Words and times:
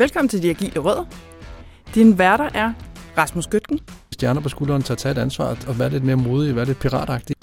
Velkommen 0.00 0.28
til 0.28 0.42
De 0.42 0.50
Agile 0.50 0.80
Rødder. 0.80 1.04
Din 1.94 2.18
værter 2.18 2.48
er 2.54 2.72
Rasmus 3.18 3.46
Gøtgen, 3.46 3.80
Stjerner 4.12 4.40
på 4.40 4.48
skulderen 4.48 4.82
at 4.90 4.98
tage 4.98 5.12
et 5.12 5.18
ansvar 5.18 5.56
og 5.68 5.78
være 5.78 5.90
lidt 5.90 6.04
mere 6.04 6.16
modig, 6.16 6.56
være 6.56 6.64
lidt 6.64 6.80
piratagtig. 6.80 7.36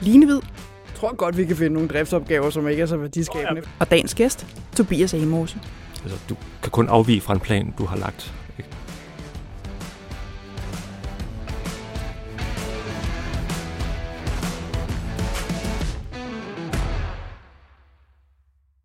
Line 0.00 0.26
Hvid. 0.26 0.40
Jeg 0.86 0.94
tror 0.94 1.16
godt, 1.16 1.36
vi 1.36 1.44
kan 1.44 1.56
finde 1.56 1.74
nogle 1.74 1.88
driftsopgaver, 1.88 2.50
som 2.50 2.68
ikke 2.68 2.82
er 2.82 2.86
så 2.86 2.96
værdiskabende. 2.96 3.62
Og 3.80 3.90
dagens 3.90 4.14
gæst, 4.14 4.46
Tobias 4.76 5.14
Amose. 5.14 5.60
Altså, 6.02 6.18
du 6.28 6.36
kan 6.62 6.70
kun 6.70 6.88
afvige 6.88 7.20
fra 7.20 7.34
en 7.34 7.40
plan, 7.40 7.74
du 7.78 7.84
har 7.84 7.96
lagt. 7.96 8.34
Ikke? 8.58 8.70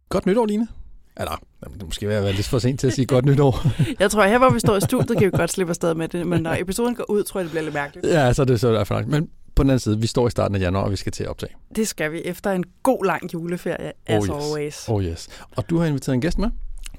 Godt 0.10 0.26
nytår, 0.26 0.46
Line. 0.46 0.68
Eller, 1.18 1.42
det 1.74 1.84
måske 1.86 2.08
være 2.08 2.34
lidt 2.34 2.48
for 2.48 2.60
sent 2.60 2.80
til 2.80 2.88
at 2.88 2.94
sige 2.94 3.06
godt 3.06 3.26
nytår. 3.26 3.60
Jeg 4.00 4.12
tror, 4.12 4.24
her 4.26 4.38
hvor 4.38 4.50
vi 4.50 4.60
står 4.60 4.76
i 4.78 4.82
studiet, 4.82 5.18
kan 5.18 5.32
vi 5.32 5.38
godt 5.38 5.52
slippe 5.52 5.72
afsted 5.72 5.94
med 5.96 6.08
det, 6.08 6.28
men 6.28 6.42
når 6.44 6.56
episoden 6.60 6.96
går 6.96 7.06
ud, 7.10 7.24
tror 7.24 7.40
jeg, 7.40 7.44
det 7.46 7.52
bliver 7.52 7.64
lidt 7.64 7.74
mærkeligt. 7.74 8.06
ja, 8.08 8.34
så 8.34 8.42
er 8.42 8.46
det 8.46 8.60
så 8.60 8.68
i 8.68 8.72
hvert 8.72 8.88
fald. 8.88 9.06
Men 9.06 9.30
på 9.56 9.64
den 9.64 9.70
anden 9.70 9.80
side, 9.80 10.00
vi 10.00 10.08
står 10.08 10.28
i 10.28 10.32
starten 10.32 10.56
af 10.56 10.60
januar, 10.60 10.84
og 10.84 10.92
vi 10.92 10.96
skal 10.96 11.12
til 11.12 11.24
at 11.24 11.30
optage. 11.30 11.52
Det 11.76 11.88
skal 11.88 12.12
vi 12.12 12.22
efter 12.26 12.52
en 12.52 12.64
god 12.84 13.06
lang 13.06 13.34
juleferie, 13.34 13.92
as 14.08 14.30
Oh, 14.30 14.38
yes. 14.38 14.46
always. 14.46 14.90
Oh 14.90 15.04
yes. 15.04 15.28
Og 15.56 15.70
du 15.70 15.78
har 15.78 15.86
inviteret 15.86 16.14
en 16.16 16.22
gæst 16.22 16.38
med? 16.38 16.50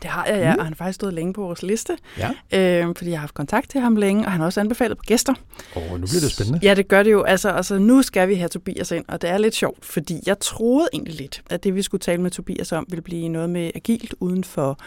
Det 0.02 0.10
har 0.10 0.26
jeg, 0.26 0.34
ja, 0.36 0.52
Mm. 0.52 0.58
og 0.58 0.64
han 0.64 0.72
har 0.72 0.76
faktisk 0.76 0.94
stået 0.94 1.14
længe 1.14 1.32
på 1.32 1.40
vores 1.40 1.62
liste, 1.62 1.96
Ja. 2.18 2.30
øh, 2.88 2.94
fordi 2.96 3.10
jeg 3.10 3.18
har 3.18 3.20
haft 3.20 3.34
kontakt 3.34 3.70
til 3.70 3.80
ham 3.80 3.96
længe, 3.96 4.24
og 4.24 4.30
han 4.30 4.40
har 4.40 4.46
også 4.46 4.60
anbefalet 4.60 4.98
på 4.98 5.02
gæster. 5.06 5.34
Og 5.74 5.82
nu 5.82 6.06
bliver 6.06 6.20
det 6.20 6.30
spændende. 6.32 6.58
Ja, 6.62 6.74
det 6.74 6.88
gør 6.88 7.02
det 7.02 7.12
jo. 7.12 7.22
Altså, 7.22 7.48
altså, 7.50 7.78
nu 7.78 8.02
skal 8.02 8.28
vi 8.28 8.34
have 8.34 8.48
Tobias 8.48 8.90
ind, 8.90 9.04
og 9.08 9.22
det 9.22 9.30
er 9.30 9.38
lidt 9.38 9.54
sjovt, 9.54 9.84
fordi 9.84 10.20
jeg 10.26 10.38
troede 10.40 10.88
egentlig 10.92 11.14
lidt, 11.14 11.42
at 11.50 11.64
det, 11.64 11.74
vi 11.74 11.82
skulle 11.82 12.00
tale 12.00 12.22
med 12.22 12.30
Tobias 12.30 12.72
om, 12.72 12.86
ville 12.88 13.02
blive 13.02 13.28
noget 13.28 13.50
med 13.50 13.70
agilt 13.74 14.14
uden 14.20 14.44
for, 14.44 14.78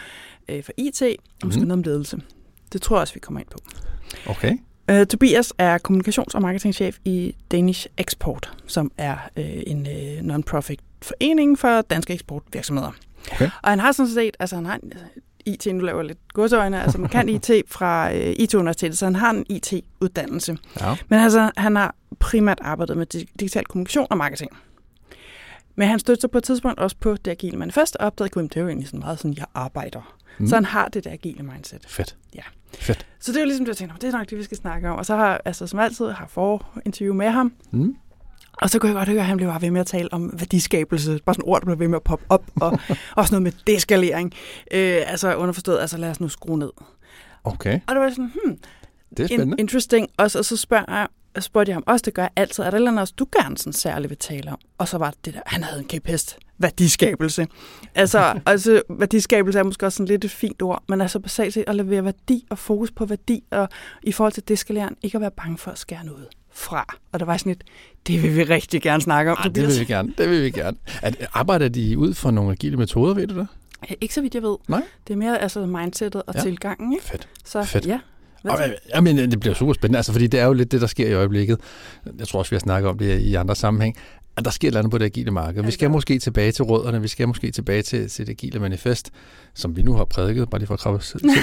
øh, 0.48 0.64
for 0.64 0.72
IT, 0.76 1.02
og 1.02 1.08
måske 1.44 1.58
Mhm. 1.60 1.68
noget 1.68 1.78
om 1.78 1.82
ledelse. 1.92 2.20
Det 2.72 2.82
tror 2.82 2.96
jeg 2.96 3.00
også, 3.00 3.14
vi 3.14 3.20
kommer 3.20 3.40
ind 3.40 3.48
på. 3.50 3.58
Okay. 4.26 4.52
Uh, 4.92 5.02
Tobias 5.06 5.52
er 5.58 5.78
kommunikations- 5.88 6.34
og 6.34 6.42
marketingchef 6.42 6.96
i 7.04 7.34
Danish 7.52 7.86
Export, 7.98 8.50
som 8.66 8.90
er 8.98 9.16
øh, 9.36 9.62
en 9.66 9.86
øh, 9.86 10.22
non-profit 10.22 10.80
forening 11.02 11.58
for 11.58 11.80
danske 11.80 12.12
eksportvirksomheder. 12.12 12.90
Okay. 13.32 13.50
Og 13.62 13.70
han 13.70 13.80
har 13.80 13.92
sådan 13.92 14.12
set, 14.12 14.36
altså 14.40 14.56
han 14.56 14.66
har 14.66 14.74
en, 14.74 14.92
altså, 14.92 15.06
IT, 15.46 15.66
nu 15.74 15.80
laver 15.84 16.02
lidt 16.02 16.18
godsøjne, 16.32 16.82
altså 16.82 16.98
man 16.98 17.10
kan 17.10 17.28
IT 17.34 17.50
fra 17.66 18.14
øh, 18.14 18.34
IT-universitetet, 18.38 18.98
så 18.98 19.04
han 19.04 19.16
har 19.16 19.30
en 19.30 19.46
IT-uddannelse. 19.48 20.58
Ja. 20.80 20.96
Men 21.08 21.18
altså, 21.20 21.50
han 21.56 21.76
har 21.76 21.94
primært 22.18 22.58
arbejdet 22.62 22.96
med 22.96 23.06
dig- 23.06 23.28
digital 23.40 23.64
kommunikation 23.64 24.06
og 24.10 24.16
marketing. 24.18 24.50
Men 25.76 25.88
han 25.88 25.98
støtter 25.98 26.20
sig 26.20 26.30
på 26.30 26.38
et 26.38 26.44
tidspunkt 26.44 26.80
også 26.80 26.96
på 27.00 27.16
det 27.16 27.30
agile 27.30 27.56
manifest, 27.58 27.96
og 27.96 28.06
opdagede, 28.06 28.40
at 28.44 28.50
det 28.50 28.56
er 28.56 28.60
jo 28.60 28.68
egentlig 28.68 28.88
sådan 28.88 29.00
meget 29.00 29.18
sådan, 29.18 29.34
jeg 29.36 29.46
arbejder. 29.54 30.14
Mm. 30.38 30.46
Så 30.48 30.54
han 30.56 30.64
har 30.64 30.88
det 30.88 31.04
der 31.04 31.10
agile 31.12 31.42
mindset. 31.42 31.86
Fedt. 31.88 32.16
Ja. 32.34 32.42
Fedt. 32.74 33.06
Så 33.20 33.32
det 33.32 33.38
er 33.38 33.42
jo 33.42 33.46
ligesom, 33.46 33.64
det 33.64 33.68
jeg 33.70 33.76
tænkte, 33.76 33.94
"Nå, 33.94 33.98
det 34.08 34.14
er 34.14 34.18
nok 34.18 34.30
det, 34.30 34.38
vi 34.38 34.42
skal 34.42 34.56
snakke 34.56 34.90
om. 34.90 34.98
Og 34.98 35.06
så 35.06 35.16
har, 35.16 35.40
altså 35.44 35.66
som 35.66 35.78
altid, 35.78 36.10
har 36.10 36.26
forinterview 36.26 37.14
med 37.14 37.30
ham. 37.30 37.52
Mm. 37.70 37.96
Og 38.62 38.70
så 38.70 38.78
kunne 38.78 38.88
jeg 38.88 38.96
godt 38.96 39.08
høre, 39.08 39.20
at 39.20 39.26
han 39.26 39.36
blev 39.36 39.48
bare 39.48 39.62
ved 39.62 39.70
med 39.70 39.80
at 39.80 39.86
tale 39.86 40.08
om 40.12 40.30
værdiskabelse. 40.38 41.18
Bare 41.26 41.34
sådan 41.34 41.48
ord, 41.48 41.60
der 41.60 41.64
blev 41.66 41.78
ved 41.78 41.88
med 41.88 41.96
at 41.96 42.02
poppe 42.02 42.24
op. 42.28 42.44
Og 42.60 42.78
også 43.16 43.34
noget 43.34 43.42
med 43.42 43.52
deskalering. 43.66 44.32
Øh, 44.74 45.02
altså 45.06 45.36
underforstået, 45.36 45.80
altså 45.80 45.96
lad 45.96 46.10
os 46.10 46.20
nu 46.20 46.28
skrue 46.28 46.58
ned. 46.58 46.70
Okay, 47.44 47.80
Og 47.88 47.94
det 47.94 48.02
var 48.02 48.10
sådan, 48.10 48.32
hmm, 48.44 48.58
det 49.16 49.20
er 49.20 49.26
spændende. 49.26 49.54
in- 49.54 49.58
interesting. 49.60 50.08
Og 50.16 50.30
så, 50.30 50.38
og 50.38 50.44
så 50.44 50.56
spørger 50.56 50.84
jeg, 50.88 51.06
spurgte 51.42 51.70
jeg 51.70 51.76
ham 51.76 51.82
også, 51.86 52.02
det 52.04 52.14
gør 52.14 52.22
jeg 52.22 52.30
altid. 52.36 52.64
Er 52.64 52.70
der 52.70 52.76
eller 52.76 52.90
andet 52.90 53.00
også, 53.00 53.14
du 53.18 53.26
gerne 53.42 53.58
sådan 53.58 53.72
særligt 53.72 54.10
vil 54.10 54.18
tale 54.18 54.50
om? 54.52 54.58
Og 54.78 54.88
så 54.88 54.98
var 54.98 55.10
det 55.10 55.24
det 55.24 55.34
der, 55.34 55.40
han 55.46 55.62
havde 55.62 55.80
en 55.80 55.88
kæphest. 55.88 56.38
Værdiskabelse. 56.58 57.46
Altså, 57.94 58.34
altså, 58.46 58.82
værdiskabelse 58.90 59.58
er 59.58 59.62
måske 59.62 59.86
også 59.86 59.96
sådan 59.96 60.06
lidt 60.08 60.24
et 60.24 60.30
fint 60.30 60.62
ord, 60.62 60.82
men 60.88 61.00
altså 61.00 61.18
basalt 61.20 61.54
set 61.54 61.64
at 61.66 61.74
levere 61.76 62.04
værdi 62.04 62.46
og 62.50 62.58
fokus 62.58 62.90
på 62.90 63.04
værdi, 63.04 63.44
og 63.50 63.68
i 64.02 64.12
forhold 64.12 64.32
til 64.32 64.48
deskaleren, 64.48 64.96
ikke 65.02 65.16
at 65.16 65.20
være 65.20 65.30
bange 65.30 65.58
for 65.58 65.70
at 65.70 65.78
skære 65.78 66.04
noget 66.04 66.26
fra. 66.58 66.96
Og 67.12 67.20
der 67.20 67.26
var 67.26 67.36
sådan 67.36 67.52
et, 67.52 67.62
det 68.06 68.22
vil 68.22 68.36
vi 68.36 68.42
rigtig 68.44 68.82
gerne 68.82 69.02
snakke 69.02 69.30
om. 69.30 69.36
Ah, 69.40 69.54
det 69.54 69.66
vil 69.66 69.80
vi 69.80 69.84
gerne. 69.84 70.12
Det 70.18 70.30
vil 70.30 70.42
vi 70.44 70.50
gerne. 70.50 70.76
At, 71.02 71.28
arbejder 71.32 71.68
de 71.68 71.98
ud 71.98 72.14
for 72.14 72.30
nogle 72.30 72.52
agile 72.52 72.76
metoder, 72.76 73.14
ved 73.14 73.26
du 73.26 73.38
det? 73.38 73.46
Ikke 74.00 74.14
så 74.14 74.20
vidt 74.20 74.34
jeg 74.34 74.42
ved. 74.42 74.56
Nej. 74.68 74.82
Det 75.06 75.12
er 75.12 75.18
mere 75.18 75.38
altså 75.42 75.66
mindsetet 75.66 76.22
og 76.26 76.34
Ja. 76.34 76.40
ja. 76.40 76.44
tilgangen. 76.44 76.92
Ikke? 76.92 77.04
Fedt. 77.04 77.28
Så 77.44 77.64
Fedt. 77.64 77.86
ja. 77.86 77.98
Og, 78.44 78.58
øh, 78.68 78.72
Jamen, 78.94 79.18
det 79.30 79.40
bliver 79.40 79.54
super 79.54 79.72
spændende, 79.72 79.96
altså, 79.98 80.12
fordi 80.12 80.26
det 80.26 80.40
er 80.40 80.44
jo 80.44 80.52
lidt 80.52 80.72
det, 80.72 80.80
der 80.80 80.86
sker 80.86 81.08
i 81.08 81.12
øjeblikket. 81.12 81.60
Jeg 82.18 82.28
tror 82.28 82.38
også, 82.38 82.50
vi 82.50 82.54
har 82.54 82.60
snakket 82.60 82.90
om 82.90 82.98
det 82.98 83.20
i 83.20 83.34
andre 83.34 83.54
sammenhæng. 83.56 83.96
At 84.38 84.44
der 84.44 84.50
sker 84.50 84.68
et 84.68 84.70
eller 84.70 84.80
andet 84.80 84.90
på 84.90 84.98
det 84.98 85.04
agile 85.04 85.30
marked. 85.30 85.64
Vi 85.64 85.70
skal 85.70 85.90
måske 85.90 86.18
tilbage 86.18 86.52
til 86.52 86.64
rødderne, 86.64 87.02
vi 87.02 87.08
skal 87.08 87.28
måske 87.28 87.50
tilbage 87.50 87.82
til, 87.82 88.08
til 88.08 88.26
det 88.26 88.32
agile 88.32 88.60
manifest, 88.60 89.10
som 89.54 89.76
vi 89.76 89.82
nu 89.82 89.92
har 89.92 90.04
prædiket, 90.04 90.50
bare 90.50 90.58
lige 90.58 90.66
for 90.66 90.74
at 90.74 90.80
krabbe 90.80 90.98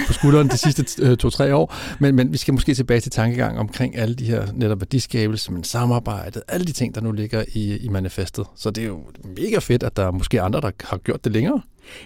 på 0.08 0.14
skulderen 0.14 0.50
de 0.50 0.58
sidste 0.58 1.04
øh, 1.04 1.18
to-tre 1.18 1.56
år. 1.56 1.76
Men, 2.00 2.16
men 2.16 2.34
vi 2.34 2.38
skal 2.38 2.54
måske 2.54 2.74
tilbage 2.74 3.00
til 3.00 3.12
tankegang 3.12 3.60
omkring 3.60 3.98
alle 3.98 4.16
de 4.16 4.26
her 4.26 4.48
netop 4.54 4.82
værdiskabelse, 4.82 5.52
men 5.52 5.64
samarbejdet, 5.64 6.42
alle 6.48 6.66
de 6.66 6.72
ting, 6.72 6.96
der 6.96 7.02
nu 7.02 7.12
ligger 7.12 7.44
i, 7.54 7.78
i 7.78 7.88
manifestet. 7.88 8.46
Så 8.56 8.70
det 8.72 8.84
er 8.84 8.88
jo 8.88 9.04
mega 9.38 9.60
fedt, 9.60 9.84
at 9.84 9.98
der 9.98 10.08
er 10.08 10.12
måske 10.12 10.42
andre, 10.42 10.62
der 10.62 10.72
har 10.84 10.98
gjort 10.98 11.24
det 11.24 11.32
længere. 11.32 11.62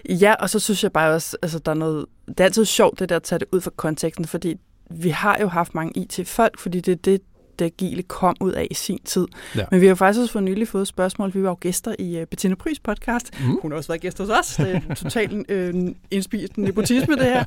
Ja, 0.08 0.34
og 0.34 0.50
så 0.50 0.58
synes 0.58 0.82
jeg 0.82 0.92
bare 0.92 1.14
også, 1.14 1.36
altså 1.42 1.58
der 1.58 1.70
er 1.70 1.76
noget, 1.76 2.06
det 2.28 2.40
er 2.40 2.44
altid 2.44 2.64
sjovt 2.64 2.98
det 2.98 3.08
der 3.08 3.16
at 3.16 3.22
tage 3.22 3.38
det 3.38 3.48
ud 3.52 3.60
fra 3.60 3.70
konteksten, 3.76 4.24
fordi 4.24 4.54
vi 4.90 5.08
har 5.08 5.38
jo 5.40 5.48
haft 5.48 5.74
mange 5.74 5.92
IT-folk, 6.02 6.58
fordi 6.58 6.80
det 6.80 6.92
er 6.92 6.96
det, 6.96 7.20
det 7.60 7.64
agile 7.64 8.02
kom 8.02 8.36
ud 8.40 8.52
af 8.52 8.66
i 8.70 8.74
sin 8.74 8.98
tid. 9.04 9.26
Ja. 9.56 9.64
Men 9.70 9.80
vi 9.80 9.86
har 9.86 9.94
faktisk 9.94 10.20
også 10.20 10.32
for 10.32 10.40
nylig 10.40 10.68
fået 10.68 10.88
spørgsmål. 10.88 11.34
Vi 11.34 11.42
var 11.42 11.48
jo 11.48 11.56
gæster 11.60 11.94
i 11.98 12.20
uh, 12.20 12.26
Bettina 12.26 12.54
Prys 12.54 12.80
podcast. 12.80 13.40
Mm. 13.40 13.58
Hun 13.62 13.70
har 13.70 13.76
også 13.76 13.88
været 13.88 14.00
gæst 14.00 14.18
hos 14.18 14.28
os. 14.28 14.56
Det 14.56 14.82
er 14.88 14.94
totalt 14.94 15.50
øh, 15.50 15.74
indspist 16.10 16.58
nepotisme, 16.58 17.14
det 17.14 17.24
her. 17.24 17.44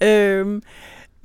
øhm, 0.40 0.62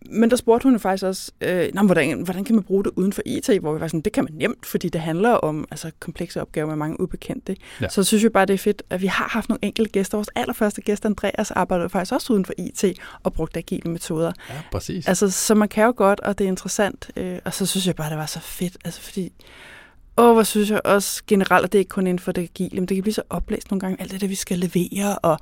men 0.06 0.30
der 0.30 0.36
spurgte 0.36 0.64
hun 0.64 0.74
jo 0.74 0.80
faktisk 0.80 1.04
også, 1.04 1.32
øh, 1.42 1.70
Nå, 1.74 1.82
hvordan, 1.82 2.22
hvordan 2.22 2.44
kan 2.44 2.56
man 2.56 2.64
bruge 2.64 2.84
det 2.84 2.92
uden 2.96 3.14
for 3.14 3.22
IT? 3.26 3.50
Hvor 3.60 3.74
vi 3.74 3.80
var 3.80 3.88
sådan, 3.88 4.02
det 4.02 4.14
kan 4.14 4.24
man 4.24 4.34
nemt, 4.34 4.66
fordi 4.66 4.90
det 4.90 5.02
handler 5.02 5.30
om 5.30 5.68
altså, 5.72 5.92
komplekse 6.00 6.42
opgaver 6.42 6.68
med 6.68 6.76
mange 6.76 7.02
ubekendte. 7.02 7.56
Ja. 7.82 7.90
Så 7.90 8.04
synes 8.04 8.24
jeg 8.24 8.32
bare, 8.32 8.46
det 8.46 8.54
er 8.54 8.58
fedt, 8.58 8.84
at 8.90 9.02
vi 9.02 9.08
har 9.08 9.28
haft 9.28 9.50
nogle 9.50 9.60
enkelte 9.62 9.92
gæster. 9.92 10.18
Vores 10.18 10.30
allerførste 10.36 10.82
gæst, 10.82 11.06
Andreas, 11.06 11.52
arbejdede 11.52 11.90
faktisk 11.90 12.14
også 12.14 12.34
uden 12.34 12.46
for 12.46 12.54
IT 12.58 12.86
og 13.24 13.34
brugte 13.34 13.58
agile 13.58 13.92
metoder. 13.92 14.32
Ja, 14.50 14.54
præcis. 14.72 15.08
Altså, 15.08 15.30
så 15.30 15.56
man 15.56 15.68
kan 15.68 15.86
jo 15.86 15.94
godt, 15.98 16.20
og 16.20 16.38
det 16.38 16.44
er 16.44 16.50
interessant. 16.50 17.12
Øh, 17.16 17.40
og 17.46 17.54
så 17.54 17.66
synes 17.66 17.88
jeg 17.88 17.96
bare, 17.96 18.10
det 18.10 18.18
var 18.18 18.26
så 18.26 18.40
fedt. 18.40 18.78
Altså, 18.86 19.02
fordi... 19.02 19.32
Åh, 20.20 20.34
hvor 20.34 20.44
synes 20.44 20.70
jeg 20.70 20.82
også 20.86 21.22
generelt, 21.28 21.66
at 21.66 21.74
det 21.74 21.80
ikke 21.80 21.90
kun 21.90 22.08
inden 22.08 22.20
for 22.20 22.32
det 22.32 22.42
agile, 22.42 22.80
men 22.80 22.86
det 22.86 22.96
kan 22.96 23.02
blive 23.02 23.14
så 23.14 23.22
oplæst 23.30 23.72
nogle 23.72 23.80
gange, 23.80 24.02
alt 24.02 24.12
det 24.12 24.22
der, 24.22 24.28
vi 24.28 24.36
skal 24.36 24.58
levere, 24.58 25.18
og, 25.18 25.40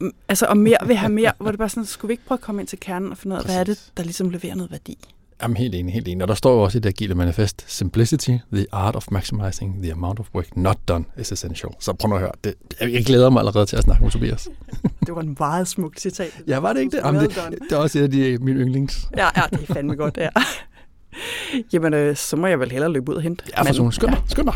mm, 0.00 0.12
altså, 0.28 0.46
og 0.46 0.56
mere 0.56 0.76
vil 0.86 0.96
have 0.96 1.12
mere, 1.12 1.32
hvor 1.38 1.50
det 1.50 1.58
bare 1.58 1.68
sådan, 1.68 1.84
skulle 1.84 2.08
vi 2.08 2.12
ikke 2.12 2.24
prøve 2.26 2.36
at 2.36 2.40
komme 2.40 2.62
ind 2.62 2.68
til 2.68 2.80
kernen 2.80 3.10
og 3.10 3.18
finde 3.18 3.34
ud 3.34 3.38
af, 3.38 3.44
hvad 3.46 3.56
er 3.60 3.64
det, 3.64 3.90
der 3.96 4.02
ligesom 4.02 4.30
leverer 4.30 4.54
noget 4.54 4.70
værdi? 4.70 4.98
Jamen 5.42 5.56
helt 5.56 5.74
enig, 5.74 5.94
helt 5.94 6.08
enig. 6.08 6.22
Og 6.22 6.28
der 6.28 6.34
står 6.34 6.52
jo 6.54 6.60
også 6.60 6.78
i 6.78 6.80
det 6.80 6.88
agile 6.88 7.14
manifest, 7.14 7.64
simplicity, 7.66 8.30
the 8.52 8.66
art 8.72 8.96
of 8.96 9.06
maximizing 9.10 9.82
the 9.82 9.92
amount 9.92 10.20
of 10.20 10.26
work 10.34 10.56
not 10.56 10.78
done 10.88 11.04
is 11.18 11.32
essential. 11.32 11.72
Så 11.78 11.92
prøv 11.92 12.08
nu 12.08 12.14
at 12.14 12.20
høre. 12.20 12.32
Det, 12.44 12.54
jeg 12.80 13.04
glæder 13.04 13.30
mig 13.30 13.40
allerede 13.40 13.66
til 13.66 13.76
at 13.76 13.82
snakke 13.82 14.02
med 14.02 14.10
Tobias. 14.10 14.48
Det 15.06 15.14
var 15.14 15.20
en 15.20 15.36
meget 15.38 15.68
smukt 15.68 16.00
citat. 16.00 16.42
Ja, 16.48 16.58
var 16.58 16.72
det 16.72 16.80
ikke 16.80 16.96
det? 16.96 17.02
Jamen, 17.04 17.20
det, 17.20 17.58
det 17.70 17.72
er 17.72 17.76
også 17.76 17.98
et 17.98 18.02
af 18.02 18.10
de, 18.10 18.38
mine 18.40 18.60
yndlings. 18.60 19.08
Ja, 19.16 19.28
ja, 19.36 19.42
det 19.50 19.70
er 19.70 19.74
fandme 19.74 19.94
godt, 19.94 20.16
ja. 20.16 20.28
Jamen, 21.72 21.94
øh, 21.94 22.16
så 22.16 22.36
må 22.36 22.46
jeg 22.46 22.60
vel 22.60 22.70
hellere 22.70 22.92
løbe 22.92 23.10
ud 23.10 23.16
og 23.16 23.22
hente. 23.22 23.44
Ja, 23.56 23.62
for 23.62 23.72
sådan. 23.72 23.92
Skynd 23.92 24.10
dig, 24.10 24.22
skynd 24.26 24.46
dig. 24.46 24.54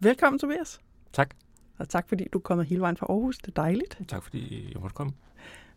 Velkommen, 0.00 0.38
Tobias. 0.38 0.80
Tak. 1.12 1.34
Og 1.78 1.88
tak, 1.88 2.08
fordi 2.08 2.28
du 2.32 2.38
er 2.38 2.42
kommet 2.42 2.66
hele 2.66 2.80
vejen 2.80 2.96
fra 2.96 3.06
Aarhus. 3.08 3.38
Det 3.38 3.48
er 3.48 3.62
dejligt. 3.62 3.98
Tak 4.08 4.22
fordi 4.22 4.70
jeg 4.72 4.80
måtte 4.80 4.94
komme. 4.94 5.12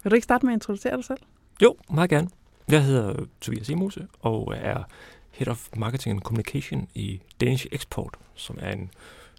Vil 0.03 0.11
du 0.11 0.15
ikke 0.15 0.23
starte 0.23 0.45
med 0.45 0.53
at 0.53 0.57
introducere 0.57 0.95
dig 0.95 1.05
selv? 1.05 1.19
Jo, 1.61 1.75
meget 1.89 2.09
gerne. 2.09 2.29
Jeg 2.69 2.85
hedder 2.85 3.25
Tobias 3.41 3.69
Emose 3.69 4.07
og 4.19 4.53
er 4.57 4.83
Head 5.31 5.47
of 5.47 5.69
Marketing 5.77 6.15
and 6.15 6.21
Communication 6.21 6.87
i 6.95 7.21
Danish 7.41 7.67
Export, 7.71 8.17
som 8.35 8.57
er 8.59 8.71
en 8.71 8.91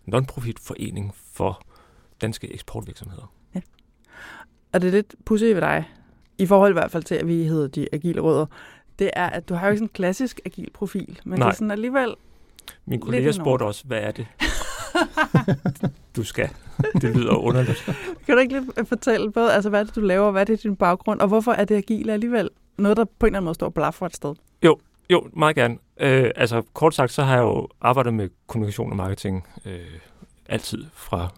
non-profit 0.06 0.58
forening 0.58 1.14
for 1.32 1.62
danske 2.20 2.52
eksportvirksomheder. 2.52 3.32
Og 4.72 4.82
det 4.82 4.88
er 4.88 4.92
lidt 4.92 5.14
pudsigt 5.24 5.54
ved 5.54 5.62
dig, 5.62 5.84
i 6.38 6.46
forhold 6.46 6.72
i 6.72 6.72
hvert 6.72 6.90
fald 6.90 7.02
til, 7.02 7.14
at 7.14 7.28
vi 7.28 7.44
hedder 7.44 7.68
de 7.68 7.86
agile 7.92 8.20
rødder, 8.20 8.46
det 8.98 9.10
er, 9.12 9.26
at 9.26 9.48
du 9.48 9.54
har 9.54 9.66
jo 9.66 9.70
ikke 9.70 9.78
sådan 9.78 9.86
en 9.86 9.94
klassisk 9.94 10.40
agil 10.44 10.70
profil, 10.74 11.20
men 11.24 11.38
Nej. 11.38 11.46
det 11.48 11.52
er 11.52 11.56
sådan 11.56 11.70
alligevel... 11.70 12.14
Min 12.86 13.00
kollega 13.00 13.32
spurgte 13.32 13.62
også, 13.62 13.84
hvad 13.86 14.00
er 14.00 14.10
det, 14.10 14.26
du 16.16 16.24
skal? 16.24 16.48
Det 17.00 17.16
lyder 17.16 17.34
underligt. 17.34 17.84
Kan 18.26 18.34
du 18.34 18.38
ikke 18.38 18.52
lidt 18.52 18.88
fortælle 18.88 19.32
både, 19.32 19.52
altså 19.52 19.70
hvad 19.70 19.80
er 19.80 19.84
det, 19.84 19.94
du 19.94 20.00
laver, 20.00 20.30
hvad 20.30 20.40
er 20.40 20.44
det 20.44 20.62
din 20.62 20.76
baggrund, 20.76 21.20
og 21.20 21.28
hvorfor 21.28 21.52
er 21.52 21.64
det 21.64 21.76
agile 21.76 22.12
alligevel 22.12 22.50
noget, 22.78 22.96
der 22.96 23.04
på 23.04 23.26
en 23.26 23.26
eller 23.26 23.38
anden 23.38 23.44
måde 23.44 23.54
står 23.54 23.66
og 23.66 23.74
blaffer 23.74 24.06
et 24.06 24.16
sted? 24.16 24.34
Jo, 25.10 25.28
meget 25.32 25.56
gerne. 25.56 25.78
Øh, 26.00 26.30
altså 26.36 26.62
kort 26.72 26.94
sagt, 26.94 27.12
så 27.12 27.22
har 27.22 27.34
jeg 27.34 27.42
jo 27.42 27.68
arbejdet 27.80 28.14
med 28.14 28.28
kommunikation 28.46 28.90
og 28.90 28.96
marketing 28.96 29.46
øh, 29.66 29.80
altid 30.48 30.84
fra 30.92 31.28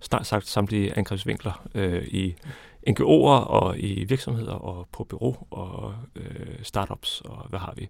snart 0.00 0.26
sagt 0.26 0.46
samtlige 0.48 0.98
angrebsvinkler 0.98 1.62
øh, 1.74 2.02
i 2.02 2.34
NGO'er 2.90 3.46
og 3.46 3.78
i 3.78 4.04
virksomheder 4.04 4.52
og 4.52 4.88
på 4.92 5.04
bureau 5.04 5.36
og 5.50 5.94
øh, 6.16 6.62
startups 6.62 7.20
og 7.24 7.46
hvad 7.48 7.58
har 7.58 7.74
vi. 7.76 7.88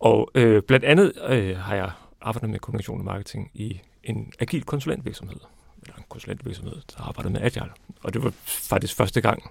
Og 0.00 0.30
øh, 0.34 0.62
blandt 0.62 0.84
andet 0.84 1.12
øh, 1.28 1.56
har 1.56 1.74
jeg 1.74 1.90
arbejdet 2.20 2.50
med 2.50 2.58
kommunikation 2.58 2.98
og 2.98 3.04
marketing 3.04 3.50
i 3.54 3.80
en 4.04 4.32
agil 4.40 4.64
konsulentvirksomhed. 4.64 5.40
eller 5.82 5.96
en 5.96 6.04
konsulentvirksomhed, 6.08 6.76
der 6.96 7.02
arbejdede 7.02 7.32
med 7.32 7.40
Agile. 7.40 7.70
Og 8.02 8.14
det 8.14 8.24
var 8.24 8.32
faktisk 8.44 8.96
første 8.96 9.20
gang, 9.20 9.50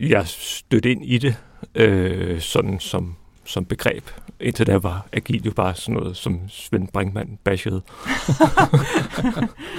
jeg 0.00 0.28
stødte 0.28 0.90
ind 0.90 1.04
i 1.04 1.18
det, 1.18 1.36
øh, 1.74 2.40
sådan 2.40 2.80
som, 2.80 3.16
som 3.50 3.64
begreb. 3.64 4.04
Indtil 4.40 4.66
da 4.66 4.76
var 4.76 5.06
agil 5.12 5.42
jo 5.44 5.52
bare 5.52 5.74
sådan 5.74 5.94
noget, 5.94 6.16
som 6.16 6.48
Svend 6.48 6.88
Brinkmann 6.88 7.38
bashede. 7.44 7.76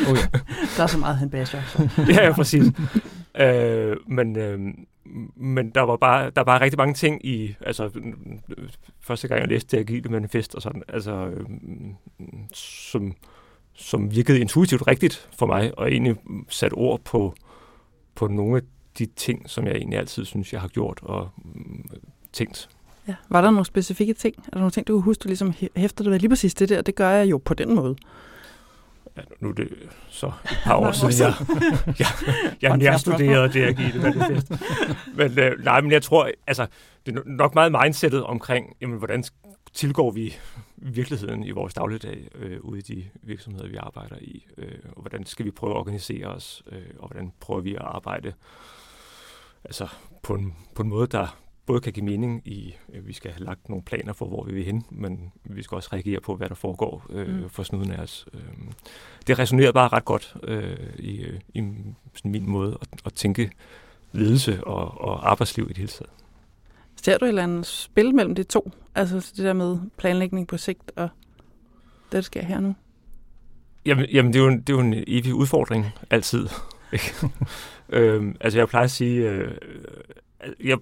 oh, 0.08 0.18
ja. 0.18 0.40
Der 0.78 0.84
er 0.84 0.88
så 0.88 0.98
meget, 0.98 1.18
han 1.18 1.30
basher. 1.30 1.62
ja, 1.98 2.24
ja, 2.26 2.34
præcis. 2.34 2.66
øh, 3.40 3.98
men, 4.08 4.38
øh, 4.38 4.60
men 5.36 5.70
der 5.70 5.82
var 5.82 5.98
bare 5.98 6.30
der 6.30 6.44
var 6.44 6.62
rigtig 6.62 6.78
mange 6.78 6.94
ting 6.94 7.26
i 7.26 7.56
altså 7.62 7.90
første 9.02 9.28
gang 9.28 9.40
jeg 9.42 9.48
læste 9.48 9.78
det 9.78 9.84
agile 9.84 10.10
manifest 10.10 10.56
og 10.56 10.62
sådan 10.62 10.84
altså 10.88 11.26
øh, 11.26 11.46
som 12.54 13.14
som 13.74 14.12
virkede 14.12 14.40
intuitivt 14.40 14.88
rigtigt 14.88 15.30
for 15.38 15.46
mig 15.46 15.78
og 15.78 15.92
egentlig 15.92 16.16
sat 16.50 16.72
ord 16.74 17.02
på 17.04 17.36
på 18.16 18.28
nogle 18.28 18.58
af 18.58 18.62
de 19.00 19.06
ting 19.06 19.50
som 19.50 19.68
jeg 19.68 19.76
egentlig 19.76 20.00
altid 20.00 20.26
synes 20.26 20.54
jeg 20.54 20.62
har 20.62 20.68
gjort 20.68 21.00
og 21.02 21.30
øh, 21.94 22.00
tænkt. 22.34 22.70
Ja. 23.12 23.16
Var 23.30 23.42
der 23.42 23.52
nogle 23.52 23.66
specifikke 23.66 24.14
ting? 24.14 24.36
Er 24.38 24.52
der 24.52 24.60
nogle 24.60 24.72
ting, 24.72 24.88
du 24.88 24.94
kunne 24.94 25.04
huske, 25.04 25.22
du 25.22 25.28
ligesom 25.28 25.54
hæfter 25.76 26.04
dig 26.04 26.12
ved 26.12 26.20
lige 26.20 26.30
præcis 26.30 26.54
det 26.54 26.70
der? 26.70 26.82
Det 26.82 26.96
gør 26.96 27.10
jeg 27.10 27.30
jo 27.32 27.38
på 27.38 27.54
den 27.54 27.76
måde 27.76 27.96
ja, 29.18 29.22
nu 29.40 29.50
er 29.50 29.54
det 29.54 29.90
så 30.10 30.28
et 30.28 30.34
par 30.64 30.76
år 30.76 30.92
siden, 30.92 31.14
jeg, 31.20 31.34
jeg, 32.00 32.08
jeg 32.62 32.78
nærstuderede 32.78 33.54
det 33.54 33.64
agile 33.64 34.02
manifest. 34.02 34.52
Men 35.16 35.40
øh, 35.40 35.64
nej, 35.64 35.82
men 35.82 35.92
jeg 35.92 36.02
tror, 36.02 36.30
altså, 36.48 36.68
det 37.06 37.18
er 37.18 37.22
nok 37.26 37.54
meget 37.54 37.72
mindsetet 37.72 38.24
omkring, 38.24 38.76
jamen, 38.82 38.98
hvordan 38.98 39.24
tilgår 39.74 40.12
vi 40.12 40.36
virkeligheden 40.78 41.44
i 41.44 41.52
vores 41.52 41.74
dagligdag 41.74 42.28
øh, 42.36 42.60
ude 42.62 42.80
i 42.80 42.82
de 42.82 43.06
virksomheder, 43.22 43.68
vi 43.68 43.76
arbejder 43.76 44.16
i, 44.22 44.46
øh, 44.58 44.80
og 44.96 45.02
hvordan 45.02 45.26
skal 45.26 45.46
vi 45.46 45.52
prøve 45.52 45.74
at 45.74 45.78
organisere 45.78 46.28
os, 46.28 46.64
øh, 46.72 46.82
og 47.00 47.08
hvordan 47.08 47.32
prøver 47.40 47.62
vi 47.62 47.76
at 47.76 47.82
arbejde 47.82 48.34
altså, 49.64 49.88
på, 50.24 50.34
en, 50.34 50.56
på 50.76 50.82
en 50.82 50.90
måde, 50.90 51.08
der 51.08 51.38
både 51.66 51.82
kan 51.82 51.94
give 51.94 52.06
mening 52.06 52.48
i, 52.48 52.76
at 52.94 53.08
vi 53.08 53.14
skal 53.14 53.32
have 53.32 53.46
lagt 53.46 53.70
nogle 53.70 53.84
planer 53.84 54.14
for, 54.14 54.26
hvor 54.26 54.44
vi 54.44 54.54
vil 54.54 54.64
hen, 54.64 54.86
men 54.90 55.32
vi 55.44 55.64
skal 55.64 55.76
også 55.76 55.90
reagere 55.94 56.22
på, 56.22 56.36
hvad 56.36 56.50
der 56.50 56.56
foregår 56.56 57.06
øh, 57.10 57.28
mm. 57.28 57.50
for 57.50 57.64
snuden 57.64 57.92
af 57.92 58.02
os. 58.02 58.26
Øh, 58.34 58.42
det 59.28 59.40
resonerer 59.40 59.72
bare 59.72 59.88
ret 59.88 60.06
godt 60.06 60.36
øh, 60.44 60.78
i, 61.00 61.26
i 61.54 61.64
sådan 62.16 62.32
min 62.32 62.50
måde 62.50 62.78
at, 62.82 62.88
at 63.06 63.14
tænke 63.14 63.52
ledelse 64.12 64.64
og, 64.64 65.02
og 65.02 65.32
arbejdsliv 65.32 65.66
i 65.66 65.68
det 65.68 65.78
hele 65.78 65.88
taget. 65.88 66.12
Ser 66.96 67.18
du 67.18 67.26
et 67.26 67.30
eller 67.30 67.44
andet 67.44 67.66
spil 67.66 68.16
mellem 68.16 68.36
de 68.36 68.44
to? 68.44 68.72
Altså 68.96 69.16
det 69.16 69.46
der 69.46 69.54
med 69.54 69.78
planlægning 69.98 70.48
på 70.48 70.58
sigt 70.58 70.92
og 70.96 71.10
det, 72.04 72.12
der 72.12 72.22
sker 72.22 72.44
her 72.44 72.60
nu? 72.60 72.76
Jamen, 73.86 74.06
jamen 74.06 74.34
det, 74.34 74.40
er 74.40 74.44
jo 74.44 74.50
en, 74.50 74.60
det 74.60 74.70
er 74.70 74.74
jo 74.74 74.80
en 74.80 75.04
evig 75.08 75.34
udfordring, 75.34 75.86
altid. 76.10 76.48
øhm, 77.90 78.36
altså 78.40 78.60
jeg 78.60 78.68
plejer 78.68 78.84
at 78.84 78.92
sige, 78.92 79.30
øh, 79.30 79.52
jeg 80.64 80.78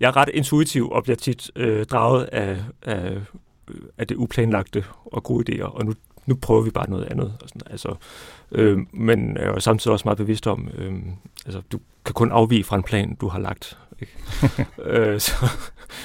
jeg 0.00 0.08
er 0.08 0.16
ret 0.16 0.30
intuitiv 0.34 0.90
og 0.90 1.02
bliver 1.02 1.16
tit 1.16 1.50
øh, 1.56 1.86
draget 1.86 2.24
af, 2.24 2.56
af, 2.82 3.20
af 3.98 4.06
det 4.06 4.16
uplanlagte 4.16 4.84
og 5.04 5.22
gode 5.22 5.52
idéer, 5.52 5.64
og 5.64 5.84
nu, 5.84 5.94
nu 6.26 6.34
prøver 6.34 6.62
vi 6.62 6.70
bare 6.70 6.90
noget 6.90 7.04
andet. 7.04 7.34
Og 7.42 7.48
sådan, 7.48 7.62
altså, 7.70 7.94
øh, 8.52 8.78
men 8.92 9.36
jeg 9.36 9.44
er 9.44 9.58
samtidig 9.58 9.92
også 9.92 10.04
meget 10.04 10.18
bevidst 10.18 10.46
om, 10.46 10.68
øh, 10.78 10.94
altså, 11.46 11.62
du 11.72 11.80
kan 12.04 12.14
kun 12.14 12.32
afvige 12.32 12.64
fra 12.64 12.76
en 12.76 12.82
plan, 12.82 13.14
du 13.14 13.28
har 13.28 13.38
lagt. 13.38 13.78
Ikke? 14.00 14.12
øh, 14.90 15.20
så, 15.20 15.32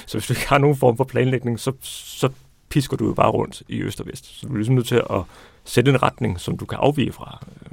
så 0.06 0.18
hvis 0.18 0.26
du 0.26 0.32
ikke 0.32 0.48
har 0.48 0.58
nogen 0.58 0.76
form 0.76 0.96
for 0.96 1.04
planlægning, 1.04 1.60
så, 1.60 1.72
så 1.80 2.28
pisker 2.68 2.96
du 2.96 3.06
jo 3.06 3.14
bare 3.14 3.30
rundt 3.30 3.62
i 3.68 3.82
øst 3.82 4.00
og 4.00 4.06
vest. 4.06 4.40
Så 4.40 4.46
du 4.46 4.52
er 4.52 4.56
ligesom 4.56 4.74
nødt 4.74 4.86
til 4.86 5.02
at 5.10 5.22
sætte 5.64 5.90
en 5.90 6.02
retning, 6.02 6.40
som 6.40 6.58
du 6.58 6.64
kan 6.64 6.78
afvige 6.82 7.12
fra. 7.12 7.46
Øh, 7.60 7.72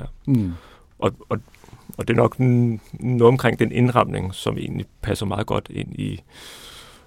ja. 0.00 0.04
mm. 0.26 0.52
og, 0.98 1.14
og 1.28 1.40
og 1.98 2.08
det 2.08 2.14
er 2.14 2.16
nok 2.16 2.40
noget 3.00 3.22
omkring 3.22 3.58
den 3.58 3.72
indramning, 3.72 4.34
som 4.34 4.58
egentlig 4.58 4.86
passer 5.02 5.26
meget 5.26 5.46
godt 5.46 5.66
ind 5.70 5.94
i 5.94 6.20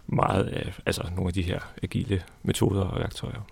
meget 0.07 0.43
af 0.43 0.73
altså 0.85 1.03
nogle 1.15 1.27
af 1.27 1.33
de 1.33 1.41
her 1.41 1.59
agile 1.83 2.21
metoder 2.43 2.81
og 2.81 2.99
værktøjer. 2.99 3.47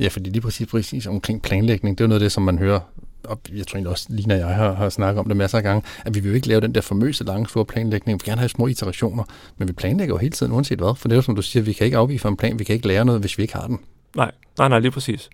Ja, 0.00 0.08
fordi 0.08 0.30
lige 0.30 0.42
præcis, 0.42 0.66
præcis 0.66 1.06
omkring 1.06 1.42
planlægning, 1.42 1.98
det 1.98 2.04
er 2.04 2.08
noget 2.08 2.20
af 2.20 2.24
det, 2.24 2.32
som 2.32 2.42
man 2.42 2.58
hører, 2.58 2.80
og 3.24 3.40
jeg 3.52 3.66
tror 3.66 3.76
egentlig 3.76 3.90
også, 3.90 4.06
Lina 4.10 4.34
og 4.34 4.40
jeg 4.40 4.56
har, 4.56 4.72
har 4.72 4.88
snakket 4.88 5.20
om 5.20 5.28
det 5.28 5.36
masser 5.36 5.58
af 5.58 5.64
gange, 5.64 5.82
at 6.04 6.14
vi 6.14 6.20
vil 6.20 6.28
jo 6.28 6.34
ikke 6.34 6.48
lave 6.48 6.60
den 6.60 6.74
der 6.74 6.80
famøse 6.80 7.24
lange, 7.24 7.48
store 7.48 7.64
planlægning. 7.64 8.18
Vi 8.18 8.22
vil 8.24 8.30
gerne 8.30 8.38
have 8.40 8.48
små 8.48 8.66
iterationer, 8.66 9.24
men 9.56 9.68
vi 9.68 9.72
planlægger 9.72 10.14
jo 10.14 10.18
hele 10.18 10.32
tiden, 10.32 10.52
uanset 10.52 10.78
hvad. 10.78 10.96
For 10.96 11.08
det 11.08 11.14
er 11.14 11.16
jo 11.16 11.22
som 11.22 11.36
du 11.36 11.42
siger, 11.42 11.62
vi 11.62 11.72
kan 11.72 11.84
ikke 11.84 11.96
afvige 11.96 12.18
fra 12.18 12.28
en 12.28 12.36
plan, 12.36 12.58
vi 12.58 12.64
kan 12.64 12.74
ikke 12.74 12.88
lære 12.88 13.04
noget, 13.04 13.20
hvis 13.20 13.38
vi 13.38 13.42
ikke 13.42 13.54
har 13.54 13.66
den. 13.66 13.78
Nej, 14.16 14.30
nej, 14.58 14.68
nej, 14.68 14.78
lige 14.78 14.90
præcis 14.90 15.30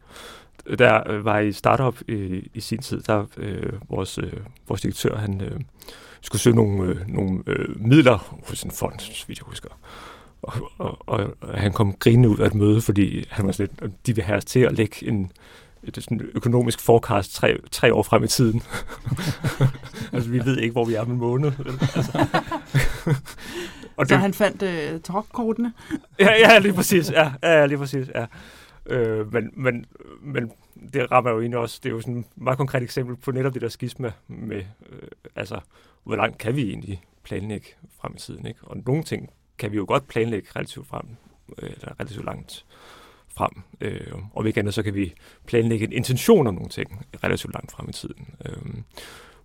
der 0.79 1.11
øh, 1.11 1.25
var 1.25 1.39
i 1.39 1.53
startup 1.53 2.01
i, 2.09 2.51
i 2.55 2.61
sin 2.61 2.79
tid, 2.79 3.01
der 3.01 3.25
øh, 3.37 3.73
vores, 3.91 4.19
øh, 4.19 4.33
vores 4.69 4.81
direktør, 4.81 5.17
han 5.17 5.41
øh, 5.41 5.61
skulle 6.21 6.43
søge 6.43 6.57
nogle, 6.57 6.85
øh, 6.85 7.09
nogle 7.09 7.43
øh, 7.47 7.81
midler 7.81 8.39
hos 8.49 8.63
en 8.63 8.71
fond, 8.71 8.99
så 8.99 9.25
vidt 9.27 9.39
jeg 9.39 9.45
husker. 9.47 9.69
Og, 10.43 10.73
og, 10.79 10.99
og, 11.07 11.37
og 11.41 11.61
han 11.61 11.73
kom 11.73 11.93
grinende 11.93 12.29
ud 12.29 12.39
af 12.39 12.47
et 12.47 12.55
møde, 12.55 12.81
fordi 12.81 13.27
han 13.31 13.47
var 13.47 13.53
sådan 13.53 13.71
lidt, 13.83 14.07
de 14.07 14.15
vil 14.15 14.25
have 14.25 14.37
os 14.37 14.45
til 14.45 14.61
at 14.61 14.73
lægge 14.73 15.09
en, 15.09 15.33
et 15.83 15.99
sådan 16.01 16.31
økonomisk 16.35 16.81
forecast 16.81 17.35
tre, 17.35 17.59
tre 17.71 17.95
år 17.95 18.03
frem 18.03 18.25
i 18.25 18.29
tiden. 18.29 18.63
altså, 20.13 20.31
vi 20.31 20.45
ved 20.45 20.59
ikke, 20.59 20.73
hvor 20.73 20.85
vi 20.85 20.95
er 20.95 21.01
om 21.01 21.11
en 21.11 21.19
måned. 21.19 21.53
Altså. 21.97 22.27
og 23.97 24.07
så 24.07 24.15
det, 24.15 24.19
han 24.19 24.35
fandt 24.35 24.63
øh, 24.63 25.01
trokkortene? 25.01 25.73
ja, 26.19 26.33
ja, 26.33 26.59
lige 26.59 26.73
præcis. 26.73 27.11
Ja, 27.11 27.33
ja, 27.43 27.67
lige 27.67 27.79
præcis. 27.79 28.07
Ja. 28.15 28.27
Øh, 28.87 29.33
men, 29.33 29.51
men, 29.57 29.87
men 30.21 30.53
det 30.93 31.11
rammer 31.11 31.31
jo 31.31 31.41
egentlig 31.41 31.59
også, 31.59 31.81
det 31.83 31.89
er 31.89 31.95
jo 31.95 32.01
sådan 32.01 32.19
et 32.19 32.27
meget 32.37 32.59
konkret 32.59 32.83
eksempel 32.83 33.17
på 33.17 33.33
netop 33.33 33.55
det 33.55 33.63
der 33.63 33.69
skisma 33.69 34.13
med, 34.29 34.65
øh, 34.91 35.09
altså, 35.37 35.61
hvor 36.05 36.17
langt 36.17 36.39
kan 36.39 36.57
vi 36.57 36.63
egentlig 36.63 37.03
planlægge 37.23 37.67
frem 38.01 38.13
i 38.15 38.19
tiden, 38.19 38.47
ikke? 38.47 38.61
Og 38.63 38.77
nogle 38.87 39.03
ting 39.03 39.31
kan 39.59 39.73
vi 39.73 39.77
jo 39.77 39.85
godt 39.89 40.09
planlægge 40.09 40.49
relativt 40.57 40.87
frem, 40.87 41.07
øh, 41.59 41.71
eller 41.71 42.01
relativt 42.01 42.25
langt 42.25 42.65
frem. 43.29 43.63
Øh, 43.81 44.13
og 44.33 44.47
ikke 44.47 44.61
andet, 44.61 44.75
så 44.75 44.83
kan 44.83 44.95
vi 44.95 45.15
planlægge 45.47 45.87
en 45.87 45.93
intention 45.93 46.47
om 46.47 46.55
nogle 46.55 46.71
ting 46.71 47.07
relativt 47.25 47.55
langt 47.55 47.73
frem 47.73 47.89
i 47.89 47.93
tiden. 47.93 48.35
Øh, 48.45 48.75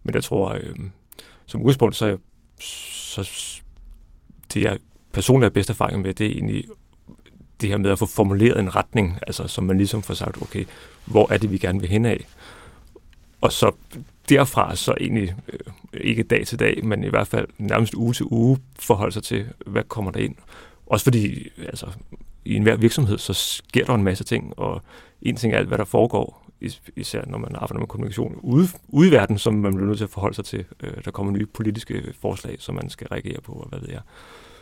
men 0.04 0.16
jeg 0.16 0.24
tror, 0.24 0.50
øh, 0.50 0.76
som 1.46 1.62
udgangspunkt, 1.62 1.96
så, 1.96 2.18
så 2.60 3.62
det 4.54 4.62
jeg 4.62 4.80
personligt 5.14 5.46
har 5.46 5.50
bedst 5.54 5.70
erfaring 5.70 6.02
med, 6.02 6.14
det 6.14 6.28
er 6.28 6.32
egentlig 6.32 6.66
det 7.62 7.70
her 7.70 7.78
med 7.78 7.92
at 7.92 8.00
få 8.00 8.06
formuleret 8.06 8.60
en 8.60 8.76
retning, 8.76 9.20
altså 9.28 9.48
som 9.48 9.64
man 9.64 9.78
ligesom 9.78 10.04
får 10.04 10.14
sagt, 10.14 10.42
okay, 10.42 10.66
hvor 11.06 11.32
er 11.32 11.38
det, 11.38 11.52
vi 11.52 11.58
gerne 11.58 11.80
vil 11.80 11.90
hen 11.90 12.06
af? 12.06 12.28
Og 13.42 13.52
så 13.52 13.72
derfra 14.30 14.76
så 14.76 14.94
egentlig 15.00 15.36
øh, 15.54 15.60
ikke 15.94 16.24
dag 16.24 16.48
til 16.48 16.60
dag, 16.60 16.86
men 16.86 17.04
i 17.04 17.10
hvert 17.10 17.28
fald 17.28 17.48
nærmest 17.58 17.94
uge 17.94 18.14
til 18.14 18.26
uge 18.32 18.58
forholde 18.80 19.12
sig 19.12 19.24
til, 19.24 19.46
hvad 19.66 19.84
kommer 19.84 20.12
der 20.12 20.20
ind. 20.20 20.36
Også 20.86 21.04
fordi 21.04 21.50
altså, 21.60 21.88
i 22.46 22.56
enhver 22.56 22.76
virksomhed, 22.76 23.18
så 23.18 23.34
sker 23.34 23.86
der 23.86 23.94
en 23.94 24.04
masse 24.04 24.24
ting, 24.24 24.60
og 24.60 24.82
en 25.22 25.36
ting 25.36 25.54
er 25.54 25.58
alt, 25.58 25.68
hvad 25.68 25.78
der 25.78 25.86
foregår, 25.86 26.48
især 26.96 27.26
når 27.26 27.38
man 27.38 27.56
arbejder 27.56 27.80
med 27.80 27.88
kommunikation 27.88 28.40
ude, 28.42 28.68
ude 28.88 29.08
i 29.08 29.12
verden, 29.12 29.38
som 29.38 29.54
man 29.54 29.74
bliver 29.74 29.88
nødt 29.88 29.98
til 29.98 30.06
at 30.06 30.10
forholde 30.10 30.36
sig 30.36 30.46
til. 30.46 30.66
Øh, 30.84 30.94
der 31.06 31.12
kommer 31.12 31.32
nye 31.32 31.46
politiske 31.46 32.14
forslag, 32.22 32.56
som 32.60 32.76
man 32.76 32.90
skal 32.90 33.08
reagere 33.08 33.42
på, 33.42 33.52
og 33.52 33.70
hvad 33.70 33.80
ved 33.80 33.90
jeg. 33.90 34.02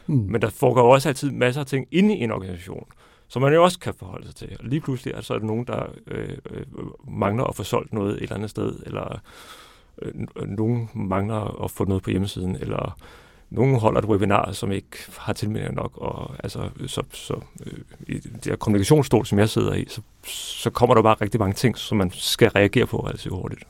Mm. 0.08 0.16
Men 0.16 0.42
der 0.42 0.50
foregår 0.50 0.94
også 0.94 1.10
altid 1.10 1.32
masser 1.32 1.62
af 1.62 1.68
ting 1.68 1.88
inde 1.92 2.16
i 2.16 2.24
en 2.24 2.32
organisation, 2.32 2.86
som 3.28 3.42
man 3.42 3.54
jo 3.54 3.64
også 3.64 3.80
kan 3.80 3.94
forholde 3.94 4.26
sig 4.26 4.36
til. 4.36 4.58
Og 4.60 4.66
lige 4.66 4.82
pludselig 4.82 5.14
er, 5.14 5.22
så 5.22 5.34
er 5.34 5.40
der 5.40 5.46
nogen, 5.46 5.66
der 5.68 5.86
øh, 6.08 6.38
øh, 6.52 6.66
mangler 7.08 7.44
at 7.44 7.56
få 7.56 7.64
solgt 7.64 7.94
noget 7.94 8.16
et 8.16 8.22
eller 8.22 8.36
andet 8.36 8.50
sted, 8.50 8.76
eller 8.86 9.22
øh, 10.02 10.14
øh, 10.36 10.48
nogen 10.48 10.90
mangler 10.94 11.64
at 11.64 11.72
få 11.72 11.86
noget 11.86 12.04
på 12.04 12.10
hjemmesiden, 12.10 12.56
eller 12.56 12.98
nogen 13.50 13.80
holder 13.80 14.02
et 14.02 14.06
webinar, 14.06 14.52
som 14.52 14.72
ikke 14.72 14.98
har 15.18 15.34
tilmeldinger 15.34 15.76
nok, 15.76 15.92
og 15.98 16.32
altså, 16.44 16.70
så, 16.88 17.04
så 17.14 17.34
øh, 17.66 17.80
i 18.08 18.20
det 18.20 18.46
her 18.46 18.56
kommunikationsstol, 18.56 19.26
som 19.26 19.40
jeg 19.40 19.50
sidder 19.50 19.74
i, 19.74 19.86
så, 19.90 20.02
så 20.26 20.70
kommer 20.70 20.96
der 20.96 21.02
bare 21.02 21.16
rigtig 21.22 21.40
mange 21.40 21.54
ting, 21.54 21.78
som 21.78 21.98
man 21.98 22.12
skal 22.14 22.50
reagere 22.50 22.86
på 22.86 22.98
relativt 22.98 23.34
hurtigt. 23.34 23.64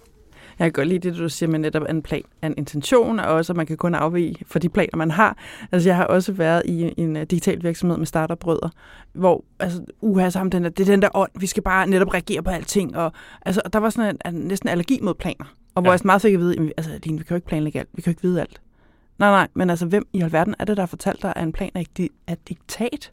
Jeg 0.60 0.66
kan 0.66 0.72
godt 0.72 0.88
lide 0.88 1.10
det, 1.10 1.18
du 1.18 1.30
siger 1.30 1.50
med 1.50 1.60
netop 1.60 1.84
en 1.90 2.02
plan, 2.02 2.24
en 2.44 2.54
intention, 2.58 3.20
og 3.20 3.26
også 3.26 3.54
at 3.54 3.58
man 3.58 3.66
kan 3.66 3.78
kun 3.78 3.96
afvige 3.96 4.36
for 4.48 4.60
de 4.60 4.70
planer, 4.70 4.98
man 4.98 5.12
har. 5.12 5.38
Altså 5.72 5.90
jeg 5.90 5.96
har 5.96 6.06
også 6.06 6.32
været 6.32 6.62
i 6.66 6.94
en 6.98 7.16
uh, 7.16 7.22
digital 7.22 7.64
virksomhed 7.64 7.98
med 7.98 8.06
starterbrødre, 8.06 8.70
hvor 9.14 9.44
altså, 9.60 9.82
uha, 10.02 10.30
så 10.30 10.50
den 10.52 10.64
der, 10.64 10.70
det 10.70 10.80
er 10.80 10.92
den 10.92 11.02
der 11.02 11.10
ånd, 11.14 11.32
vi 11.40 11.48
skal 11.48 11.64
bare 11.64 11.88
netop 11.88 12.14
reagere 12.14 12.44
på 12.44 12.50
alting. 12.50 12.98
Og, 12.98 13.12
altså, 13.42 13.62
der 13.74 13.80
var 13.80 13.90
sådan 13.90 14.18
en, 14.26 14.36
en, 14.36 14.42
næsten 14.42 14.70
allergi 14.70 15.00
mod 15.02 15.14
planer. 15.14 15.46
Og 15.76 15.82
hvor 15.82 15.92
ja. 15.92 15.94
jeg 15.94 16.02
meget 16.06 16.22
fik 16.22 16.34
at 16.34 16.40
vide, 16.40 16.72
altså 16.78 16.92
Line, 17.04 17.18
vi 17.18 17.24
kan 17.24 17.34
jo 17.34 17.36
ikke 17.36 17.48
planlægge 17.48 17.80
alt, 17.80 17.90
vi 17.94 18.02
kan 18.02 18.12
jo 18.12 18.12
ikke 18.12 18.22
vide 18.22 18.42
alt. 18.42 18.62
Nej, 19.20 19.30
nej, 19.30 19.48
men 19.54 19.70
altså 19.70 19.86
hvem 19.86 20.08
i 20.14 20.22
alverden 20.22 20.56
er 20.60 20.66
det, 20.66 20.78
der 20.78 20.82
har 20.82 20.88
fortalt 20.88 21.22
dig, 21.22 21.34
at 21.36 21.44
en 21.44 21.52
plan 21.52 21.72
er 21.76 21.84
et 22.28 22.50
diktat? 22.50 23.12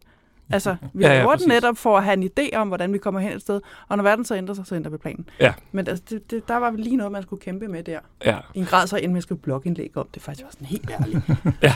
Altså, 0.52 0.76
vi 0.92 1.04
har 1.04 1.10
ja, 1.10 1.18
ja, 1.18 1.22
gjort 1.24 1.40
netop 1.48 1.76
for 1.76 1.98
at 1.98 2.04
have 2.04 2.14
en 2.14 2.30
idé 2.38 2.56
om, 2.56 2.68
hvordan 2.68 2.92
vi 2.92 2.98
kommer 2.98 3.20
hen 3.20 3.32
et 3.32 3.40
sted, 3.40 3.60
og 3.88 3.96
når 3.96 4.04
verden 4.04 4.24
så 4.24 4.36
ændrer 4.36 4.54
sig, 4.54 4.66
så 4.66 4.74
ændrer 4.74 4.90
vi 4.90 4.96
planen. 4.96 5.28
Ja. 5.40 5.52
Men 5.72 5.88
altså, 5.88 6.04
det, 6.10 6.30
det, 6.30 6.48
der 6.48 6.56
var 6.56 6.70
lige 6.70 6.96
noget, 6.96 7.12
man 7.12 7.22
skulle 7.22 7.42
kæmpe 7.42 7.68
med 7.68 7.82
der. 7.82 7.98
Ja. 8.24 8.38
I 8.54 8.58
en 8.58 8.64
grad 8.64 8.86
så 8.86 8.96
inden 8.96 9.12
man 9.12 9.22
skulle 9.22 9.40
blogindlæg 9.40 9.96
om 9.96 10.08
det, 10.14 10.22
faktisk 10.22 10.44
var 10.44 10.50
sådan 10.50 10.66
helt 10.66 10.90
ærligt. 11.00 11.20
ja. 11.62 11.74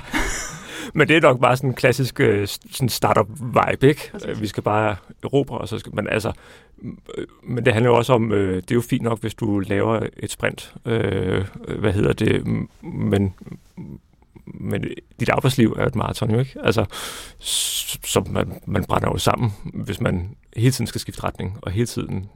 men 0.95 1.09
det 1.09 1.16
er 1.16 1.21
nok 1.21 1.40
bare 1.40 1.56
sådan 1.56 1.71
en 1.71 1.75
klassisk 1.75 2.21
øh, 2.21 2.49
sådan 2.49 2.88
startup-vibe, 2.88 3.87
ikke? 3.87 4.11
Præcis. 4.12 4.40
Vi 4.40 4.47
skal 4.47 4.62
bare 4.62 4.97
erobre, 5.25 5.59
og 5.59 5.68
så 5.68 5.78
skal 5.78 5.95
man 5.95 6.09
altså... 6.09 6.33
Men 7.42 7.64
det 7.64 7.73
handler 7.73 7.90
jo 7.90 7.97
også 7.97 8.12
om, 8.12 8.33
øh, 8.33 8.56
det 8.56 8.71
er 8.71 8.75
jo 8.75 8.80
fint 8.80 9.02
nok, 9.02 9.21
hvis 9.21 9.35
du 9.35 9.59
laver 9.59 10.06
et 10.16 10.30
sprint, 10.30 10.75
øh, 10.85 11.45
hvad 11.78 11.92
hedder 11.92 12.12
det, 12.12 12.47
men 12.83 13.35
men 14.66 14.85
dit 15.20 15.28
arbejdsliv 15.28 15.76
er 15.78 15.87
et 15.87 15.94
maraton 15.94 16.30
jo 16.30 16.38
ikke. 16.38 16.54
Altså, 16.62 16.85
så 18.04 18.25
man, 18.30 18.61
man 18.66 18.85
brænder 18.85 19.08
jo 19.08 19.18
sammen, 19.18 19.52
hvis 19.64 20.00
man 20.00 20.37
hele 20.56 20.73
tiden 20.73 20.87
skal 20.87 21.00
skifte 21.00 21.25
retning, 21.25 21.58
og 21.62 21.70
hele 21.70 21.87
tiden, 21.87 22.28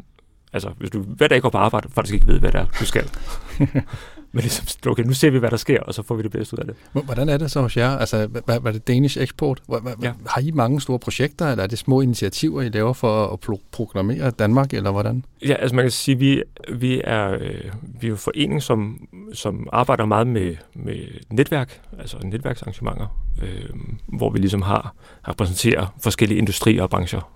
altså 0.53 0.71
hvis 0.79 0.91
du 0.91 1.03
hver 1.03 1.29
dag 1.29 1.43
går 1.43 1.51
på 1.51 1.59
arbejde, 1.59 1.89
faktisk 1.93 2.15
ikke 2.15 2.27
ved, 2.27 2.41
hvad 2.41 2.53
det 2.53 2.61
er, 2.61 2.67
du 2.81 2.85
skal. 2.85 3.11
Men 4.33 4.43
ligesom, 4.43 4.91
okay, 4.91 5.03
nu 5.03 5.13
ser 5.13 5.31
vi, 5.31 5.39
hvad 5.39 5.51
der 5.51 5.57
sker, 5.57 5.81
og 5.81 5.95
så 5.95 6.03
får 6.03 6.15
vi 6.15 6.23
det 6.23 6.31
bedste 6.31 6.55
ud 6.55 6.59
af 6.59 6.67
det. 6.67 7.05
Hvordan 7.05 7.29
er 7.29 7.37
det 7.37 7.51
så 7.51 7.61
hos 7.61 7.77
jer? 7.77 7.91
Altså, 7.91 8.27
hvad, 8.27 8.43
hvad 8.61 8.67
er 8.67 8.73
det 8.73 8.89
Danish 8.89 9.19
Export? 9.19 9.63
Hvad, 9.67 9.93
ja. 10.03 10.13
Har 10.27 10.41
I 10.41 10.51
mange 10.51 10.81
store 10.81 10.99
projekter, 10.99 11.51
eller 11.51 11.65
er 11.65 11.69
det 11.69 11.79
små 11.79 12.01
initiativer, 12.01 12.63
I 12.63 12.69
laver 12.69 12.93
for 12.93 13.27
at 13.27 13.39
pro- 13.47 13.63
programmere 13.73 14.31
Danmark, 14.31 14.75
eller 14.75 14.91
hvordan? 14.91 15.25
Ja, 15.47 15.55
altså 15.55 15.77
man 15.77 15.85
kan 15.85 15.91
sige, 15.91 16.19
vi, 16.19 16.43
vi, 16.73 17.01
er, 17.05 17.31
øh, 17.31 17.65
vi 18.01 18.07
er 18.07 18.13
en 18.13 18.19
forening, 18.19 18.63
som, 18.63 19.09
som 19.33 19.69
arbejder 19.73 20.05
meget 20.05 20.27
med, 20.27 20.57
med 20.75 20.97
netværk, 21.31 21.81
altså 21.99 22.17
netværksarrangementer, 22.25 23.21
øh, 23.43 23.71
hvor 24.07 24.31
vi 24.31 24.39
ligesom 24.39 24.63
har 24.63 24.95
repræsenterer 25.29 25.95
forskellige 26.03 26.39
industrier 26.39 26.83
og 26.83 26.91
brancher, 26.91 27.31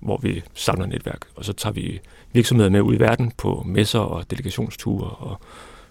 hvor 0.00 0.18
vi 0.22 0.42
samler 0.54 0.86
netværk, 0.86 1.20
og 1.36 1.44
så 1.44 1.52
tager 1.52 1.72
vi 1.72 2.00
virksomheder 2.32 2.70
med 2.70 2.80
ud 2.80 2.94
i 2.94 2.98
verden 2.98 3.32
på 3.38 3.62
messer 3.66 3.98
og 3.98 4.30
delegationsture 4.30 5.10
og 5.10 5.40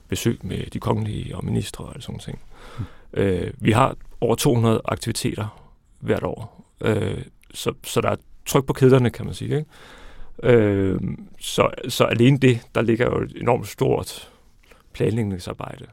besøg 0.09 0.39
med 0.43 0.65
de 0.65 0.79
kongelige 0.79 1.37
og 1.37 1.45
ministre 1.45 1.85
og 1.85 1.95
sådan 1.99 2.19
noget. 2.27 2.39
Mm. 2.79 2.85
Øh, 3.13 3.53
vi 3.57 3.71
har 3.71 3.95
over 4.21 4.35
200 4.35 4.81
aktiviteter 4.85 5.69
hvert 5.99 6.23
år, 6.23 6.65
øh, 6.81 7.23
så, 7.53 7.73
så 7.83 8.01
der 8.01 8.09
er 8.09 8.15
tryk 8.45 8.65
på 8.65 8.73
kæderne, 8.73 9.09
kan 9.09 9.25
man 9.25 9.33
sige. 9.33 9.57
Ikke? 9.57 10.57
Øh, 10.57 11.01
så, 11.39 11.69
så 11.87 12.03
alene 12.03 12.37
det, 12.37 12.61
der 12.75 12.81
ligger 12.81 13.05
jo 13.05 13.21
et 13.21 13.33
enormt 13.41 13.67
stort 13.67 14.31
planlægningsarbejde. 14.93 15.85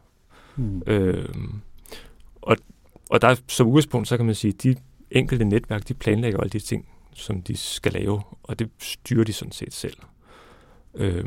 Mm. 0.57 0.83
Øh, 0.87 1.29
og, 2.43 2.57
og 3.11 3.23
der 3.23 3.37
som 3.49 3.67
udgangspunkt, 3.67 4.09
så 4.09 4.17
kan 4.17 4.27
man 4.27 4.35
sige, 4.35 4.55
at 4.55 4.63
de 4.63 4.77
enkelte 5.11 5.45
netværk, 5.45 5.89
de 5.89 5.95
planlægger 5.95 6.41
alle 6.41 6.51
de 6.51 6.59
ting, 6.59 6.89
som 7.15 7.43
de 7.43 7.57
skal 7.57 7.93
lave, 7.93 8.23
og 8.43 8.59
det 8.59 8.71
styrer 8.79 9.25
de 9.25 9.33
sådan 9.33 9.53
set 9.53 9.75
selv. 9.75 9.97
Øh, 10.95 11.25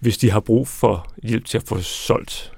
hvis 0.00 0.18
de 0.18 0.30
har 0.30 0.40
brug 0.40 0.68
for 0.68 1.06
hjælp 1.22 1.44
til 1.44 1.58
at 1.58 1.64
få 1.66 1.80
solgt 1.80 2.52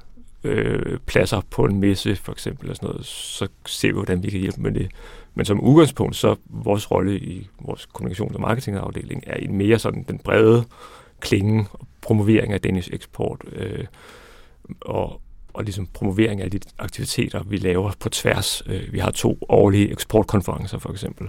øh, 0.44 0.98
pladser 1.06 1.40
på 1.50 1.64
en 1.64 1.80
messe, 1.80 2.16
for 2.16 2.32
eksempel, 2.32 2.64
eller 2.64 2.74
sådan 2.74 2.88
noget, 2.88 3.06
så 3.06 3.48
ser 3.66 3.88
vi, 3.88 3.94
hvordan 3.94 4.22
vi 4.22 4.30
kan 4.30 4.40
hjælpe 4.40 4.60
med 4.60 4.72
det. 4.72 4.90
Men 5.34 5.46
som 5.46 5.60
udgangspunkt, 5.60 6.16
så 6.16 6.36
vores 6.44 6.90
rolle 6.90 7.18
i 7.18 7.48
vores 7.60 7.86
kommunikation- 7.92 8.34
og 8.34 8.40
marketingafdeling 8.40 9.24
er 9.26 9.48
mere 9.50 9.78
sådan 9.78 10.04
den 10.08 10.18
brede 10.18 10.64
klinge 11.20 11.66
og 11.72 11.86
promovering 12.00 12.52
af 12.52 12.60
Danish 12.60 12.88
eksport, 12.92 13.40
øh, 13.52 13.84
og, 14.80 15.20
og 15.52 15.64
ligesom 15.64 15.86
promovering 15.86 16.40
af 16.40 16.50
de 16.50 16.60
aktiviteter, 16.78 17.42
vi 17.42 17.56
laver 17.56 17.92
på 18.00 18.08
tværs. 18.08 18.62
Øh, 18.66 18.92
vi 18.92 18.98
har 18.98 19.10
to 19.10 19.38
årlige 19.48 19.90
eksportkonferencer, 19.90 20.78
for 20.78 20.90
eksempel. 20.90 21.28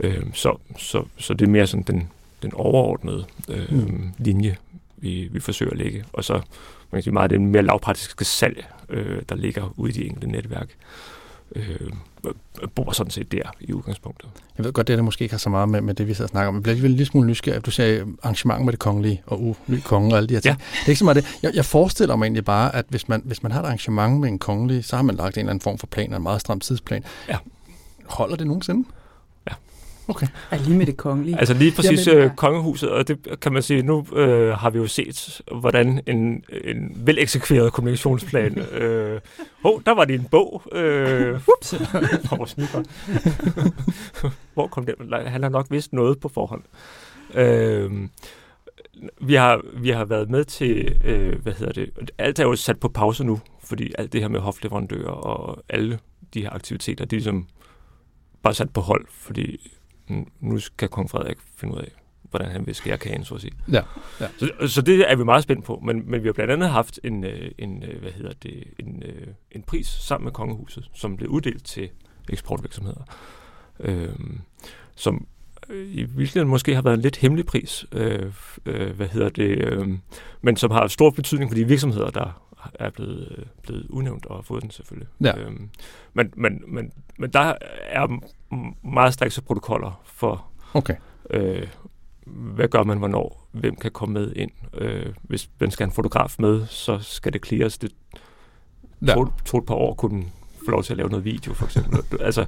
Øh, 0.00 0.24
så, 0.34 0.56
så, 0.78 1.04
så 1.16 1.34
det 1.34 1.46
er 1.46 1.50
mere 1.50 1.66
sådan 1.66 1.84
den, 1.84 2.10
den 2.42 2.54
overordnede 2.54 3.24
øh, 3.48 3.72
mm. 3.72 4.12
linje, 4.18 4.56
vi, 5.00 5.28
vi 5.32 5.40
forsøger 5.40 5.72
at 5.72 5.78
lægge. 5.78 6.04
Og 6.12 6.24
så 6.24 6.32
man 6.32 6.98
kan 6.98 7.02
sige 7.02 7.14
meget 7.14 7.30
det 7.30 7.40
mere 7.40 7.62
lavpraktiske 7.62 8.24
salg, 8.24 8.66
øh, 8.88 9.22
der 9.28 9.34
ligger 9.34 9.74
ude 9.76 9.90
i 9.90 9.94
de 9.94 10.04
enkelte 10.04 10.28
netværk, 10.28 10.68
øh, 11.56 11.90
bor 12.74 12.92
sådan 12.92 13.10
set 13.10 13.32
der 13.32 13.42
i 13.60 13.72
udgangspunktet. 13.72 14.28
Jeg 14.58 14.64
ved 14.64 14.72
godt, 14.72 14.88
det 14.88 14.98
der 14.98 15.02
måske 15.02 15.22
ikke 15.22 15.32
har 15.32 15.38
så 15.38 15.50
meget 15.50 15.68
med, 15.68 15.80
med 15.80 15.94
det, 15.94 16.08
vi 16.08 16.14
sidder 16.14 16.26
og 16.26 16.30
snakker 16.30 16.48
om. 16.48 16.54
Jeg 16.54 16.62
bliver 16.62 16.72
alligevel 16.72 16.90
en 16.90 16.96
lille 16.96 17.06
smule 17.06 17.28
nysgerrig. 17.28 17.66
Du 17.66 17.70
sagde 17.70 18.06
arrangement 18.22 18.64
med 18.64 18.72
det 18.72 18.80
kongelige 18.80 19.22
og 19.26 19.42
uh, 19.42 19.56
ny 19.66 19.80
konge 19.80 20.14
og 20.14 20.16
alle 20.16 20.28
de 20.28 20.34
her 20.34 20.40
ting. 20.40 20.58
Ja. 20.58 20.64
Det 20.80 20.84
er 20.84 20.88
ikke 20.88 20.98
så 20.98 21.04
meget 21.04 21.16
det. 21.16 21.38
Jeg, 21.42 21.50
jeg 21.54 21.64
forestiller 21.64 22.16
mig 22.16 22.24
egentlig 22.24 22.44
bare, 22.44 22.74
at 22.74 22.84
hvis 22.88 23.08
man, 23.08 23.22
hvis 23.24 23.42
man 23.42 23.52
har 23.52 23.60
et 23.60 23.64
arrangement 23.64 24.20
med 24.20 24.28
en 24.28 24.38
kongelig, 24.38 24.84
så 24.84 24.96
har 24.96 25.02
man 25.02 25.14
lagt 25.14 25.36
en 25.36 25.40
eller 25.40 25.50
anden 25.50 25.62
form 25.62 25.78
for 25.78 25.86
plan, 25.86 26.14
en 26.14 26.22
meget 26.22 26.40
stram 26.40 26.60
tidsplan. 26.60 27.04
Ja. 27.28 27.36
Holder 28.06 28.36
det 28.36 28.46
nogensinde? 28.46 28.88
Okay. 30.08 30.26
Ja, 30.52 30.56
lige 30.56 30.78
med 30.78 30.86
det 30.86 30.96
kongelige. 30.96 31.38
Altså 31.38 31.54
lige 31.54 31.72
præcis 31.72 32.06
Jamen, 32.06 32.22
øh, 32.22 32.30
kongehuset, 32.36 32.90
og 32.90 33.08
det 33.08 33.40
kan 33.40 33.52
man 33.52 33.62
sige, 33.62 33.82
nu 33.82 34.06
øh, 34.12 34.52
har 34.52 34.70
vi 34.70 34.78
jo 34.78 34.86
set, 34.86 35.40
hvordan 35.60 36.02
en, 36.06 36.44
en 36.64 37.02
veleksekveret 37.06 37.72
kommunikationsplan... 37.72 38.58
øh, 38.80 39.20
oh, 39.64 39.80
der 39.86 39.94
var 39.94 40.04
det 40.04 40.14
en 40.14 40.26
bog. 40.30 40.62
Øh, 40.72 41.40
ups. 41.58 41.70
Hvor 44.54 44.66
kom 44.66 44.86
den? 44.86 44.94
Han 45.26 45.42
har 45.42 45.50
nok 45.50 45.66
vidst 45.70 45.92
noget 45.92 46.20
på 46.20 46.28
forhånd. 46.28 46.62
Øh, 47.34 47.90
vi 49.20 49.34
har, 49.34 49.60
vi 49.74 49.90
har 49.90 50.04
været 50.04 50.30
med 50.30 50.44
til, 50.44 50.98
øh, 51.04 51.42
hvad 51.42 51.52
hedder 51.52 51.72
det, 51.72 52.10
alt 52.18 52.38
er 52.38 52.44
jo 52.44 52.56
sat 52.56 52.80
på 52.80 52.88
pause 52.88 53.24
nu, 53.24 53.40
fordi 53.64 53.92
alt 53.98 54.12
det 54.12 54.20
her 54.20 54.28
med 54.28 54.40
hofleverandører 54.40 55.10
og 55.10 55.62
alle 55.68 55.98
de 56.34 56.42
her 56.42 56.50
aktiviteter, 56.50 57.04
de 57.04 57.16
er 57.16 57.18
ligesom 57.18 57.46
bare 58.42 58.54
sat 58.54 58.70
på 58.70 58.80
hold, 58.80 59.06
fordi 59.10 59.77
nu 60.40 60.58
skal 60.58 60.88
kong 60.88 61.10
Frederik 61.10 61.36
finde 61.56 61.74
ud 61.74 61.78
af, 61.80 61.92
hvordan 62.22 62.50
han 62.50 62.66
vil 62.66 62.74
skære 62.74 62.98
kagen, 62.98 63.24
så 63.24 63.34
at 63.34 63.40
sige. 63.40 63.52
Ja, 63.72 63.82
ja. 64.20 64.26
Så, 64.38 64.68
så 64.68 64.82
det 64.82 65.10
er 65.10 65.16
vi 65.16 65.24
meget 65.24 65.42
spændt 65.42 65.64
på, 65.64 65.82
men, 65.84 66.10
men 66.10 66.22
vi 66.22 66.28
har 66.28 66.32
blandt 66.32 66.52
andet 66.52 66.70
haft 66.70 67.00
en, 67.04 67.24
øh, 67.24 67.50
en 67.58 67.82
øh, 67.82 68.00
hvad 68.00 68.12
hedder 68.12 68.32
det, 68.42 68.64
en, 68.78 69.02
øh, 69.06 69.26
en 69.52 69.62
pris 69.62 69.86
sammen 69.86 70.24
med 70.24 70.32
kongehuset, 70.32 70.90
som 70.94 71.16
blev 71.16 71.30
uddelt 71.30 71.64
til 71.64 71.88
eksportvirksomheder, 72.28 73.02
øh, 73.80 74.08
som 74.94 75.26
i 75.70 76.02
virkeligheden 76.02 76.48
måske 76.48 76.74
har 76.74 76.82
været 76.82 76.94
en 76.94 77.00
lidt 77.00 77.16
hemmelig 77.16 77.46
pris, 77.46 77.86
øh, 77.92 78.32
øh, 78.66 78.96
hvad 78.96 79.08
hedder 79.08 79.28
det, 79.28 79.58
øh, 79.58 79.88
men 80.40 80.56
som 80.56 80.70
har 80.70 80.86
stor 80.86 81.10
betydning 81.10 81.50
for 81.50 81.54
de 81.54 81.64
virksomheder, 81.64 82.10
der 82.10 82.47
er 82.74 82.90
blevet, 82.90 83.48
blevet 83.62 83.86
udnævnt 83.88 84.26
og 84.26 84.36
har 84.36 84.42
fået 84.42 84.62
den 84.62 84.70
selvfølgelig. 84.70 85.08
Ja. 85.20 85.38
Øhm, 85.38 85.68
men, 86.14 86.32
men, 86.36 86.62
men, 86.66 86.92
men 87.18 87.30
der 87.30 87.54
er 87.90 88.20
meget 88.86 89.14
strikse 89.14 89.42
protokoller 89.42 90.02
for, 90.04 90.46
okay. 90.74 90.94
øh, 91.30 91.66
hvad 92.26 92.68
gør 92.68 92.82
man 92.82 92.98
hvornår, 92.98 93.48
hvem 93.52 93.76
kan 93.76 93.90
komme 93.90 94.12
med 94.12 94.32
ind. 94.36 94.50
Øh, 94.74 95.06
hvis 95.22 95.50
man 95.60 95.70
skal 95.70 95.84
have 95.84 95.90
en 95.90 95.94
fotograf 95.94 96.34
med, 96.38 96.66
så 96.66 96.98
skal 96.98 97.32
det 97.32 97.46
clears. 97.46 97.78
Det 97.78 97.92
ja. 99.06 99.14
tog, 99.14 99.32
tog 99.44 99.58
et 99.58 99.66
par 99.66 99.74
år 99.74 99.94
kunne 99.94 100.24
få 100.64 100.70
lov 100.70 100.82
til 100.82 100.92
at 100.92 100.96
lave 100.96 101.08
noget 101.08 101.24
video, 101.24 101.54
for 101.54 101.64
eksempel. 101.64 101.98
altså, 102.20 102.40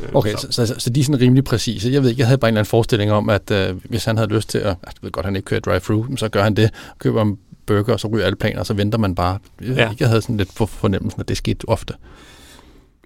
øh, 0.00 0.08
Okay, 0.12 0.34
så, 0.34 0.46
så, 0.50 0.66
så, 0.66 0.74
så 0.78 0.90
de 0.90 1.00
er 1.00 1.04
sådan 1.04 1.20
rimelig 1.20 1.44
præcise. 1.44 1.90
Jeg 1.92 2.02
ved 2.02 2.10
ikke, 2.10 2.20
jeg 2.20 2.26
havde 2.26 2.38
bare 2.38 2.48
en 2.48 2.52
eller 2.52 2.60
anden 2.60 2.70
forestilling 2.70 3.12
om, 3.12 3.30
at 3.30 3.50
øh, 3.50 3.84
hvis 3.84 4.04
han 4.04 4.16
havde 4.16 4.34
lyst 4.34 4.48
til 4.48 4.58
at, 4.58 4.66
jeg 4.66 4.92
ved 5.02 5.10
godt, 5.10 5.26
han 5.26 5.36
ikke 5.36 5.46
kører 5.46 5.60
drive-thru, 5.60 6.16
så 6.16 6.28
gør 6.28 6.42
han 6.42 6.54
det, 6.54 6.70
køber 6.98 7.22
en 7.22 7.38
burger, 7.70 7.92
og 7.92 8.00
så 8.00 8.08
ryger 8.08 8.26
alle 8.26 8.36
planer, 8.36 8.60
og 8.60 8.66
så 8.66 8.74
venter 8.74 8.98
man 8.98 9.14
bare. 9.14 9.38
Jeg, 9.60 9.76
ja. 9.76 9.90
jeg 10.00 10.08
havde 10.08 10.22
sådan 10.22 10.36
lidt 10.36 10.52
for 10.52 10.66
fornemmelsen, 10.66 11.20
at 11.20 11.28
det 11.28 11.36
skete 11.36 11.68
ofte. 11.68 11.94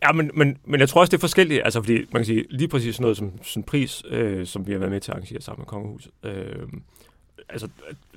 Ja, 0.03 0.13
men, 0.13 0.31
men, 0.35 0.57
men 0.65 0.81
jeg 0.81 0.89
tror 0.89 1.01
også, 1.01 1.11
det 1.11 1.17
er 1.17 1.21
forskelligt. 1.21 1.63
Altså, 1.65 1.83
fordi 1.83 1.97
man 1.97 2.21
kan 2.21 2.25
sige, 2.25 2.45
lige 2.51 2.69
præcis 2.69 3.01
noget 3.01 3.17
som 3.17 3.33
sådan 3.43 3.63
pris, 3.63 4.03
øh, 4.11 4.47
som 4.47 4.67
vi 4.67 4.73
har 4.73 4.79
været 4.79 4.93
med 4.93 5.01
til 5.01 5.11
at 5.11 5.17
arrangere 5.17 5.41
sammen 5.41 5.61
med 5.61 5.67
Kongehuset. 5.67 6.13
Øh, 6.25 6.69
altså, 7.49 7.69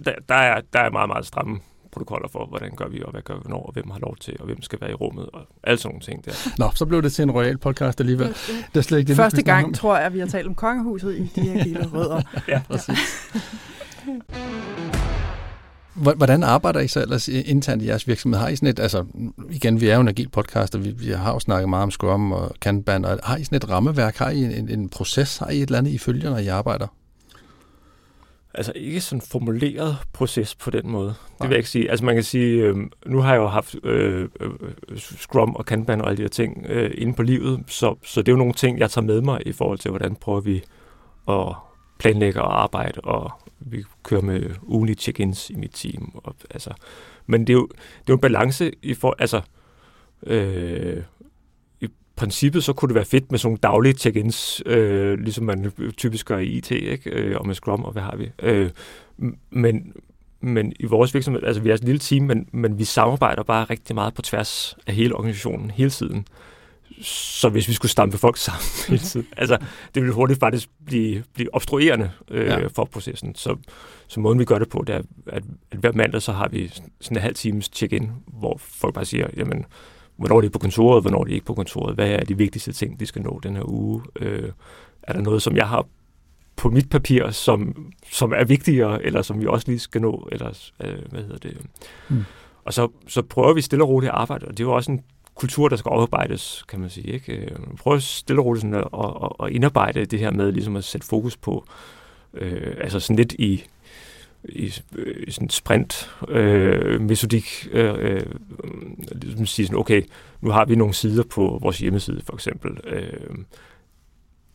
der, 0.06 0.14
der, 0.30 0.36
er, 0.36 0.62
der 0.74 0.80
er 0.80 0.90
meget, 0.90 1.10
meget 1.10 1.26
stramme 1.26 1.60
protokoller 1.92 2.28
for, 2.28 2.46
hvordan 2.46 2.76
gør 2.76 2.88
vi, 2.88 3.02
og 3.04 3.12
hvad 3.12 3.22
gør 3.22 3.34
vi 3.34 3.50
når, 3.50 3.64
og 3.66 3.74
hvem 3.74 3.90
har 3.90 4.00
lov 4.00 4.16
til, 4.16 4.36
og 4.40 4.46
hvem 4.46 4.62
skal 4.62 4.82
være 4.82 4.92
i 4.92 4.94
rummet, 4.94 5.30
og 5.34 5.42
alle 5.64 5.78
sådan 5.78 5.94
nogle 5.94 6.02
ting 6.02 6.26
der. 6.26 6.32
Nå, 6.58 6.72
så 6.76 6.86
blev 6.86 7.02
det 7.02 7.14
til 7.14 7.24
en 7.24 7.32
royal 7.32 7.58
podcast 7.58 8.00
alligevel. 8.00 8.28
Det 8.74 8.78
er 8.78 8.82
slet 8.82 8.98
ikke 8.98 9.08
det, 9.08 9.16
Første 9.16 9.42
gang, 9.42 9.76
tror 9.76 9.98
jeg, 9.98 10.14
vi 10.14 10.20
har 10.20 10.28
talt 10.28 10.48
om 10.48 10.56
kongehuset 10.56 11.16
i 11.16 11.32
de 11.36 11.50
her 11.50 11.64
hele 11.64 11.88
rødder. 11.94 12.22
ja, 12.48 12.62
præcis. 12.70 13.32
Ja. 14.08 15.04
Hvordan 15.98 16.44
arbejder 16.44 16.80
I 16.80 16.88
så 16.88 17.02
ellers 17.02 17.28
internt 17.28 17.84
i 17.84 17.88
jeres 17.88 18.08
virksomhed? 18.08 18.40
Har 18.40 18.48
I 18.48 18.56
sådan 18.56 18.70
et, 18.70 18.80
altså 18.80 19.06
igen, 19.50 19.82
vi 19.82 19.90
er 19.90 19.96
jo 19.96 20.02
en 20.02 20.08
agil 20.08 20.30
podcast, 20.30 20.76
og 20.76 20.86
vi, 20.86 20.90
vi 20.90 21.12
har 21.12 21.34
jo 21.34 21.40
snakket 21.40 21.70
meget 21.70 21.84
om 21.84 21.92
Scrum 21.92 22.32
og 22.32 22.56
Kanban, 22.62 23.06
og 23.06 23.20
har 23.24 23.38
I 23.38 23.44
sådan 23.44 23.56
et 23.56 23.70
rammeværk? 23.70 24.16
Har 24.18 24.30
I 24.30 24.44
en, 24.44 24.52
en, 24.52 24.70
en 24.70 24.90
proces? 24.90 25.38
Har 25.38 25.50
I 25.50 25.58
et 25.58 25.62
eller 25.62 25.78
andet, 25.78 25.92
I 25.92 25.98
følger, 25.98 26.30
når 26.30 26.38
I 26.38 26.48
arbejder? 26.48 26.88
Altså 28.54 28.72
ikke 28.76 29.02
sådan 29.02 29.22
formuleret 29.22 29.98
proces 30.14 30.56
på 30.56 30.70
den 30.70 30.92
måde. 30.92 31.08
Det 31.08 31.16
Nej. 31.40 31.48
vil 31.48 31.54
jeg 31.54 31.58
ikke 31.58 31.70
sige. 31.70 31.92
Altså 31.92 32.06
man 32.06 32.16
kan 32.16 32.24
sige, 32.24 32.64
øh, 32.64 32.78
nu 33.06 33.22
har 33.22 33.34
jeg 33.34 33.40
jo 33.40 33.48
haft 33.48 33.76
øh, 33.84 34.30
øh, 34.40 34.50
Scrum 34.98 35.56
og 35.56 35.66
Kanban 35.66 36.02
og 36.02 36.08
alle 36.08 36.18
de 36.18 36.22
her 36.22 36.30
ting 36.30 36.66
øh, 36.70 36.92
inde 36.98 37.14
på 37.14 37.24
livet, 37.24 37.64
så, 37.68 37.96
så 38.04 38.22
det 38.22 38.28
er 38.28 38.34
jo 38.34 38.38
nogle 38.38 38.54
ting, 38.54 38.80
jeg 38.80 38.92
tager 38.92 39.06
med 39.06 39.22
mig 39.22 39.42
i 39.46 39.52
forhold 39.52 39.80
til, 39.80 39.92
hvordan 39.92 40.16
prøver 40.16 40.42
vi 40.42 40.64
at 41.30 41.56
planlægge 42.00 42.42
og 42.42 42.62
arbejde 42.64 43.02
og 43.02 43.32
vi 43.72 43.84
kører 44.04 44.22
med 44.22 44.50
ugenlige 44.64 44.96
check-ins 44.96 45.50
i 45.50 45.56
mit 45.56 45.72
team. 45.74 46.12
Og, 46.14 46.36
altså, 46.50 46.74
men 47.26 47.42
det 47.42 47.50
er, 47.50 47.58
jo, 47.58 47.68
det 47.68 47.80
er 47.80 48.10
jo 48.10 48.14
en 48.14 48.22
balance 48.22 48.72
i 48.82 48.94
for, 48.94 49.16
altså, 49.20 49.42
øh, 50.24 51.04
i 51.82 51.88
princippet 52.16 52.64
så 52.64 52.74
kunne 52.74 52.90
det 52.90 52.96
være 52.96 53.06
fedt 53.06 53.32
med 53.32 53.40
sådan 53.40 53.48
nogle 53.48 53.58
daglige 53.58 53.94
check-ins, 53.94 54.62
øh, 54.66 55.20
ligesom 55.20 55.46
man 55.46 55.72
typisk 55.98 56.26
gør 56.26 56.38
i 56.38 56.48
IT, 56.48 56.72
ikke? 56.72 57.10
Øh, 57.10 57.38
og 57.38 57.48
med 57.48 57.56
Scrum, 57.56 57.84
og 57.84 57.92
hvad 57.92 58.02
har 58.02 58.16
vi. 58.16 58.32
Øh, 58.40 58.70
men, 59.50 59.94
men 60.42 60.74
i 60.80 60.86
vores 60.86 61.14
virksomhed, 61.14 61.44
altså 61.44 61.62
vi 61.62 61.70
er 61.70 61.74
et 61.74 61.84
lille 61.84 62.00
team, 62.00 62.26
men, 62.26 62.48
men 62.52 62.80
vi 62.80 62.84
samarbejder 62.84 63.44
bare 63.44 63.64
rigtig 63.64 63.96
meget 63.96 64.14
på 64.14 64.22
tværs 64.22 64.78
af 64.88 64.94
hele 64.94 65.16
organisationen 65.16 65.72
hele 65.72 65.90
tiden 65.90 66.28
så 67.02 67.50
hvis 67.50 67.68
vi 67.68 67.74
skulle 67.74 67.92
stampe 67.92 68.18
folk 68.18 68.38
sammen 68.38 68.64
hele 68.88 69.00
tiden, 69.00 69.28
altså 69.38 69.58
det 69.96 70.04
ville 70.04 70.14
hurtigt 70.14 70.40
faktisk 70.40 70.70
blive, 70.86 71.24
blive 71.34 71.56
obstruerende 71.56 72.12
øh, 72.32 72.46
ja. 72.46 72.68
for 72.68 72.86
processen. 72.86 73.36
Så, 73.36 73.56
så 74.08 74.20
måden 74.20 74.40
vi 74.40 74.46
gør 74.46 74.60
det 74.60 74.70
på, 74.70 74.84
det 74.88 74.96
er, 74.96 75.02
at, 75.28 75.44
at 75.72 75.80
hver 75.80 75.92
mandag 75.92 76.22
så 76.22 76.32
har 76.32 76.48
vi 76.48 76.68
sådan 77.02 77.18
en 77.18 77.22
halv 77.22 77.36
times 77.36 77.70
check-in, 77.74 78.12
hvor 78.28 78.58
folk 78.58 78.94
bare 78.94 79.06
siger, 79.06 79.28
jamen, 79.38 79.66
hvornår 80.16 80.38
er 80.38 80.42
de 80.42 80.50
på 80.50 80.60
kontoret, 80.60 81.04
hvornår 81.04 81.20
er 81.20 81.24
de 81.24 81.34
ikke 81.34 81.46
på 81.46 81.54
kontoret, 81.54 81.96
hvad 81.96 82.10
er 82.10 82.24
de 82.24 82.38
vigtigste 82.38 82.74
ting, 82.74 83.00
de 83.00 83.06
skal 83.06 83.22
nå 83.22 83.40
den 83.44 83.56
her 83.56 83.70
uge, 83.70 84.02
øh, 84.16 84.52
er 85.04 85.14
der 85.14 85.22
noget, 85.22 85.42
som 85.42 85.56
jeg 85.56 85.68
har 85.68 85.86
på 86.56 86.70
mit 86.70 86.90
papir, 86.90 87.30
som, 87.30 87.92
som 88.12 88.34
er 88.34 88.44
vigtigere, 88.44 89.04
eller 89.04 89.22
som 89.22 89.42
vi 89.42 89.46
også 89.46 89.68
lige 89.68 89.80
skal 89.80 90.02
nå, 90.02 90.28
eller 90.32 90.72
øh, 90.84 91.00
hvad 91.10 91.22
hedder 91.22 91.38
det. 91.38 91.58
Mm. 92.10 92.24
Og 92.66 92.74
så, 92.74 92.88
så 93.08 93.22
prøver 93.22 93.54
vi 93.54 93.62
stille 93.62 93.84
og 93.84 93.90
roligt 93.90 94.10
at 94.10 94.16
arbejde, 94.18 94.46
og 94.46 94.52
det 94.52 94.60
er 94.60 94.68
jo 94.68 94.76
også 94.76 94.92
en 94.92 95.04
kultur, 95.38 95.70
der 95.70 95.76
skal 95.76 95.90
oparbejdes, 95.90 96.66
kan 96.68 96.80
man 96.80 96.90
sige. 96.90 97.14
Ikke? 97.14 97.34
Øh, 97.34 97.58
prøv 97.78 98.00
stille 98.00 98.42
og 98.42 98.46
roligt 98.46 98.62
sådan 98.62 98.74
at, 98.74 98.88
at, 98.94 99.46
at 99.46 99.52
indarbejde 99.52 100.06
det 100.06 100.20
her 100.20 100.32
med 100.32 100.52
ligesom 100.52 100.76
at 100.76 100.84
sætte 100.84 101.08
fokus 101.08 101.38
på, 101.38 101.66
øh, 102.34 102.76
altså 102.82 103.00
sådan 103.00 103.16
lidt 103.16 103.34
i, 103.34 103.64
i, 104.44 104.74
øh, 104.96 105.24
i 105.28 105.32
sådan 105.32 105.50
sprint 105.50 106.12
øh, 106.30 107.02
metodik, 107.02 107.68
øh, 107.72 107.94
øh, 107.98 108.26
ligesom 109.22 109.46
sige 109.46 109.66
sådan, 109.66 109.80
okay, 109.80 110.04
nu 110.42 110.50
har 110.50 110.66
vi 110.66 110.76
nogle 110.76 110.94
sider 110.94 111.24
på 111.24 111.60
vores 111.62 111.80
hjemmeside 111.80 112.22
for 112.26 112.34
eksempel. 112.34 112.78
Øh, 112.84 113.38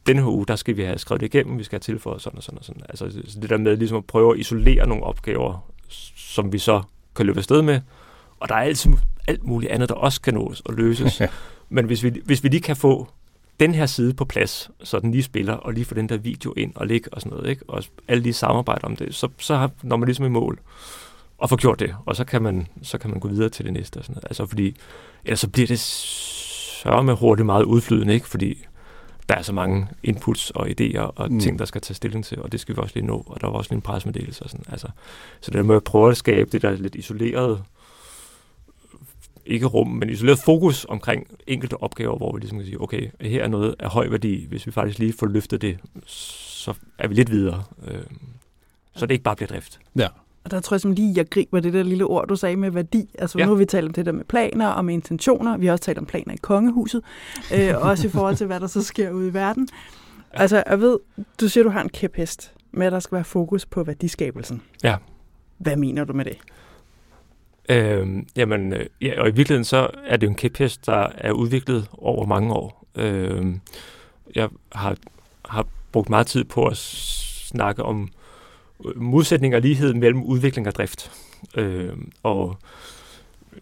den 0.07 0.19
her 0.19 0.27
uge, 0.27 0.47
der 0.47 0.57
skal 0.57 0.77
vi 0.77 0.83
have 0.83 0.99
skrevet 0.99 1.21
det 1.21 1.35
igennem, 1.35 1.59
vi 1.59 1.65
skal 1.65 1.77
have 1.77 1.81
tilføjet 1.81 2.23
sådan 2.23 2.37
og 2.37 2.43
sådan 2.43 2.59
og 2.59 2.65
sådan. 2.65 2.83
Altså 2.89 3.39
det 3.43 3.51
der 3.51 3.59
med 3.59 3.77
ligesom 3.77 3.97
at 3.97 4.05
prøve 4.05 4.35
at 4.35 4.41
isolere 4.41 4.89
nogle 4.89 5.05
opgaver, 5.05 5.73
som 6.17 6.53
vi 6.53 6.59
så 6.59 6.83
kan 7.17 7.27
løbe 7.27 7.39
afsted 7.39 7.63
med, 7.63 7.81
og 8.41 8.49
der 8.49 8.55
er 8.55 8.61
altid 8.61 8.91
alt 9.27 9.45
muligt 9.45 9.73
andet, 9.73 9.89
der 9.89 9.95
også 9.95 10.21
kan 10.21 10.35
nås 10.35 10.61
og 10.61 10.75
løses. 10.75 11.23
Men 11.75 11.85
hvis 11.85 12.03
vi, 12.03 12.21
hvis 12.25 12.45
vi 12.45 12.49
lige 12.49 12.61
kan 12.61 12.77
få 12.77 13.09
den 13.61 13.75
her 13.75 13.87
side 13.87 14.15
på 14.15 14.25
plads, 14.25 14.71
så 14.83 14.99
den 15.01 15.11
lige 15.11 15.23
spiller, 15.23 15.53
og 15.53 15.73
lige 15.73 15.85
få 15.85 15.95
den 15.95 16.09
der 16.09 16.17
video 16.17 16.53
ind 16.57 16.73
og 16.75 16.87
ligge 16.87 17.15
og 17.15 17.21
sådan 17.21 17.37
noget, 17.37 17.51
ikke? 17.51 17.65
og 17.69 17.85
alle 18.09 18.25
de 18.25 18.33
samarbejder 18.33 18.87
om 18.87 18.97
det, 18.97 19.15
så, 19.15 19.29
så 19.39 19.57
har, 19.57 19.71
når 19.83 19.97
man 19.97 20.07
ligesom 20.07 20.25
i 20.25 20.29
mål 20.29 20.59
og 21.39 21.49
får 21.49 21.57
gjort 21.57 21.81
det, 21.81 21.95
og 22.07 22.17
så 22.17 22.25
kan 22.25 22.43
man, 22.43 22.67
så 22.83 22.99
kan 22.99 23.11
man 23.11 23.21
gå 23.21 23.29
videre 23.29 23.49
til 23.49 23.65
det 23.65 23.73
næste. 23.73 23.99
Og 23.99 24.05
sådan 24.05 24.15
noget. 24.15 24.25
Altså 24.25 24.47
fordi, 24.47 24.77
ellers 25.25 25.41
så 25.41 25.49
bliver 25.49 25.67
det 25.67 25.81
sørge 25.81 27.05
med 27.05 27.15
hurtigt 27.15 27.47
meget 27.47 27.65
udflydende, 27.65 28.15
ikke? 28.15 28.29
fordi 28.29 28.65
der 29.29 29.35
er 29.35 29.43
så 29.43 29.53
mange 29.53 29.89
inputs 30.03 30.51
og 30.51 30.69
idéer 30.69 31.01
og 31.01 31.33
mm. 31.33 31.41
ting, 31.41 31.59
der 31.59 31.65
skal 31.65 31.81
tage 31.81 31.95
stilling 31.95 32.25
til, 32.25 32.43
og 32.43 32.53
det 32.53 32.61
skal 32.61 32.77
vi 32.77 32.81
også 32.81 32.95
lige 32.95 33.07
nå, 33.07 33.25
og 33.27 33.41
der 33.41 33.47
var 33.47 33.55
også 33.55 33.71
lige 33.71 33.77
en 33.77 33.83
presmeddelelse 33.83 34.45
og 34.45 34.51
sådan. 34.51 34.65
Altså, 34.73 34.89
så 35.41 35.51
det 35.51 35.67
med 35.67 35.77
at 35.77 35.85
prøve 35.85 36.11
at 36.11 36.17
skabe 36.17 36.51
det 36.53 36.63
der 36.63 36.71
lidt 36.71 36.95
isolerede 36.95 37.63
ikke 39.47 39.67
rum, 39.67 39.89
men 39.89 40.11
isoleret 40.11 40.39
fokus 40.39 40.87
omkring 40.89 41.27
enkelte 41.47 41.83
opgaver, 41.83 42.17
hvor 42.17 42.33
vi 42.33 42.41
ligesom 42.41 42.59
kan 42.59 42.67
sige, 42.67 42.81
okay, 42.81 43.11
her 43.21 43.45
er 43.45 43.49
noget 43.49 43.75
af 43.79 43.91
høj 43.91 44.09
værdi. 44.09 44.47
Hvis 44.49 44.67
vi 44.67 44.73
faktisk 44.73 44.99
lige 44.99 45.13
får 45.19 45.27
løftet 45.27 45.63
det, 45.63 45.79
så 46.07 46.75
er 46.99 47.09
vi 47.09 47.15
lidt 47.15 47.31
videre. 47.31 47.63
Øh, 47.89 48.03
så 48.95 49.07
det 49.07 49.15
ikke 49.15 49.25
bare 49.25 49.37
bliver 49.37 49.49
drift. 49.49 49.81
Ja. 49.97 50.09
Og 50.45 50.51
der 50.51 50.61
tror 50.61 50.75
jeg 50.75 50.81
som 50.81 50.93
lige, 50.93 51.13
jeg 51.17 51.31
griber 51.31 51.61
det 51.61 51.73
der 51.73 51.83
lille 51.83 52.05
ord, 52.05 52.29
du 52.29 52.37
sagde 52.37 52.57
med 52.57 52.71
værdi. 52.71 53.09
Altså 53.19 53.39
ja. 53.39 53.45
nu 53.45 53.51
har 53.51 53.59
vi 53.59 53.65
talt 53.65 53.87
om 53.87 53.93
det 53.93 54.07
der 54.07 54.13
med 54.13 54.25
planer 54.25 54.69
og 54.69 54.85
med 54.85 54.95
intentioner. 54.95 55.57
Vi 55.57 55.67
har 55.67 55.73
også 55.73 55.85
talt 55.85 55.99
om 55.99 56.07
planer 56.07 56.35
i 56.35 56.37
kongehuset. 56.37 57.03
øh, 57.55 57.75
også 57.77 58.07
i 58.07 58.11
forhold 58.11 58.37
til, 58.37 58.47
hvad 58.47 58.61
der 58.61 58.67
så 58.67 58.83
sker 58.83 59.11
ude 59.11 59.29
i 59.29 59.35
verden. 59.35 59.69
Ja. 60.35 60.41
Altså 60.41 60.63
jeg 60.67 60.81
ved, 60.81 60.99
du 61.41 61.49
siger, 61.49 61.65
du 61.65 61.71
har 61.71 61.83
en 61.83 61.89
kæphest 61.89 62.53
med, 62.73 62.87
at 62.87 62.93
der 62.93 63.01
skal 63.01 63.17
være 63.17 63.25
fokus 63.25 63.67
på 63.67 63.83
værdiskabelsen. 63.83 64.63
Ja. 64.85 64.97
Hvad 65.59 65.77
mener 65.77 66.05
du 66.05 66.13
med 66.13 66.25
det? 66.25 66.39
Øhm, 67.69 68.19
øh, 68.19 68.25
jamen, 68.37 68.75
ja, 69.01 69.21
og 69.21 69.29
i 69.29 69.33
virkeligheden 69.33 69.65
så 69.65 69.91
er 70.07 70.17
det 70.17 70.27
jo 70.27 70.31
en 70.31 70.37
kæphest, 70.37 70.87
der 70.87 71.09
er 71.15 71.33
udviklet 71.33 71.89
over 71.93 72.27
mange 72.27 72.53
år. 72.53 72.87
Øh, 72.95 73.47
jeg 74.35 74.49
har, 74.73 74.97
har 75.45 75.67
brugt 75.93 76.11
meget 76.11 76.27
tid 76.27 76.45
på 76.45 76.67
at 76.67 76.77
snakke 76.77 77.83
om 77.83 78.09
øh, 78.85 79.03
modsætning 79.03 79.55
og 79.55 79.61
lighed 79.61 79.95
mellem 79.95 80.23
udvikling 80.23 80.69
og 80.69 80.75
drift. 80.75 81.13
Øh, 81.57 81.93
og 82.23 82.57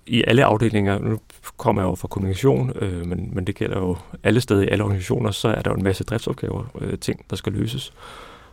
i 0.06 0.24
alle 0.26 0.44
afdelinger, 0.44 0.98
nu 0.98 1.18
kommer 1.56 1.82
jeg 1.82 1.88
jo 1.88 1.94
fra 1.94 2.08
kommunikation, 2.08 2.72
øh, 2.76 3.06
men, 3.06 3.30
men 3.32 3.46
det 3.46 3.54
gælder 3.54 3.78
jo 3.78 3.96
alle 4.22 4.40
steder 4.40 4.62
i 4.62 4.68
alle 4.68 4.84
organisationer, 4.84 5.30
så 5.30 5.48
er 5.48 5.62
der 5.62 5.70
jo 5.70 5.76
en 5.76 5.82
masse 5.82 6.04
driftsopgaver, 6.04 6.64
øh, 6.80 6.98
ting, 6.98 7.24
der 7.30 7.36
skal 7.36 7.52
løses. 7.52 7.92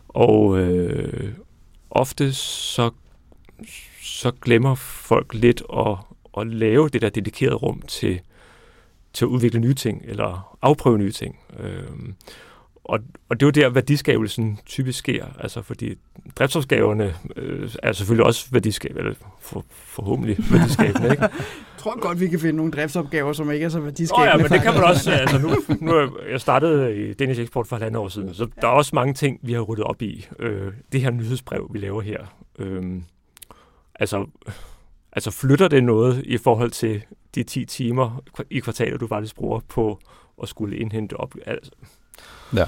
Og 0.08 0.60
øh, 0.60 1.34
ofte 1.90 2.34
så 2.34 2.90
så 4.18 4.32
glemmer 4.32 4.76
folk 4.76 5.34
lidt 5.34 5.64
at, 5.78 5.98
at 6.38 6.48
lave 6.48 6.90
det 6.90 7.02
der 7.02 7.10
dedikerede 7.10 7.56
rum 7.56 7.82
til, 7.88 8.20
til 9.14 9.26
at 9.26 9.30
udvikle 9.30 9.60
nye 9.60 9.74
ting, 9.74 10.02
eller 10.06 10.58
afprøve 10.62 10.98
nye 10.98 11.12
ting. 11.12 11.40
Øhm, 11.60 12.16
og, 12.84 13.00
og 13.30 13.40
det 13.40 13.46
er 13.46 13.48
jo 13.48 13.52
der, 13.52 13.74
værdiskabelsen 13.74 14.60
typisk 14.66 15.00
sker, 15.00 15.26
altså 15.40 15.62
fordi 15.62 15.96
driftsopgaverne 16.36 17.16
øh, 17.36 17.70
er 17.84 17.92
selvfølgelig 17.92 18.26
også 18.26 18.48
værdiskabende, 18.52 19.02
eller 19.02 19.16
for, 19.42 19.66
forhåbentlig 19.70 20.38
værdiskabende, 20.52 21.12
ikke? 21.12 21.24
Jeg 21.24 21.32
tror 21.78 22.00
godt, 22.00 22.20
vi 22.20 22.28
kan 22.28 22.40
finde 22.40 22.58
nogle 22.58 22.72
driftsopgaver, 22.72 23.34
som 23.34 23.52
ikke 23.52 23.66
er 23.66 23.70
så 23.70 23.80
værdiskabende. 23.80 24.34
Oh 24.34 24.40
ja, 24.40 24.44
men 24.44 24.52
det 24.52 24.62
kan 24.62 24.74
man 24.74 24.84
også. 24.92 25.12
Altså 25.12 25.40
nu, 25.40 25.50
nu 25.82 26.10
jeg 26.32 26.42
startet 26.42 26.96
i 26.98 27.14
Danish 27.14 27.42
Export 27.42 27.68
for 27.68 27.76
halvandet 27.76 28.00
år 28.00 28.08
siden, 28.08 28.34
så 28.34 28.48
der 28.62 28.68
er 28.68 28.72
også 28.72 28.92
mange 28.94 29.14
ting, 29.14 29.40
vi 29.42 29.54
har 29.54 29.62
ryddet 29.62 29.84
op 29.84 30.02
i. 30.02 30.28
Øh, 30.40 30.72
det 30.92 31.02
her 31.02 31.12
nyhedsbrev, 31.12 31.70
vi 31.74 31.80
laver 31.80 32.02
her, 32.02 32.20
øh, 32.60 32.84
Altså, 34.00 34.26
altså 35.12 35.32
flytter 35.32 35.68
det 35.68 35.84
noget 35.84 36.24
i 36.26 36.38
forhold 36.38 36.72
til 36.72 37.04
de 37.36 37.44
10 37.44 37.66
timer 37.66 38.24
i 38.50 38.60
kvartalet, 38.60 39.00
du 39.00 39.08
faktisk 39.08 39.36
bruger 39.36 39.60
på 39.60 40.00
at 40.44 40.50
skulle 40.50 40.78
indhente 40.78 41.14
op? 41.18 41.36
Altså, 41.46 41.72
ja. 42.56 42.66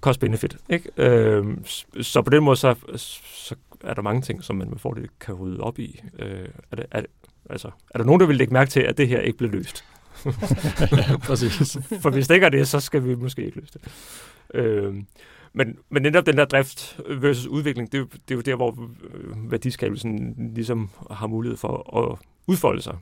Cost 0.00 0.20
benefit, 0.20 0.56
ikke? 0.68 0.90
Øhm, 0.96 1.64
så 2.00 2.22
på 2.22 2.30
den 2.30 2.44
måde, 2.44 2.56
så, 2.56 2.74
så 2.96 3.54
er 3.80 3.94
der 3.94 4.02
mange 4.02 4.22
ting, 4.22 4.44
som 4.44 4.56
man 4.56 4.70
med 4.70 4.78
fordel 4.78 5.08
kan 5.20 5.34
rydde 5.34 5.60
op 5.60 5.78
i. 5.78 6.00
Øh, 6.18 6.48
er, 6.70 6.76
det, 6.76 6.86
er, 6.90 7.00
det, 7.00 7.10
altså, 7.50 7.70
er 7.90 7.98
der 7.98 8.04
nogen, 8.04 8.20
der 8.20 8.26
vil 8.26 8.36
lægge 8.36 8.52
mærke 8.52 8.70
til, 8.70 8.80
at 8.80 8.98
det 8.98 9.08
her 9.08 9.20
ikke 9.20 9.38
bliver 9.38 9.52
løst? 9.52 9.84
ja, 10.96 11.16
præcis. 11.28 11.78
For 12.00 12.10
hvis 12.10 12.28
det 12.28 12.34
ikke 12.34 12.46
er 12.46 12.50
det, 12.50 12.68
så 12.68 12.80
skal 12.80 13.04
vi 13.04 13.14
måske 13.14 13.44
ikke 13.44 13.60
løse 13.60 13.72
det. 13.72 13.92
Øhm, 14.54 15.06
men, 15.56 15.78
men 15.90 16.02
netop 16.02 16.26
den 16.26 16.36
der 16.36 16.44
drift 16.44 17.00
versus 17.08 17.46
udvikling, 17.46 17.92
det, 17.92 18.12
det 18.12 18.30
er 18.30 18.34
jo 18.34 18.40
der, 18.40 18.56
hvor 18.56 18.70
øh, 19.14 19.50
værdiskabelsen 19.50 20.34
ligesom 20.54 20.90
har 21.10 21.26
mulighed 21.26 21.56
for 21.56 21.96
at 21.98 22.18
udfolde 22.46 22.82
sig. 22.82 22.96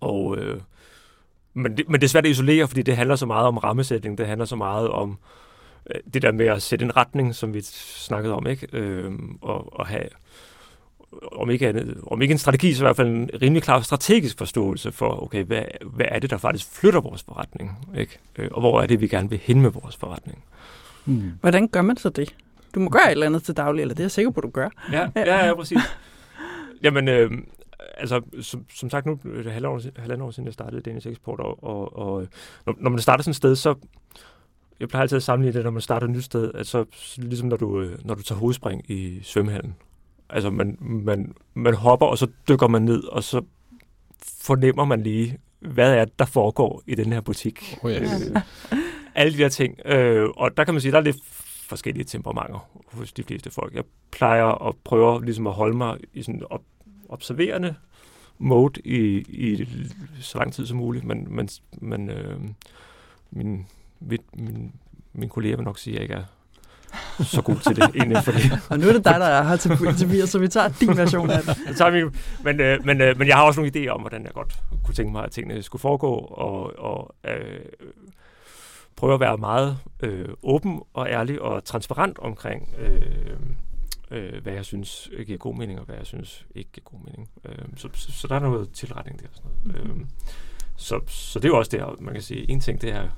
Og, 0.00 0.38
øh, 0.38 0.60
men, 1.54 1.76
det, 1.76 1.88
men 1.88 2.00
det 2.00 2.06
er 2.06 2.08
svært 2.08 2.24
at 2.24 2.30
isolere, 2.30 2.68
fordi 2.68 2.82
det 2.82 2.96
handler 2.96 3.16
så 3.16 3.26
meget 3.26 3.46
om 3.46 3.58
rammesætning, 3.58 4.18
det 4.18 4.26
handler 4.26 4.44
så 4.44 4.56
meget 4.56 4.88
om 4.88 5.18
øh, 5.94 6.00
det 6.14 6.22
der 6.22 6.32
med 6.32 6.46
at 6.46 6.62
sætte 6.62 6.84
en 6.84 6.96
retning, 6.96 7.34
som 7.34 7.54
vi 7.54 7.60
snakkede 7.60 8.34
om, 8.34 8.46
ikke? 8.46 8.68
Øh, 8.72 9.12
og, 9.40 9.80
og 9.80 9.86
have 9.86 10.08
om 11.32 11.50
ikke, 11.50 11.68
andet, 11.68 12.00
om 12.06 12.22
ikke 12.22 12.32
en 12.32 12.38
strategi, 12.38 12.74
så 12.74 12.82
i 12.82 12.86
hvert 12.86 12.96
fald 12.96 13.08
en 13.08 13.30
rimelig 13.42 13.62
klar 13.62 13.80
strategisk 13.80 14.38
forståelse 14.38 14.92
for, 14.92 15.22
okay, 15.22 15.44
hvad, 15.44 15.62
hvad 15.82 16.06
er 16.08 16.18
det, 16.18 16.30
der 16.30 16.36
faktisk 16.36 16.70
flytter 16.72 17.00
vores 17.00 17.22
forretning, 17.22 17.78
ikke? 17.98 18.18
Øh, 18.36 18.48
og 18.52 18.60
hvor 18.60 18.80
er 18.80 18.86
det, 18.86 19.00
vi 19.00 19.08
gerne 19.08 19.30
vil 19.30 19.40
hen 19.42 19.60
med 19.60 19.70
vores 19.70 19.96
forretning. 19.96 20.44
Mm. 21.06 21.32
Hvordan 21.40 21.68
gør 21.68 21.82
man 21.82 21.96
så 21.96 22.08
det? 22.08 22.34
Du 22.74 22.80
må 22.80 22.88
gøre 22.88 23.06
et 23.06 23.10
eller 23.10 23.26
andet 23.26 23.42
til 23.42 23.56
daglig, 23.56 23.82
eller 23.82 23.94
det 23.94 24.00
er 24.00 24.04
jeg 24.04 24.10
sikker 24.10 24.30
på, 24.30 24.40
du 24.40 24.50
gør. 24.50 24.68
Ja, 24.92 25.08
ja, 25.16 25.46
ja 25.46 25.54
præcis. 25.54 25.78
Jamen, 26.82 27.08
øh, 27.08 27.30
altså, 27.96 28.20
som, 28.40 28.64
som 28.74 28.90
sagt 28.90 29.06
nu, 29.06 29.18
det 29.24 29.46
er 29.46 29.50
halvandet 29.50 30.22
år 30.22 30.30
siden, 30.30 30.46
jeg 30.46 30.52
startede 30.52 30.82
Danish 30.82 31.08
Export, 31.08 31.40
og, 31.40 31.64
og, 31.64 31.98
og 31.98 32.26
når, 32.66 32.74
når 32.78 32.90
man 32.90 33.00
starter 33.00 33.22
sådan 33.22 33.30
et 33.30 33.36
sted, 33.36 33.56
så 33.56 33.74
jeg 34.80 34.88
plejer 34.88 35.02
altid 35.02 35.16
at 35.16 35.22
sammenligne 35.22 35.56
det, 35.56 35.64
når 35.64 35.70
man 35.70 35.82
starter 35.82 36.06
et 36.06 36.10
nyt 36.10 36.24
sted, 36.24 36.50
altså 36.54 36.84
ligesom 37.16 37.48
når 37.48 37.56
du, 37.56 37.80
øh, 37.80 37.98
når 38.04 38.14
du 38.14 38.22
tager 38.22 38.38
hovedspring 38.38 38.90
i 38.90 39.20
svømmehallen. 39.22 39.74
Altså, 40.30 40.50
man, 40.50 40.76
man, 40.80 41.34
man 41.54 41.74
hopper, 41.74 42.06
og 42.06 42.18
så 42.18 42.26
dykker 42.48 42.68
man 42.68 42.82
ned, 42.82 43.04
og 43.04 43.24
så 43.24 43.42
fornemmer 44.40 44.84
man 44.84 45.02
lige, 45.02 45.38
hvad 45.60 45.94
er 45.94 46.04
det, 46.04 46.18
der 46.18 46.24
foregår 46.24 46.82
i 46.86 46.94
den 46.94 47.12
her 47.12 47.20
butik. 47.20 47.78
Oh, 47.82 47.90
yes. 47.90 48.30
øh, 48.30 48.36
alle 49.14 49.32
de 49.32 49.38
der 49.38 49.48
ting. 49.48 49.78
Øh, 49.84 50.28
og 50.36 50.56
der 50.56 50.64
kan 50.64 50.74
man 50.74 50.80
sige, 50.80 50.92
der 50.92 50.98
er 50.98 51.02
lidt 51.02 51.16
forskellige 51.68 52.04
temperamenter 52.04 52.68
hos 52.92 53.12
de 53.12 53.22
fleste 53.22 53.50
folk. 53.50 53.74
Jeg 53.74 53.84
plejer 54.10 54.68
at 54.68 54.74
prøve 54.84 55.24
ligesom 55.24 55.46
at 55.46 55.52
holde 55.52 55.76
mig 55.76 55.96
i 56.12 56.22
sådan 56.22 56.42
op, 56.50 56.62
observerende 57.08 57.74
mode 58.38 58.80
i, 58.84 58.98
i 59.28 59.68
så 60.20 60.38
lang 60.38 60.52
tid 60.52 60.66
som 60.66 60.76
muligt, 60.76 61.04
men, 61.04 61.26
men, 61.30 61.48
men 61.72 62.10
øh, 62.10 62.40
min, 63.30 63.66
min, 64.00 64.18
min, 64.34 64.72
min 65.12 65.28
kollega 65.28 65.56
vil 65.56 65.64
nok 65.64 65.78
sige, 65.78 65.94
at 65.94 65.96
jeg 65.96 66.02
ikke 66.02 66.14
er 66.14 66.24
så 67.24 67.42
god 67.42 67.56
til 67.56 67.76
det 67.76 67.90
egentlig. 67.94 68.24
Fordi... 68.28 68.38
og 68.70 68.78
nu 68.78 68.88
er 68.88 68.92
det 68.92 69.04
dig, 69.04 69.14
der 69.14 69.26
er 69.26 69.42
her 69.42 69.56
til 69.56 69.70
interview, 69.70 70.26
så 70.26 70.38
vi 70.38 70.48
tager 70.48 70.68
din 70.68 70.96
version 70.96 71.30
af 71.30 71.42
det. 71.42 71.56
Jeg 71.66 71.76
tager 71.76 71.90
min, 71.90 72.16
men, 72.44 72.60
øh, 72.60 72.86
men, 72.86 73.00
øh, 73.00 73.18
men 73.18 73.28
jeg 73.28 73.36
har 73.36 73.44
også 73.44 73.60
nogle 73.60 73.72
idéer 73.76 73.88
om, 73.88 74.00
hvordan 74.00 74.24
jeg 74.24 74.32
godt 74.32 74.58
kunne 74.84 74.94
tænke 74.94 75.12
mig, 75.12 75.24
at 75.24 75.30
tingene 75.30 75.62
skulle 75.62 75.80
foregå, 75.80 76.12
og, 76.14 76.78
og 76.78 77.14
øh, 77.24 77.60
prøver 79.00 79.14
at 79.14 79.20
være 79.20 79.38
meget 79.38 79.78
øh, 80.00 80.28
åben 80.42 80.80
og 80.94 81.08
ærlig 81.08 81.42
og 81.42 81.64
transparent 81.64 82.18
omkring, 82.18 82.74
øh, 82.78 83.36
øh, 84.10 84.42
hvad 84.42 84.52
jeg 84.52 84.64
synes 84.64 85.10
giver 85.26 85.38
god 85.38 85.54
mening, 85.54 85.78
og 85.78 85.84
hvad 85.84 85.96
jeg 85.96 86.06
synes 86.06 86.46
ikke 86.54 86.70
giver 86.72 86.84
god 86.84 86.98
mening. 87.04 87.30
Øh, 87.44 87.64
så, 87.76 87.88
så, 87.94 88.12
så 88.12 88.28
der 88.28 88.34
er 88.34 88.38
noget 88.38 88.70
tilretning 88.72 89.20
der. 89.20 89.26
Sådan 89.32 89.50
noget. 89.64 90.00
Øh, 90.00 90.06
så, 90.76 91.00
så 91.06 91.38
det 91.38 91.44
er 91.44 91.48
jo 91.48 91.58
også 91.58 91.76
der, 91.76 91.96
man 92.00 92.14
kan 92.14 92.22
sige, 92.22 92.50
en 92.50 92.60
ting 92.60 92.80
det 92.80 92.92
er 92.92 93.08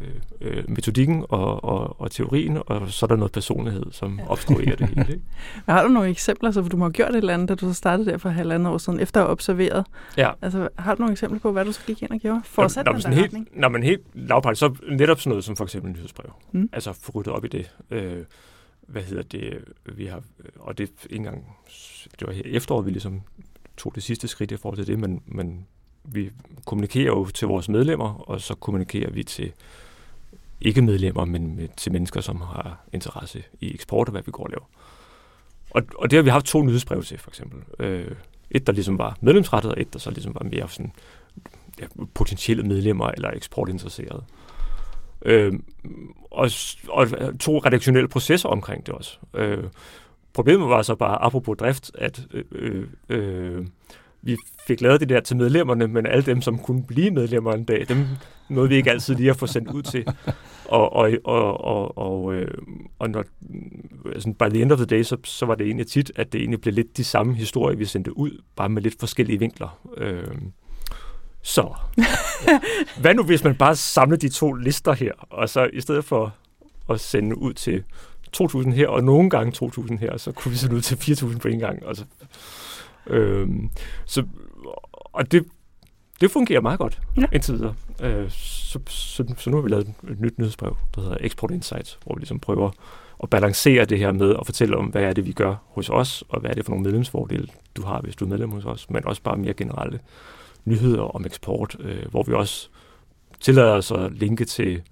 øh, 0.00 0.58
øh, 0.58 0.70
metodikken 0.70 1.24
og, 1.28 1.64
og, 1.64 2.00
og 2.00 2.10
teorien, 2.10 2.58
og 2.66 2.90
så 2.90 3.06
er 3.06 3.08
der 3.08 3.16
noget 3.16 3.32
personlighed, 3.32 3.82
som 3.90 4.18
ja. 4.18 4.30
obstruerer 4.30 4.76
det 4.76 4.88
hele. 4.88 5.06
Ikke? 5.08 5.22
har 5.68 5.82
du 5.82 5.88
nogle 5.88 6.10
eksempler, 6.10 6.50
så 6.50 6.60
du 6.62 6.76
må 6.76 6.84
have 6.84 6.92
gjort 6.92 7.10
et 7.10 7.16
eller 7.16 7.34
andet, 7.34 7.48
da 7.48 7.54
du 7.54 7.68
så 7.68 7.74
startede 7.74 8.10
der 8.10 8.18
for 8.18 8.28
halvandet 8.28 8.72
år 8.72 8.78
siden, 8.78 9.00
efter 9.00 9.20
at 9.20 9.26
have 9.26 9.32
observeret? 9.32 9.86
Ja. 10.16 10.30
Altså, 10.42 10.68
har 10.78 10.94
du 10.94 11.00
nogle 11.00 11.12
eksempler 11.12 11.40
på, 11.40 11.52
hvad 11.52 11.64
du 11.64 11.72
så 11.72 11.80
gik 11.86 12.02
ind 12.02 12.10
og 12.10 12.18
gjorde? 12.18 12.40
For 12.44 12.62
at 12.62 12.70
sætte 12.70 12.92
den 12.92 13.12
helt, 13.12 13.56
Når 13.56 13.68
man 13.68 13.82
helt 13.82 14.02
lavpraktisk, 14.14 14.60
så 14.60 14.74
netop 14.88 15.20
sådan 15.20 15.30
noget 15.30 15.44
som 15.44 15.56
for 15.56 15.64
eksempel 15.64 15.92
nyhedsbrev. 15.92 16.32
Mm. 16.52 16.68
Altså 16.72 16.92
få 16.92 17.12
ryddet 17.14 17.32
op 17.32 17.44
i 17.44 17.48
det. 17.48 17.70
Øh, 17.90 18.24
hvad 18.88 19.02
hedder 19.02 19.22
det? 19.22 19.64
Vi 19.96 20.06
har, 20.06 20.22
og 20.56 20.78
det 20.78 20.82
ikke 20.82 21.16
engang, 21.16 21.56
det 22.20 22.26
var 22.26 22.32
her 22.32 22.42
efteråret, 22.44 22.86
vi 22.86 22.90
ligesom 22.90 23.22
tog 23.76 23.94
det 23.94 24.02
sidste 24.02 24.28
skridt 24.28 24.52
i 24.52 24.56
forhold 24.56 24.76
til 24.76 24.86
det, 24.86 24.98
men, 24.98 25.22
men 25.26 25.66
vi 26.04 26.30
kommunikerer 26.66 27.06
jo 27.06 27.26
til 27.26 27.48
vores 27.48 27.68
medlemmer, 27.68 28.30
og 28.30 28.40
så 28.40 28.54
kommunikerer 28.54 29.10
vi 29.10 29.22
til 29.22 29.52
ikke 30.60 30.82
medlemmer, 30.82 31.24
men 31.24 31.56
med, 31.56 31.68
til 31.76 31.92
mennesker, 31.92 32.20
som 32.20 32.40
har 32.40 32.84
interesse 32.92 33.42
i 33.60 33.74
eksport 33.74 34.08
og 34.08 34.12
hvad 34.12 34.22
vi 34.26 34.30
går 34.30 34.44
og 34.44 34.50
laver. 34.50 34.64
Og, 35.70 35.82
og 35.98 36.10
det 36.10 36.16
har 36.16 36.22
vi 36.22 36.30
haft 36.30 36.46
to 36.46 36.62
nyhedsbreve 36.62 37.02
til, 37.02 37.18
for 37.18 37.30
eksempel. 37.30 37.62
Øh, 37.78 38.10
et, 38.50 38.66
der 38.66 38.72
ligesom 38.72 38.98
var 38.98 39.16
medlemsrettet, 39.20 39.72
og 39.72 39.80
et, 39.80 39.92
der 39.92 39.98
så 39.98 40.10
ligesom 40.10 40.34
var 40.34 40.46
mere 40.50 40.68
sådan, 40.68 40.92
ja, 41.80 41.86
potentielle 42.14 42.62
medlemmer 42.62 43.08
eller 43.08 43.30
eksportinteresserede. 43.30 44.24
Øh, 45.22 45.52
og, 46.30 46.50
og 46.88 47.08
to 47.40 47.58
redaktionelle 47.58 48.08
processer 48.08 48.48
omkring 48.48 48.86
det 48.86 48.94
også. 48.94 49.18
Øh, 49.34 49.64
problemet 50.32 50.68
var 50.68 50.82
så 50.82 50.94
bare, 50.94 51.22
apropos 51.22 51.56
drift, 51.58 51.90
at 51.94 52.26
øh, 52.52 52.86
øh 53.08 53.66
vi 54.24 54.36
fik 54.66 54.80
lavet 54.80 55.00
det 55.00 55.08
der 55.08 55.20
til 55.20 55.36
medlemmerne, 55.36 55.88
men 55.88 56.06
alle 56.06 56.26
dem, 56.26 56.42
som 56.42 56.58
kunne 56.58 56.82
blive 56.82 57.10
medlemmer 57.10 57.52
en 57.52 57.64
dag, 57.64 57.86
dem 57.88 58.06
nåede 58.48 58.68
vi 58.68 58.76
ikke 58.76 58.90
altid 58.90 59.14
lige 59.14 59.30
at 59.30 59.36
få 59.36 59.46
sendt 59.46 59.70
ud 59.70 59.82
til. 59.82 60.06
Og, 60.68 60.92
og, 60.92 61.10
og, 61.24 61.64
og, 61.64 61.98
og, 61.98 62.34
øh, 62.34 62.48
og 62.98 63.10
når, 63.10 63.24
altså 64.14 64.32
by 64.38 64.44
the 64.44 64.62
end 64.62 64.72
of 64.72 64.78
the 64.78 64.86
day, 64.86 65.02
så, 65.02 65.16
så 65.24 65.46
var 65.46 65.54
det 65.54 65.66
egentlig 65.66 65.86
tit, 65.86 66.12
at 66.16 66.32
det 66.32 66.38
egentlig 66.38 66.60
blev 66.60 66.74
lidt 66.74 66.96
de 66.96 67.04
samme 67.04 67.34
historier, 67.34 67.76
vi 67.76 67.84
sendte 67.84 68.18
ud, 68.18 68.42
bare 68.56 68.68
med 68.68 68.82
lidt 68.82 69.00
forskellige 69.00 69.38
vinkler. 69.38 69.78
Øh, 69.96 70.24
så, 71.42 71.74
ja. 71.98 72.04
hvad 73.00 73.14
nu 73.14 73.22
hvis 73.22 73.44
man 73.44 73.54
bare 73.54 73.76
samler 73.76 74.16
de 74.16 74.28
to 74.28 74.52
lister 74.52 74.92
her, 74.92 75.12
og 75.30 75.48
så 75.48 75.70
i 75.72 75.80
stedet 75.80 76.04
for 76.04 76.34
at 76.90 77.00
sende 77.00 77.38
ud 77.38 77.52
til 77.52 77.84
2.000 78.36 78.70
her, 78.70 78.88
og 78.88 79.04
nogle 79.04 79.30
gange 79.30 79.66
2.000 79.66 79.96
her, 79.96 80.16
så 80.16 80.32
kunne 80.32 80.52
vi 80.52 80.58
sende 80.58 80.76
ud 80.76 80.80
til 80.80 80.94
4.000 80.94 81.38
på 81.38 81.48
en 81.48 81.58
gang. 81.58 81.86
Og 81.86 81.96
så, 81.96 82.04
øh, 83.06 83.48
så, 84.04 84.26
og 85.12 85.32
det, 85.32 85.44
det 86.20 86.30
fungerer 86.30 86.60
meget 86.60 86.78
godt 86.78 87.00
ja. 87.16 87.26
indtil 87.32 87.54
videre. 87.54 87.74
Øh, 88.02 88.30
så, 88.30 88.80
så, 88.86 89.34
så 89.38 89.50
nu 89.50 89.56
har 89.56 89.62
vi 89.62 89.68
lavet 89.68 89.94
et 90.10 90.20
nyt 90.20 90.38
nyhedsbrev, 90.38 90.76
der 90.94 91.00
hedder 91.00 91.16
Export 91.20 91.50
Insights, 91.50 91.98
hvor 92.04 92.14
vi 92.14 92.20
ligesom 92.20 92.40
prøver 92.40 92.70
at 93.22 93.30
balancere 93.30 93.84
det 93.84 93.98
her 93.98 94.12
med 94.12 94.36
at 94.40 94.46
fortælle 94.46 94.76
om, 94.76 94.86
hvad 94.86 95.02
er 95.02 95.12
det, 95.12 95.26
vi 95.26 95.32
gør 95.32 95.54
hos 95.66 95.90
os, 95.90 96.24
og 96.28 96.40
hvad 96.40 96.50
er 96.50 96.54
det 96.54 96.64
for 96.64 96.70
nogle 96.70 96.84
medlemsfordele, 96.84 97.48
du 97.76 97.82
har, 97.82 98.00
hvis 98.00 98.16
du 98.16 98.24
er 98.24 98.28
medlem 98.28 98.50
hos 98.50 98.64
os, 98.64 98.90
men 98.90 99.06
også 99.06 99.22
bare 99.22 99.36
mere 99.36 99.54
generelle 99.54 100.00
nyheder 100.64 101.02
om 101.02 101.26
eksport, 101.26 101.76
øh, 101.80 102.10
hvor 102.10 102.22
vi 102.22 102.32
også 102.32 102.68
tillader 103.40 103.72
os 103.72 103.90
at 103.90 104.12
linke 104.12 104.44
til, 104.44 104.82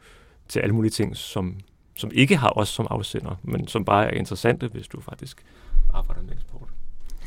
til 0.48 0.60
alle 0.60 0.74
mulige 0.74 0.90
ting, 0.90 1.16
som, 1.16 1.56
som 1.96 2.10
ikke 2.14 2.36
har 2.36 2.52
os 2.56 2.68
som 2.68 2.86
afsender, 2.90 3.36
men 3.42 3.68
som 3.68 3.84
bare 3.84 4.04
er 4.04 4.18
interessante, 4.18 4.68
hvis 4.68 4.88
du 4.88 5.00
faktisk 5.00 5.44
arbejder 5.92 6.22
med 6.22 6.32
eksport. 6.32 6.51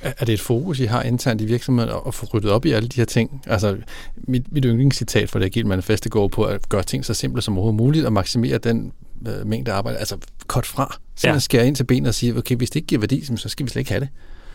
Er 0.02 0.26
det 0.26 0.34
et 0.34 0.42
fokus, 0.42 0.80
I 0.80 0.86
har 0.86 1.02
internt 1.02 1.42
i 1.42 1.46
virksomheden 1.46 1.94
at 2.08 2.14
få 2.14 2.26
ryddet 2.34 2.52
op 2.52 2.66
i 2.66 2.72
alle 2.72 2.90
de 2.90 2.96
her 2.96 3.06
ting? 3.06 3.42
Altså, 3.48 3.78
mit, 4.16 4.52
mit 4.52 4.66
yndlingscitat 4.66 5.30
for 5.30 5.40
det 5.40 5.46
Agile 5.46 5.68
Manifest 5.68 6.10
går 6.10 6.28
på 6.28 6.44
at 6.44 6.70
gøre 6.70 6.84
ting 6.84 7.06
så 7.06 7.14
simple 7.14 7.42
som 7.42 7.58
overhovedet 7.58 7.78
muligt 7.78 8.06
og 8.06 8.14
maksimere 8.14 8.58
den 8.58 8.92
øh, 9.28 9.48
mængde 9.48 9.72
arbejde. 9.72 9.98
Altså, 9.98 10.18
kort 10.48 10.66
fra. 10.66 10.98
Så 11.16 11.28
ja. 11.28 11.40
skære 11.40 11.68
ind 11.68 11.76
til 11.76 11.84
benet 11.84 12.08
og 12.08 12.16
sige, 12.16 12.38
okay, 12.38 12.56
hvis 12.56 12.70
det 12.70 12.76
ikke 12.76 12.88
giver 12.88 13.00
værdi, 13.00 13.26
så 13.38 13.50
skal 13.50 13.66
vi 13.66 13.70
slet 13.70 13.80
ikke 13.80 13.92
have 13.92 14.00
det. 14.00 14.10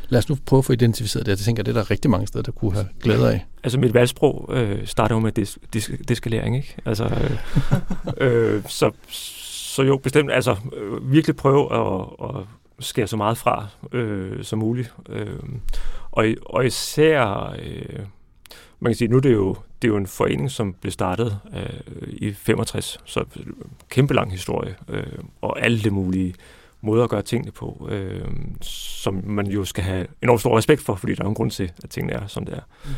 Lad 0.08 0.18
os 0.18 0.28
nu 0.28 0.36
prøve 0.46 0.58
at 0.58 0.64
få 0.64 0.72
identificeret 0.72 1.26
det. 1.26 1.30
Jeg 1.30 1.38
tænker, 1.38 1.62
det 1.62 1.76
er 1.76 1.82
der 1.82 1.90
rigtig 1.90 2.10
mange 2.10 2.26
steder, 2.26 2.42
der 2.42 2.52
kunne 2.52 2.72
have 2.72 2.86
glæde 3.00 3.32
af. 3.32 3.46
Altså 3.64 3.78
mit 3.78 3.94
valgsprog 3.94 4.50
øh, 4.52 4.86
starter 4.86 5.14
jo 5.14 5.20
med 5.20 5.32
dis, 5.32 5.58
dis, 5.72 5.90
deskalering, 6.08 6.56
ikke? 6.56 6.76
Altså, 6.86 7.04
øh, 7.04 7.36
øh, 8.56 8.62
så, 8.68 8.90
så 9.08 9.82
jo, 9.82 9.96
bestemt, 9.96 10.32
altså 10.32 10.56
øh, 10.76 11.12
virkelig 11.12 11.36
prøve 11.36 11.74
at, 11.74 12.06
at 12.22 12.44
skære 12.80 13.06
så 13.06 13.16
meget 13.16 13.38
fra 13.38 13.66
øh, 13.92 14.44
som 14.44 14.58
muligt. 14.58 14.94
Øh, 15.08 15.38
og, 16.10 16.26
og 16.46 16.66
især, 16.66 17.54
øh, 17.62 17.98
man 18.80 18.90
kan 18.90 18.96
sige, 18.96 19.08
nu 19.08 19.16
er 19.16 19.20
det 19.20 19.32
jo, 19.32 19.56
det 19.82 19.88
er 19.88 19.92
jo 19.92 19.96
en 19.96 20.06
forening, 20.06 20.50
som 20.50 20.72
blev 20.72 20.90
startet 20.90 21.38
øh, 21.56 22.08
i 22.08 22.32
65, 22.32 22.98
så 23.04 23.24
kæmpe 23.88 24.14
lang 24.14 24.30
historie, 24.32 24.74
øh, 24.88 25.06
og 25.40 25.62
alle 25.62 25.80
de 25.80 25.90
mulige 25.90 26.34
måder 26.80 27.04
at 27.04 27.10
gøre 27.10 27.22
tingene 27.22 27.52
på, 27.52 27.88
øh, 27.90 28.26
som 28.60 29.22
man 29.26 29.46
jo 29.46 29.64
skal 29.64 29.84
have 29.84 30.06
enormt 30.22 30.40
stor 30.40 30.58
respekt 30.58 30.82
for, 30.82 30.94
fordi 30.94 31.14
der 31.14 31.24
er 31.24 31.28
en 31.28 31.34
grund 31.34 31.50
til, 31.50 31.72
at 31.84 31.90
tingene 31.90 32.12
er, 32.12 32.26
som 32.26 32.44
det 32.44 32.54
er. 32.54 32.62
Mm. 32.84 32.90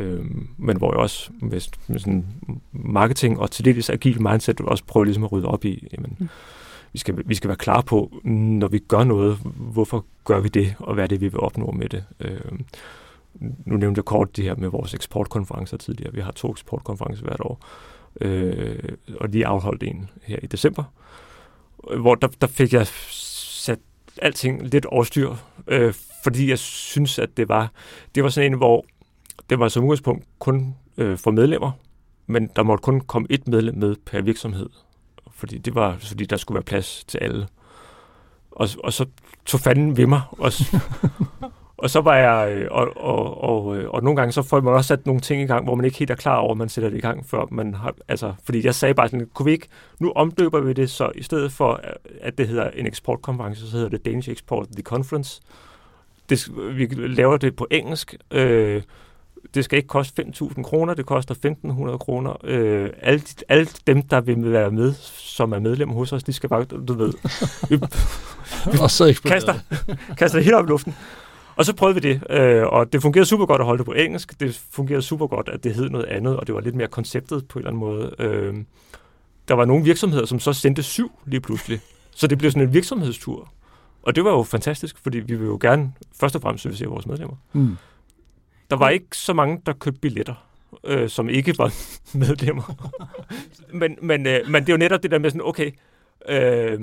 Øh, 0.00 0.24
men 0.58 0.76
hvor 0.76 0.92
jeg 0.92 0.98
også 0.98 1.30
med, 1.40 1.60
med 1.88 1.98
sådan 1.98 2.26
marketing 2.72 3.40
og 3.40 3.50
til 3.50 3.64
dels 3.64 3.90
agil 3.90 4.22
mindset 4.22 4.60
også 4.60 4.84
prøver 4.84 5.04
ligesom 5.04 5.24
at 5.24 5.32
rydde 5.32 5.48
op 5.48 5.64
i, 5.64 5.88
jamen, 5.92 6.16
mm 6.18 6.28
vi 6.92 6.98
skal, 6.98 7.22
vi 7.26 7.34
skal 7.34 7.48
være 7.48 7.56
klar 7.56 7.80
på, 7.80 8.20
når 8.24 8.68
vi 8.68 8.78
gør 8.78 9.04
noget, 9.04 9.38
hvorfor 9.56 10.04
gør 10.24 10.40
vi 10.40 10.48
det, 10.48 10.74
og 10.78 10.94
hvad 10.94 11.04
er 11.04 11.08
det, 11.08 11.20
vi 11.20 11.28
vil 11.28 11.40
opnå 11.40 11.70
med 11.70 11.88
det. 11.88 12.04
Øh, 12.20 12.40
nu 13.40 13.76
nævnte 13.76 13.98
jeg 13.98 14.04
kort 14.04 14.36
det 14.36 14.44
her 14.44 14.54
med 14.54 14.68
vores 14.68 14.94
eksportkonferencer 14.94 15.76
tidligere. 15.76 16.14
Vi 16.14 16.20
har 16.20 16.32
to 16.32 16.50
eksportkonferencer 16.50 17.24
hvert 17.24 17.40
år, 17.40 17.60
øh, 18.20 18.78
og 19.20 19.28
lige 19.28 19.46
afholdt 19.46 19.82
en 19.82 20.10
her 20.22 20.38
i 20.42 20.46
december, 20.46 20.84
hvor 22.00 22.14
der, 22.14 22.28
der 22.40 22.46
fik 22.46 22.72
jeg 22.72 22.86
sat 22.86 23.78
alting 24.22 24.68
lidt 24.68 24.86
overstyr, 24.86 25.34
øh, 25.66 25.94
fordi 26.24 26.50
jeg 26.50 26.58
synes, 26.58 27.18
at 27.18 27.36
det 27.36 27.48
var, 27.48 27.72
det 28.14 28.22
var 28.22 28.28
sådan 28.28 28.52
en, 28.52 28.58
hvor 28.58 28.84
det 29.50 29.58
var 29.58 29.68
som 29.68 29.84
udgangspunkt 29.84 30.24
kun 30.38 30.74
øh, 30.96 31.18
for 31.18 31.30
medlemmer, 31.30 31.70
men 32.26 32.50
der 32.56 32.62
måtte 32.62 32.82
kun 32.82 33.00
komme 33.00 33.26
et 33.30 33.48
medlem 33.48 33.74
med 33.76 33.96
per 34.06 34.20
virksomhed 34.20 34.68
fordi 35.34 35.58
det 35.58 35.74
var, 35.74 35.96
fordi 35.98 36.24
der 36.24 36.36
skulle 36.36 36.56
være 36.56 36.64
plads 36.64 37.04
til 37.04 37.18
alle. 37.18 37.46
Og, 38.50 38.68
og 38.84 38.92
så 38.92 39.06
tog 39.44 39.60
fanden 39.60 39.96
ved 39.96 40.06
mig, 40.06 40.22
og, 40.30 40.52
og 41.82 41.90
så 41.90 42.00
var 42.00 42.16
jeg, 42.16 42.52
øh, 42.52 42.68
og, 42.70 42.96
og, 42.96 43.44
og, 43.44 43.76
øh, 43.76 43.90
og 43.90 44.02
nogle 44.02 44.16
gange 44.16 44.32
så 44.32 44.42
får 44.42 44.60
man 44.60 44.74
også 44.74 44.88
sat 44.88 45.06
nogle 45.06 45.20
ting 45.20 45.42
i 45.42 45.46
gang, 45.46 45.64
hvor 45.64 45.74
man 45.74 45.84
ikke 45.84 45.98
helt 45.98 46.10
er 46.10 46.14
klar 46.14 46.36
over, 46.36 46.52
at 46.52 46.58
man 46.58 46.68
sætter 46.68 46.90
det 46.90 46.96
i 46.96 47.00
gang, 47.00 47.26
før 47.26 47.44
man 47.50 47.74
har, 47.74 47.94
altså, 48.08 48.34
fordi 48.44 48.66
jeg 48.66 48.74
sagde 48.74 48.94
bare 48.94 49.08
sådan, 49.08 49.28
kunne 49.34 49.46
vi 49.46 49.52
ikke, 49.52 49.68
nu 49.98 50.12
omdøber 50.12 50.60
vi 50.60 50.72
det, 50.72 50.90
så 50.90 51.10
i 51.14 51.22
stedet 51.22 51.52
for, 51.52 51.80
at 52.20 52.38
det 52.38 52.48
hedder 52.48 52.70
en 52.70 52.86
eksportkonference, 52.86 53.70
så 53.70 53.76
hedder 53.76 53.88
det 53.88 54.04
Danish 54.04 54.30
Export 54.30 54.66
The 54.72 54.82
Conference. 54.82 55.40
Det, 56.28 56.48
vi 56.76 56.86
laver 56.94 57.36
det 57.36 57.56
på 57.56 57.66
engelsk, 57.70 58.14
øh, 58.30 58.82
det 59.54 59.64
skal 59.64 59.76
ikke 59.76 59.88
koste 59.88 60.22
5.000 60.22 60.62
kroner, 60.62 60.94
det 60.94 61.06
koster 61.06 61.34
1.500 61.34 61.96
kroner. 61.96 62.36
Øh, 62.44 62.90
alle, 63.02 63.22
alle 63.48 63.66
dem, 63.86 64.02
der 64.02 64.20
vil 64.20 64.52
være 64.52 64.70
med, 64.70 64.94
som 65.16 65.52
er 65.52 65.58
medlem 65.58 65.88
hos 65.88 66.12
os, 66.12 66.22
de 66.22 66.32
skal 66.32 66.48
bare, 66.48 66.64
du 66.64 66.92
ved, 66.92 67.12
vi, 67.68 67.76
vi 68.72 68.78
og 68.80 68.90
så 68.90 69.20
kaster, 69.24 69.54
kaster 70.18 70.38
det 70.38 70.44
helt 70.48 70.56
op 70.56 70.64
i 70.64 70.68
luften. 70.68 70.94
Og 71.56 71.64
så 71.64 71.74
prøvede 71.74 72.02
vi 72.02 72.08
det, 72.08 72.22
øh, 72.30 72.66
og 72.66 72.92
det 72.92 73.02
fungerede 73.02 73.26
super 73.26 73.46
godt 73.46 73.60
at 73.60 73.66
holde 73.66 73.78
det 73.78 73.86
på 73.86 73.92
engelsk. 73.92 74.40
Det 74.40 74.62
fungerede 74.70 75.02
super 75.02 75.26
godt, 75.26 75.48
at 75.48 75.64
det 75.64 75.74
hed 75.74 75.90
noget 75.90 76.06
andet, 76.06 76.36
og 76.36 76.46
det 76.46 76.54
var 76.54 76.60
lidt 76.60 76.74
mere 76.74 76.88
konceptet 76.88 77.48
på 77.48 77.58
en 77.58 77.60
eller 77.60 77.70
anden 77.70 77.80
måde. 77.80 78.14
Øh, 78.18 78.54
der 79.48 79.54
var 79.54 79.64
nogle 79.64 79.84
virksomheder, 79.84 80.26
som 80.26 80.40
så 80.40 80.52
sendte 80.52 80.82
syv 80.82 81.12
lige 81.26 81.40
pludselig. 81.40 81.80
Så 82.10 82.26
det 82.26 82.38
blev 82.38 82.50
sådan 82.50 82.68
en 82.68 82.74
virksomhedstur. 82.74 83.52
Og 84.02 84.16
det 84.16 84.24
var 84.24 84.30
jo 84.30 84.42
fantastisk, 84.42 84.98
fordi 84.98 85.18
vi 85.18 85.34
vil 85.34 85.46
jo 85.46 85.58
gerne 85.60 85.92
først 86.20 86.34
og 86.34 86.42
fremmest 86.42 86.62
servicere 86.62 86.88
vores 86.88 87.06
medlemmer. 87.06 87.36
Mm. 87.52 87.76
Der 88.70 88.76
var 88.76 88.88
ikke 88.88 89.16
så 89.16 89.32
mange, 89.32 89.62
der 89.66 89.72
købte 89.72 90.00
billetter, 90.00 90.34
øh, 90.84 91.08
som 91.08 91.28
ikke 91.28 91.58
var 91.58 91.72
medlemmer. 92.18 92.92
men, 93.72 93.98
men, 94.02 94.26
øh, 94.26 94.48
men 94.48 94.62
det 94.62 94.68
er 94.68 94.72
jo 94.72 94.78
netop 94.78 95.02
det 95.02 95.10
der 95.10 95.18
med 95.18 95.30
sådan, 95.30 95.46
okay, 95.46 95.70
øh, 96.28 96.80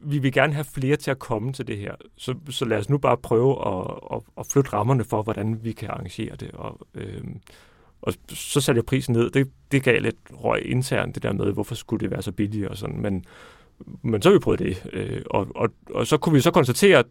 vi 0.00 0.18
vil 0.18 0.32
gerne 0.32 0.52
have 0.52 0.64
flere 0.64 0.96
til 0.96 1.10
at 1.10 1.18
komme 1.18 1.52
til 1.52 1.66
det 1.66 1.78
her, 1.78 1.94
så, 2.16 2.34
så 2.50 2.64
lad 2.64 2.78
os 2.78 2.88
nu 2.88 2.98
bare 2.98 3.16
prøve 3.16 3.68
at, 3.68 3.98
at, 4.12 4.20
at 4.38 4.46
flytte 4.52 4.72
rammerne 4.72 5.04
for, 5.04 5.22
hvordan 5.22 5.64
vi 5.64 5.72
kan 5.72 5.88
arrangere 5.88 6.36
det. 6.36 6.50
Og, 6.50 6.86
øh, 6.94 7.24
og 8.02 8.14
så 8.28 8.60
satte 8.60 8.78
jeg 8.78 8.86
prisen 8.86 9.14
ned. 9.14 9.30
Det, 9.30 9.50
det 9.72 9.82
gav 9.82 10.00
lidt 10.00 10.16
røg 10.32 10.62
internt, 10.66 11.14
det 11.14 11.22
der 11.22 11.32
med, 11.32 11.52
hvorfor 11.52 11.74
skulle 11.74 12.00
det 12.00 12.10
være 12.10 12.22
så 12.22 12.32
billigt 12.32 12.68
og 12.68 12.76
sådan. 12.76 13.00
Men, 13.00 13.24
men 14.02 14.22
så 14.22 14.28
har 14.28 14.34
vi 14.34 14.38
prøvet 14.38 14.58
det. 14.58 14.90
Øh, 14.92 15.22
og, 15.30 15.46
og, 15.54 15.68
og 15.90 16.06
så 16.06 16.16
kunne 16.16 16.32
vi 16.32 16.40
så 16.40 16.50
konstatere, 16.50 17.04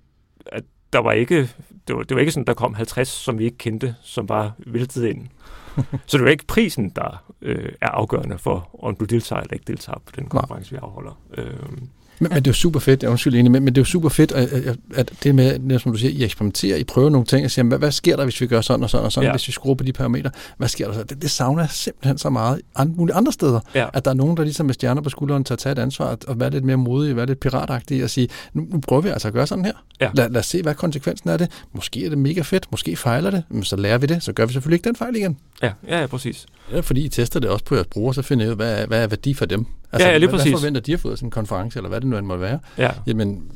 at 0.46 0.64
der 0.96 1.02
var 1.02 1.12
ikke, 1.12 1.50
det 1.88 1.96
var, 1.96 2.04
det 2.04 2.16
var 2.16 2.20
ikke 2.20 2.32
sådan, 2.32 2.48
der 2.48 2.54
kom 2.54 2.74
50, 2.74 3.08
som 3.08 3.40
vi 3.40 3.46
ikke 3.46 3.58
kendte, 3.58 3.96
som 4.02 4.28
bare 4.28 4.52
væltede 4.68 5.10
ind. 5.10 5.28
så 6.08 6.18
det 6.18 6.24
var 6.24 6.32
ikke 6.32 6.48
prisen, 6.48 6.90
der 6.90 7.24
øh, 7.42 7.72
er 7.82 7.88
afgørende 7.90 8.38
for, 8.38 8.70
om 8.84 8.96
du 8.96 9.06
deltager 9.06 9.42
eller 9.42 9.54
ikke 9.54 9.68
deltager 9.68 10.00
på 10.06 10.12
den 10.16 10.26
konference, 10.26 10.72
vi 10.72 10.78
afholder. 10.82 11.22
Øh, 11.38 11.78
Men, 12.20 12.30
men 12.30 12.38
det 12.38 12.48
er 12.48 12.52
jo 12.52 12.54
super 12.54 12.80
fedt, 12.80 13.04
jeg 13.04 13.12
undskyld 13.12 13.36
enig, 13.36 13.52
men, 13.52 13.64
men 13.64 13.76
det 13.76 13.82
er 13.82 13.82
jo 13.82 13.86
super 13.86 14.10
fedt, 14.10 14.32
at, 14.32 14.78
at, 14.96 15.12
det 15.24 15.36
med, 15.36 15.80
som 15.80 15.92
du 15.92 15.98
siger, 15.98 16.12
I 16.12 16.24
eksperimenterer, 16.24 16.78
I 16.78 16.84
prøver 16.84 17.10
nogle 17.10 17.26
ting, 17.26 17.46
og 17.46 17.52
siger, 17.52 17.66
hvad, 17.66 17.78
hvad 17.78 17.92
sker 17.92 18.16
der, 18.16 18.24
hvis 18.24 18.42
vi 18.42 18.48
gør 18.48 18.62
sådan 18.62 18.84
og 18.84 18.90
sådan 18.90 19.06
og 19.06 19.12
sådan, 19.12 19.28
ja. 19.28 19.34
hvis 19.34 19.48
vi 19.48 19.52
skruer 19.52 19.76
på 19.76 19.84
de 19.84 19.94
parametre, 19.94 20.32
hvad 20.58 20.68
sker 20.68 20.88
der 20.88 20.94
så? 20.94 21.04
Det, 21.04 21.22
det 21.22 21.32
savner 21.32 21.68
simpelthen 21.68 22.18
så 22.18 22.30
meget 22.30 22.62
andre, 22.76 22.96
mulige 22.98 23.16
andre 23.16 23.32
steder, 23.32 23.60
ja. 23.76 23.88
at 23.94 24.06
der 24.06 24.12
er 24.12 24.16
nogen, 24.16 24.38
der 24.38 24.44
ligesom 24.44 24.66
med 24.66 24.74
stjerner 24.74 25.02
på 25.02 25.10
skulderen 25.10 25.44
tager 25.44 25.58
tage 25.58 25.72
et 25.72 25.80
ansvar 25.80 26.18
og 26.28 26.40
være 26.40 26.50
lidt 26.50 26.64
mere 26.64 26.78
modige, 26.78 27.16
være 27.16 27.26
lidt 27.26 27.40
piratagtige 27.40 28.04
og 28.04 28.10
sige, 28.10 28.28
nu, 28.54 28.68
nu 28.72 28.80
prøver 28.80 29.02
vi 29.02 29.10
altså 29.10 29.28
at 29.28 29.34
gøre 29.34 29.48
sådan 29.48 29.66
her. 29.66 29.74
Ja. 30.02 30.10
Lad, 30.14 30.30
lad 30.30 30.40
os 30.40 30.46
se, 30.46 30.62
hvad 30.62 30.76
konsekvensen 30.76 31.30
er 31.30 31.38
det. 31.38 31.52
Måske 31.74 32.06
er 32.06 32.10
det 32.10 32.18
mega 32.18 32.42
fedt, 32.42 32.68
måske 32.72 32.96
fejler 32.96 33.32
det, 33.32 33.44
men 33.50 33.64
så 33.64 33.76
lærer 33.76 33.98
vi 33.98 34.08
det, 34.08 34.24
så 34.24 34.34
gør 34.34 34.46
vi 34.46 34.54
selvfølgelig 34.54 34.76
ikke 34.76 34.88
den 34.88 34.96
fejl 34.96 35.16
igen. 35.16 35.38
Ja, 35.62 35.72
ja, 35.88 36.00
ja 36.00 36.08
præcis. 36.08 36.46
Ja, 36.72 36.80
fordi 36.80 37.06
I 37.06 37.10
tester 37.10 37.40
det 37.40 37.50
også 37.50 37.66
på 37.66 37.76
jeres 37.76 37.88
brugere, 37.88 38.14
så 38.14 38.22
finder 38.22 38.46
I 38.46 38.50
ud 38.50 38.56
hvad, 38.56 38.88
hvad 38.88 39.04
er 39.04 39.08
værdi 39.08 39.34
for 39.34 39.46
dem. 39.46 39.66
Altså, 39.96 40.08
ja, 40.08 40.12
ja, 40.14 40.18
lige 40.18 40.30
præcis. 40.30 40.52
hvad 40.52 40.60
forventer 40.60 40.82
de 40.82 40.94
at 40.94 41.00
få 41.00 41.16
sådan 41.16 41.28
en 41.28 41.32
konference, 41.32 41.80
eller 41.80 41.90
hvad 41.90 42.02
det 42.02 42.10
nu 42.10 42.18
end 42.18 42.26
må 42.26 42.36
være? 42.36 42.60
Ja. 42.78 42.92
Jamen, 43.08 43.52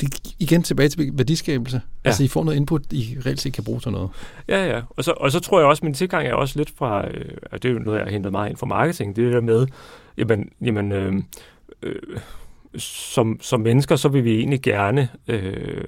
det, 0.00 0.34
igen 0.38 0.62
tilbage 0.62 0.88
til 0.88 1.10
værdiskabelse. 1.12 1.80
Ja. 2.04 2.08
Altså, 2.08 2.24
I 2.24 2.28
får 2.28 2.44
noget 2.44 2.56
input, 2.56 2.82
I 2.92 3.16
reelt 3.26 3.40
set 3.40 3.52
kan 3.52 3.64
bruge 3.64 3.80
til 3.80 3.92
noget. 3.92 4.10
Ja, 4.48 4.66
ja. 4.66 4.82
Og 4.90 5.04
så, 5.04 5.12
og 5.12 5.32
så 5.32 5.40
tror 5.40 5.58
jeg 5.58 5.68
også, 5.68 5.80
at 5.80 5.84
min 5.84 5.94
tilgang 5.94 6.26
er 6.26 6.34
også 6.34 6.58
lidt 6.58 6.72
fra, 6.76 7.08
øh, 7.08 7.24
det 7.52 7.64
er 7.64 7.68
jo 7.68 7.78
noget, 7.78 7.98
jeg 7.98 8.06
har 8.06 8.12
hentet 8.12 8.32
meget 8.32 8.50
ind 8.50 8.56
fra 8.56 8.66
marketing, 8.66 9.16
det 9.16 9.26
er 9.26 9.30
der 9.30 9.40
med, 9.40 9.66
jamen, 10.18 10.48
jamen 10.60 10.92
øh, 10.92 11.12
øh, 11.82 11.94
som, 12.76 13.38
som 13.40 13.60
mennesker, 13.60 13.96
så 13.96 14.08
vil 14.08 14.24
vi 14.24 14.38
egentlig 14.38 14.62
gerne, 14.62 15.08
øh, 15.28 15.84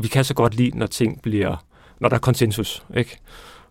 vi 0.00 0.08
kan 0.08 0.24
så 0.24 0.34
godt 0.34 0.54
lide, 0.54 0.78
når 0.78 0.86
ting 0.86 1.22
bliver, 1.22 1.64
når 2.00 2.08
der 2.08 2.16
er 2.16 2.20
konsensus, 2.20 2.82
ikke? 2.96 3.18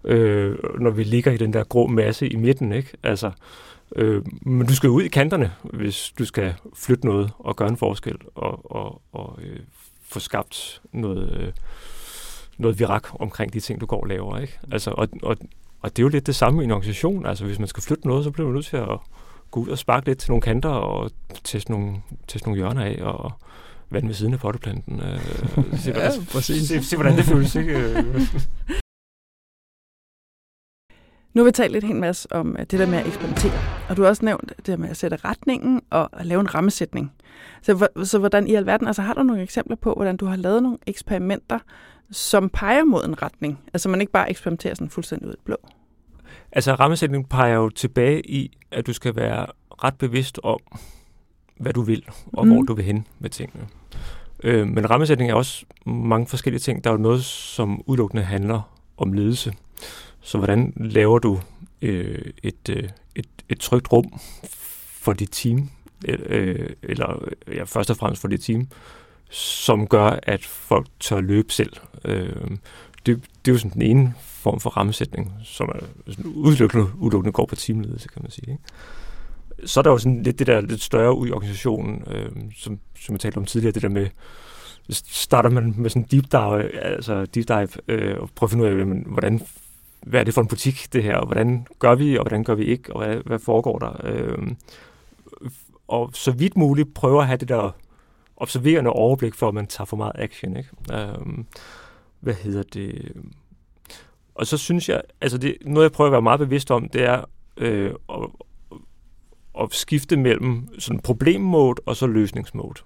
Øh, 0.04 0.56
når 0.80 0.90
vi 0.90 1.04
ligger 1.04 1.32
i 1.32 1.38
den 1.38 1.54
der 1.54 1.64
grå 1.64 1.88
masse 1.88 2.28
i 2.28 2.36
midten, 2.36 2.72
ikke? 2.72 2.90
Altså, 3.04 3.32
Øh, 3.95 4.23
men 4.41 4.67
du 4.67 4.76
skal 4.76 4.89
ud 4.89 5.04
i 5.04 5.08
kanterne, 5.08 5.52
hvis 5.63 6.13
du 6.19 6.26
skal 6.26 6.54
flytte 6.73 7.06
noget 7.06 7.32
og 7.39 7.56
gøre 7.56 7.69
en 7.69 7.78
forskel 7.78 8.15
og, 8.36 8.71
og, 8.76 9.02
og 9.12 9.39
øh, 9.41 9.60
få 10.02 10.19
skabt 10.19 10.82
noget, 10.91 11.38
øh, 11.39 11.52
noget 12.58 12.80
virak 12.80 13.08
omkring 13.19 13.54
de 13.54 13.60
ting, 13.60 13.82
du 13.82 13.86
går 13.86 14.02
og 14.02 14.08
laver. 14.08 14.39
Ikke? 14.39 14.60
Altså, 14.71 14.91
og, 14.91 15.08
og, 15.23 15.38
og 15.82 15.97
det 15.97 16.00
er 16.00 16.04
jo 16.04 16.10
lidt 16.10 16.28
det 16.28 16.36
samme 16.36 16.62
i 16.62 16.63
en 16.63 16.71
organisation. 16.71 17.26
Altså, 17.26 17.45
hvis 17.45 17.60
man 17.60 17.67
skal 17.67 17.84
flytte 17.84 18.08
noget, 18.08 18.23
så 18.23 18.32
bliver 18.32 18.47
man 18.47 18.56
nødt 18.56 18.65
til 18.65 18.78
at 18.78 19.00
gå 19.52 19.60
ud 19.60 19.67
og 19.67 19.78
sparke 19.78 20.06
lidt 20.06 20.19
til 20.19 20.32
nogle 20.32 20.41
kanter 20.41 20.69
og 20.69 21.12
teste 21.43 21.71
nogle, 21.71 21.95
teste 22.28 22.47
nogle 22.47 22.58
hjørner 22.58 22.86
af 22.86 23.00
og 23.02 23.32
vand 23.89 24.08
ved 24.08 24.13
siden 24.13 24.34
af 24.34 24.39
potteplanten. 24.39 25.02
Øh, 25.02 25.19
se, 25.84 25.91
ja, 25.91 26.10
præcis. 26.32 26.67
Se, 26.67 26.84
se, 26.84 26.95
hvordan 26.95 27.17
det 27.17 27.26
føles. 27.26 27.56
Ikke? 27.56 28.06
Nu 31.34 31.42
har 31.42 31.46
vi 31.46 31.52
talt 31.52 31.72
lidt 31.72 31.84
en 31.84 32.00
masse 32.00 32.32
om 32.32 32.56
øh, 32.60 32.66
det 32.72 32.80
der 32.80 32.86
med 32.86 32.98
at 32.98 33.08
eksperimentere, 33.08 33.60
og 33.90 33.98
du 33.98 34.02
har 34.02 34.10
også 34.10 34.26
nævnt 34.26 34.54
det 34.58 34.68
der 34.68 34.78
med 34.78 34.90
at 34.90 34.98
sætte 34.98 35.18
retningen 35.26 35.82
og 35.90 36.20
at 36.20 36.26
lave 36.26 36.42
en 36.42 36.56
rammesætning. 36.56 37.12
Så, 37.62 37.88
så 38.04 38.20
hvordan 38.20 38.48
i 38.48 38.56
alverden, 38.56 38.88
altså 38.88 39.02
har 39.02 39.13
du 39.13 39.24
nogle 39.24 39.42
eksempler 39.42 39.76
på, 39.76 39.94
hvordan 39.94 40.18
du 40.18 40.26
har 40.26 40.36
lavet 40.36 40.63
nogle 40.63 40.78
eksperimenter, 40.88 41.60
som 42.12 42.50
peger 42.50 42.84
mod 42.84 43.06
en 43.06 43.22
retning? 43.22 43.60
Altså 43.74 43.90
man 43.90 44.02
ikke 44.02 44.13
bare 44.13 44.30
eksperimenterer 44.30 44.74
sådan 44.74 44.90
fuldstændig 44.90 45.28
ud 45.28 45.34
i 45.34 45.42
blå. 45.46 45.56
Altså 46.52 46.74
rammesætning 46.74 47.30
peger 47.30 47.56
jo 47.56 47.70
tilbage 47.70 48.30
i, 48.30 48.58
at 48.72 48.88
du 48.88 48.94
skal 48.94 49.16
være 49.16 49.46
ret 49.84 49.96
bevidst 49.96 50.40
om, 50.44 50.60
hvad 51.60 51.74
du 51.74 51.82
vil, 51.82 52.06
og 52.34 52.46
mm. 52.46 52.54
hvor 52.54 52.62
du 52.62 52.74
vil 52.74 52.86
hen 52.86 53.08
med 53.20 53.30
tingene. 53.30 53.68
Øh, 54.44 54.68
men 54.68 54.90
rammesætning 54.90 55.32
er 55.32 55.36
også 55.36 55.66
mange 55.86 56.28
forskellige 56.28 56.60
ting. 56.60 56.84
Der 56.84 56.90
er 56.90 56.94
jo 56.94 57.02
noget, 57.02 57.24
som 57.24 57.82
udelukkende 57.86 58.24
handler 58.24 58.62
om 58.98 59.13
ledelse. 59.13 59.54
Så 60.22 60.38
hvordan 60.38 60.74
laver 60.76 61.20
du 61.20 61.40
øh, 61.82 62.32
et, 62.44 62.70
øh, 62.70 62.90
et, 63.16 63.28
et 63.50 63.60
trygt 63.60 63.92
rum 63.92 64.20
for 65.02 65.14
dit 65.14 65.30
team, 65.32 65.70
øh, 66.08 66.70
eller 66.84 67.28
ja, 67.48 67.64
først 67.64 67.90
og 67.90 67.98
fremmest 67.98 68.22
for 68.22 68.28
dit 68.28 68.42
team, 68.42 68.68
som 69.30 69.88
gør, 69.88 70.20
at 70.24 70.46
folk 70.46 70.88
tør 71.00 71.22
løbe 71.22 71.54
selv. 71.54 71.74
Øh, 72.06 72.58
det, 73.06 73.24
det 73.46 73.52
er 73.52 73.52
jo 73.52 73.58
sådan 73.58 73.72
den 73.72 73.82
ene 73.82 74.14
form 74.20 74.60
for 74.60 74.70
rammesætning, 74.70 75.34
som 75.44 75.70
er 75.70 76.12
sådan 76.12 76.26
udelukkende, 76.26 76.88
udelukkende 76.98 77.32
går 77.32 77.46
på 77.46 77.56
teamledelse, 77.56 78.08
kan 78.08 78.22
man 78.22 78.32
sige. 78.32 78.52
Ikke? 78.52 78.64
Så 79.66 79.80
er 79.80 79.82
der 79.82 79.92
jo 79.92 79.98
sådan 79.98 80.24
lidt 80.24 80.40
det 80.40 80.48
der 80.48 80.62
lidt 80.62 80.82
større 80.82 81.18
ud 81.18 81.28
i 81.28 81.32
organisationen, 81.32 82.04
øh, 82.08 82.32
som, 82.56 82.80
som 83.00 83.14
jeg 83.14 83.20
talte 83.20 83.38
om 83.38 83.46
tidligere, 83.46 83.72
det 83.72 83.82
der 83.82 83.90
med, 83.90 84.08
starter 84.90 85.50
man 85.50 85.74
med 85.78 85.90
sådan 85.90 86.08
deep 86.12 86.32
dive, 86.32 86.84
altså 86.84 87.26
deep 87.26 87.48
dive, 87.48 87.68
øh, 87.88 88.18
og 88.20 88.30
prøver 88.36 88.48
at 88.48 88.52
finde 88.52 88.64
ud 88.64 88.70
af, 88.70 89.12
hvordan 89.12 89.42
hvad 90.02 90.20
er 90.20 90.24
det 90.24 90.34
for 90.34 90.42
en 90.42 90.48
butik, 90.48 90.88
det 90.94 91.04
her, 91.04 91.16
og 91.16 91.26
hvordan 91.26 91.68
gør 91.80 91.96
vi, 91.96 92.18
og 92.18 92.24
hvordan 92.24 92.44
gør 92.44 92.56
vi 92.56 92.66
ikke, 92.66 92.96
og 92.96 93.06
hvad, 93.06 93.18
hvad 93.26 93.40
foregår 93.40 93.80
der. 93.80 94.02
Øh, 94.04 94.38
og 95.88 96.12
så 96.14 96.32
vidt 96.32 96.58
muligt 96.58 96.94
prøve 96.94 97.22
at 97.22 97.28
have 97.28 97.38
det 97.38 97.48
der 97.48 97.76
observerende 98.38 98.90
overblik 98.90 99.34
for, 99.34 99.48
at 99.48 99.54
man 99.54 99.68
tager 99.68 99.86
for 99.86 99.98
meget 99.98 100.12
action. 100.16 100.58
Ikke? 100.58 100.70
Øh, 100.94 101.44
hvad 102.20 102.34
hedder 102.34 102.64
det? 102.64 103.12
Og 104.36 104.48
så 104.48 104.58
synes 104.58 104.90
jeg, 104.90 105.02
altså 105.22 105.38
det, 105.38 105.58
noget 105.66 105.84
jeg 105.84 105.92
prøver 105.92 106.08
at 106.08 106.12
være 106.12 106.22
meget 106.22 106.40
bevidst 106.40 106.72
om, 106.72 106.90
det 106.90 107.04
er 107.04 107.24
øh, 107.58 107.94
at, 108.10 108.30
at 109.60 109.74
skifte 109.74 110.18
mellem 110.18 110.80
sådan 110.80 111.00
problemmode 111.00 111.82
og 111.86 111.96
så 111.96 112.08
løsningsmode. 112.08 112.82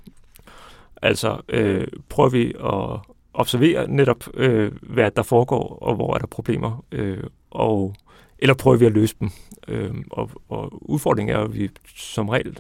Altså 1.02 1.42
øh, 1.50 1.88
prøver 2.10 2.30
vi 2.30 2.54
at 2.64 3.11
observere 3.34 3.88
netop, 3.88 4.24
øh, 4.34 4.72
hvad 4.82 5.12
der 5.12 5.24
foregår, 5.24 5.78
og 5.82 5.96
hvor 5.96 6.14
er 6.16 6.18
der 6.18 6.28
problemer, 6.28 6.86
øh, 6.92 7.24
og, 7.52 7.96
eller 8.40 8.54
prøver 8.54 8.78
vi 8.78 8.86
at 8.86 8.92
løse 8.92 9.16
dem. 9.20 9.30
Øh, 9.68 9.96
og, 10.12 10.30
og 10.50 10.90
udfordringen 10.90 11.36
er, 11.36 11.40
at 11.40 11.54
vi 11.54 11.70
som 11.96 12.30
regel, 12.30 12.60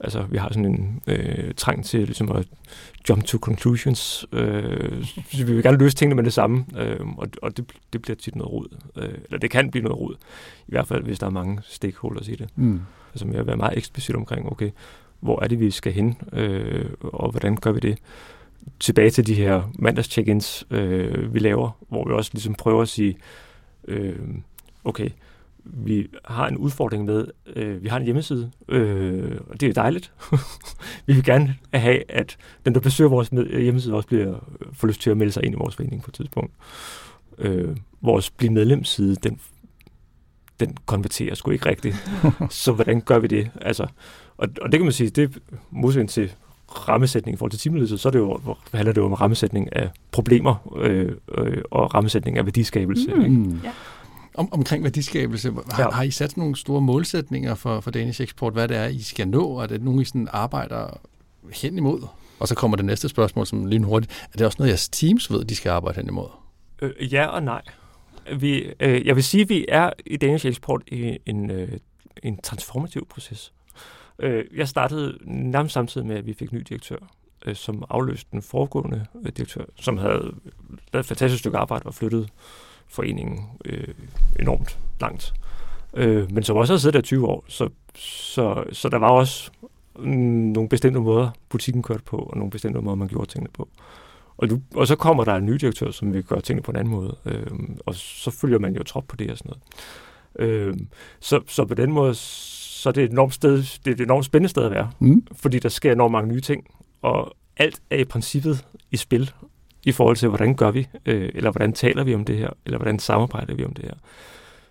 altså 0.00 0.22
vi 0.30 0.36
har 0.36 0.48
sådan 0.48 0.64
en 0.64 1.02
øh, 1.06 1.54
trang 1.54 1.84
til 1.84 2.00
ligesom 2.00 2.32
at 2.32 2.46
jump 3.08 3.24
to 3.24 3.38
conclusions, 3.38 4.26
øh, 4.32 5.04
så 5.04 5.44
vi 5.46 5.52
vil 5.54 5.62
gerne 5.62 5.78
løse 5.78 5.96
tingene 5.96 6.14
med 6.14 6.24
det 6.24 6.32
samme, 6.32 6.64
øh, 6.78 7.06
og, 7.16 7.28
og 7.42 7.56
det, 7.56 7.72
det 7.92 8.02
bliver 8.02 8.16
tit 8.16 8.36
noget 8.36 8.52
rod, 8.52 8.66
øh, 8.96 9.14
eller 9.24 9.38
det 9.38 9.50
kan 9.50 9.70
blive 9.70 9.84
noget 9.84 9.98
rod, 9.98 10.14
i 10.68 10.70
hvert 10.70 10.86
fald 10.86 11.02
hvis 11.02 11.18
der 11.18 11.26
er 11.26 11.30
mange 11.30 11.60
stakeholders 11.62 12.28
i 12.28 12.34
det. 12.34 12.48
Mm. 12.56 12.80
Altså 13.12 13.26
jeg 13.26 13.38
vil 13.38 13.46
være 13.46 13.56
meget 13.56 13.78
eksplicit 13.78 14.16
omkring, 14.16 14.52
okay, 14.52 14.70
hvor 15.20 15.42
er 15.42 15.48
det, 15.48 15.60
vi 15.60 15.70
skal 15.70 15.92
hen, 15.92 16.18
øh, 16.32 16.90
og 17.00 17.30
hvordan 17.30 17.56
gør 17.56 17.72
vi 17.72 17.80
det? 17.80 17.98
Tilbage 18.80 19.10
til 19.10 19.26
de 19.26 19.34
her 19.34 19.70
mandags 19.78 20.08
check-ins, 20.08 20.66
øh, 20.70 21.34
vi 21.34 21.38
laver, 21.38 21.70
hvor 21.88 22.08
vi 22.08 22.12
også 22.12 22.30
ligesom 22.34 22.54
prøver 22.54 22.82
at 22.82 22.88
sige, 22.88 23.16
øh, 23.88 24.18
okay, 24.84 25.10
vi 25.64 26.08
har 26.24 26.48
en 26.48 26.56
udfordring 26.56 27.04
med, 27.04 27.26
øh, 27.56 27.82
vi 27.82 27.88
har 27.88 27.96
en 27.96 28.04
hjemmeside, 28.04 28.50
øh, 28.68 29.40
og 29.48 29.60
det 29.60 29.68
er 29.68 29.72
dejligt. 29.72 30.12
vi 31.06 31.12
vil 31.12 31.24
gerne 31.24 31.56
have, 31.74 32.02
at 32.08 32.36
den, 32.64 32.74
der 32.74 32.80
besøger 32.80 33.10
vores 33.10 33.28
hjemmeside, 33.50 33.94
også 33.94 34.08
bliver 34.08 34.38
får 34.72 34.88
lyst 34.88 35.00
til 35.00 35.10
at 35.10 35.16
melde 35.16 35.32
sig 35.32 35.44
ind 35.44 35.54
i 35.54 35.58
vores 35.58 35.76
forening 35.76 36.02
på 36.02 36.10
et 36.10 36.14
tidspunkt. 36.14 36.52
Øh, 37.38 37.76
vores 38.00 38.30
bliv 38.30 38.50
medlemsside, 38.50 39.16
den, 39.16 39.40
den 40.60 40.76
konverterer 40.86 41.34
sgu 41.34 41.50
ikke 41.50 41.68
rigtigt. 41.68 41.96
Så 42.50 42.72
hvordan 42.72 43.00
gør 43.00 43.18
vi 43.18 43.26
det? 43.26 43.50
Altså, 43.60 43.86
og, 44.36 44.48
og 44.62 44.72
det 44.72 44.78
kan 44.78 44.84
man 44.84 44.92
sige, 44.92 45.10
det 45.10 45.24
er 45.24 45.56
modsætning 45.70 46.10
til 46.10 46.32
rammesætning 46.70 47.34
i 47.34 47.36
forhold 47.36 47.50
til 47.50 47.60
teamledelse, 47.60 47.98
så 47.98 48.08
er 48.08 48.10
det 48.10 48.18
jo, 48.18 48.40
handler 48.74 48.92
det 48.92 49.00
jo 49.00 49.06
om 49.06 49.12
rammesætning 49.12 49.76
af 49.76 49.90
problemer 50.10 50.72
øh, 50.76 51.12
øh, 51.38 51.62
og 51.70 51.94
rammesætning 51.94 52.38
af 52.38 52.46
værdiskabelse. 52.46 53.14
Mm. 53.14 53.24
Ikke? 53.24 53.60
Ja. 53.64 53.70
Om, 54.34 54.52
omkring 54.52 54.84
værdiskabelse, 54.84 55.52
har, 55.70 55.82
ja. 55.82 55.90
har 55.90 56.02
I 56.02 56.10
sat 56.10 56.36
nogle 56.36 56.56
store 56.56 56.80
målsætninger 56.80 57.54
for, 57.54 57.80
for 57.80 57.90
Danish 57.90 58.22
Export? 58.22 58.52
Hvad 58.52 58.68
det 58.68 58.76
er, 58.76 58.86
I 58.86 59.02
skal 59.02 59.28
nå? 59.28 59.58
Er 59.58 59.66
det 59.66 59.82
nogen, 59.82 60.00
I 60.00 60.04
sådan 60.04 60.28
arbejder 60.32 61.00
hen 61.52 61.76
imod? 61.76 62.06
Og 62.40 62.48
så 62.48 62.54
kommer 62.54 62.76
det 62.76 62.86
næste 62.86 63.08
spørgsmål, 63.08 63.46
som 63.46 63.66
lige 63.66 63.84
hurtigt. 63.84 64.28
Er 64.32 64.36
det 64.36 64.46
også 64.46 64.56
noget, 64.58 64.68
jeres 64.68 64.88
teams 64.88 65.32
ved, 65.32 65.44
de 65.44 65.56
skal 65.56 65.70
arbejde 65.70 65.96
hen 65.96 66.08
imod? 66.08 66.28
Øh, 66.82 67.12
ja 67.12 67.26
og 67.26 67.42
nej. 67.42 67.62
Vi, 68.36 68.72
øh, 68.80 69.06
jeg 69.06 69.16
vil 69.16 69.24
sige, 69.24 69.42
at 69.42 69.48
vi 69.48 69.66
er 69.68 69.90
i 70.06 70.16
Danish 70.16 70.46
Export 70.46 70.82
i 70.86 71.18
en, 71.26 71.50
øh, 71.50 71.68
en 72.22 72.38
transformativ 72.42 73.06
proces. 73.06 73.52
Øh, 74.20 74.44
jeg 74.56 74.68
startede 74.68 75.18
nærmest 75.24 75.72
samtidig 75.72 76.06
med, 76.06 76.16
at 76.16 76.26
vi 76.26 76.32
fik 76.32 76.52
ny 76.52 76.58
direktør, 76.68 76.96
øh, 77.46 77.56
som 77.56 77.84
afløste 77.90 78.28
den 78.32 78.42
foregående 78.42 79.06
øh, 79.24 79.32
direktør, 79.32 79.64
som 79.76 79.98
havde 79.98 80.34
lavet 80.92 81.04
et 81.04 81.06
fantastisk 81.06 81.38
stykke 81.38 81.58
arbejde 81.58 81.86
og 81.86 81.94
flyttet 81.94 82.28
foreningen 82.88 83.46
øh, 83.64 83.94
enormt 84.38 84.78
langt. 85.00 85.34
Øh, 85.94 86.32
men 86.32 86.42
som 86.42 86.56
også 86.56 86.72
havde 86.72 86.80
siddet 86.80 86.94
der 86.94 87.00
20 87.00 87.28
år, 87.28 87.44
så, 87.48 87.68
så, 87.94 88.64
så 88.72 88.88
der 88.88 88.98
var 88.98 89.10
også 89.10 89.50
nogle 89.94 90.68
bestemte 90.68 91.00
måder, 91.00 91.30
butikken 91.48 91.82
kørte 91.82 92.02
på, 92.02 92.16
og 92.16 92.36
nogle 92.36 92.50
bestemte 92.50 92.80
måder, 92.80 92.96
man 92.96 93.08
gjorde 93.08 93.30
tingene 93.30 93.50
på. 93.54 93.68
Og, 94.36 94.50
du, 94.50 94.60
og 94.74 94.86
så 94.86 94.96
kommer 94.96 95.24
der 95.24 95.34
en 95.34 95.46
ny 95.46 95.52
direktør, 95.52 95.90
som 95.90 96.12
vil 96.12 96.22
gøre 96.22 96.40
tingene 96.40 96.62
på 96.62 96.70
en 96.70 96.76
anden 96.76 96.94
måde, 96.94 97.16
øh, 97.24 97.46
og 97.86 97.94
så 97.94 98.30
følger 98.30 98.58
man 98.58 98.76
jo 98.76 98.82
trop 98.82 99.04
på 99.08 99.16
det 99.16 99.30
og 99.30 99.38
sådan 99.38 99.50
noget. 99.50 99.62
Øh, 100.50 100.76
så, 101.20 101.40
så 101.46 101.64
på 101.64 101.74
den 101.74 101.92
måde, 101.92 102.14
så 102.80 102.92
det 102.92 103.00
er 103.00 103.04
et 103.04 103.12
enormt, 103.12 103.34
sted, 103.34 103.56
det 103.56 103.86
er 103.86 103.94
et 103.94 104.00
enormt 104.00 104.24
spændende 104.24 104.48
sted 104.48 104.64
at 104.64 104.70
være, 104.70 104.90
mm. 104.98 105.26
fordi 105.32 105.58
der 105.58 105.68
sker 105.68 105.92
enormt 105.92 106.12
mange 106.12 106.28
nye 106.28 106.40
ting, 106.40 106.66
og 107.02 107.36
alt 107.56 107.82
er 107.90 107.96
i 107.96 108.04
princippet 108.04 108.64
i 108.90 108.96
spil 108.96 109.30
i 109.84 109.92
forhold 109.92 110.16
til, 110.16 110.28
hvordan 110.28 110.54
gør 110.54 110.70
vi, 110.70 110.88
øh, 111.06 111.30
eller 111.34 111.50
hvordan 111.50 111.72
taler 111.72 112.04
vi 112.04 112.14
om 112.14 112.24
det 112.24 112.38
her, 112.38 112.50
eller 112.66 112.78
hvordan 112.78 112.98
samarbejder 112.98 113.54
vi 113.54 113.64
om 113.64 113.74
det 113.74 113.84
her. 113.84 113.94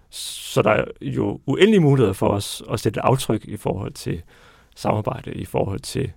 Så 0.09 0.61
der 0.61 0.69
er 0.69 0.85
jo 1.01 1.39
uendelige 1.45 1.79
muligheder 1.79 2.13
for 2.13 2.27
os 2.27 2.63
at 2.71 2.79
sætte 2.79 3.01
aftryk 3.01 3.45
i 3.45 3.57
forhold 3.57 3.93
til 3.93 4.21
samarbejde, 4.75 5.33
i 5.33 5.45
forhold 5.45 5.79
til 5.79 6.11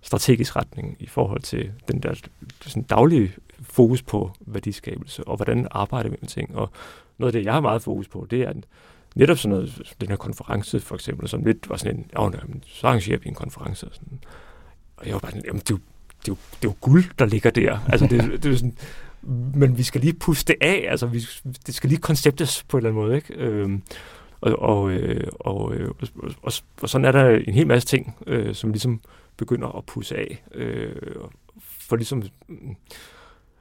strategisk 0.00 0.56
retning 0.56 0.96
i 1.00 1.06
forhold 1.06 1.42
til 1.42 1.72
den 1.88 2.02
der 2.02 2.14
sådan 2.60 2.82
daglige 2.82 3.32
fokus 3.60 4.02
på 4.02 4.30
værdiskabelse, 4.40 5.24
og 5.24 5.36
hvordan 5.36 5.68
arbejder 5.70 6.10
vi 6.10 6.16
med 6.20 6.28
ting. 6.28 6.56
Og 6.56 6.70
noget 7.18 7.34
af 7.34 7.40
det, 7.40 7.46
jeg 7.46 7.52
har 7.52 7.60
meget 7.60 7.82
fokus 7.82 8.08
på, 8.08 8.26
det 8.30 8.42
er 8.42 8.52
netop 9.14 9.38
sådan 9.38 9.50
noget, 9.50 9.94
den 10.00 10.08
her 10.08 10.16
konference 10.16 10.80
for 10.80 10.94
eksempel, 10.94 11.28
som 11.28 11.44
lidt 11.44 11.70
var 11.70 11.76
sådan 11.76 11.96
en, 11.96 12.06
ja, 12.18 12.38
så 12.66 12.86
arrangerer 12.86 13.18
vi 13.18 13.28
en 13.28 13.34
konference. 13.34 13.86
Og, 13.86 13.94
sådan. 13.94 14.18
og 14.96 15.06
jeg 15.06 15.12
var 15.12 15.20
bare 15.20 15.30
sådan, 15.30 15.44
jamen 15.46 15.60
det 15.60 15.70
er 15.70 15.74
jo, 15.74 15.80
det 16.20 16.28
er 16.28 16.32
jo, 16.32 16.36
det 16.62 16.68
er 16.68 16.72
jo 16.72 16.74
guld, 16.80 17.04
der 17.18 17.26
ligger 17.26 17.50
der. 17.50 17.78
Altså 17.88 18.06
det, 18.06 18.42
det 18.42 18.52
er 18.52 18.56
sådan, 18.56 18.76
men 19.54 19.78
vi 19.78 19.82
skal 19.82 20.00
lige 20.00 20.12
puste 20.12 20.52
det 20.52 20.66
af, 20.66 20.86
altså 20.90 21.06
vi, 21.06 21.22
det 21.66 21.74
skal 21.74 21.90
lige 21.90 22.00
konceptes 22.00 22.62
på 22.62 22.76
en 22.76 22.78
eller 22.78 22.90
anden 22.90 23.02
måde, 23.02 23.16
ikke? 23.16 23.34
Øhm, 23.34 23.82
og, 24.40 24.58
og, 24.58 24.90
øh, 24.90 25.26
og, 25.40 25.74
øh, 25.74 25.88
og, 25.88 26.30
og, 26.42 26.52
og 26.82 26.88
sådan 26.88 27.04
er 27.04 27.12
der 27.12 27.28
en 27.30 27.54
hel 27.54 27.66
masse 27.66 27.88
ting, 27.88 28.16
øh, 28.26 28.54
som 28.54 28.70
ligesom 28.70 29.00
begynder 29.36 29.76
at 29.76 29.86
pusse 29.86 30.16
af. 30.16 30.44
Øh, 30.54 30.94
for 31.60 31.96
ligesom, 31.96 32.22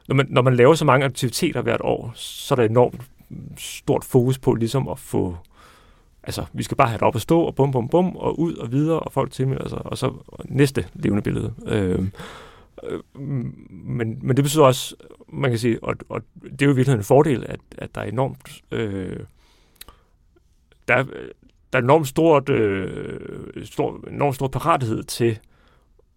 når 0.07 0.15
man, 0.15 0.27
når 0.29 0.41
man 0.41 0.55
laver 0.55 0.73
så 0.73 0.86
mange 0.86 1.05
aktiviteter 1.05 1.62
hvert 1.62 1.81
år, 1.83 2.12
så 2.15 2.53
er 2.53 2.55
der 2.55 2.63
enormt 2.63 3.01
stort 3.58 4.06
fokus 4.06 4.38
på 4.38 4.54
ligesom 4.54 4.88
at 4.88 5.00
få, 5.00 5.38
altså 6.24 6.46
vi 6.54 6.63
skal 6.63 6.78
bare 6.78 6.88
have 6.88 6.98
det 6.98 7.04
op 7.04 7.16
at 7.16 7.22
stå, 7.22 7.42
og 7.42 7.56
bum, 7.56 7.72
bum, 7.72 7.90
bum, 7.90 8.16
og 8.16 8.40
ud 8.40 8.54
og 8.54 8.72
videre, 8.72 9.00
og 9.00 9.12
folk 9.12 9.32
tilmelder 9.32 9.70
sig, 9.70 9.86
og 9.86 9.98
så 9.98 10.13
og 10.28 10.46
næste 10.46 10.88
levende 10.94 11.22
billede. 11.22 11.54
Øh, 11.66 12.08
øh, 12.84 13.00
men, 13.72 14.20
men 14.22 14.38
det 14.38 14.44
betyder 14.44 14.63
også, 14.63 14.96
man 15.28 15.52
kan 15.52 15.60
sige, 15.60 15.84
og, 15.84 15.96
og 16.10 16.22
det 16.44 16.62
er 16.62 16.66
jo 16.66 16.72
i 16.72 16.76
virkeligheden 16.76 17.00
en 17.00 17.04
fordel, 17.04 17.46
at, 17.48 17.60
at 17.78 17.96
der 17.96 18.02
er 18.02 18.06
enormt, 18.06 18.63
øh, 18.72 19.20
der, 20.88 20.96
er, 20.96 21.04
der 21.74 21.80
er 21.80 21.84
enormt 21.84 22.08
stort, 22.08 22.50
øh, 22.50 23.66
stor, 23.66 24.08
enormt 24.10 24.36
stor 24.36 24.48
parathed 24.48 25.04
til 25.04 25.40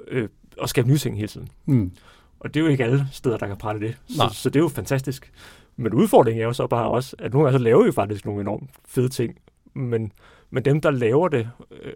øh, 0.09 0.29
at 0.63 0.69
skabe 0.69 0.89
nye 0.89 0.99
ting 0.99 1.17
hele 1.17 1.29
tiden. 1.29 1.49
Mm. 1.67 1.93
Og 2.41 2.55
det 2.55 2.61
er 2.61 2.65
jo 2.65 2.71
ikke 2.71 2.85
alle 2.85 3.07
steder, 3.13 3.37
der 3.37 3.47
kan 3.47 3.57
prate 3.57 3.81
det. 3.81 3.97
Så, 4.09 4.23
så 4.33 4.51
det 4.51 4.57
er 4.57 4.61
jo 4.63 4.69
fantastisk. 4.69 5.33
Men 5.81 5.95
udfordringen 5.95 6.43
er 6.43 6.47
jo 6.47 6.53
så 6.53 6.67
bare 6.67 6.89
også, 6.89 7.17
at 7.19 7.33
nogle 7.33 7.47
gange 7.47 7.59
så 7.59 7.65
laver 7.65 7.85
vi 7.85 7.93
faktisk 7.93 8.25
nogle 8.25 8.41
enormt 8.41 8.71
fede 8.89 9.09
ting, 9.09 9.39
men, 9.75 10.13
men 10.51 10.65
dem, 10.65 10.81
der 10.81 10.91
laver 10.91 11.29
det, 11.29 11.51
øh, 11.71 11.93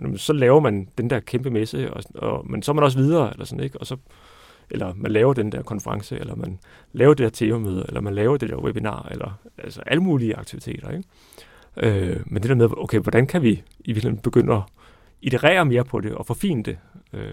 øh, 0.00 0.16
så 0.18 0.32
laver 0.32 0.60
man 0.60 0.88
den 0.98 1.10
der 1.10 1.20
kæmpe 1.20 1.50
messe, 1.50 1.94
og, 1.94 2.02
og, 2.14 2.50
men 2.50 2.62
så 2.62 2.72
er 2.72 2.74
man 2.74 2.84
også 2.84 2.98
videre, 2.98 3.32
eller 3.32 3.44
sådan, 3.44 3.64
ikke? 3.64 3.80
Og 3.80 3.86
så, 3.86 3.96
eller 4.70 4.94
man 4.96 5.12
laver 5.12 5.32
den 5.32 5.52
der 5.52 5.62
konference, 5.62 6.18
eller 6.18 6.34
man 6.34 6.58
laver 6.92 7.14
det 7.14 7.24
der 7.24 7.46
temamøde, 7.46 7.84
eller 7.88 8.00
man 8.00 8.14
laver 8.14 8.36
det 8.36 8.48
der 8.48 8.56
webinar, 8.56 9.08
eller 9.10 9.38
altså 9.58 9.82
alle 9.86 10.02
mulige 10.02 10.36
aktiviteter, 10.36 10.90
ikke? 10.90 11.04
Øh, 11.76 12.20
men 12.26 12.42
det 12.42 12.48
der 12.48 12.54
med, 12.54 12.68
okay, 12.76 12.98
hvordan 12.98 13.26
kan 13.26 13.42
vi 13.42 13.62
i 13.80 13.92
virkeligheden 13.92 14.22
begynde 14.22 14.54
at 14.54 14.62
iterere 15.22 15.64
mere 15.64 15.84
på 15.84 16.00
det 16.00 16.12
og 16.12 16.26
forfine 16.26 16.62
det, 16.62 16.78
øh, 17.12 17.32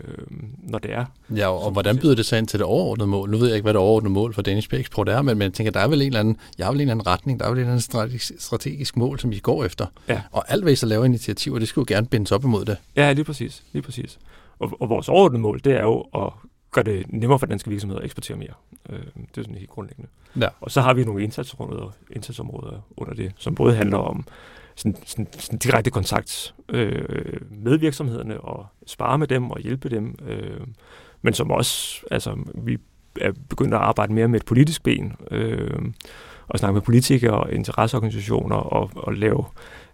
når 0.57 0.79
det 0.79 0.91
er. 0.93 1.05
Ja, 1.35 1.47
og, 1.47 1.63
og 1.63 1.71
hvordan 1.71 1.97
byder 1.97 2.15
det 2.15 2.25
sig 2.25 2.39
ind 2.39 2.47
til 2.47 2.59
det 2.59 2.65
overordnede 2.65 3.07
mål? 3.07 3.29
Nu 3.29 3.37
ved 3.37 3.47
jeg 3.47 3.55
ikke, 3.55 3.63
hvad 3.63 3.73
det 3.73 3.81
overordnede 3.81 4.13
mål 4.13 4.33
for 4.33 4.41
Danish 4.41 4.73
Export 4.73 5.09
er, 5.09 5.21
men, 5.21 5.37
men 5.37 5.45
jeg 5.45 5.53
tænker, 5.53 5.71
der 5.71 5.79
er 5.79 5.87
vel 5.87 6.01
en 6.01 6.07
eller 6.07 6.19
anden, 6.19 6.37
jeg 6.57 6.65
har 6.65 6.71
vel 6.71 6.77
en 6.77 6.81
eller 6.81 6.93
anden 6.93 7.07
retning, 7.07 7.39
der 7.39 7.45
er 7.45 7.49
vel 7.49 7.57
en 7.57 7.61
eller 7.61 7.71
anden 7.71 7.81
strategisk, 7.81 8.31
strategisk 8.37 8.97
mål, 8.97 9.19
som 9.19 9.31
I 9.31 9.39
går 9.39 9.63
efter. 9.63 9.85
Ja. 10.07 10.21
Og 10.31 10.51
alt, 10.51 10.63
hvad 10.63 10.73
I 10.73 10.75
så 10.75 10.85
laver 10.85 11.05
initiativer, 11.05 11.59
det 11.59 11.67
skulle 11.67 11.85
jo 11.89 11.95
gerne 11.95 12.07
bindes 12.07 12.31
op 12.31 12.43
imod 12.43 12.65
det. 12.65 12.77
Ja, 12.95 13.11
lige 13.11 13.25
præcis. 13.25 13.63
Lige 13.73 13.83
præcis. 13.83 14.19
Og, 14.59 14.77
og 14.79 14.89
vores 14.89 15.09
overordnede 15.09 15.41
mål, 15.41 15.61
det 15.63 15.73
er 15.73 15.81
jo 15.81 15.99
at 15.99 16.33
gøre 16.71 16.83
det 16.83 17.05
nemmere 17.09 17.39
for 17.39 17.45
danske 17.45 17.69
virksomheder 17.69 17.99
at 17.99 18.05
eksportere 18.05 18.37
mere. 18.37 18.53
Øh, 18.89 18.99
det 18.99 19.37
er 19.37 19.41
sådan 19.41 19.55
helt 19.55 19.69
grundlæggende. 19.69 20.09
Ja. 20.41 20.47
Og 20.61 20.71
så 20.71 20.81
har 20.81 20.93
vi 20.93 21.03
nogle 21.03 21.23
indsatsområder, 21.23 21.95
indsatsområder 22.11 22.87
under 22.97 23.13
det, 23.13 23.31
som 23.37 23.55
både 23.55 23.75
handler 23.75 23.97
om 23.97 24.25
sådan, 24.79 24.95
sådan, 25.05 25.27
sådan 25.39 25.59
direkte 25.59 25.91
kontakt 25.91 26.55
øh, 26.69 27.41
med 27.51 27.77
virksomhederne 27.77 28.41
og 28.41 28.65
spare 28.87 29.17
med 29.17 29.27
dem 29.27 29.51
og 29.51 29.59
hjælpe 29.59 29.89
dem, 29.89 30.15
øh, 30.27 30.67
men 31.21 31.33
som 31.33 31.51
også, 31.51 32.05
altså 32.11 32.37
vi 32.55 32.77
er 33.21 33.31
begyndt 33.49 33.73
at 33.73 33.79
arbejde 33.79 34.13
mere 34.13 34.27
med 34.27 34.39
et 34.39 34.45
politisk 34.45 34.83
ben, 34.83 35.13
øh, 35.31 35.79
og 36.47 36.59
snakke 36.59 36.73
med 36.73 36.81
politikere 36.81 37.31
og 37.31 37.53
interesseorganisationer 37.53 38.55
og, 38.55 38.91
og 38.95 39.13
lave 39.13 39.45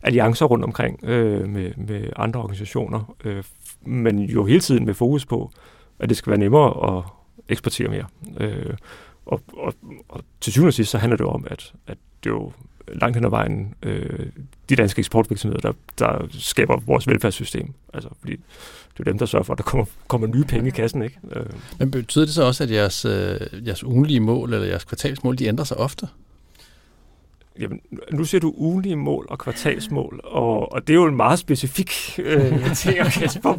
alliancer 0.01 0.45
rundt 0.45 0.63
omkring 0.63 0.99
øh, 1.03 1.49
med, 1.49 1.71
med 1.77 2.09
andre 2.15 2.39
organisationer, 2.39 3.15
øh, 3.23 3.43
men 3.81 4.19
jo 4.19 4.45
hele 4.45 4.59
tiden 4.59 4.85
med 4.85 4.93
fokus 4.93 5.25
på, 5.25 5.51
at 5.99 6.09
det 6.09 6.17
skal 6.17 6.29
være 6.29 6.39
nemmere 6.39 6.97
at 6.97 7.03
eksportere 7.49 7.89
mere. 7.89 8.05
Øh, 8.39 8.73
og, 9.25 9.41
og, 9.53 9.73
og 10.09 10.23
til 10.41 10.53
syvende 10.53 10.69
og 10.69 10.73
sidst, 10.73 10.91
så 10.91 10.97
handler 10.97 11.17
det 11.17 11.25
om, 11.25 11.47
at, 11.49 11.73
at 11.87 11.97
det 12.23 12.29
jo 12.29 12.51
langt 12.87 13.17
hen 13.17 13.25
ad 13.25 13.29
vejen 13.29 13.73
øh, 13.83 14.25
de 14.69 14.75
danske 14.75 14.99
eksportvirksomheder, 14.99 15.61
der, 15.61 15.73
der 15.99 16.27
skaber 16.31 16.79
vores 16.85 17.07
velfærdssystem. 17.07 17.73
Altså, 17.93 18.09
fordi 18.19 18.35
det 18.97 18.99
er 18.99 19.03
dem, 19.03 19.17
der 19.17 19.25
sørger 19.25 19.43
for, 19.43 19.53
at 19.53 19.57
der 19.57 19.63
kommer, 19.63 19.85
kommer 20.07 20.27
nye 20.27 20.43
penge 20.43 20.67
i 20.67 20.71
kassen. 20.71 21.01
Ikke? 21.01 21.19
Øh. 21.31 21.45
Men 21.79 21.91
betyder 21.91 22.25
det 22.25 22.33
så 22.33 22.43
også, 22.43 22.63
at 22.63 22.71
jeres, 22.71 23.05
øh, 23.05 23.67
jeres 23.67 23.83
ugenlige 23.83 24.19
mål 24.19 24.53
eller 24.53 24.67
jeres 24.67 24.83
kvartalsmål, 24.83 25.37
de 25.37 25.45
ændrer 25.45 25.65
sig 25.65 25.77
ofte? 25.77 26.07
Jamen, 27.59 27.79
nu 28.11 28.23
ser 28.23 28.39
du 28.39 28.53
ugenlige 28.57 28.95
mål 28.95 29.25
og 29.29 29.39
kvartalsmål, 29.39 30.19
og, 30.23 30.73
og 30.73 30.87
det 30.87 30.93
er 30.93 30.97
jo 30.97 31.05
en 31.05 31.15
meget 31.15 31.39
specifik 31.39 31.91
øh, 32.19 32.75
ting 32.75 32.99
at 32.99 33.11
kaste 33.11 33.39
på 33.39 33.49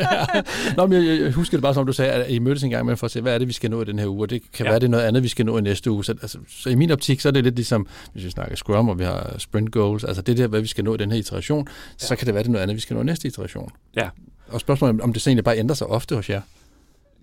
ja. 0.00 0.42
Nå, 0.76 0.86
men 0.86 1.06
jeg, 1.06 1.20
jeg 1.20 1.32
husker 1.32 1.56
det 1.56 1.62
bare, 1.62 1.74
som 1.74 1.86
du 1.86 1.92
sagde, 1.92 2.12
at 2.12 2.30
I 2.30 2.38
mødtes 2.38 2.64
en 2.64 2.70
gang 2.70 2.86
med 2.86 2.96
for 2.96 3.04
at 3.04 3.10
se, 3.10 3.20
hvad 3.20 3.34
er 3.34 3.38
det, 3.38 3.48
vi 3.48 3.52
skal 3.52 3.70
nå 3.70 3.82
i 3.82 3.84
den 3.84 3.98
her 3.98 4.06
uge, 4.06 4.22
og 4.22 4.30
det 4.30 4.42
kan 4.52 4.64
ja. 4.64 4.70
være, 4.70 4.80
det 4.80 4.86
er 4.86 4.90
noget 4.90 5.04
andet, 5.04 5.22
vi 5.22 5.28
skal 5.28 5.46
nå 5.46 5.58
i 5.58 5.60
næste 5.60 5.90
uge. 5.90 6.04
Så, 6.04 6.12
altså, 6.12 6.38
så 6.48 6.70
i 6.70 6.74
min 6.74 6.90
optik, 6.90 7.20
så 7.20 7.28
er 7.28 7.32
det 7.32 7.44
lidt 7.44 7.54
ligesom, 7.54 7.86
hvis 8.12 8.24
vi 8.24 8.30
snakker 8.30 8.56
Scrum, 8.56 8.88
og 8.88 8.98
vi 8.98 9.04
har 9.04 9.34
sprint 9.38 9.72
goals, 9.72 10.04
altså 10.04 10.22
det 10.22 10.38
der, 10.38 10.46
hvad 10.46 10.60
vi 10.60 10.66
skal 10.66 10.84
nå 10.84 10.94
i 10.94 10.96
den 10.96 11.10
her 11.10 11.18
iteration, 11.18 11.68
ja. 11.68 12.06
så 12.06 12.16
kan 12.16 12.26
det 12.26 12.34
være, 12.34 12.42
det 12.42 12.48
er 12.48 12.52
noget 12.52 12.62
andet, 12.62 12.76
vi 12.76 12.80
skal 12.80 12.94
nå 12.94 13.02
i 13.02 13.04
næste 13.04 13.28
iteration. 13.28 13.70
Ja. 13.96 14.08
Og 14.48 14.60
spørgsmålet 14.60 15.00
om 15.00 15.12
det 15.12 15.22
så 15.22 15.30
egentlig 15.30 15.44
bare 15.44 15.58
ændrer 15.58 15.74
sig 15.74 15.86
ofte 15.86 16.14
hos 16.14 16.30
jer? 16.30 16.40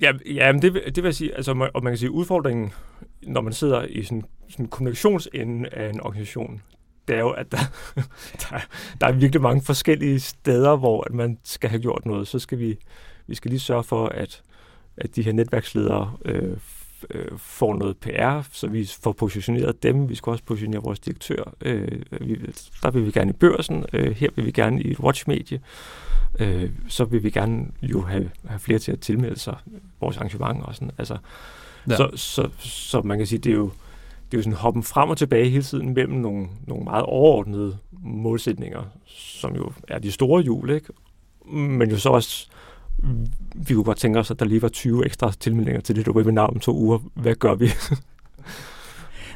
Ja, 0.01 0.11
ja 0.25 0.51
men 0.51 0.61
det, 0.61 0.73
det 0.73 0.95
vil 0.95 1.03
jeg 1.03 1.15
sige, 1.15 1.35
altså, 1.35 1.69
og 1.73 1.83
man 1.83 1.93
kan 1.93 1.97
sige, 1.97 2.11
udfordringen, 2.11 2.71
når 3.27 3.41
man 3.41 3.53
sidder 3.53 3.85
i 3.85 4.03
sådan, 4.03 4.23
sådan 4.49 4.67
kommunikationsenden 4.67 5.65
af 5.65 5.89
en 5.89 6.01
organisation, 6.01 6.61
det 7.07 7.15
er 7.15 7.19
jo, 7.19 7.29
at 7.29 7.51
der, 7.51 7.57
der, 8.41 8.57
der 9.01 9.07
er 9.07 9.11
virkelig 9.11 9.41
mange 9.41 9.61
forskellige 9.61 10.19
steder, 10.19 10.75
hvor 10.75 11.03
at 11.03 11.13
man 11.13 11.37
skal 11.43 11.69
have 11.69 11.81
gjort 11.81 12.05
noget. 12.05 12.27
Så 12.27 12.39
skal 12.39 12.59
vi, 12.59 12.77
vi 13.27 13.35
skal 13.35 13.49
lige 13.49 13.59
sørge 13.59 13.83
for, 13.83 14.07
at, 14.07 14.41
at 14.97 15.15
de 15.15 15.21
her 15.21 15.31
netværksledere 15.31 16.13
øh, 16.25 16.57
øh, 17.09 17.37
får 17.37 17.75
noget 17.75 17.97
PR, 17.97 18.41
så 18.51 18.67
vi 18.67 18.85
får 19.01 19.11
positioneret 19.11 19.83
dem. 19.83 20.09
Vi 20.09 20.15
skal 20.15 20.31
også 20.31 20.43
positionere 20.43 20.81
vores 20.83 20.99
direktør. 20.99 21.53
Øh, 21.61 22.01
vi, 22.21 22.39
der 22.83 22.91
vil 22.91 23.05
vi 23.05 23.11
gerne 23.11 23.29
i 23.29 23.33
børsen. 23.33 23.85
Øh, 23.93 24.15
her 24.15 24.29
vil 24.35 24.45
vi 24.45 24.51
gerne 24.51 24.81
i 24.81 24.91
et 24.91 24.99
watchmedie 24.99 25.59
øh, 26.39 26.69
så 26.87 27.05
vil 27.05 27.23
vi 27.23 27.29
gerne 27.29 27.65
jo 27.81 28.01
have, 28.01 28.31
have 28.45 28.59
flere 28.59 28.79
til 28.79 28.91
at 28.91 28.99
tilmelde 28.99 29.39
sig 29.39 29.55
vores 30.01 30.17
arrangement 30.17 30.63
og 30.63 30.75
sådan. 30.75 30.91
Altså, 30.97 31.17
ja. 31.89 31.95
så, 31.95 32.09
så, 32.15 32.49
så 32.59 33.01
man 33.01 33.17
kan 33.17 33.27
sige, 33.27 33.39
det 33.39 33.51
er 33.51 33.55
jo, 33.55 33.71
det 34.31 34.33
er 34.33 34.37
jo 34.37 34.43
sådan 34.43 34.57
hoppen 34.57 34.83
frem 34.83 35.09
og 35.09 35.17
tilbage 35.17 35.49
hele 35.49 35.63
tiden 35.63 35.93
mellem 35.93 36.15
nogle, 36.15 36.47
nogle 36.67 36.83
meget 36.83 37.03
overordnede 37.03 37.77
målsætninger, 38.03 38.83
som 39.05 39.55
jo 39.55 39.71
er 39.87 39.99
de 39.99 40.11
store 40.11 40.41
hjul, 40.41 40.69
ikke? 40.69 40.93
men 41.51 41.89
jo 41.89 41.97
så 41.97 42.09
også, 42.09 42.47
vi 43.55 43.73
kunne 43.73 43.83
godt 43.83 43.97
tænke 43.97 44.19
os, 44.19 44.31
at 44.31 44.39
der 44.39 44.45
lige 44.45 44.61
var 44.61 44.69
20 44.69 45.05
ekstra 45.05 45.31
tilmeldinger 45.39 45.81
til 45.81 45.95
det 45.95 46.05
der 46.05 46.11
webinar 46.11 46.47
om 46.47 46.59
to 46.59 46.75
uger. 46.75 46.99
Hvad 47.13 47.35
gør 47.35 47.55
vi? 47.55 47.69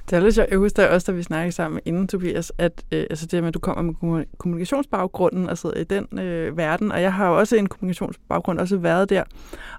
Det 0.10 0.15
er 0.15 0.20
lidt 0.20 0.36
sjovt. 0.36 0.50
Jeg 0.50 0.58
husker 0.58 0.88
også, 0.88 1.12
da 1.12 1.15
vi 1.15 1.24
snakkede 1.24 1.52
sammen 1.52 1.82
inden, 1.86 2.08
Tobias, 2.08 2.52
at 2.58 2.86
øh, 2.91 3.06
altså 3.10 3.26
det 3.26 3.43
med, 3.43 3.48
at 3.48 3.54
du 3.54 3.60
kommer 3.60 3.82
med 3.84 4.26
kommunikationsbaggrunden 4.38 5.50
og 5.50 5.58
sidder 5.58 5.80
i 5.80 5.84
den 5.84 6.20
øh, 6.20 6.58
verden, 6.58 6.91
og 6.91 7.02
jeg 7.02 7.13
har 7.13 7.28
jo 7.28 7.38
også 7.38 7.56
en 7.56 7.67
kommunikationsbaggrund, 7.67 8.60
også 8.60 8.78
været 8.78 9.10
der. 9.10 9.24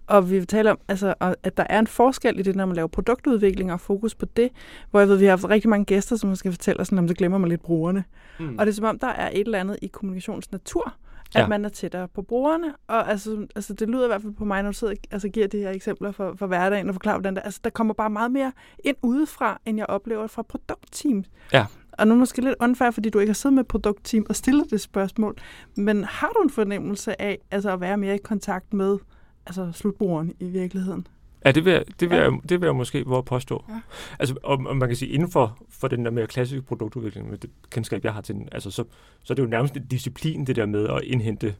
Og 0.06 0.30
vi 0.30 0.44
taler 0.44 0.70
om, 0.70 0.78
altså, 0.88 1.14
at 1.42 1.56
der 1.56 1.64
er 1.68 1.78
en 1.78 1.86
forskel 1.86 2.38
i 2.38 2.42
det, 2.42 2.56
når 2.56 2.66
man 2.66 2.76
laver 2.76 2.88
produktudvikling 2.88 3.72
og 3.72 3.80
fokus 3.80 4.14
på 4.14 4.26
det, 4.36 4.50
hvor 4.90 5.00
jeg 5.00 5.08
ved, 5.08 5.16
vi 5.16 5.24
har 5.24 5.32
haft 5.32 5.48
rigtig 5.50 5.70
mange 5.70 5.84
gæster, 5.84 6.16
som 6.16 6.36
skal 6.36 6.52
fortælle 6.52 6.80
os, 6.80 6.92
om 6.92 7.06
det 7.06 7.18
glemmer 7.18 7.38
man 7.38 7.48
lidt 7.48 7.62
brugerne. 7.62 8.04
Mm. 8.40 8.58
Og 8.58 8.66
det 8.66 8.72
er 8.72 8.74
som 8.76 8.84
om, 8.84 8.98
der 8.98 9.06
er 9.06 9.30
et 9.32 9.40
eller 9.40 9.60
andet 9.60 9.78
i 9.82 9.86
kommunikationsnatur, 9.86 10.94
at 11.34 11.40
ja. 11.40 11.48
man 11.48 11.64
er 11.64 11.68
tættere 11.68 12.08
på 12.08 12.22
brugerne. 12.22 12.74
Og 12.86 13.10
altså, 13.10 13.46
altså, 13.56 13.74
det 13.74 13.88
lyder 13.88 14.04
i 14.04 14.06
hvert 14.06 14.22
fald 14.22 14.32
på 14.32 14.44
mig, 14.44 14.62
når 14.62 14.70
du 14.70 14.78
sidder 14.78 14.94
altså, 15.10 15.28
giver 15.28 15.46
de 15.46 15.58
her 15.58 15.70
eksempler 15.70 16.12
for, 16.12 16.34
for 16.38 16.46
hverdagen 16.46 16.88
og 16.88 16.94
forklarer, 16.94 17.16
hvordan 17.16 17.36
der, 17.36 17.42
altså, 17.42 17.60
der 17.64 17.70
kommer 17.70 17.94
bare 17.94 18.10
meget 18.10 18.32
mere 18.32 18.52
ind 18.84 18.96
udefra, 19.02 19.60
end 19.66 19.78
jeg 19.78 19.86
oplever 19.86 20.26
fra 20.26 20.42
produktteam. 20.42 21.24
Ja. 21.52 21.66
Og 21.92 22.06
nu 22.06 22.12
er 22.12 22.14
det 22.14 22.18
måske 22.18 22.42
lidt 22.42 22.54
unfair, 22.60 22.90
fordi 22.90 23.10
du 23.10 23.18
ikke 23.18 23.30
har 23.30 23.34
siddet 23.34 23.54
med 23.54 23.64
produktteam 23.64 24.26
og 24.28 24.36
stillet 24.36 24.70
det 24.70 24.80
spørgsmål. 24.80 25.36
Men 25.76 26.04
har 26.04 26.28
du 26.28 26.42
en 26.42 26.50
fornemmelse 26.50 27.22
af 27.22 27.38
altså, 27.50 27.70
at 27.70 27.80
være 27.80 27.96
mere 27.96 28.14
i 28.14 28.18
kontakt 28.18 28.72
med 28.72 28.98
altså, 29.46 29.72
slutbrugeren 29.72 30.34
i 30.40 30.44
virkeligheden? 30.44 31.06
Ja, 31.44 31.52
det 31.52 31.64
vil, 31.64 31.84
det 32.00 32.10
vil, 32.10 32.16
ja. 32.16 32.22
jeg, 32.22 32.32
det 32.48 32.60
vil 32.60 32.66
jeg 32.66 32.76
måske 32.76 33.06
våge 33.06 33.22
påstå. 33.22 33.64
Ja. 33.68 33.80
Altså, 34.18 34.34
og, 34.42 34.58
og 34.66 34.76
man 34.76 34.88
kan 34.88 34.96
sige, 34.96 35.12
inden 35.12 35.30
for, 35.30 35.58
for 35.70 35.88
den 35.88 36.04
der 36.04 36.10
mere 36.10 36.26
klassiske 36.26 36.62
produktudvikling, 36.62 37.30
med 37.30 37.38
det 37.38 37.50
kendskab, 37.70 38.04
jeg 38.04 38.12
har 38.12 38.20
til 38.20 38.34
den, 38.34 38.48
altså, 38.52 38.70
så, 38.70 38.84
så 39.24 39.32
er 39.32 39.34
det 39.34 39.42
jo 39.42 39.48
nærmest 39.48 39.76
en 39.76 39.86
disciplin, 39.86 40.46
det 40.46 40.56
der 40.56 40.66
med 40.66 40.88
at 40.88 41.02
indhente 41.02 41.54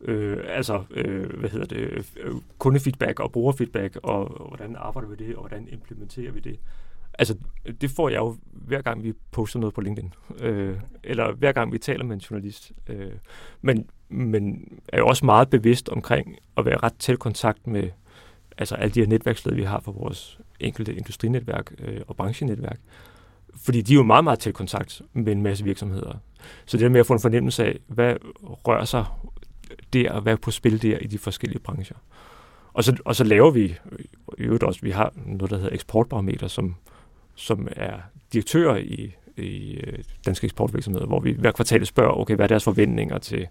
øh, 0.00 0.38
altså, 0.48 0.82
øh, 0.90 1.38
hvad 1.38 1.50
hedder 1.50 1.66
det, 1.66 2.06
øh, 2.22 2.34
kundefeedback 2.58 3.20
og 3.20 3.32
brugerfeedback, 3.32 3.98
og, 4.02 4.40
og 4.40 4.48
hvordan 4.48 4.76
arbejder 4.78 5.08
vi 5.08 5.16
det, 5.16 5.36
og 5.36 5.40
hvordan 5.40 5.68
implementerer 5.68 6.32
vi 6.32 6.40
det. 6.40 6.58
Altså, 7.18 7.36
det 7.80 7.90
får 7.90 8.08
jeg 8.08 8.18
jo 8.18 8.36
hver 8.52 8.82
gang 8.82 9.02
vi 9.02 9.12
poster 9.30 9.60
noget 9.60 9.74
på 9.74 9.80
LinkedIn, 9.80 10.14
øh, 10.40 10.76
eller 11.04 11.32
hver 11.32 11.52
gang 11.52 11.72
vi 11.72 11.78
taler 11.78 12.04
med 12.04 12.14
en 12.14 12.20
journalist. 12.20 12.72
Øh, 12.86 13.12
men, 13.60 13.90
men 14.08 14.68
er 14.88 14.98
jo 14.98 15.06
også 15.06 15.24
meget 15.24 15.50
bevidst 15.50 15.88
omkring 15.88 16.36
at 16.56 16.64
være 16.64 16.76
ret 16.76 16.94
tæt 16.98 17.18
kontakt 17.18 17.66
med 17.66 17.90
altså 18.62 18.74
alle 18.74 18.94
de 18.94 19.00
her 19.00 19.06
netværksled, 19.06 19.54
vi 19.54 19.62
har 19.62 19.80
for 19.80 19.92
vores 19.92 20.38
enkelte 20.60 20.94
industrinetværk 20.94 21.72
øh, 21.78 22.00
og 22.08 22.16
branchenetværk. 22.16 22.78
Fordi 23.56 23.82
de 23.82 23.92
er 23.92 23.96
jo 23.96 24.02
meget, 24.02 24.24
meget 24.24 24.38
tæt 24.38 24.54
kontakt 24.54 25.02
med 25.12 25.32
en 25.32 25.42
masse 25.42 25.64
virksomheder. 25.64 26.14
Så 26.66 26.76
det 26.76 26.84
der 26.84 26.88
med 26.88 27.00
at 27.00 27.06
få 27.06 27.12
en 27.12 27.20
fornemmelse 27.20 27.64
af, 27.64 27.78
hvad 27.86 28.14
rører 28.42 28.84
sig 28.84 29.04
der, 29.92 30.12
og 30.12 30.20
hvad 30.20 30.32
er 30.32 30.36
på 30.36 30.50
spil 30.50 30.82
der 30.82 30.98
i 30.98 31.06
de 31.06 31.18
forskellige 31.18 31.58
brancher. 31.58 31.96
Og 32.72 32.84
så, 32.84 32.96
og 33.04 33.16
så 33.16 33.24
laver 33.24 33.50
vi 33.50 33.64
i 34.38 34.42
øvrigt 34.42 34.62
også, 34.62 34.80
vi 34.82 34.90
har 34.90 35.12
noget, 35.26 35.50
der 35.50 35.56
hedder 35.56 35.74
eksportbarometer, 35.74 36.48
som, 36.48 36.74
som 37.34 37.68
er 37.76 37.92
direktører 38.32 38.76
i, 38.76 39.14
i 39.36 39.74
øh, 39.74 39.98
danske 40.26 40.44
eksportvirksomheder, 40.44 41.06
hvor 41.06 41.20
vi 41.20 41.32
hver 41.32 41.52
kvartal 41.52 41.86
spørger, 41.86 42.20
okay, 42.20 42.36
hvad 42.36 42.46
er 42.46 42.48
deres 42.48 42.64
forventninger 42.64 43.18
til, 43.18 43.46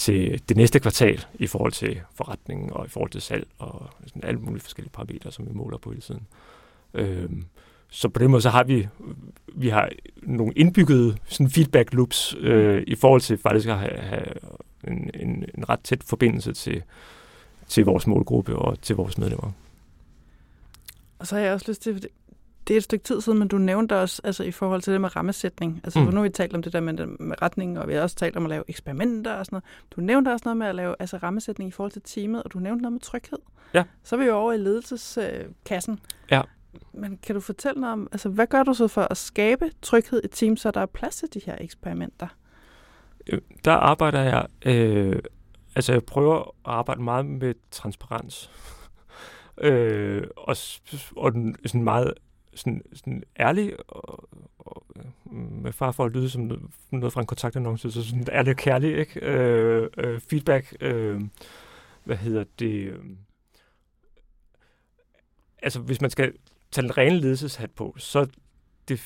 til 0.00 0.42
det 0.48 0.56
næste 0.56 0.80
kvartal 0.80 1.24
i 1.34 1.46
forhold 1.46 1.72
til 1.72 2.00
forretningen 2.14 2.72
og 2.72 2.86
i 2.86 2.88
forhold 2.88 3.10
til 3.10 3.20
salg 3.20 3.46
og 3.58 3.90
sådan 4.06 4.24
alle 4.24 4.40
mulige 4.40 4.62
forskellige 4.62 4.92
parametre, 4.92 5.32
som 5.32 5.46
vi 5.46 5.52
måler 5.52 5.78
på 5.78 5.90
hele 5.90 6.02
tiden. 6.02 6.26
Øhm, 6.94 7.44
så 7.90 8.08
på 8.08 8.18
den 8.18 8.30
måde 8.30 8.42
så 8.42 8.50
har 8.50 8.64
vi, 8.64 8.88
vi 9.54 9.68
har 9.68 9.88
nogle 10.22 10.52
indbyggede 10.56 11.16
sådan 11.24 11.50
feedback 11.50 11.94
loops 11.94 12.34
øh, 12.40 12.84
i 12.86 12.94
forhold 12.94 13.20
til 13.20 13.38
faktisk 13.38 13.68
at 13.68 13.78
have, 13.78 13.98
have 13.98 14.26
en, 14.88 15.10
en, 15.14 15.44
en 15.54 15.68
ret 15.68 15.80
tæt 15.80 16.04
forbindelse 16.04 16.52
til, 16.52 16.82
til 17.68 17.84
vores 17.84 18.06
målgruppe 18.06 18.56
og 18.56 18.80
til 18.82 18.96
vores 18.96 19.18
medlemmer. 19.18 19.52
Og 21.18 21.26
så 21.26 21.34
har 21.34 21.42
jeg 21.42 21.52
også 21.52 21.66
lyst 21.68 21.82
til, 21.82 22.08
det 22.68 22.74
er 22.74 22.76
et 22.76 22.84
stykke 22.84 23.02
tid 23.02 23.20
siden, 23.20 23.38
men 23.38 23.48
du 23.48 23.58
nævnte 23.58 23.96
også 24.00 24.22
altså, 24.24 24.44
i 24.44 24.50
forhold 24.50 24.82
til 24.82 24.92
det 24.92 25.00
med 25.00 25.16
rammesætning. 25.16 25.80
Altså, 25.84 26.00
mm. 26.00 26.06
nu 26.06 26.16
har 26.16 26.22
vi 26.22 26.28
talt 26.28 26.54
om 26.54 26.62
det 26.62 26.72
der 26.72 26.80
med, 26.80 27.06
med 27.06 27.42
retningen, 27.42 27.76
og 27.76 27.88
vi 27.88 27.94
har 27.94 28.02
også 28.02 28.16
talt 28.16 28.36
om 28.36 28.44
at 28.44 28.50
lave 28.50 28.64
eksperimenter 28.68 29.32
og 29.32 29.46
sådan 29.46 29.56
noget. 29.56 29.64
Du 29.90 30.00
nævnte 30.00 30.28
også 30.28 30.42
noget 30.44 30.56
med 30.56 30.66
at 30.66 30.74
lave 30.74 30.94
altså, 30.98 31.16
rammesætning 31.16 31.68
i 31.68 31.70
forhold 31.70 31.92
til 31.92 32.02
teamet, 32.02 32.42
og 32.42 32.52
du 32.52 32.58
nævnte 32.58 32.82
noget 32.82 32.92
med 32.92 33.00
tryghed. 33.00 33.38
Ja. 33.74 33.84
Så 34.02 34.16
er 34.16 34.20
vi 34.20 34.26
jo 34.26 34.36
over 34.36 34.52
i 34.52 34.56
ledelseskassen. 34.56 35.92
Øh, 35.92 36.30
ja. 36.30 36.42
Men 36.92 37.18
kan 37.22 37.34
du 37.34 37.40
fortælle 37.40 37.80
noget 37.80 37.92
om, 37.92 38.08
altså, 38.12 38.28
hvad 38.28 38.46
gør 38.46 38.62
du 38.62 38.74
så 38.74 38.88
for 38.88 39.02
at 39.10 39.16
skabe 39.16 39.70
tryghed 39.82 40.20
i 40.24 40.28
team, 40.28 40.56
så 40.56 40.70
der 40.70 40.80
er 40.80 40.86
plads 40.86 41.16
til 41.16 41.34
de 41.34 41.40
her 41.46 41.56
eksperimenter? 41.60 42.28
Øh, 43.26 43.40
der 43.64 43.72
arbejder 43.72 44.20
jeg, 44.20 44.46
øh, 44.66 45.22
altså 45.74 45.92
jeg 45.92 46.04
prøver 46.04 46.38
at 46.40 46.50
arbejde 46.64 47.02
meget 47.02 47.26
med 47.26 47.54
transparens. 47.70 48.50
øh, 49.62 50.22
og, 50.36 50.56
og 51.16 51.32
sådan 51.66 51.84
meget 51.84 52.14
sådan, 52.54 52.82
sådan 52.92 53.22
ærlig 53.40 53.76
og, 53.88 54.28
og 54.58 54.86
øh, 54.96 55.04
med 55.32 55.72
far 55.72 55.92
for 55.92 56.04
at 56.04 56.12
lyde 56.12 56.30
som 56.30 56.42
noget, 56.42 56.62
noget 56.90 57.12
fra 57.12 57.20
en 57.20 57.26
kontaktannonce, 57.26 57.90
så 57.90 58.04
sådan 58.04 58.26
ærlig 58.32 58.50
og 58.50 58.56
kærlig, 58.56 58.98
ikke? 58.98 59.20
Øh, 59.20 59.88
øh, 59.96 60.20
feedback, 60.20 60.76
øh, 60.80 61.20
hvad 62.04 62.16
hedder 62.16 62.44
det? 62.58 62.74
Øh, 62.74 63.04
altså, 65.62 65.80
hvis 65.80 66.00
man 66.00 66.10
skal 66.10 66.32
tage 66.70 66.82
den 66.82 66.98
rene 66.98 67.16
ledelseshat 67.20 67.70
på, 67.70 67.94
så 67.98 68.26
det, 68.88 69.00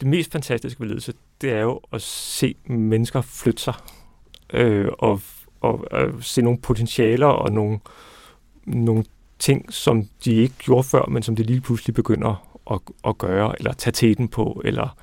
det 0.00 0.08
mest 0.08 0.32
fantastiske 0.32 0.80
ved 0.80 0.88
ledelse, 0.88 1.14
det 1.40 1.52
er 1.52 1.60
jo 1.60 1.80
at 1.92 2.02
se 2.02 2.54
mennesker 2.64 3.20
flytte 3.20 3.62
sig, 3.62 3.74
øh, 4.52 4.88
og, 4.98 5.20
og, 5.60 5.92
og 5.92 6.24
se 6.24 6.42
nogle 6.42 6.60
potentialer 6.60 7.26
og 7.26 7.52
nogle, 7.52 7.80
nogle 8.64 9.04
ting, 9.38 9.72
som 9.72 10.04
de 10.24 10.34
ikke 10.34 10.54
gjorde 10.58 10.84
før, 10.84 11.06
men 11.06 11.22
som 11.22 11.36
de 11.36 11.42
lige 11.42 11.60
pludselig 11.60 11.94
begynder 11.94 12.53
at, 12.70 12.80
at 13.06 13.18
gøre, 13.18 13.54
eller 13.58 13.72
tage 13.72 13.92
teten 13.92 14.28
på, 14.28 14.62
eller 14.64 14.96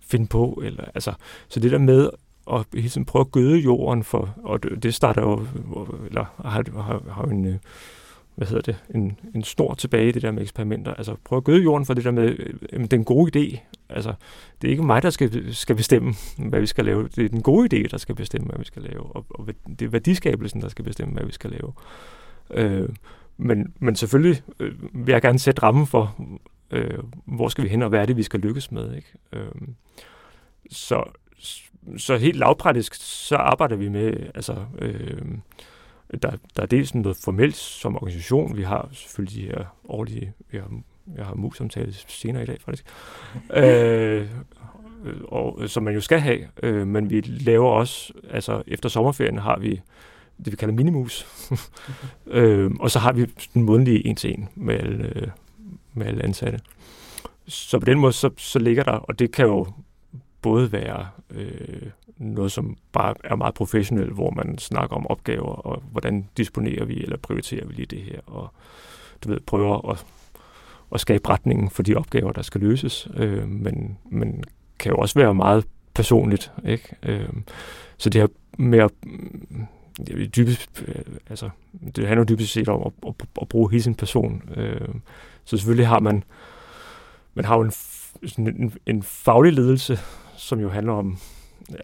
finde 0.00 0.26
på. 0.26 0.62
Eller, 0.64 0.84
altså, 0.94 1.12
så 1.48 1.60
det 1.60 1.70
der 1.70 1.78
med 1.78 2.10
at 2.52 2.66
hele 2.74 2.88
tiden 2.88 3.04
prøve 3.04 3.20
at 3.20 3.32
gøde 3.32 3.58
jorden 3.58 4.04
for, 4.04 4.34
og 4.42 4.62
det, 4.62 4.82
det 4.82 4.94
starter 4.94 5.22
jo, 5.22 5.46
eller 6.06 6.24
har, 6.44 6.82
har, 6.82 7.02
har 7.10 7.24
en, 7.24 7.44
øh, 7.44 7.54
hvad 8.36 8.46
hedder 8.46 8.62
det, 8.62 8.76
en, 8.94 9.18
en 9.34 9.44
snor 9.44 9.74
tilbage 9.74 10.08
i 10.08 10.12
det 10.12 10.22
der 10.22 10.30
med 10.30 10.42
eksperimenter. 10.42 10.94
Altså 10.94 11.16
prøve 11.24 11.36
at 11.36 11.44
gøde 11.44 11.62
jorden 11.62 11.86
for 11.86 11.94
det 11.94 12.04
der 12.04 12.10
med, 12.10 12.36
øh, 12.72 12.84
den 12.90 13.04
gode 13.04 13.38
idé. 13.38 13.58
Altså, 13.88 14.14
det 14.62 14.68
er 14.68 14.70
ikke 14.70 14.82
mig, 14.82 15.02
der 15.02 15.10
skal, 15.10 15.54
skal 15.54 15.76
bestemme, 15.76 16.14
hvad 16.38 16.60
vi 16.60 16.66
skal 16.66 16.84
lave. 16.84 17.08
Det 17.16 17.24
er 17.24 17.28
den 17.28 17.42
gode 17.42 17.76
idé, 17.76 17.88
der 17.90 17.98
skal 17.98 18.14
bestemme, 18.14 18.46
hvad 18.46 18.58
vi 18.58 18.64
skal 18.64 18.82
lave. 18.82 19.02
Og, 19.16 19.26
og 19.30 19.48
det 19.78 19.82
er 19.82 19.88
værdiskabelsen, 19.88 20.60
der 20.60 20.68
skal 20.68 20.84
bestemme, 20.84 21.14
hvad 21.14 21.24
vi 21.24 21.32
skal 21.32 21.50
lave. 21.50 21.72
Øh, 22.50 22.88
men, 23.36 23.74
men 23.78 23.96
selvfølgelig 23.96 24.42
øh, 24.60 24.72
vil 25.06 25.12
jeg 25.12 25.22
gerne 25.22 25.38
sætte 25.38 25.62
rammen 25.62 25.86
for, 25.86 26.16
øh, 26.70 26.98
hvor 27.24 27.48
skal 27.48 27.64
vi 27.64 27.68
hen, 27.68 27.82
og 27.82 27.88
hvad 27.88 28.00
er 28.00 28.06
det, 28.06 28.16
vi 28.16 28.22
skal 28.22 28.40
lykkes 28.40 28.72
med. 28.72 28.94
Ikke? 28.94 29.08
Øh, 29.32 29.68
så, 30.70 31.04
så 31.96 32.16
helt 32.16 32.36
lavpraktisk, 32.36 32.94
så 32.94 33.36
arbejder 33.36 33.76
vi 33.76 33.88
med, 33.88 34.14
altså, 34.34 34.56
øh, 34.78 35.22
der, 36.22 36.30
der 36.56 36.62
er 36.62 36.66
dels 36.66 36.94
noget 36.94 37.16
formelt 37.24 37.56
som 37.56 37.96
organisation. 37.96 38.56
Vi 38.56 38.62
har 38.62 38.88
selvfølgelig 38.92 39.42
de 39.42 39.46
her 39.46 39.64
årlige, 39.88 40.32
vi 40.50 40.58
har, 40.58 40.80
jeg 41.16 41.26
har 41.26 41.34
mus-samtale 41.34 41.92
senere 41.92 42.42
i 42.42 42.46
dag 42.46 42.60
faktisk, 42.60 42.84
øh, 43.56 44.26
og, 45.24 45.62
som 45.66 45.82
man 45.82 45.94
jo 45.94 46.00
skal 46.00 46.20
have, 46.20 46.40
øh, 46.62 46.86
men 46.86 47.10
vi 47.10 47.20
laver 47.20 47.70
også, 47.70 48.12
altså 48.30 48.62
efter 48.66 48.88
sommerferien 48.88 49.38
har 49.38 49.58
vi 49.58 49.80
det, 50.44 50.52
vi 50.52 50.56
kalder 50.56 50.74
minimus, 50.74 51.26
øh, 52.26 52.70
og 52.80 52.90
så 52.90 52.98
har 52.98 53.12
vi 53.12 53.24
den 53.54 53.62
månedlige 53.62 54.06
en 54.06 54.16
til 54.16 54.30
en 54.30 54.48
med 54.54 54.74
alle, 54.74 55.32
med 55.96 56.06
alle 56.06 56.24
ansatte. 56.24 56.60
Så 57.48 57.78
på 57.78 57.84
den 57.84 57.98
måde, 57.98 58.12
så, 58.12 58.30
så 58.36 58.58
ligger 58.58 58.82
der, 58.82 58.92
og 58.92 59.18
det 59.18 59.32
kan 59.32 59.46
jo 59.46 59.66
både 60.42 60.72
være 60.72 61.06
øh, 61.30 61.90
noget, 62.18 62.52
som 62.52 62.76
bare 62.92 63.14
er 63.24 63.36
meget 63.36 63.54
professionelt, 63.54 64.12
hvor 64.12 64.30
man 64.30 64.58
snakker 64.58 64.96
om 64.96 65.06
opgaver, 65.06 65.66
og 65.66 65.82
hvordan 65.92 66.28
disponerer 66.36 66.84
vi, 66.84 67.02
eller 67.02 67.16
prioriterer 67.16 67.66
vi 67.66 67.74
lige 67.74 67.86
det 67.86 68.02
her, 68.02 68.20
og 68.26 68.52
du 69.24 69.28
ved, 69.28 69.40
prøver 69.40 69.90
at, 69.90 70.06
at 70.94 71.00
skabe 71.00 71.28
retningen 71.28 71.70
for 71.70 71.82
de 71.82 71.94
opgaver, 71.94 72.32
der 72.32 72.42
skal 72.42 72.60
løses, 72.60 73.08
øh, 73.16 73.48
men, 73.48 73.98
men 74.10 74.44
kan 74.78 74.92
jo 74.92 74.98
også 74.98 75.18
være 75.18 75.34
meget 75.34 75.64
personligt, 75.94 76.52
ikke? 76.66 76.96
Øh, 77.02 77.28
så 77.96 78.10
det 78.10 78.20
her 78.20 78.28
med 78.58 78.78
at 78.78 78.90
dybest, 80.36 80.84
øh, 80.88 81.04
altså, 81.30 81.50
det 81.96 82.06
handler 82.06 82.24
dybest 82.24 82.52
set 82.52 82.68
om 82.68 82.82
at, 82.86 82.92
at, 83.08 83.26
at 83.42 83.48
bruge 83.48 83.70
hele 83.70 83.82
sin 83.82 83.94
person. 83.94 84.42
Øh, 84.56 84.88
så 85.46 85.56
selvfølgelig 85.56 85.86
har 85.88 86.00
man, 86.00 86.24
man 87.34 87.44
har 87.44 87.56
jo 87.56 87.62
en, 87.62 87.72
sådan 88.26 88.46
en, 88.46 88.74
en 88.86 89.02
faglig 89.02 89.52
ledelse, 89.52 89.98
som 90.36 90.60
jo 90.60 90.68
handler 90.68 90.92
om 90.92 91.18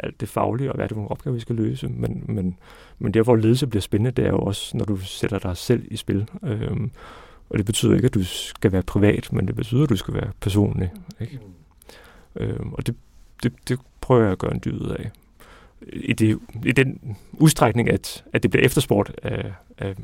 alt 0.01 0.21
det 0.21 0.29
faglige, 0.29 0.71
og 0.71 0.75
hvad 0.75 0.85
er 0.85 0.89
det 0.89 0.95
for 0.95 1.01
nogle 1.01 1.11
opgaver, 1.11 1.35
vi 1.35 1.41
skal 1.41 1.57
løse. 1.57 1.89
Men, 1.89 2.25
men, 2.29 2.59
men 2.99 3.15
der, 3.15 3.23
hvor 3.23 3.37
ledelse 3.37 3.67
bliver 3.67 3.81
spændende, 3.81 4.11
det 4.11 4.27
er 4.27 4.31
jo 4.31 4.39
også, 4.39 4.77
når 4.77 4.85
du 4.85 4.97
sætter 4.97 5.39
dig 5.39 5.57
selv 5.57 5.85
i 5.91 5.97
spil. 5.97 6.29
Øhm, 6.43 6.91
og 7.51 7.59
det 7.59 7.67
betyder 7.67 7.95
ikke, 7.95 8.07
at 8.07 8.15
du 8.15 8.25
skal 8.25 8.73
være 8.73 8.83
privat, 8.83 9.33
men 9.33 9.47
det 9.47 9.57
betyder, 9.57 9.83
at 9.83 9.91
du 9.91 9.97
skal 9.97 10.15
være 10.15 10.31
personlig. 10.41 10.93
Ikke? 11.21 11.41
Øhm, 12.37 12.73
og 12.73 12.87
det, 12.87 12.95
det, 13.43 13.53
det 13.69 13.79
prøver 14.01 14.23
jeg 14.23 14.33
at 14.33 14.39
gøre 14.39 14.55
en 14.55 14.63
dyd 14.65 14.81
af. 14.81 15.11
I, 15.93 16.13
det, 16.13 16.39
I 16.65 16.73
den 16.73 17.17
udstrækning, 17.33 17.91
at, 17.91 18.25
at 18.33 18.43
det 18.43 18.51
bliver 18.51 18.67
efterspurgt 18.67 19.13
af, 19.23 19.53
af, 19.79 19.95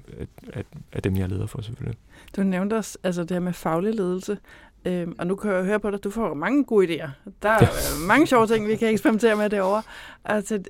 af, 0.53 0.65
af 0.93 1.03
dem, 1.03 1.17
jeg 1.17 1.29
leder 1.29 1.47
for 1.47 1.63
selvfølgelig. 1.63 1.99
Du 2.37 2.43
nævnte 2.43 2.75
også 2.75 2.99
altså 3.03 3.23
det 3.23 3.31
her 3.31 3.41
med 3.41 3.53
faglig 3.53 3.95
ledelse. 3.95 4.39
Øhm, 4.85 5.15
og 5.19 5.27
nu 5.27 5.35
kan 5.35 5.53
jeg 5.53 5.65
høre 5.65 5.81
på 5.81 5.91
dig, 5.91 5.97
at 5.97 6.05
du 6.05 6.11
får 6.11 6.35
mange 6.35 6.65
gode 6.65 6.87
idéer. 6.87 7.09
Der 7.43 7.49
er 7.49 7.59
ja. 7.61 7.69
mange 8.09 8.27
sjove 8.27 8.47
ting, 8.47 8.69
vi 8.69 8.77
kan 8.77 8.89
eksperimentere 8.89 9.37
med 9.37 9.51
derovre. 9.51 9.83
Altså, 10.25 10.63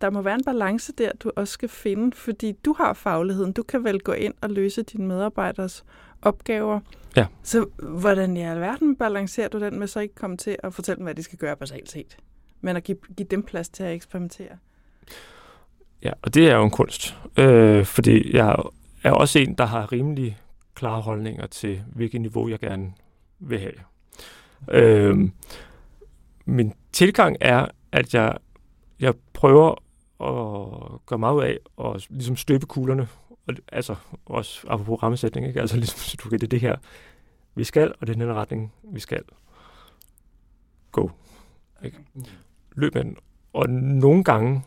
der 0.00 0.10
må 0.10 0.22
være 0.22 0.34
en 0.34 0.44
balance 0.44 0.92
der, 0.92 1.10
du 1.20 1.30
også 1.36 1.52
skal 1.52 1.68
finde, 1.68 2.16
fordi 2.16 2.52
du 2.52 2.72
har 2.72 2.92
fagligheden. 2.92 3.52
Du 3.52 3.62
kan 3.62 3.84
vel 3.84 4.00
gå 4.00 4.12
ind 4.12 4.34
og 4.40 4.50
løse 4.50 4.82
dine 4.82 5.06
medarbejderes 5.06 5.84
opgaver. 6.22 6.80
Ja. 7.16 7.26
Så 7.42 7.66
hvordan 7.82 8.36
i 8.36 8.42
alverden 8.42 8.96
balancerer 8.96 9.48
du 9.48 9.60
den 9.60 9.78
med 9.78 9.86
så 9.86 10.00
ikke 10.00 10.14
komme 10.14 10.36
til 10.36 10.56
at 10.62 10.74
fortælle 10.74 10.96
dem, 10.96 11.04
hvad 11.04 11.14
de 11.14 11.22
skal 11.22 11.38
gøre 11.38 11.56
basalt 11.56 11.90
set, 11.90 12.16
men 12.60 12.76
at 12.76 12.84
give, 12.84 12.98
give 13.16 13.28
dem 13.30 13.42
plads 13.42 13.68
til 13.68 13.82
at 13.82 13.94
eksperimentere? 13.94 14.58
Ja, 16.02 16.12
og 16.22 16.34
det 16.34 16.50
er 16.50 16.56
jo 16.56 16.64
en 16.64 16.70
kunst, 16.70 17.16
øh, 17.38 17.84
fordi 17.84 18.36
jeg 18.36 18.56
er 19.02 19.12
også 19.12 19.38
en, 19.38 19.54
der 19.54 19.64
har 19.64 19.92
rimelig 19.92 20.38
klare 20.74 21.00
holdninger 21.00 21.46
til, 21.46 21.82
hvilket 21.94 22.20
niveau 22.20 22.48
jeg 22.48 22.58
gerne 22.58 22.92
vil 23.38 23.58
have. 23.58 23.72
Øh, 24.70 25.30
min 26.44 26.72
tilgang 26.92 27.36
er, 27.40 27.66
at 27.92 28.14
jeg, 28.14 28.36
jeg 29.00 29.14
prøver 29.32 29.70
at 30.20 31.06
gøre 31.06 31.18
meget 31.18 31.34
ud 31.34 31.42
af 31.42 31.58
at 31.84 32.06
ligesom 32.10 32.36
støbe 32.36 32.66
kuglerne, 32.66 33.08
og, 33.46 33.54
altså 33.72 33.94
også 34.26 34.66
apropos 34.68 35.02
rammesætning, 35.02 35.46
ikke? 35.46 35.60
altså 35.60 35.76
ligesom, 35.76 35.98
så 35.98 36.16
du 36.24 36.28
kan 36.28 36.40
det, 36.40 36.50
det 36.50 36.60
her, 36.60 36.76
vi 37.54 37.64
skal, 37.64 37.94
og 38.00 38.06
det 38.06 38.16
er 38.16 38.18
den 38.18 38.34
retning, 38.34 38.72
vi 38.92 39.00
skal. 39.00 39.22
Go. 40.92 41.08
Ikke? 41.84 41.98
Løb 42.76 42.94
den. 42.94 43.16
Og 43.52 43.70
nogle 43.70 44.24
gange, 44.24 44.62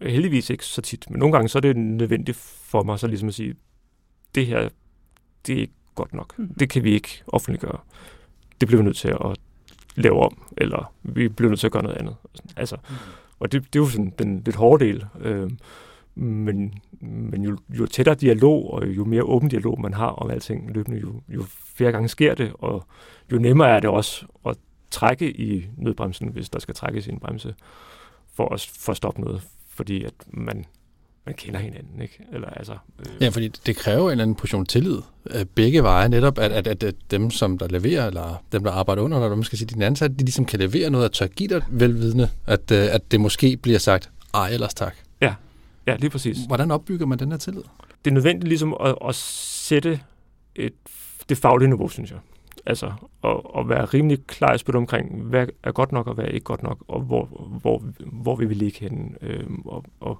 heldigvis 0.00 0.50
ikke 0.50 0.64
så 0.64 0.82
tit, 0.82 1.10
men 1.10 1.18
nogle 1.18 1.32
gange 1.32 1.48
så 1.48 1.58
er 1.58 1.60
det 1.60 1.76
nødvendigt 1.76 2.36
for 2.36 2.82
mig 2.82 2.98
så 2.98 3.06
ligesom 3.06 3.28
at 3.28 3.34
sige, 3.34 3.54
det 4.34 4.46
her, 4.46 4.68
det 5.46 5.54
er 5.54 5.60
ikke 5.60 5.74
godt 5.94 6.14
nok. 6.14 6.38
Mm. 6.38 6.54
Det 6.54 6.70
kan 6.70 6.84
vi 6.84 6.92
ikke 6.92 7.22
offentliggøre. 7.26 7.78
Det 8.60 8.68
bliver 8.68 8.82
vi 8.82 8.84
nødt 8.84 8.96
til 8.96 9.08
at 9.08 9.36
lave 9.94 10.20
om, 10.20 10.42
eller 10.56 10.92
vi 11.02 11.28
bliver 11.28 11.50
nødt 11.50 11.60
til 11.60 11.66
at 11.66 11.72
gøre 11.72 11.82
noget 11.82 11.96
andet. 11.96 12.16
Altså, 12.56 12.76
mm. 12.76 12.96
og 13.38 13.52
det, 13.52 13.64
det 13.72 13.78
er 13.78 13.82
jo 13.82 13.88
sådan 13.88 14.12
den 14.18 14.42
lidt 14.44 14.56
hårde 14.56 14.84
del. 14.84 15.04
Øh, 15.20 15.50
men 16.14 16.74
men 17.00 17.42
jo, 17.42 17.58
jo 17.68 17.86
tættere 17.86 18.14
dialog, 18.14 18.70
og 18.72 18.86
jo 18.86 19.04
mere 19.04 19.22
åben 19.22 19.48
dialog 19.48 19.80
man 19.80 19.94
har 19.94 20.06
om 20.06 20.30
alting 20.30 20.70
løbende, 20.74 20.98
jo, 20.98 21.20
jo 21.28 21.44
flere 21.48 21.92
gange 21.92 22.08
sker 22.08 22.34
det, 22.34 22.52
og 22.54 22.86
jo 23.32 23.38
nemmere 23.38 23.68
er 23.68 23.80
det 23.80 23.90
også 23.90 24.26
at 24.46 24.56
trække 24.90 25.40
i 25.40 25.66
nødbremsen, 25.76 26.28
hvis 26.28 26.48
der 26.48 26.58
skal 26.58 26.74
trækkes 26.74 27.06
i 27.06 27.10
en 27.10 27.20
bremse, 27.20 27.54
for 28.34 28.54
at, 28.54 28.70
for 28.78 28.90
at 28.92 28.96
stoppe 28.96 29.20
noget, 29.20 29.42
fordi 29.68 30.04
at 30.04 30.12
man, 30.28 30.64
man 31.26 31.34
kender 31.34 31.60
hinanden, 31.60 32.00
ikke? 32.00 32.24
Eller, 32.32 32.48
altså, 32.48 32.76
øh... 32.98 33.06
Ja, 33.20 33.28
fordi 33.28 33.48
det 33.48 33.76
kræver 33.76 34.04
en 34.04 34.10
eller 34.10 34.24
anden 34.24 34.34
portion 34.34 34.66
tillid 34.66 34.98
øh, 35.30 35.44
begge 35.44 35.82
veje, 35.82 36.08
netop 36.08 36.38
at, 36.38 36.52
at, 36.52 36.66
at, 36.66 36.82
at 36.82 36.94
dem, 37.10 37.30
som 37.30 37.58
der 37.58 37.68
leverer, 37.68 38.06
eller 38.06 38.42
dem, 38.52 38.64
der 38.64 38.72
arbejder 38.72 39.02
under, 39.02 39.18
eller 39.18 39.36
man 39.36 39.44
skal 39.44 39.58
sige, 39.58 39.66
dine 39.66 39.86
ansatte, 39.86 40.16
de 40.16 40.24
ligesom 40.24 40.44
kan 40.44 40.58
levere 40.58 40.90
noget, 40.90 41.04
at 41.04 41.12
tør 41.12 41.26
give 41.26 41.48
dig 41.48 41.62
velvidende, 41.70 42.28
at, 42.46 42.70
øh, 42.70 42.94
at 42.94 43.10
det 43.10 43.20
måske 43.20 43.56
bliver 43.56 43.78
sagt, 43.78 44.10
ej, 44.34 44.48
ellers 44.48 44.74
tak. 44.74 44.96
Ja, 45.20 45.34
ja, 45.86 45.96
lige 45.96 46.10
præcis. 46.10 46.38
Hvordan 46.46 46.70
opbygger 46.70 47.06
man 47.06 47.18
den 47.18 47.30
her 47.30 47.38
tillid? 47.38 47.62
Det 48.04 48.10
er 48.10 48.14
nødvendigt 48.14 48.48
ligesom 48.48 48.76
at, 48.80 48.94
at 49.08 49.14
sætte 49.14 50.00
et, 50.54 50.72
det 51.28 51.38
faglige 51.38 51.68
niveau, 51.68 51.88
synes 51.88 52.10
jeg. 52.10 52.18
Altså 52.66 52.92
at, 53.24 53.40
at 53.58 53.68
være 53.68 53.84
rimelig 53.84 54.26
klar 54.26 54.54
i 54.54 54.58
spil 54.58 54.76
omkring, 54.76 55.22
hvad 55.22 55.46
er 55.62 55.72
godt 55.72 55.92
nok, 55.92 56.06
og 56.06 56.14
hvad 56.14 56.24
er 56.24 56.28
ikke 56.28 56.44
godt 56.44 56.62
nok, 56.62 56.84
og 56.88 57.00
hvor, 57.00 57.24
hvor, 57.62 57.82
hvor 57.98 58.36
vil 58.36 58.48
vi 58.48 58.54
ligge 58.54 58.80
henne. 58.80 59.10
Øhm, 59.22 59.62
og, 59.64 59.84
og, 60.00 60.18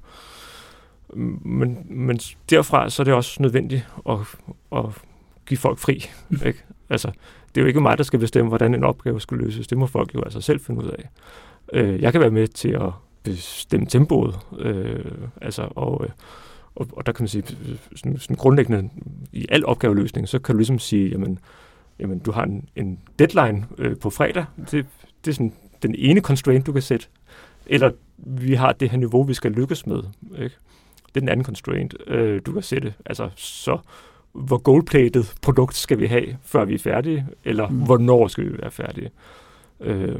men, 1.44 1.78
men 1.84 2.20
derfra 2.50 2.90
så 2.90 3.02
er 3.02 3.04
det 3.04 3.14
også 3.14 3.42
nødvendigt 3.42 3.88
at, 4.08 4.18
at 4.72 4.84
give 5.46 5.58
folk 5.58 5.78
fri. 5.78 6.04
Ikke? 6.46 6.64
Altså, 6.90 7.10
det 7.48 7.60
er 7.60 7.62
jo 7.62 7.68
ikke 7.68 7.80
mig, 7.80 7.98
der 7.98 8.04
skal 8.04 8.18
bestemme, 8.18 8.48
hvordan 8.48 8.74
en 8.74 8.84
opgave 8.84 9.20
skal 9.20 9.38
løses. 9.38 9.66
Det 9.66 9.78
må 9.78 9.86
folk 9.86 10.14
jo 10.14 10.22
altså 10.22 10.40
selv 10.40 10.60
finde 10.60 10.84
ud 10.84 10.88
af. 10.88 11.08
Øh, 11.72 12.02
jeg 12.02 12.12
kan 12.12 12.20
være 12.20 12.30
med 12.30 12.48
til 12.48 12.68
at 12.68 12.90
bestemme 13.22 13.86
tempoet. 13.86 14.38
Øh, 14.58 15.04
altså, 15.40 15.68
og, 15.70 16.04
øh, 16.04 16.10
og, 16.74 16.88
og 16.92 17.06
der 17.06 17.12
kan 17.12 17.22
man 17.22 17.28
sige, 17.28 17.44
sådan, 17.96 18.18
sådan 18.18 18.36
grundlæggende 18.36 18.90
i 19.32 19.46
al 19.48 19.66
opgaveløsning, 19.66 20.28
så 20.28 20.38
kan 20.38 20.54
du 20.54 20.56
ligesom 20.58 20.78
sige, 20.78 21.08
jamen, 21.08 21.38
jamen 21.98 22.18
du 22.18 22.32
har 22.32 22.42
en, 22.42 22.68
en 22.76 22.98
deadline 23.18 23.66
øh, 23.78 23.96
på 23.96 24.10
fredag. 24.10 24.44
Det, 24.70 24.86
det 25.24 25.30
er 25.30 25.34
sådan 25.34 25.52
den 25.82 25.94
ene 25.98 26.20
constraint, 26.20 26.66
du 26.66 26.72
kan 26.72 26.82
sætte. 26.82 27.06
Eller 27.66 27.90
vi 28.16 28.54
har 28.54 28.72
det 28.72 28.90
her 28.90 28.98
niveau, 28.98 29.22
vi 29.22 29.34
skal 29.34 29.52
lykkes 29.52 29.86
med. 29.86 30.02
Ikke? 30.38 30.56
Det 31.08 31.16
er 31.16 31.20
den 31.20 31.28
anden 31.28 31.44
constraint, 31.44 31.94
øh, 32.06 32.40
du 32.46 32.52
kan 32.52 32.62
sætte. 32.62 32.94
Altså, 33.06 33.30
så 33.36 33.78
hvor 34.32 34.58
goldplated 34.58 35.24
produkt 35.42 35.76
skal 35.76 36.00
vi 36.00 36.06
have, 36.06 36.36
før 36.44 36.64
vi 36.64 36.74
er 36.74 36.78
færdige, 36.78 37.26
eller 37.44 37.68
mm. 37.68 37.82
hvornår 37.82 38.28
skal 38.28 38.44
vi 38.44 38.58
være 38.58 38.70
færdige. 38.70 39.10
Øh, 39.80 40.18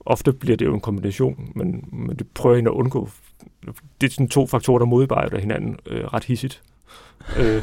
ofte 0.00 0.32
bliver 0.32 0.56
det 0.56 0.66
jo 0.66 0.74
en 0.74 0.80
kombination, 0.80 1.52
men, 1.54 1.88
men 1.92 2.16
det 2.16 2.26
prøver 2.34 2.56
jeg 2.56 2.66
at 2.66 2.70
undgå. 2.70 3.08
Det 4.00 4.06
er 4.06 4.10
sådan 4.10 4.28
to 4.28 4.46
faktorer, 4.46 4.78
der 4.78 4.86
modarbejder 4.86 5.38
hinanden 5.38 5.76
øh, 5.86 6.04
ret 6.04 6.24
hissigt. 6.24 6.62
øh, 7.38 7.62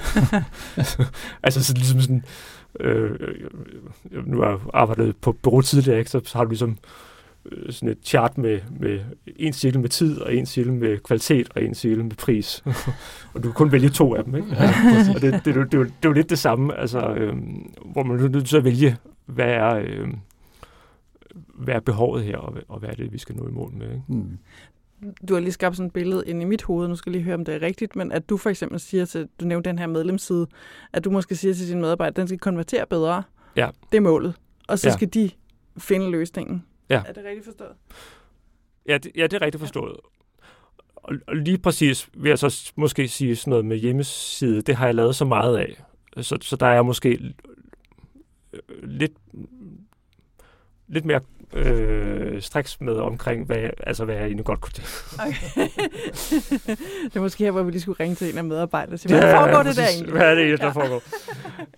altså 1.44 1.64
så 1.64 1.74
ligesom 1.74 2.02
sådan, 2.02 2.24
øh, 2.80 3.20
nu 4.26 4.42
har 4.42 4.50
jeg 4.50 4.60
arbejdet 4.74 5.18
på 5.18 5.32
bureau 5.32 5.62
tidligere, 5.62 6.00
ikke, 6.00 6.12
så 6.12 6.32
har 6.34 6.44
du 6.44 6.50
ligesom 6.50 6.78
øh, 7.46 7.74
sådan 7.74 7.90
et 7.90 7.98
chart 8.04 8.38
med, 8.38 8.60
med 8.80 9.00
en 9.36 9.54
cirkel 9.54 9.80
med 9.80 9.90
tid, 9.90 10.22
og 10.22 10.36
en 10.36 10.46
cirkel 10.46 10.74
med 10.74 10.98
kvalitet, 10.98 11.50
og 11.56 11.64
en 11.64 11.76
cirkel 11.76 12.04
med 12.04 12.16
pris. 12.16 12.64
og 13.34 13.44
du 13.44 13.48
kan 13.48 13.54
kun 13.54 13.72
vælge 13.72 13.90
to 13.90 14.16
af 14.16 14.24
dem, 14.24 14.36
ikke? 14.36 14.48
Ja, 14.52 14.74
og 15.16 15.22
det, 15.22 15.34
det, 15.34 15.46
det, 15.46 15.56
det, 15.56 15.72
det, 15.72 15.72
det 15.72 15.80
er 15.82 16.10
jo 16.10 16.12
lidt 16.12 16.30
det 16.30 16.40
samme, 16.40 16.76
altså, 16.76 17.14
øh, 17.14 17.34
hvor 17.86 18.04
man 18.04 18.20
er 18.20 18.30
nødt 18.30 18.48
til 18.48 18.58
at 18.58 18.64
vælge, 18.64 18.98
hvad 19.26 19.50
er... 19.50 19.76
Øh, 19.76 20.08
hvad 21.54 21.76
er 21.76 21.80
behovet 21.80 22.24
her, 22.24 22.38
og, 22.38 22.58
og 22.68 22.80
hvad 22.80 22.90
er 22.90 22.94
det, 22.94 23.14
vi 23.14 23.18
skal 23.18 23.36
nå 23.36 23.48
i 23.48 23.52
mål 23.52 23.74
med. 23.74 23.88
Ikke? 23.88 24.02
Mm. 24.08 24.38
Du 25.28 25.34
har 25.34 25.42
lige 25.42 25.52
skabt 25.52 25.76
sådan 25.76 25.88
et 25.88 25.94
billede 25.94 26.24
ind 26.28 26.42
i 26.42 26.46
mit 26.46 26.64
hoved, 26.64 26.88
nu 26.88 26.96
skal 26.96 27.10
jeg 27.10 27.16
lige 27.16 27.24
høre, 27.24 27.36
om 27.36 27.46
det 27.46 27.56
er 27.56 27.62
rigtigt, 27.62 27.96
men 27.96 28.12
at 28.12 28.30
du 28.30 28.38
for 28.38 28.50
eksempel 28.50 28.80
siger 28.80 29.06
til, 29.06 29.28
du 29.40 29.46
nævnte 29.46 29.70
den 29.70 29.80
her 29.80 29.88
medlemsside, 29.88 30.48
at 30.94 31.04
du 31.06 31.12
måske 31.12 31.36
siger 31.36 31.54
til 31.54 31.68
dine 31.68 31.82
medarbejdere, 31.82 32.12
at 32.12 32.16
den 32.16 32.28
skal 32.28 32.40
konvertere 32.40 32.86
bedre. 32.88 33.24
Ja. 33.56 33.70
Det 33.92 33.98
er 33.98 34.02
målet. 34.02 34.36
Og 34.68 34.80
så 34.80 34.88
ja. 34.88 34.94
skal 34.94 35.14
de 35.14 35.30
finde 35.78 36.12
løsningen. 36.12 36.66
Ja. 36.90 37.04
Er 37.06 37.14
det 37.14 37.24
rigtigt 37.26 37.46
forstået? 37.46 37.72
Ja, 38.88 38.98
det, 38.98 39.12
ja, 39.16 39.24
det 39.24 39.34
er 39.34 39.42
rigtigt 39.42 39.60
forstået. 39.60 39.98
Og, 40.96 41.16
og 41.28 41.36
lige 41.36 41.58
præcis 41.58 42.10
vil 42.14 42.30
jeg 42.30 42.40
så 42.40 42.72
måske 42.76 43.08
sige 43.08 43.36
sådan 43.36 43.50
noget 43.50 43.66
med 43.66 43.78
hjemmeside, 43.78 44.62
det 44.62 44.76
har 44.76 44.86
jeg 44.86 44.96
lavet 44.96 45.16
så 45.16 45.26
meget 45.26 45.58
af. 45.58 45.84
Så, 46.22 46.38
så 46.42 46.56
der 46.56 46.66
er 46.66 46.82
måske 46.82 47.34
lidt 48.84 49.14
lidt 50.88 51.06
mere 51.06 51.22
øh, 51.54 52.42
striks 52.42 52.82
med 52.82 52.94
omkring, 52.94 53.46
hvad, 53.46 53.70
altså, 53.80 54.06
hvad 54.06 54.16
jeg 54.16 54.26
egentlig 54.26 54.46
godt 54.46 54.62
kunne 54.62 54.74
tænke. 54.74 54.92
Okay. 55.20 55.68
det 57.06 57.16
er 57.16 57.20
måske 57.20 57.44
her, 57.44 57.52
hvor 57.52 57.64
vi 57.64 57.72
lige 57.72 57.82
skulle 57.82 58.00
ringe 58.00 58.16
til 58.16 58.32
en 58.32 58.38
af 58.38 58.44
medarbejderne. 58.44 58.98
Hvad 59.08 59.30
ja, 59.30 59.42
foregår 59.42 59.64
det 59.64 59.76
der 59.78 59.88
egentlig? 59.88 60.12
Hvad 60.12 60.32
er 60.32 60.36
det, 60.36 60.60
der 60.60 60.66
ja. 60.66 60.72
foregår? 60.72 61.04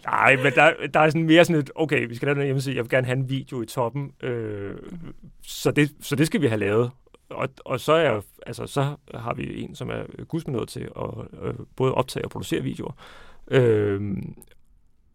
Nej, 0.05 0.35
men 0.35 0.53
der, 0.53 0.71
der 0.93 0.99
er 0.99 1.09
sådan 1.09 1.23
mere 1.23 1.45
sådan 1.45 1.59
et, 1.61 1.71
okay, 1.75 2.07
vi 2.07 2.15
skal 2.15 2.25
lave 2.25 2.37
en 2.37 2.45
hjemmeside, 2.45 2.75
jeg 2.75 2.83
vil 2.83 2.89
gerne 2.89 3.07
have 3.07 3.17
en 3.17 3.29
video 3.29 3.61
i 3.61 3.65
toppen, 3.65 4.11
øh, 4.23 4.75
så, 5.43 5.71
det, 5.71 5.91
så 6.01 6.15
det 6.15 6.27
skal 6.27 6.41
vi 6.41 6.47
have 6.47 6.59
lavet. 6.59 6.91
Og, 7.29 7.49
og 7.65 7.79
så, 7.79 7.93
er, 7.93 8.21
altså, 8.45 8.67
så 8.67 8.95
har 9.13 9.33
vi 9.33 9.63
en, 9.63 9.75
som 9.75 9.89
er 9.89 10.23
gudsbenået 10.25 10.69
til 10.69 10.79
at 10.79 11.09
øh, 11.43 11.53
både 11.75 11.93
optage 11.93 12.25
og 12.25 12.31
producere 12.31 12.61
videoer. 12.61 12.91
Øh, 13.51 14.01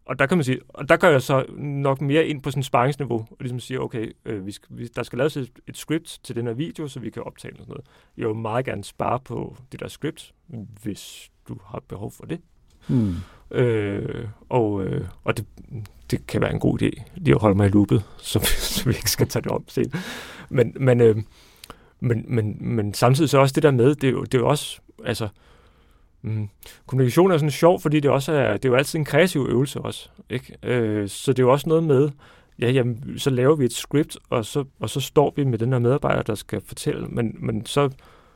og 0.07 0.19
der 0.19 0.25
kan 0.25 0.37
man 0.37 0.43
sige, 0.43 0.59
og 0.69 0.89
der 0.89 0.97
gør 0.97 1.09
jeg 1.09 1.21
så 1.21 1.45
nok 1.57 2.01
mere 2.01 2.25
ind 2.27 2.41
på 2.41 2.51
sådan 2.51 2.59
et 2.59 2.65
sparringsniveau, 2.65 3.19
og 3.19 3.37
ligesom 3.39 3.59
siger, 3.59 3.79
okay, 3.79 4.11
øh, 4.25 4.45
vi 4.45 4.51
skal, 4.51 4.77
vi, 4.77 4.87
der 4.95 5.03
skal 5.03 5.17
laves 5.17 5.37
et, 5.37 5.49
et 5.67 5.77
script 5.77 6.19
til 6.23 6.35
den 6.35 6.47
her 6.47 6.53
video, 6.53 6.87
så 6.87 6.99
vi 6.99 7.09
kan 7.09 7.23
optage 7.23 7.53
sådan 7.57 7.69
noget. 7.69 7.85
Jeg 8.17 8.27
vil 8.27 8.35
meget 8.35 8.65
gerne 8.65 8.83
spare 8.83 9.19
på 9.19 9.57
det 9.71 9.79
der 9.79 9.87
script, 9.87 10.33
hvis 10.83 11.31
du 11.47 11.57
har 11.65 11.83
behov 11.87 12.11
for 12.11 12.25
det. 12.25 12.39
Hmm. 12.87 13.15
Øh, 13.51 14.27
og 14.49 14.83
øh, 14.83 15.07
og 15.23 15.37
det, 15.37 15.45
det 16.11 16.27
kan 16.27 16.41
være 16.41 16.53
en 16.53 16.59
god 16.59 16.81
idé, 16.81 17.03
lige 17.15 17.35
at 17.35 17.41
holde 17.41 17.57
mig 17.57 17.67
i 17.67 17.71
loopet, 17.71 18.03
så, 18.17 18.39
så 18.39 18.85
vi 18.85 18.95
ikke 18.95 19.11
skal 19.11 19.27
tage 19.27 19.43
det 19.43 19.51
om 19.51 19.63
sen. 19.67 19.93
Men, 20.49 20.73
men, 20.79 21.01
øh, 21.01 21.17
men, 21.99 22.25
men, 22.27 22.57
men 22.59 22.93
samtidig 22.93 23.29
så 23.29 23.37
også 23.37 23.53
det 23.53 23.63
der 23.63 23.71
med, 23.71 23.95
det 23.95 24.07
er 24.07 24.11
jo, 24.11 24.23
det 24.23 24.33
er 24.33 24.39
jo 24.39 24.47
også, 24.47 24.81
altså, 25.05 25.27
Mm. 26.21 26.49
Kommunikation 26.85 27.31
er 27.31 27.37
sådan 27.37 27.51
sjov, 27.51 27.81
fordi 27.81 27.99
det 27.99 28.11
også 28.11 28.31
er, 28.31 28.53
det 28.53 28.65
er 28.65 28.69
jo 28.69 28.75
altid 28.75 28.99
en 28.99 29.05
kreativ 29.05 29.47
øvelse 29.49 29.81
også. 29.81 30.09
Ikke? 30.29 30.57
Øh, 30.63 31.09
så 31.09 31.33
det 31.33 31.39
er 31.39 31.43
jo 31.43 31.51
også 31.51 31.69
noget 31.69 31.83
med, 31.83 32.09
ja, 32.59 32.71
jamen, 32.71 33.19
så 33.19 33.29
laver 33.29 33.55
vi 33.55 33.65
et 33.65 33.73
script, 33.73 34.17
og 34.29 34.45
så, 34.45 34.63
og 34.79 34.89
så 34.89 34.99
står 34.99 35.33
vi 35.35 35.43
med 35.43 35.57
den 35.57 35.71
her 35.71 35.79
medarbejder, 35.79 36.21
der 36.21 36.35
skal 36.35 36.61
fortælle, 36.65 37.07
men, 37.07 37.35
men 37.39 37.65
så, 37.65 37.89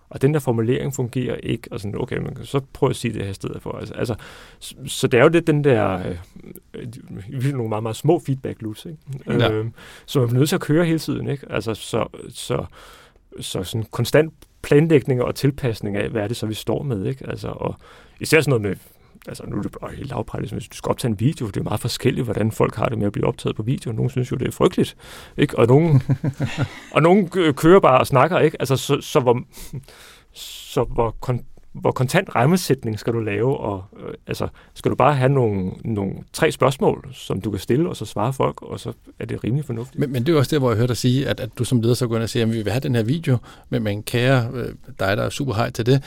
og 0.09 0.21
den 0.21 0.33
der 0.33 0.39
formulering 0.39 0.93
fungerer 0.93 1.35
ikke, 1.35 1.67
og 1.71 1.79
sådan, 1.79 2.01
okay, 2.01 2.17
man 2.17 2.35
kan 2.35 2.45
så 2.45 2.61
prøve 2.73 2.89
at 2.89 2.95
sige 2.95 3.13
det 3.13 3.25
her 3.25 3.33
sted 3.33 3.59
for. 3.59 3.71
Altså, 3.71 3.93
altså 3.93 4.15
så, 4.59 4.75
så 4.85 5.07
det 5.07 5.19
er 5.19 5.23
jo 5.23 5.29
lidt 5.29 5.47
den 5.47 5.63
der, 5.63 6.13
øh, 6.73 7.53
nogle 7.53 7.69
meget, 7.69 7.83
meget 7.83 7.95
små 7.95 8.21
feedback 8.25 8.61
loops, 8.61 8.85
ikke? 8.85 8.97
Ja. 9.27 9.51
Øh, 9.51 9.65
så 10.05 10.19
man 10.19 10.29
er 10.29 10.33
nødt 10.33 10.49
til 10.49 10.55
at 10.55 10.61
køre 10.61 10.85
hele 10.85 10.99
tiden, 10.99 11.29
ikke? 11.29 11.45
Altså, 11.49 11.73
så, 11.73 12.07
så, 12.29 12.65
så 13.39 13.63
sådan 13.63 13.85
konstant 13.91 14.33
planlægning 14.61 15.21
og 15.21 15.35
tilpasning 15.35 15.97
af, 15.97 16.09
hvad 16.09 16.21
er 16.21 16.27
det 16.27 16.37
så, 16.37 16.45
vi 16.45 16.53
står 16.53 16.83
med, 16.83 17.05
ikke? 17.05 17.29
Altså, 17.29 17.47
og 17.47 17.75
især 18.19 18.41
sådan 18.41 18.49
noget 18.49 18.61
med, 18.61 18.75
altså 19.27 19.43
nu 19.47 19.57
er 19.57 19.61
det 19.61 19.71
bare 19.81 19.91
helt 19.91 20.09
lavpræget, 20.09 20.51
hvis 20.51 20.67
du 20.67 20.75
skal 20.75 20.89
optage 20.89 21.09
en 21.11 21.19
video, 21.19 21.47
det 21.47 21.57
er 21.57 21.63
meget 21.63 21.79
forskelligt, 21.79 22.25
hvordan 22.25 22.51
folk 22.51 22.75
har 22.75 22.85
det 22.85 22.97
med 22.97 23.05
at 23.05 23.11
blive 23.11 23.27
optaget 23.27 23.55
på 23.55 23.63
video. 23.63 23.91
Nogle 23.91 24.11
synes 24.11 24.31
jo, 24.31 24.35
det 24.35 24.47
er 24.47 24.51
frygteligt, 24.51 24.97
ikke? 25.37 25.59
Og 25.59 25.67
nogen, 25.67 26.01
og 26.95 27.01
nogen 27.01 27.29
kører 27.53 27.79
bare 27.79 27.99
og 27.99 28.07
snakker, 28.07 28.39
ikke? 28.39 28.57
Altså, 28.59 28.75
så, 28.75 29.01
så 29.01 29.19
hvor, 29.19 29.41
så 30.33 30.83
hvor 30.83 31.15
kon- 31.29 31.45
hvor 31.73 31.91
kontant 31.91 32.35
rammesætning 32.35 32.99
skal 32.99 33.13
du 33.13 33.19
lave, 33.19 33.57
og 33.57 33.83
øh, 33.99 34.13
altså, 34.27 34.47
skal 34.73 34.91
du 34.91 34.95
bare 34.95 35.15
have 35.15 35.29
nogle, 35.29 35.71
nogle 35.83 36.13
tre 36.33 36.51
spørgsmål, 36.51 37.09
som 37.13 37.41
du 37.41 37.51
kan 37.51 37.59
stille, 37.59 37.89
og 37.89 37.95
så 37.95 38.05
svare 38.05 38.33
folk, 38.33 38.61
og 38.61 38.79
så 38.79 38.93
er 39.19 39.25
det 39.25 39.43
rimelig 39.43 39.65
fornuftigt. 39.65 39.99
Men, 39.99 40.11
men 40.11 40.25
det 40.25 40.33
er 40.33 40.37
også 40.37 40.55
der, 40.55 40.59
hvor 40.59 40.69
jeg 40.69 40.77
hørte 40.77 40.87
dig 40.87 40.97
sige, 40.97 41.27
at, 41.27 41.39
at 41.39 41.49
du 41.57 41.63
som 41.63 41.81
leder 41.81 41.93
så 41.93 42.07
går 42.07 42.15
ind 42.15 42.23
og 42.23 42.29
siger, 42.29 42.45
at 42.45 42.51
vi 42.51 42.61
vil 42.61 42.71
have 42.71 42.79
den 42.79 42.95
her 42.95 43.03
video, 43.03 43.37
men, 43.69 43.83
men 43.83 44.03
kære 44.03 44.49
øh, 44.53 44.65
dig, 44.99 45.17
der 45.17 45.23
er 45.23 45.29
super 45.29 45.53
hej 45.53 45.69
til 45.69 45.85
det, 45.85 46.03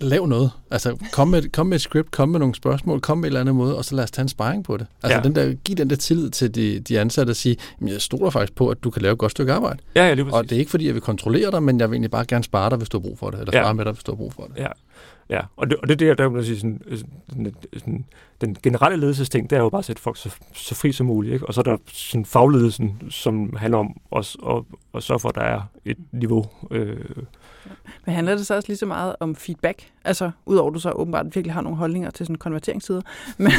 lav 0.00 0.26
noget. 0.26 0.50
Altså, 0.70 0.96
kom 1.12 1.28
med, 1.28 1.42
kom 1.52 1.66
med 1.66 1.76
et 1.76 1.80
script, 1.80 2.10
kom 2.10 2.28
med 2.28 2.38
nogle 2.38 2.54
spørgsmål, 2.54 3.00
kom 3.00 3.18
med 3.18 3.24
et 3.24 3.26
eller 3.26 3.40
andet 3.40 3.54
måde, 3.54 3.76
og 3.76 3.84
så 3.84 3.94
lad 3.94 4.04
os 4.04 4.10
tage 4.10 4.22
en 4.22 4.28
sparring 4.28 4.64
på 4.64 4.76
det. 4.76 4.86
Altså, 5.02 5.16
ja. 5.16 5.22
den 5.22 5.34
der, 5.34 5.54
giv 5.54 5.76
den 5.76 5.90
der 5.90 5.96
tillid 5.96 6.30
til 6.30 6.54
de, 6.54 6.80
de 6.80 7.00
ansatte 7.00 7.30
og 7.30 7.36
sige, 7.36 7.56
jeg 7.86 8.00
stoler 8.00 8.30
faktisk 8.30 8.54
på, 8.54 8.68
at 8.68 8.84
du 8.84 8.90
kan 8.90 9.02
lave 9.02 9.12
et 9.12 9.18
godt 9.18 9.32
stykke 9.32 9.52
arbejde. 9.52 9.78
Ja, 9.94 10.08
ja, 10.08 10.14
lige 10.14 10.34
og 10.34 10.44
det 10.44 10.52
er 10.52 10.58
ikke, 10.58 10.70
fordi 10.70 10.86
jeg 10.86 10.94
vil 10.94 11.02
kontrollere 11.02 11.50
dig, 11.50 11.62
men 11.62 11.80
jeg 11.80 11.90
vil 11.90 11.94
egentlig 11.94 12.10
bare 12.10 12.24
gerne 12.24 12.44
spare 12.44 12.70
dig, 12.70 12.78
hvis 12.78 12.88
du 12.88 12.98
har 12.98 13.02
brug 13.02 13.18
for 13.18 13.30
det, 13.30 13.40
eller 13.40 13.52
spare 13.52 13.66
ja. 13.66 13.72
med 13.72 13.84
dig, 13.84 13.92
hvis 13.92 14.04
du 14.04 14.12
har 14.12 14.16
brug 14.16 14.32
for 14.32 14.42
det. 14.42 14.62
Ja. 14.62 14.68
Ja, 15.30 15.40
og 15.56 15.70
det, 15.70 15.78
og 15.78 15.88
det 15.88 15.98
der, 15.98 16.14
der 16.14 16.28
vil 16.28 16.46
sige, 16.46 16.60
sådan, 16.60 16.82
sådan, 17.28 17.54
sådan, 17.72 18.04
den 18.40 18.56
generelle 18.62 19.00
ledelsesting, 19.00 19.50
det 19.50 19.56
er 19.56 19.62
jo 19.62 19.68
bare 19.68 19.78
at 19.78 19.84
sætte 19.84 20.02
folk 20.02 20.16
så, 20.16 20.34
så 20.52 20.74
fri 20.74 20.92
som 20.92 21.06
muligt, 21.06 21.34
ikke? 21.34 21.46
og 21.46 21.54
så 21.54 21.60
er 21.60 21.62
der 21.62 21.76
sådan 21.86 22.24
fagledelsen, 22.24 23.02
som 23.10 23.56
handler 23.56 23.78
om 23.78 24.00
os, 24.10 24.36
og, 24.42 24.66
og 24.92 25.02
så 25.02 25.18
for, 25.18 25.28
at 25.28 25.34
der 25.34 25.40
er 25.40 25.60
et 25.84 25.98
niveau, 26.12 26.44
øh, 26.70 26.96
men 28.06 28.14
handler 28.14 28.36
det 28.36 28.46
så 28.46 28.54
også 28.54 28.68
lige 28.68 28.76
så 28.76 28.86
meget 28.86 29.16
om 29.20 29.36
feedback? 29.36 29.92
Altså, 30.04 30.30
udover 30.46 30.70
at 30.70 30.74
du 30.74 30.80
så 30.80 30.90
åbenbart 30.90 31.26
virkelig 31.26 31.52
har 31.54 31.60
nogle 31.60 31.78
holdninger 31.78 32.10
til 32.10 32.26
sådan 32.26 32.36
konverteringssider. 32.36 33.02
Men, 33.38 33.52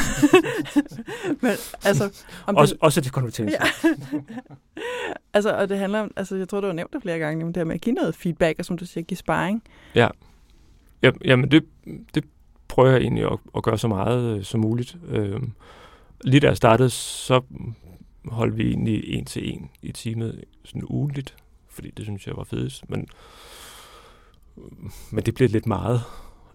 men 1.41 1.51
altså... 1.85 2.23
Om 2.47 2.55
også, 2.55 2.73
det, 2.73 2.81
også 2.81 3.01
til 3.01 3.11
konverteringssider. 3.11 3.65
Altså, 5.33 5.55
og 5.57 5.69
det 5.69 5.77
handler 5.77 5.99
om, 5.99 6.11
altså, 6.15 6.35
jeg 6.35 6.49
tror, 6.49 6.61
du 6.61 6.67
har 6.67 6.73
nævnt 6.73 6.93
det 6.93 7.01
flere 7.01 7.19
gange, 7.19 7.45
men 7.45 7.47
det 7.47 7.57
her 7.57 7.65
med 7.65 7.75
at 7.75 7.81
give 7.81 7.95
noget 7.95 8.15
feedback, 8.15 8.59
og 8.59 8.65
som 8.65 8.77
du 8.77 8.85
siger, 8.85 9.03
give 9.03 9.17
sparring. 9.17 9.63
Ja. 9.95 10.07
Ja 11.01 11.11
jamen, 11.25 11.51
det, 11.51 11.65
det 12.15 12.23
prøver 12.67 12.89
jeg 12.89 13.01
egentlig 13.01 13.25
at, 13.25 13.39
at 13.57 13.63
gøre 13.63 13.77
så 13.77 13.87
meget 13.87 14.37
øh, 14.37 14.43
som 14.43 14.59
muligt. 14.59 14.97
Øh, 15.07 15.41
lige 16.23 16.39
da 16.39 16.47
jeg 16.47 16.57
startede, 16.57 16.89
så 16.89 17.41
holdt 18.25 18.57
vi 18.57 18.67
egentlig 18.67 19.13
en 19.13 19.25
til 19.25 19.53
en 19.53 19.69
i 19.81 19.91
teamet 19.91 20.43
sådan 20.63 20.83
ugenligt, 20.89 21.35
fordi 21.69 21.91
det 21.91 22.05
synes 22.05 22.27
jeg 22.27 22.37
var 22.37 22.43
fedest, 22.43 22.89
men, 22.89 23.07
men 25.11 25.23
det 25.23 25.35
blev 25.35 25.49
lidt 25.49 25.67
meget 25.67 26.01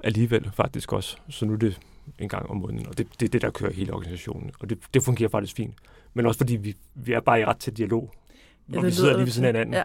alligevel 0.05 0.51
faktisk 0.55 0.93
også, 0.93 1.16
så 1.28 1.47
nu 1.47 1.53
er 1.53 1.57
det 1.57 1.80
en 2.18 2.28
gang 2.28 2.51
om 2.51 2.57
måneden, 2.57 2.86
og 2.86 2.99
det, 2.99 3.07
det 3.20 3.26
er 3.26 3.30
det, 3.30 3.43
der 3.43 3.51
kører 3.51 3.72
hele 3.72 3.93
organisationen, 3.93 4.51
og 4.61 4.70
det, 4.70 4.78
det 4.95 5.05
fungerer 5.05 5.28
faktisk 5.28 5.57
fint. 5.57 5.74
Men 6.14 6.26
også 6.26 6.38
fordi 6.38 6.57
vi, 6.57 6.76
vi 6.95 7.12
er 7.12 7.20
bare 7.20 7.41
i 7.41 7.45
ret 7.45 7.57
til 7.57 7.76
dialog, 7.76 8.14
når 8.66 8.80
ja, 8.80 8.86
vi 8.86 8.93
sidder 8.93 9.12
lige 9.12 9.24
ved 9.24 9.32
siden 9.32 9.45
af 9.45 9.53
hinanden. 9.53 9.74
Ja. 9.74 9.82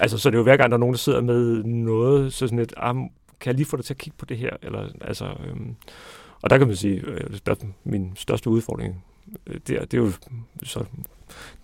altså, 0.00 0.18
så 0.18 0.30
det 0.30 0.34
er 0.34 0.38
jo 0.38 0.42
hver 0.42 0.56
gang, 0.56 0.70
der 0.70 0.76
er 0.76 0.80
nogen, 0.80 0.92
der 0.92 0.98
sidder 0.98 1.20
med 1.20 1.64
noget, 1.64 2.32
så 2.32 2.46
sådan 2.46 2.58
et, 2.58 2.74
ah, 2.76 2.96
kan 3.40 3.50
jeg 3.50 3.54
lige 3.54 3.66
få 3.66 3.76
dig 3.76 3.84
til 3.84 3.94
at 3.94 3.98
kigge 3.98 4.16
på 4.18 4.24
det 4.24 4.36
her? 4.36 4.50
Eller, 4.62 4.88
altså, 5.00 5.24
øhm, 5.24 5.76
og 6.42 6.50
der 6.50 6.58
kan 6.58 6.66
man 6.66 6.76
sige, 6.76 7.00
øh, 7.00 7.56
min 7.84 8.12
største 8.14 8.50
udfordring 8.50 9.04
Øh, 9.46 9.60
der, 9.68 9.84
det 9.84 9.94
er 9.94 9.98
jo 9.98 10.12
så 10.62 10.84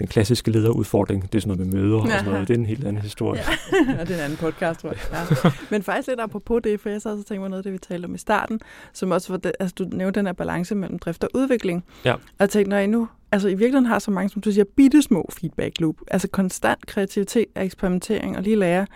den 0.00 0.08
klassiske 0.08 0.50
lederudfordring. 0.50 1.22
Det 1.22 1.34
er 1.34 1.40
sådan 1.40 1.56
noget 1.56 1.72
med 1.72 1.80
møder 1.80 1.96
og 1.96 2.08
sådan 2.08 2.24
noget. 2.24 2.48
Det 2.48 2.54
er 2.54 2.58
en 2.58 2.66
helt 2.66 2.84
anden 2.84 3.02
historie. 3.02 3.40
Ja, 3.40 4.00
og 4.00 4.08
det 4.08 4.14
er 4.14 4.18
en 4.18 4.24
anden 4.24 4.38
podcast, 4.38 4.80
tror 4.80 4.88
jeg. 4.88 4.98
Ja. 5.44 5.50
Men 5.70 5.82
faktisk 5.82 6.08
lidt 6.08 6.20
apropos 6.20 6.62
det, 6.64 6.80
for 6.80 6.88
jeg 6.88 7.02
så 7.02 7.10
også 7.10 7.24
tænkt 7.24 7.40
mig 7.40 7.50
noget 7.50 7.58
af 7.58 7.62
det, 7.62 7.72
vi 7.72 7.78
talte 7.78 8.06
om 8.06 8.14
i 8.14 8.18
starten, 8.18 8.60
som 8.92 9.10
også 9.10 9.32
var 9.32 9.36
det, 9.36 9.52
altså 9.60 9.74
du 9.78 9.84
nævnte 9.92 10.20
den 10.20 10.26
her 10.26 10.32
balance 10.32 10.74
mellem 10.74 10.98
drift 10.98 11.24
og 11.24 11.30
udvikling. 11.34 11.84
Ja. 12.04 12.12
Og 12.12 12.20
jeg 12.40 12.50
tænkte, 12.50 12.70
når 12.70 12.78
I 12.78 12.86
nu 12.86 13.08
altså 13.32 13.48
i 13.48 13.54
virkeligheden 13.54 13.86
har 13.86 13.98
så 13.98 14.10
mange, 14.10 14.28
som 14.28 14.42
du 14.42 14.52
siger, 14.52 14.64
bitte 14.76 15.02
små 15.02 15.30
feedback 15.32 15.80
loop, 15.80 15.96
altså 16.08 16.28
konstant 16.28 16.86
kreativitet 16.86 17.46
og 17.54 17.64
eksperimentering 17.64 18.36
og 18.36 18.42
lige 18.42 18.56
lære, 18.56 18.86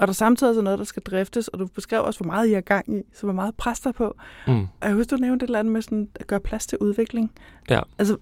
og 0.00 0.06
der 0.06 0.12
samtidig 0.12 0.56
er 0.58 0.62
noget, 0.62 0.78
der 0.78 0.84
skal 0.84 1.02
driftes, 1.02 1.48
og 1.48 1.58
du 1.58 1.66
beskrev 1.66 2.04
også, 2.04 2.20
hvor 2.20 2.32
meget 2.32 2.48
I 2.48 2.52
er 2.52 2.60
gang 2.60 2.98
i, 2.98 3.02
så 3.12 3.26
hvor 3.26 3.32
meget 3.32 3.56
pres 3.56 3.80
der 3.80 3.92
på. 3.92 4.16
Mm. 4.46 4.60
Og 4.60 4.88
jeg 4.88 4.94
husker, 4.94 5.16
du 5.16 5.20
nævnte 5.20 5.44
et 5.44 5.48
eller 5.48 5.58
andet 5.58 5.72
med 5.72 5.82
sådan, 5.82 6.08
at 6.14 6.26
gøre 6.26 6.40
plads 6.40 6.66
til 6.66 6.78
udvikling. 6.78 7.32
Ja. 7.70 7.80
Altså, 7.98 8.16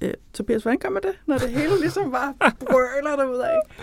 øh, 0.00 0.14
Tobias, 0.32 0.62
hvordan 0.62 0.78
gør 0.78 0.88
man 0.88 1.02
det, 1.02 1.18
når 1.26 1.38
det 1.38 1.50
hele 1.50 1.80
ligesom 1.80 2.10
bare 2.10 2.34
brøler 2.60 3.44
af? 3.44 3.60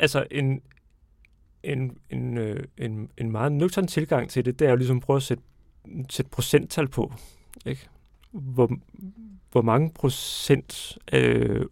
Altså, 0.00 0.26
en, 0.30 0.60
en, 1.62 1.98
en, 2.10 2.38
øh, 2.38 2.64
en, 2.76 3.10
en 3.16 3.32
meget 3.32 3.52
nøgtern 3.52 3.86
tilgang 3.86 4.30
til 4.30 4.44
det, 4.44 4.58
det 4.58 4.66
er 4.66 4.70
jo 4.70 4.76
ligesom 4.76 4.96
at 4.96 5.02
prøve 5.02 5.16
at 5.16 5.22
sætte, 5.22 5.42
sætte 6.10 6.30
procenttal 6.30 6.88
på. 6.88 7.12
Ikke? 7.66 7.88
Hvor, 8.30 8.70
hvor 9.52 9.62
mange 9.62 9.90
procent 9.94 10.98
øh, 11.12 11.64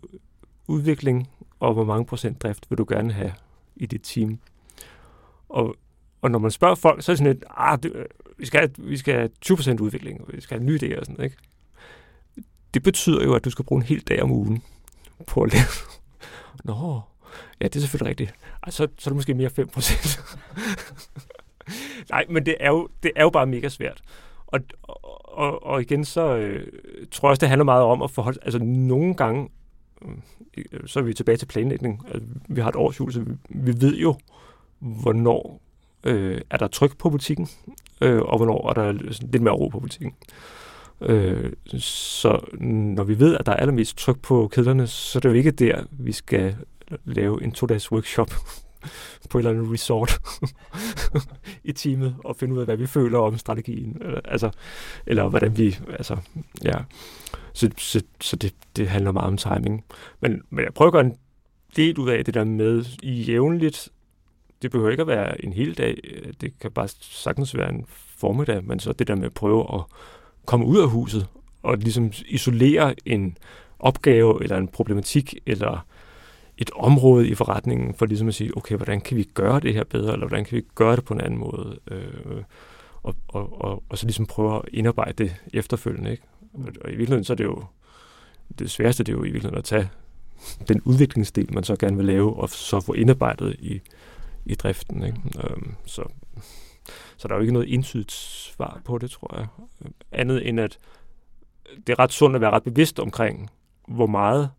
udvikling 0.69 1.29
og 1.61 1.75
hvor 1.75 1.85
mange 1.85 2.07
procent 2.07 2.43
drift 2.43 2.71
vil 2.71 2.79
du 2.79 2.87
gerne 2.89 3.13
have 3.13 3.33
i 3.77 3.87
dit 3.87 4.03
team? 4.03 4.39
Og, 5.57 5.77
og 6.23 6.31
når 6.31 6.39
man 6.39 6.51
spørger 6.51 6.75
folk, 6.75 7.03
så 7.03 7.13
er 7.13 7.15
det 7.15 7.19
sådan 7.19 7.33
lidt, 7.33 7.45
ah, 7.57 7.79
det, 7.83 7.93
øh, 7.95 8.05
vi, 8.39 8.47
skal 8.47 8.61
have, 8.61 8.71
vi 8.79 8.97
skal 8.97 9.15
have 9.15 9.31
20% 9.47 9.81
udvikling, 9.81 10.21
og 10.21 10.27
vi 10.33 10.41
skal 10.41 10.59
have 10.59 10.67
nye 10.67 10.79
idéer 10.83 10.99
og 10.99 11.07
sådan 11.07 11.25
ikke? 11.25 11.37
Det 12.75 12.83
betyder 12.83 13.25
jo, 13.25 13.35
at 13.35 13.45
du 13.45 13.51
skal 13.51 13.65
bruge 13.65 13.81
en 13.81 13.87
hel 13.87 14.01
dag 14.01 14.23
om 14.23 14.31
ugen 14.31 14.63
på 15.27 15.43
at 15.43 15.53
lave. 15.53 15.65
Nå, 16.65 17.01
ja, 17.61 17.65
det 17.65 17.77
er 17.77 17.81
selvfølgelig 17.81 18.09
rigtigt. 18.09 18.35
Ej, 18.63 18.71
så, 18.71 18.89
så 18.99 19.11
er 19.11 19.13
det 19.13 19.17
måske 19.17 19.35
mere 19.35 19.51
5%. 19.59 20.21
Nej, 22.11 22.25
men 22.29 22.47
det 22.47 22.57
er, 22.61 22.69
jo, 22.69 22.89
det 23.03 23.13
er 23.17 23.23
jo 23.23 23.31
bare 23.31 23.47
mega 23.47 23.69
svært. 23.69 24.03
Og, 24.47 24.61
og, 25.25 25.67
og 25.67 25.81
igen, 25.81 26.05
så 26.05 26.37
øh, 26.37 26.67
tror 27.11 27.29
jeg 27.29 27.31
også, 27.31 27.41
det 27.41 27.49
handler 27.49 27.65
meget 27.65 27.83
om 27.83 28.03
at 28.03 28.11
forholde... 28.11 28.39
Altså, 28.43 28.59
nogle 28.59 29.15
gange, 29.15 29.49
øh, 30.57 30.87
så 30.87 30.99
er 30.99 31.03
vi 31.03 31.15
tilbage 31.15 31.37
til 31.37 31.47
planlægning. 31.47 32.03
Altså, 32.09 32.29
vi 32.49 32.61
har 32.61 32.69
et 32.69 32.77
årsjul, 32.77 33.13
så 33.13 33.21
vi, 33.21 33.33
vi 33.49 33.81
ved 33.81 33.97
jo, 33.97 34.17
hvornår 34.79 35.61
øh, 36.05 36.41
er 36.51 36.57
der 36.57 36.67
tryk 36.67 36.99
på 36.99 37.11
butikken, 37.11 37.49
øh, 38.01 38.23
og 38.23 38.37
hvornår 38.37 38.71
er 38.71 38.75
der 38.75 38.93
lidt 39.33 39.43
mere 39.43 39.55
ro 39.55 39.69
på 39.69 39.81
butikken. 39.81 40.15
Øh, 41.01 41.53
så 41.79 42.41
når 42.61 43.05
vi 43.05 43.19
ved, 43.19 43.37
at 43.37 43.47
der 43.47 43.53
er 43.53 43.57
allermest 43.57 43.99
tryk 43.99 44.21
på 44.21 44.49
kæderne, 44.49 44.87
så 44.87 45.19
er 45.19 45.21
det 45.21 45.29
jo 45.29 45.35
ikke 45.35 45.51
der, 45.51 45.85
vi 45.91 46.13
skal 46.13 46.57
lave 47.05 47.43
en 47.43 47.53
to-dages 47.53 47.93
workshop 47.93 48.31
på 49.31 49.39
et 49.39 49.41
eller 49.41 49.51
andet 49.51 49.73
resort 49.73 50.21
i 51.65 51.73
teamet 51.73 52.17
og 52.25 52.37
finde 52.37 52.55
ud 52.55 52.59
af, 52.59 52.65
hvad 52.65 52.77
vi 52.77 52.87
føler 52.87 53.19
om 53.19 53.39
strategien. 53.39 53.97
Eller, 54.01 54.21
altså, 54.25 54.51
eller 55.07 55.29
hvordan 55.29 55.59
vi... 55.59 55.79
Altså, 55.89 56.17
ja. 56.65 56.79
Så, 57.53 57.71
så, 57.79 58.03
så 58.21 58.37
det, 58.37 58.55
det 58.77 58.89
handler 58.89 59.13
meget 59.13 59.27
om 59.27 59.37
timing. 59.37 59.85
Men, 60.21 60.43
men 60.51 60.65
jeg 60.65 60.75
prøver 60.75 60.89
at 60.89 60.93
gøre 60.93 61.05
en 61.05 61.17
del 61.77 61.99
ud 61.99 62.11
af 62.11 62.25
det 62.25 62.35
der 62.35 62.45
med 62.45 62.85
jævnligt 63.03 63.89
det 64.63 64.71
behøver 64.71 64.91
ikke 64.91 65.01
at 65.01 65.07
være 65.07 65.45
en 65.45 65.53
hel 65.53 65.79
dag. 65.79 65.99
Øh, 66.05 66.33
det 66.41 66.59
kan 66.61 66.71
bare 66.71 66.89
sagtens 67.01 67.57
være 67.57 67.71
en 67.71 67.85
formiddag, 68.17 68.65
men 68.65 68.81
så 68.81 68.93
det 68.93 69.09
der 69.09 69.15
med 69.15 69.27
at 69.27 69.35
prøve 69.35 69.75
at 69.75 69.81
komme 70.45 70.67
ud 70.67 70.79
af 70.79 70.89
huset 70.89 71.27
og 71.63 71.79
ligesom 71.79 72.13
isolere 72.29 72.95
en 73.05 73.39
opgave 73.79 74.43
eller 74.43 74.57
en 74.57 74.69
problematik 74.69 75.35
eller 75.47 75.87
et 76.59 76.71
område 76.75 77.29
i 77.29 77.35
forretningen 77.35 77.95
for 77.95 78.07
ligesom 78.07 78.29
at 78.29 78.35
sige, 78.35 78.57
okay, 78.57 78.77
hvordan 78.77 79.01
kan 79.01 79.17
vi 79.17 79.29
gøre 79.35 79.61
det 79.61 79.75
her 79.75 79.85
bedre, 79.85 80.13
eller 80.13 80.27
hvordan 80.27 80.45
kan 80.45 80.57
vi 80.57 80.65
gøre 80.75 80.97
det 80.97 81.05
på 81.05 81.15
en 81.15 81.21
anden 81.21 81.41
måde, 81.41 81.79
øh, 81.91 82.43
og, 83.03 83.15
og, 83.29 83.61
og, 83.61 83.83
og 83.89 83.99
så 83.99 84.07
ligesom 84.07 84.27
prøve 84.27 84.57
at 84.57 84.63
indarbejde 84.73 85.25
det 85.25 85.37
efterfølgende. 85.53 86.11
Ikke? 86.11 86.23
Og, 86.55 86.69
og 86.81 86.91
i 86.91 86.97
virkeligheden 86.97 87.25
så 87.25 87.33
er 87.33 87.37
det 87.37 87.45
jo, 87.45 87.65
det 88.59 88.71
sværeste 88.71 89.05
det 89.05 89.13
er 89.13 89.17
jo 89.17 89.25
i 89.25 89.31
virkeligheden 89.31 89.59
at 89.59 89.65
tage 89.65 89.89
den 90.69 90.81
udviklingsdel, 90.85 91.55
man 91.55 91.65
så 91.65 91.77
gerne 91.77 91.97
vil 91.97 92.07
lave, 92.07 92.37
og 92.37 92.49
så 92.49 92.81
få 92.81 92.93
indarbejdet 92.93 93.57
i, 93.59 93.81
i 94.47 94.55
driften. 94.55 95.03
Ikke? 95.03 95.19
Øhm, 95.45 95.75
så, 95.85 96.03
så 97.17 97.29
der 97.29 97.35
er 97.35 97.39
jo 97.39 97.41
ikke 97.41 97.53
noget 97.53 97.75
entydigt 97.75 98.13
svar 98.13 98.81
på 98.85 98.99
det, 98.99 99.11
tror 99.11 99.39
jeg. 99.39 99.47
Andet 100.13 100.49
end 100.49 100.61
at 100.61 100.79
det 101.87 101.93
er 101.93 101.99
ret 101.99 102.13
sundt 102.13 102.37
at 102.37 102.41
være 102.41 102.51
ret 102.51 102.63
bevidst 102.63 103.01
omkring, 103.01 103.51
hvor 103.89 104.07
meget 104.07 104.51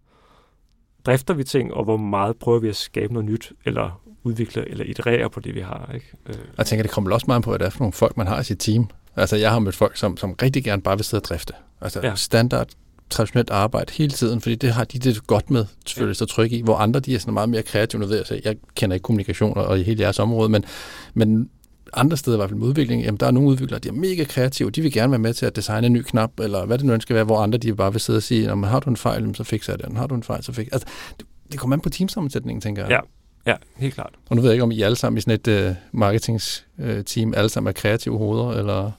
drifter 1.05 1.33
vi 1.33 1.43
ting, 1.43 1.73
og 1.73 1.83
hvor 1.83 1.97
meget 1.97 2.38
prøver 2.38 2.59
vi 2.59 2.69
at 2.69 2.75
skabe 2.75 3.13
noget 3.13 3.29
nyt, 3.29 3.53
eller 3.65 4.01
udvikle 4.23 4.69
eller 4.69 4.85
iterere 4.85 5.29
på 5.29 5.39
det, 5.39 5.55
vi 5.55 5.61
har. 5.61 5.91
Ikke? 5.93 6.11
Øh. 6.25 6.35
Jeg 6.57 6.65
tænker, 6.65 6.83
det 6.83 6.91
kommer 6.91 7.13
også 7.13 7.25
meget 7.27 7.43
på, 7.43 7.53
at 7.53 7.59
det 7.59 7.65
er 7.65 7.69
for 7.69 7.79
nogle 7.79 7.93
folk, 7.93 8.17
man 8.17 8.27
har 8.27 8.39
i 8.39 8.43
sit 8.43 8.59
team. 8.59 8.89
Altså, 9.15 9.35
jeg 9.35 9.51
har 9.51 9.59
mødt 9.59 9.75
folk, 9.75 9.97
som, 9.97 10.17
som 10.17 10.35
rigtig 10.41 10.63
gerne 10.63 10.81
bare 10.81 10.97
vil 10.97 11.05
sidde 11.05 11.21
og 11.21 11.25
drifte. 11.25 11.53
Altså, 11.81 11.99
ja. 12.03 12.15
standard 12.15 12.69
traditionelt 13.10 13.49
arbejde 13.49 13.93
hele 13.93 14.12
tiden, 14.12 14.41
fordi 14.41 14.55
det 14.55 14.74
har 14.74 14.84
de 14.84 14.99
det 14.99 15.28
godt 15.28 15.51
med, 15.51 15.66
selvfølgelig 15.86 16.16
så 16.16 16.26
tryk 16.26 16.51
i, 16.51 16.62
hvor 16.62 16.76
andre 16.76 16.99
de 16.99 17.16
er 17.16 17.20
sådan 17.20 17.34
meget 17.34 17.49
mere 17.49 17.64
kreative. 17.64 18.01
Nu 18.01 18.08
ved 18.08 18.24
jeg, 18.30 18.41
jeg 18.45 18.55
kender 18.76 18.93
ikke 18.93 19.03
kommunikation 19.03 19.58
og 19.58 19.80
i 19.80 19.84
hele 19.84 20.01
jeres 20.01 20.20
område, 20.20 20.49
men, 20.49 20.66
men 21.14 21.49
andre 21.93 22.18
steder, 22.18 22.38
i 22.38 22.39
hvert 22.39 22.49
fald 22.49 22.60
med 22.60 22.68
udvikling, 22.68 23.03
jamen 23.03 23.20
der 23.20 23.28
er 23.28 23.32
nogle 23.32 23.49
udviklere, 23.49 23.80
de 23.80 23.88
er 23.88 23.93
mega 23.93 24.24
kreative, 24.24 24.72
de 24.72 24.82
vil 24.82 24.91
gerne 24.91 25.12
være 25.12 25.20
med 25.20 25.34
til 25.34 25.45
at 25.45 25.55
designe 25.55 25.88
en 25.88 25.93
ny 25.93 26.01
knap, 26.01 26.39
eller 26.39 26.66
hvad 26.66 26.78
det 26.78 26.86
nu 26.86 26.99
skal 26.99 27.16
være, 27.16 27.24
hvor 27.24 27.39
andre 27.39 27.58
de 27.58 27.76
bare 27.76 27.91
vil 27.91 28.01
sidde 28.01 28.18
og 28.18 28.24
sige, 28.24 28.47
når 28.47 28.68
har 28.68 28.80
du 28.80 28.89
en 28.89 28.97
fejl, 28.97 29.36
så 29.36 29.43
fikser 29.43 29.74
jeg 29.74 29.88
den. 29.88 29.97
Har 29.97 30.08
du 30.08 30.16
en 30.16 30.24
fejl, 30.24 30.43
så 30.43 30.51
fikser 30.53 30.74
altså, 30.74 30.88
det, 31.20 31.26
det 31.51 31.60
kommer 31.60 31.76
an 31.76 31.82
på 31.82 31.89
teamsammensætningen, 31.89 32.62
tænker 32.62 32.82
jeg. 32.82 32.91
Ja, 32.91 32.99
Ja, 33.47 33.55
helt 33.76 33.93
klart. 33.93 34.14
Og 34.30 34.36
nu 34.36 34.41
ved 34.41 34.49
jeg 34.49 34.55
ikke, 34.55 34.64
om 34.64 34.72
I 34.72 34.82
alle 34.82 34.95
sammen 34.95 35.18
i 35.18 35.22
sådan 35.22 35.39
et 35.45 35.70
uh, 35.70 35.76
marketingsteam 35.91 37.34
alle 37.36 37.49
sammen 37.49 37.70
er 37.70 37.74
kreative 37.74 38.18
hoveder, 38.18 38.51
eller 38.51 38.91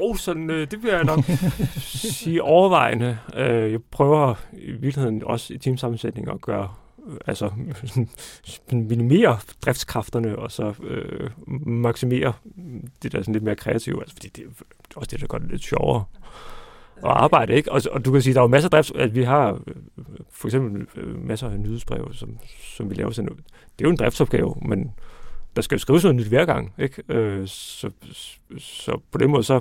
oh, 0.00 0.16
sådan, 0.16 0.50
øh, 0.50 0.70
det 0.70 0.82
vil 0.82 0.90
jeg 0.90 1.04
nok 1.04 1.24
sige 1.78 2.42
overvejende. 2.42 3.18
Øh, 3.34 3.72
jeg 3.72 3.82
prøver 3.90 4.34
i 4.52 4.72
virkeligheden 4.72 5.24
også 5.24 5.54
i 5.54 5.58
teamsammensætning 5.58 6.30
at 6.30 6.40
gøre 6.40 6.68
øh, 7.08 7.16
altså 7.26 7.50
minimere 8.72 9.38
driftskræfterne 9.64 10.38
og 10.38 10.52
så 10.52 10.74
øh, 10.82 11.30
maksimere 11.66 12.32
det 13.02 13.12
der 13.12 13.18
sådan 13.18 13.32
lidt 13.32 13.44
mere 13.44 13.56
kreative, 13.56 14.00
altså 14.00 14.14
fordi 14.16 14.28
det 14.28 14.44
er 14.44 14.64
også 14.96 15.08
det, 15.10 15.20
der 15.20 15.26
gør 15.26 15.38
det 15.38 15.50
lidt 15.50 15.62
sjovere 15.62 16.04
at 16.96 17.10
arbejde, 17.10 17.54
ikke? 17.54 17.72
Og, 17.72 17.82
og 17.92 18.04
du 18.04 18.12
kan 18.12 18.22
sige, 18.22 18.34
der 18.34 18.40
er 18.40 18.44
jo 18.44 18.48
masser 18.48 18.66
af 18.66 18.70
drift, 18.70 18.96
at 18.96 19.14
vi 19.14 19.22
har 19.22 19.52
øh, 19.52 19.74
for 20.30 20.48
eksempel 20.48 20.86
øh, 20.96 21.26
masser 21.26 21.50
af 21.50 21.60
nyhedsbreve, 21.60 22.14
som, 22.14 22.38
som 22.76 22.90
vi 22.90 22.94
laver 22.94 23.10
sådan 23.10 23.26
noget. 23.26 23.44
Det 23.46 23.84
er 23.84 23.88
jo 23.88 23.90
en 23.90 23.96
driftsopgave, 23.96 24.54
men 24.62 24.92
der 25.56 25.62
skal 25.62 25.74
jo 25.74 25.78
skrives 25.78 26.02
noget 26.02 26.16
nyt 26.16 26.26
hver 26.26 26.44
gang. 26.44 26.72
Ikke? 26.78 27.02
Øh, 27.08 27.48
så, 27.48 27.90
så 28.58 29.00
på 29.10 29.18
den 29.18 29.30
måde, 29.30 29.42
så, 29.42 29.60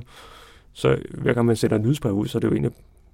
så 0.73 0.97
hver 1.13 1.33
gang 1.33 1.45
man 1.45 1.55
sender 1.55 1.75
en 1.75 1.81
nyhedsbrev 1.81 2.13
ud, 2.13 2.27
så 2.27 2.37
er 2.37 2.39
det 2.39 2.47
jo 2.47 2.53
egentlig, 2.53 2.71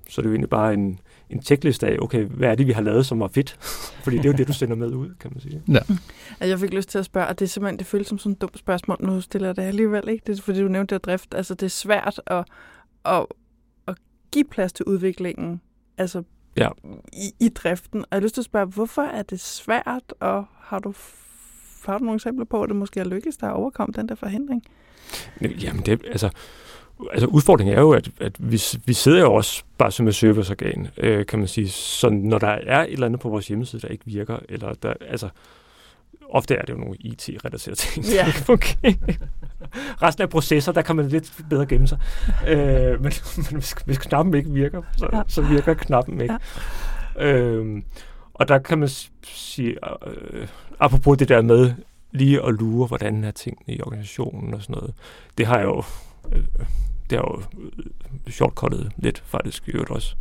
så 0.10 0.22
er 0.22 0.24
det 0.24 0.30
jo 0.30 0.34
egentlig 0.34 0.50
bare 0.50 0.74
en, 0.74 1.00
en 1.30 1.42
checkliste 1.42 1.88
af, 1.88 1.98
okay, 2.02 2.26
hvad 2.26 2.50
er 2.50 2.56
det, 2.56 2.68
vi 2.68 2.72
har 2.72 2.82
lavet, 2.82 3.06
som 3.06 3.20
var 3.20 3.28
fedt? 3.28 3.58
Fordi 4.04 4.18
det 4.18 4.26
er 4.26 4.30
jo 4.30 4.38
det, 4.38 4.48
du 4.48 4.54
sender 4.54 4.76
med 4.76 4.88
ud, 4.94 5.10
kan 5.20 5.32
man 5.34 5.42
sige. 5.42 5.62
Ja. 5.68 5.80
Jeg 6.48 6.60
fik 6.60 6.74
lyst 6.74 6.90
til 6.90 7.00
at 7.00 7.06
spørge, 7.06 7.28
og 7.28 7.40
det 7.40 7.46
er 7.46 7.50
simpelthen, 7.50 7.80
det 7.80 7.88
føles 7.88 8.08
som 8.08 8.18
sådan 8.18 8.32
et 8.32 8.42
dumt 8.42 8.60
spørgsmål, 8.60 8.98
nu 9.00 9.22
stiller 9.22 9.48
jeg 9.48 9.56
det 9.56 9.62
alligevel, 9.62 10.10
ikke? 10.10 10.24
Det 10.28 10.40
er 10.40 10.42
fordi, 10.42 10.62
du 10.62 10.68
nævnte 10.68 10.96
det 10.96 11.06
drift. 11.06 11.34
Altså, 11.34 11.54
det 11.54 11.66
er 11.66 11.70
svært 11.70 12.22
at, 12.28 12.46
at, 13.06 13.26
at 13.88 13.96
give 14.32 14.46
plads 14.46 14.74
til 14.74 14.86
udviklingen, 14.86 15.62
altså 15.98 16.24
ja. 16.58 16.70
i, 17.14 17.46
i 17.46 17.50
driften. 17.50 18.00
Og 18.00 18.08
jeg 18.12 18.18
har 18.18 18.22
lyst 18.22 18.34
til 18.34 18.42
at 18.42 18.46
spørge, 18.46 18.66
hvorfor 18.66 19.02
er 19.02 19.24
det 19.24 19.40
svært, 19.40 20.14
og 20.20 20.46
har 20.60 20.80
du 20.80 20.94
har 21.86 21.98
du 21.98 22.04
nogle 22.04 22.16
eksempler 22.16 22.46
på, 22.46 22.64
at 22.64 22.70
det 22.70 22.76
måske 22.76 23.00
er 23.00 23.04
lykkes 23.04 23.38
der 23.38 23.48
at 23.48 23.54
overkomme 23.54 23.94
den 23.98 24.10
der 24.10 24.16
forhindring? 24.16 24.64
Jamen, 25.42 25.82
det, 25.86 26.02
altså, 26.08 26.30
altså 27.12 27.28
udfordringen 27.28 27.76
er 27.76 27.82
jo, 27.82 27.92
at, 27.92 28.10
at 28.20 28.34
vi, 28.40 28.62
vi 28.86 28.94
sidder 28.94 29.20
jo 29.20 29.34
også 29.34 29.64
bare 29.78 29.92
som 29.92 30.08
et 30.08 30.16
serviceorgan, 30.16 30.88
øh, 30.98 31.26
kan 31.26 31.40
man 31.40 31.48
sige. 31.48 31.70
Så 31.70 32.10
når 32.10 32.38
der 32.38 32.48
er 32.48 32.84
et 32.84 32.92
eller 32.94 33.06
andet 33.06 33.22
på 33.22 33.30
vores 33.30 33.48
hjemmeside, 33.48 33.82
der 33.82 33.88
ikke 33.88 34.04
virker, 34.06 34.38
eller 34.50 34.74
der, 34.74 34.94
altså, 35.10 35.30
ofte 36.30 36.56
er 36.56 36.62
det 36.62 36.74
jo 36.74 36.78
nogle 36.78 36.96
IT-relaterede 37.00 37.76
ting, 37.80 38.06
der 38.06 38.12
Ja. 38.14 38.28
ikke 38.28 38.40
fungerer. 38.40 38.94
Resten 40.02 40.22
af 40.22 40.30
processer, 40.30 40.72
der 40.72 40.82
kan 40.82 40.96
man 40.96 41.08
lidt 41.08 41.34
bedre 41.50 41.66
gemme 41.66 41.88
sig. 41.88 41.98
øh, 42.48 43.02
men, 43.04 43.12
men 43.38 43.46
hvis, 43.52 43.76
hvis 43.86 43.98
knappen 43.98 44.34
ikke 44.34 44.50
virker, 44.50 44.82
så, 44.98 45.10
ja. 45.14 45.22
så 45.28 45.42
virker 45.42 45.74
knappen 45.74 46.22
ikke. 46.22 46.38
Ja. 47.16 47.34
Øh, 47.34 47.82
og 48.42 48.48
der 48.48 48.60
kan 48.60 48.80
man 48.80 48.90
sige, 49.24 49.70
øh, 49.70 50.42
øh, 50.42 50.48
apropos 50.80 51.18
det 51.18 51.30
der 51.30 51.42
med 51.42 51.74
lige 52.12 52.46
at 52.46 52.54
lure, 52.54 52.88
hvordan 52.88 53.24
er 53.24 53.32
tingene 53.32 53.76
i 53.76 53.82
organisationen 53.82 54.54
og 54.54 54.62
sådan 54.62 54.74
noget, 54.74 54.94
det 55.38 55.46
har 55.46 55.58
jeg 55.58 55.66
jo, 55.66 55.84
øh, 56.32 56.38
øh, 56.60 56.66
det 57.10 57.18
har 57.18 57.26
jo 57.32 57.42
øh, 57.62 58.32
shortcuttet 58.32 58.92
lidt 58.98 59.24
faktisk 59.26 59.68
i 59.68 59.72
øvrigt 59.72 59.92
også. 59.92 60.16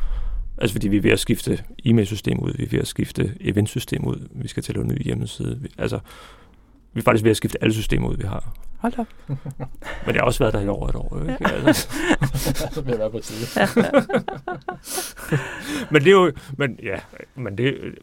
Altså 0.59 0.75
fordi 0.75 0.89
vi 0.89 0.97
er 0.97 1.01
ved 1.01 1.11
at 1.11 1.21
skifte 1.21 1.65
e-mail-system 1.85 2.39
ud, 2.39 2.53
vi 2.57 2.65
er 2.65 2.69
ved 2.69 2.79
at 2.79 2.87
skifte 2.87 3.37
eventsystem 3.41 4.05
ud, 4.05 4.29
vi 4.31 4.49
skal 4.49 4.63
til 4.63 4.73
at 4.73 4.77
lave 4.77 4.85
en 4.85 4.95
ny 4.95 5.05
hjemmeside. 5.05 5.59
Vi, 5.61 5.69
altså, 5.79 5.99
vi 6.93 7.01
er 7.01 7.03
faktisk 7.03 7.25
ved 7.25 7.31
at 7.31 7.37
skifte 7.37 7.63
alle 7.63 7.75
systemer 7.75 8.09
ud, 8.09 8.17
vi 8.17 8.25
har. 8.25 8.55
Hold 8.81 8.99
op. 8.99 9.07
Men 10.07 10.15
jeg 10.15 10.17
har 10.21 10.23
også 10.23 10.39
været 10.39 10.55
der 10.55 10.61
i 10.61 10.69
over 10.69 10.89
et 10.89 10.95
år. 10.95 11.21
Ikke? 11.21 11.37
Ja. 11.41 11.49
Altså, 11.49 11.89
så 12.73 12.81
vil 12.81 12.91
jeg 12.91 12.99
være 12.99 13.11
på 13.11 13.19
tide. 13.19 13.47
men 15.93 16.03
det 16.03 16.09
er 16.09 16.13
jo, 16.13 16.33
men 16.57 16.79
ja, 16.83 17.01
men 17.35 17.59
det, 17.59 17.95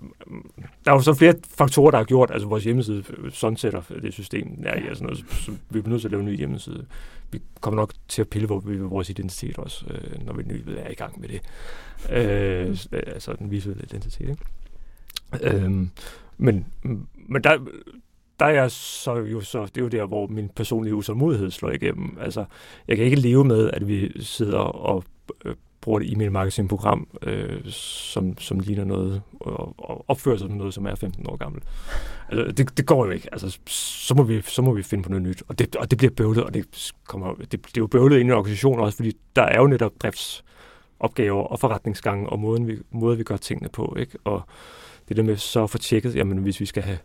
der 0.86 0.92
er 0.92 0.96
jo 0.96 1.02
så 1.02 1.14
flere 1.14 1.34
faktorer, 1.58 1.92
der 1.92 1.98
har 1.98 2.06
gjort, 2.06 2.32
altså 2.32 2.48
vores 2.48 2.64
hjemmeside 2.64 3.04
sunsetter 3.32 3.82
det 4.02 4.14
system, 4.14 4.64
der 4.64 4.70
er, 4.70 4.90
altså 4.90 5.04
noget, 5.04 5.26
så 5.30 5.52
vi 5.70 5.80
er 5.80 5.88
nødt 5.88 6.02
til 6.02 6.08
at 6.08 6.12
lave 6.12 6.20
en 6.20 6.28
ny 6.28 6.38
hjemmeside. 6.38 6.86
Vi 7.32 7.42
kommer 7.62 7.82
nok 7.82 7.94
til 8.08 8.22
at 8.22 8.30
pille 8.30 8.50
ved 8.50 8.78
vores 8.78 9.10
identitet 9.10 9.58
også, 9.58 9.86
øh, 9.90 10.26
når 10.26 10.34
vi 10.34 10.44
nu 10.44 10.56
er 10.78 10.90
i 10.90 10.96
gang 10.96 11.22
med 11.22 11.30
det. 11.30 11.42
Øh, 12.12 12.78
altså 12.92 13.36
den 13.40 13.52
visuelle 13.52 13.84
identitet, 13.84 14.30
ikke? 14.30 14.44
Øhm, 15.42 15.90
men, 16.38 16.66
men 17.30 17.44
der, 17.44 17.58
der 18.40 18.46
er 18.46 18.50
jeg 18.50 18.72
så 18.72 19.16
jo 19.16 19.42
så, 19.42 19.66
det 19.66 19.78
er 19.78 19.82
jo 19.82 19.88
der, 19.88 20.06
hvor 20.06 20.28
min 20.28 20.50
personlige 20.50 20.96
usålmodighed 20.96 21.52
slår 21.52 21.72
igennem. 21.72 22.18
Altså, 22.22 22.46
jeg 22.88 22.98
kan 22.98 23.06
ikke 23.06 23.20
leve 23.20 23.44
med, 23.44 23.70
at 23.74 23.88
vi 23.88 24.12
sidder 24.24 24.60
og 24.60 25.04
øh, 25.46 25.56
bruger 25.82 26.00
et 26.00 26.12
e-mail 26.12 26.32
marketing 26.32 26.70
program, 26.70 27.08
øh, 27.22 27.66
som, 27.72 28.38
som 28.38 28.60
ligner 28.60 28.84
noget, 28.84 29.22
og, 29.40 29.76
og 29.78 30.06
opfører 30.08 30.38
sig 30.38 30.48
som 30.48 30.58
noget, 30.58 30.74
som 30.74 30.86
er 30.86 30.96
15 30.96 31.28
år 31.28 31.36
gammelt. 31.36 31.64
Altså, 32.30 32.52
det, 32.52 32.78
det 32.78 32.86
går 32.86 33.06
jo 33.06 33.12
ikke. 33.12 33.30
Altså, 33.32 33.60
så 33.68 34.16
må, 34.16 34.24
vi, 34.24 34.42
så 34.42 34.62
må 34.62 34.74
vi 34.74 34.84
finde 34.84 35.04
på 35.04 35.10
noget 35.10 35.24
nyt. 35.24 35.44
Og 35.48 35.60
det, 35.60 35.76
og 35.76 35.92
det 35.92 35.98
bliver 35.98 36.12
bøvlet, 36.12 36.44
og 36.44 36.54
det, 36.54 36.92
kommer, 37.08 37.34
det, 37.34 37.52
det 37.52 37.78
er 37.78 37.82
jo 37.82 37.88
bøvlet 37.88 38.20
ind 38.20 38.30
i 38.30 38.32
organisationen 38.32 38.80
også, 38.80 38.96
fordi 38.96 39.18
der 39.36 39.42
er 39.44 39.62
jo 39.62 39.68
netop 39.68 39.92
driftsopgaver 40.02 41.44
og 41.44 41.60
forretningsgange, 41.60 42.30
og 42.30 42.40
måden 42.40 42.68
vi, 42.68 42.78
måden 42.92 43.20
vi 43.20 43.24
gør 43.24 43.38
tingene 43.38 43.70
på. 43.70 43.96
Ikke? 44.00 44.18
Og 44.24 44.42
det 45.10 45.18
der 45.18 45.24
med 45.24 45.38
så 45.38 45.64
at 45.64 45.70
få 45.70 45.78
tjekket, 45.78 46.16
jamen 46.16 46.38
hvis 46.38 46.60
vi 46.60 46.66
skal 46.66 46.84
have 46.84 46.98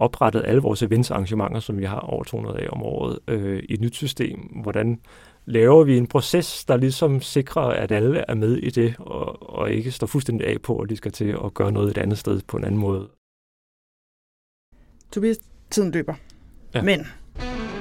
oprettet 0.00 0.42
alle 0.46 0.62
vores 0.62 0.82
eventsarrangementer, 0.82 1.60
som 1.60 1.78
vi 1.78 1.84
har 1.84 2.00
over 2.00 2.24
200 2.24 2.58
af 2.60 2.68
om 2.72 2.82
året, 2.82 3.18
øh, 3.28 3.62
i 3.68 3.74
et 3.74 3.80
nyt 3.80 3.94
system, 3.94 4.38
hvordan 4.38 5.00
laver 5.44 5.84
vi 5.84 5.96
en 5.96 6.06
proces, 6.06 6.64
der 6.64 6.76
ligesom 6.76 7.20
sikrer, 7.20 7.62
at 7.62 7.92
alle 7.92 8.24
er 8.28 8.34
med 8.34 8.56
i 8.56 8.70
det, 8.70 8.94
og, 8.98 9.50
og 9.50 9.70
ikke 9.70 9.90
står 9.90 10.06
fuldstændig 10.06 10.46
af 10.46 10.62
på, 10.62 10.78
at 10.78 10.90
de 10.90 10.96
skal 10.96 11.12
til 11.12 11.36
at 11.44 11.54
gøre 11.54 11.72
noget 11.72 11.90
et 11.90 11.98
andet 11.98 12.18
sted 12.18 12.40
på 12.48 12.56
en 12.56 12.64
anden 12.64 12.80
måde. 12.80 13.08
Tobias, 15.12 15.38
tiden 15.70 15.90
løber. 15.90 16.14
Ja. 16.74 16.82
Men 16.82 16.98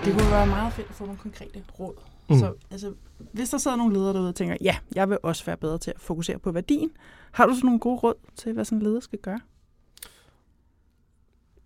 det 0.06 0.14
kunne 0.14 0.32
være 0.32 0.48
meget 0.48 0.74
fedt 0.74 0.88
at 0.90 0.96
få 0.96 1.06
nogle 1.06 1.20
konkrete 1.20 1.64
råd. 1.80 1.94
Mm. 2.30 2.40
Så 2.40 2.54
altså, 2.72 2.94
hvis 3.32 3.50
der 3.50 3.58
sidder 3.58 3.78
nogle 3.78 3.94
ledere 3.94 4.14
derude 4.14 4.30
og 4.30 4.36
tænker, 4.36 4.58
ja, 4.62 4.78
jeg 4.96 5.10
vil 5.10 5.18
også 5.24 5.46
være 5.46 5.58
bedre 5.58 5.78
til 5.78 5.92
at 5.92 6.02
fokusere 6.02 6.40
på 6.40 6.52
værdien, 6.52 6.92
har 7.32 7.46
du 7.46 7.56
så 7.56 7.66
nogle 7.66 7.80
gode 7.80 8.00
råd 8.00 8.14
til, 8.36 8.54
hvad 8.54 8.66
sådan 8.66 8.78
en 8.78 8.84
leder 8.84 9.00
skal 9.00 9.20
gøre? 9.20 9.40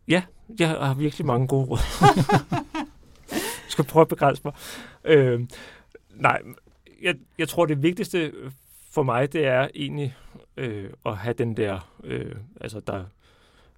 Ja, 0.08 0.24
jeg 0.60 0.70
har 0.70 0.94
virkelig 0.94 1.26
mange 1.26 1.48
gode 1.48 1.66
råd. 1.66 1.80
jeg 3.30 3.72
skal 3.74 3.86
prøve 3.86 4.02
at 4.02 4.08
begrænse 4.08 4.42
mig. 4.46 4.54
Øh, 5.06 5.42
nej, 6.16 6.42
jeg, 7.02 7.16
jeg 7.38 7.50
tror, 7.50 7.66
det 7.66 7.84
vigtigste 7.84 8.32
for 8.92 9.04
mig, 9.04 9.34
det 9.34 9.46
er 9.46 9.68
egentlig 9.76 10.16
øh, 10.58 10.90
at 11.06 11.18
have 11.18 11.34
den 11.34 11.58
der, 11.58 11.90
øh, 12.04 12.36
altså 12.62 12.80
der, 12.80 13.04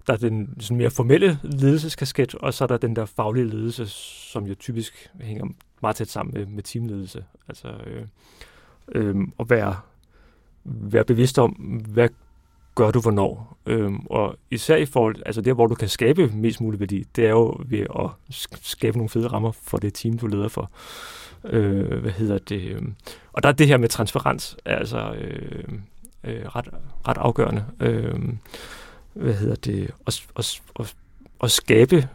der 0.06 0.12
er 0.12 0.16
den 0.16 0.60
sådan 0.60 0.76
mere 0.76 0.90
formelle 0.90 1.38
ledelseskasket, 1.42 2.34
og 2.34 2.54
så 2.54 2.64
er 2.64 2.68
der 2.68 2.76
den 2.76 2.96
der 2.96 3.04
faglige 3.04 3.46
ledelse, 3.46 3.86
som 4.32 4.46
jo 4.46 4.54
typisk 4.54 5.10
hænger 5.20 5.46
meget 5.82 5.96
tæt 5.96 6.08
sammen 6.08 6.34
med, 6.34 6.46
med 6.46 6.62
teamledelse. 6.62 7.24
Altså 7.48 7.68
øh, 7.86 8.06
øh, 8.88 9.16
at 9.40 9.50
være, 9.50 9.76
være 10.64 11.04
bevidst 11.04 11.38
om, 11.38 11.50
hvad 11.88 12.08
gør 12.76 12.90
du 12.90 13.00
hvornår. 13.00 13.58
Øhm, 13.66 14.06
og 14.10 14.36
især 14.50 14.76
i 14.76 14.86
forhold, 14.86 15.16
altså 15.26 15.40
der, 15.40 15.52
hvor 15.52 15.66
du 15.66 15.74
kan 15.74 15.88
skabe 15.88 16.28
mest 16.28 16.60
mulig 16.60 16.80
værdi, 16.80 17.04
det 17.16 17.26
er 17.26 17.30
jo 17.30 17.60
ved 17.66 17.80
at 17.80 18.10
skabe 18.62 18.96
nogle 18.98 19.08
fede 19.08 19.28
rammer 19.28 19.52
for 19.52 19.78
det 19.78 19.94
team, 19.94 20.18
du 20.18 20.26
leder 20.26 20.48
for. 20.48 20.70
Øh, 21.44 22.00
hvad 22.00 22.10
hedder 22.10 22.38
det? 22.38 22.70
Øhm, 22.70 22.94
og 23.32 23.42
der 23.42 23.48
er 23.48 23.52
det 23.52 23.66
her 23.66 23.76
med 23.76 23.88
transparens, 23.88 24.56
altså 24.64 25.12
øh, 25.12 25.64
øh, 26.24 26.46
ret, 26.46 26.68
ret 27.08 27.18
afgørende. 27.18 27.64
Øh, 27.80 28.14
hvad 29.14 29.34
hedder 29.34 29.56
det? 29.56 29.90
At, 30.06 30.26
at, 30.36 30.60
at, 30.80 30.94
at 31.42 31.50
skabe, 31.50 32.08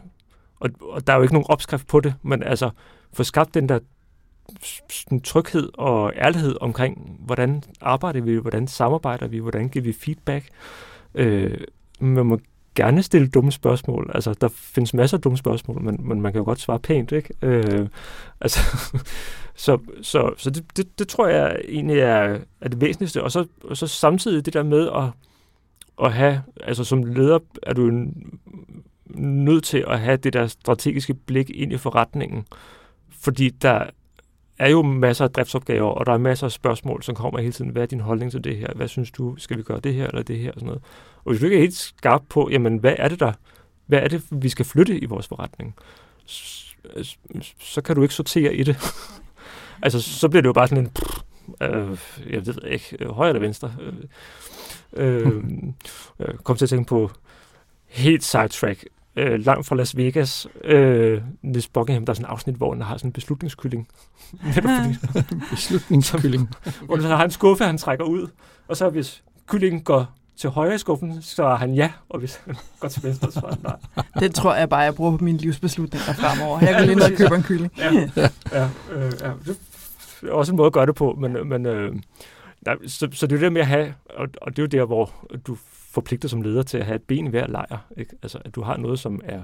og, 0.60 0.70
og 0.80 1.06
der 1.06 1.12
er 1.12 1.16
jo 1.16 1.22
ikke 1.22 1.34
nogen 1.34 1.50
opskrift 1.50 1.86
på 1.86 2.00
det, 2.00 2.14
men 2.22 2.42
altså 2.42 2.70
få 3.12 3.24
skabt 3.24 3.54
den 3.54 3.68
der 3.68 3.78
sådan 4.90 5.20
tryghed 5.20 5.68
og 5.74 6.12
ærlighed 6.16 6.56
omkring, 6.60 7.16
hvordan 7.18 7.62
arbejder 7.80 8.20
vi, 8.20 8.36
hvordan 8.36 8.68
samarbejder 8.68 9.28
vi, 9.28 9.38
hvordan 9.38 9.68
giver 9.68 9.84
vi 9.84 9.92
feedback. 9.92 10.48
Øh, 11.14 11.58
man 12.00 12.26
må 12.26 12.40
gerne 12.74 13.02
stille 13.02 13.28
dumme 13.28 13.52
spørgsmål. 13.52 14.10
Altså, 14.14 14.34
der 14.40 14.48
findes 14.48 14.94
masser 14.94 15.16
af 15.16 15.20
dumme 15.20 15.38
spørgsmål, 15.38 15.82
men, 15.82 16.00
men 16.00 16.20
man 16.20 16.32
kan 16.32 16.38
jo 16.38 16.44
godt 16.44 16.60
svare 16.60 16.78
pænt, 16.78 17.12
ikke? 17.12 17.34
Øh, 17.42 17.88
altså, 18.40 18.60
så 19.54 19.78
så, 20.02 20.34
så 20.36 20.50
det, 20.50 20.64
det, 20.76 20.98
det 20.98 21.08
tror 21.08 21.26
jeg 21.26 21.60
egentlig 21.68 21.98
er, 21.98 22.38
er 22.60 22.68
det 22.68 22.80
væsentligste. 22.80 23.22
Og 23.22 23.32
så, 23.32 23.46
og 23.64 23.76
så 23.76 23.86
samtidig 23.86 24.46
det 24.46 24.54
der 24.54 24.62
med 24.62 24.88
at, 24.94 25.10
at 26.06 26.12
have, 26.12 26.42
altså 26.60 26.84
som 26.84 27.02
leder 27.02 27.38
er 27.62 27.72
du 27.72 27.90
nødt 29.16 29.64
til 29.64 29.84
at 29.88 30.00
have 30.00 30.16
det 30.16 30.32
der 30.32 30.46
strategiske 30.46 31.14
blik 31.14 31.50
ind 31.50 31.72
i 31.72 31.76
forretningen, 31.76 32.46
fordi 33.10 33.48
der 33.48 33.86
er 34.62 34.68
jo 34.68 34.82
masser 34.82 35.24
af 35.24 35.30
driftsopgaver, 35.30 35.90
og 35.90 36.06
der 36.06 36.12
er 36.12 36.18
masser 36.18 36.46
af 36.46 36.52
spørgsmål, 36.52 37.02
som 37.02 37.14
kommer 37.14 37.40
hele 37.40 37.52
tiden. 37.52 37.70
Hvad 37.70 37.82
er 37.82 37.86
din 37.86 38.00
holdning 38.00 38.30
til 38.30 38.44
det 38.44 38.56
her? 38.56 38.72
Hvad 38.74 38.88
synes 38.88 39.10
du? 39.10 39.36
Skal 39.38 39.58
vi 39.58 39.62
gøre 39.62 39.80
det 39.80 39.94
her 39.94 40.06
eller 40.06 40.22
det 40.22 40.38
her? 40.38 40.50
Og, 40.50 40.54
sådan 40.54 40.66
noget. 40.66 40.82
og 41.24 41.30
hvis 41.30 41.40
du 41.40 41.46
ikke 41.46 41.56
er 41.56 41.60
helt 41.60 41.74
skarp 41.74 42.22
på, 42.28 42.48
jamen, 42.52 42.76
hvad 42.76 42.94
er 42.98 43.08
det 43.08 43.20
der? 43.20 43.32
Hvad 43.86 43.98
er 43.98 44.08
det, 44.08 44.22
vi 44.30 44.48
skal 44.48 44.64
flytte 44.64 44.98
i 44.98 45.04
vores 45.04 45.28
forretning? 45.28 45.74
Så, 46.26 46.74
Så 47.60 47.82
kan 47.82 47.96
du 47.96 48.02
ikke 48.02 48.14
sortere 48.14 48.54
i 48.54 48.62
det. 48.62 48.76
altså, 49.82 50.02
så 50.02 50.28
bliver 50.28 50.42
det 50.42 50.46
jo 50.46 50.52
bare 50.52 50.68
sådan 50.68 50.84
en... 50.84 50.90
Pff, 50.90 51.22
øh, 51.60 51.98
jeg 52.30 52.46
ved 52.46 52.54
ikke, 52.64 53.06
højre 53.06 53.30
eller 53.30 53.40
venstre. 53.40 53.72
Øh, 53.80 55.26
øh, 55.26 55.26
øh 56.18 56.34
kom 56.44 56.56
til 56.56 56.64
at 56.64 56.70
tænke 56.70 56.88
på 56.88 57.10
helt 57.86 58.24
sidetrack. 58.24 58.84
Øh, 59.16 59.44
langt 59.44 59.66
fra 59.66 59.76
Las 59.76 59.96
Vegas, 59.96 60.46
øh, 60.64 61.22
Nis 61.42 61.68
Buckingham, 61.68 62.06
der 62.06 62.12
er 62.12 62.14
sådan 62.14 62.26
et 62.26 62.30
afsnit, 62.30 62.56
hvor 62.56 62.72
han 62.72 62.82
har 62.82 62.96
sådan 62.96 63.08
en 63.08 63.12
beslutningskylling. 63.12 63.88
Beslutningskylling. 65.50 66.48
hvor 66.86 66.96
han 66.96 67.04
har 67.04 67.24
en 67.24 67.30
skuffe, 67.30 67.64
han 67.64 67.78
trækker 67.78 68.04
ud, 68.04 68.26
og 68.68 68.76
så 68.76 68.90
hvis 68.90 69.22
kyllingen 69.46 69.82
går 69.82 70.14
til 70.36 70.50
højre 70.50 70.74
i 70.74 70.78
skuffen, 70.78 71.22
så 71.22 71.44
er 71.44 71.56
han 71.56 71.74
ja, 71.74 71.90
og 72.08 72.18
hvis 72.18 72.40
han 72.44 72.56
går 72.80 72.88
til 72.88 73.02
venstre, 73.02 73.32
så 73.32 73.40
er 73.40 73.48
han 73.50 73.58
nej. 73.62 73.76
Den 74.22 74.32
tror 74.32 74.54
jeg 74.54 74.68
bare, 74.68 74.80
jeg 74.80 74.94
bruger 74.94 75.16
på 75.16 75.24
mine 75.24 75.38
livsbeslutninger 75.38 76.12
fremover. 76.12 76.60
Jeg 76.60 76.76
vil 76.78 76.86
lige 76.86 76.96
ned 76.96 77.12
og 77.12 77.18
købe 77.18 77.34
en 77.34 77.42
kylling. 77.42 77.72
Ja, 77.78 77.92
ja, 78.52 78.68
øh, 78.92 79.12
ja. 79.20 79.32
Det 80.20 80.28
er 80.28 80.32
også 80.32 80.52
en 80.52 80.56
måde 80.56 80.66
at 80.66 80.72
gøre 80.72 80.86
det 80.86 80.94
på, 80.94 81.16
men, 81.20 81.48
men 81.48 81.66
øh, 81.66 81.94
nej, 82.66 82.76
så, 82.86 83.08
så 83.12 83.26
det 83.26 83.36
er 83.36 83.40
det 83.40 83.52
med 83.52 83.60
at 83.60 83.66
have, 83.66 83.94
og, 84.16 84.28
og 84.42 84.56
det 84.56 84.58
er 84.58 84.62
jo 84.62 84.66
der, 84.66 84.84
hvor 84.84 85.10
du 85.46 85.56
forpligter 85.92 86.28
som 86.28 86.42
leder 86.42 86.62
til 86.62 86.78
at 86.78 86.86
have 86.86 86.96
et 86.96 87.02
ben 87.02 87.26
i 87.26 87.30
hver 87.30 87.46
lejr. 87.46 87.78
Ikke? 87.96 88.16
Altså, 88.22 88.38
at 88.44 88.54
du 88.54 88.62
har 88.62 88.76
noget, 88.76 88.98
som 88.98 89.20
er 89.24 89.42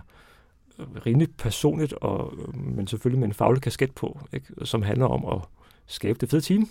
rimelig 1.06 1.28
personligt, 1.36 1.92
og, 1.92 2.34
men 2.54 2.86
selvfølgelig 2.86 3.20
med 3.20 3.28
en 3.28 3.34
faglig 3.34 3.62
kasket 3.62 3.94
på, 3.94 4.20
ikke? 4.32 4.66
som 4.66 4.82
handler 4.82 5.06
om 5.06 5.36
at 5.36 5.48
skabe 5.86 6.18
det 6.18 6.30
fede 6.30 6.42
team. 6.42 6.68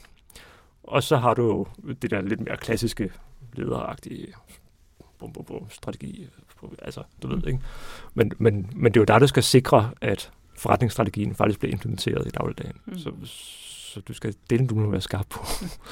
Og 0.83 1.03
så 1.03 1.17
har 1.17 1.33
du 1.33 1.67
det 2.01 2.11
der 2.11 2.21
lidt 2.21 2.39
mere 2.39 2.57
klassiske 2.57 3.11
lederagtige 3.53 4.27
bum, 5.19 5.33
bum, 5.33 5.45
bum, 5.45 5.69
strategi. 5.69 6.27
Altså, 6.81 7.03
du 7.23 7.27
ved, 7.27 7.47
ikke? 7.47 7.59
Men, 8.13 8.31
men, 8.37 8.69
men 8.75 8.93
det 8.93 8.99
er 8.99 9.01
jo 9.01 9.05
der, 9.05 9.19
der 9.19 9.27
skal 9.27 9.43
sikre, 9.43 9.91
at 10.01 10.31
forretningsstrategien 10.55 11.35
faktisk 11.35 11.59
bliver 11.59 11.73
implementeret 11.73 12.27
i 12.27 12.29
dagligdagen. 12.29 12.77
Mm. 12.85 12.97
Så, 12.97 13.11
så 13.93 14.01
du 14.01 14.13
skal 14.13 14.35
dele, 14.49 14.67
du 14.67 14.75
må 14.75 14.89
være 14.89 15.01
skarp 15.01 15.25
på, 15.29 15.39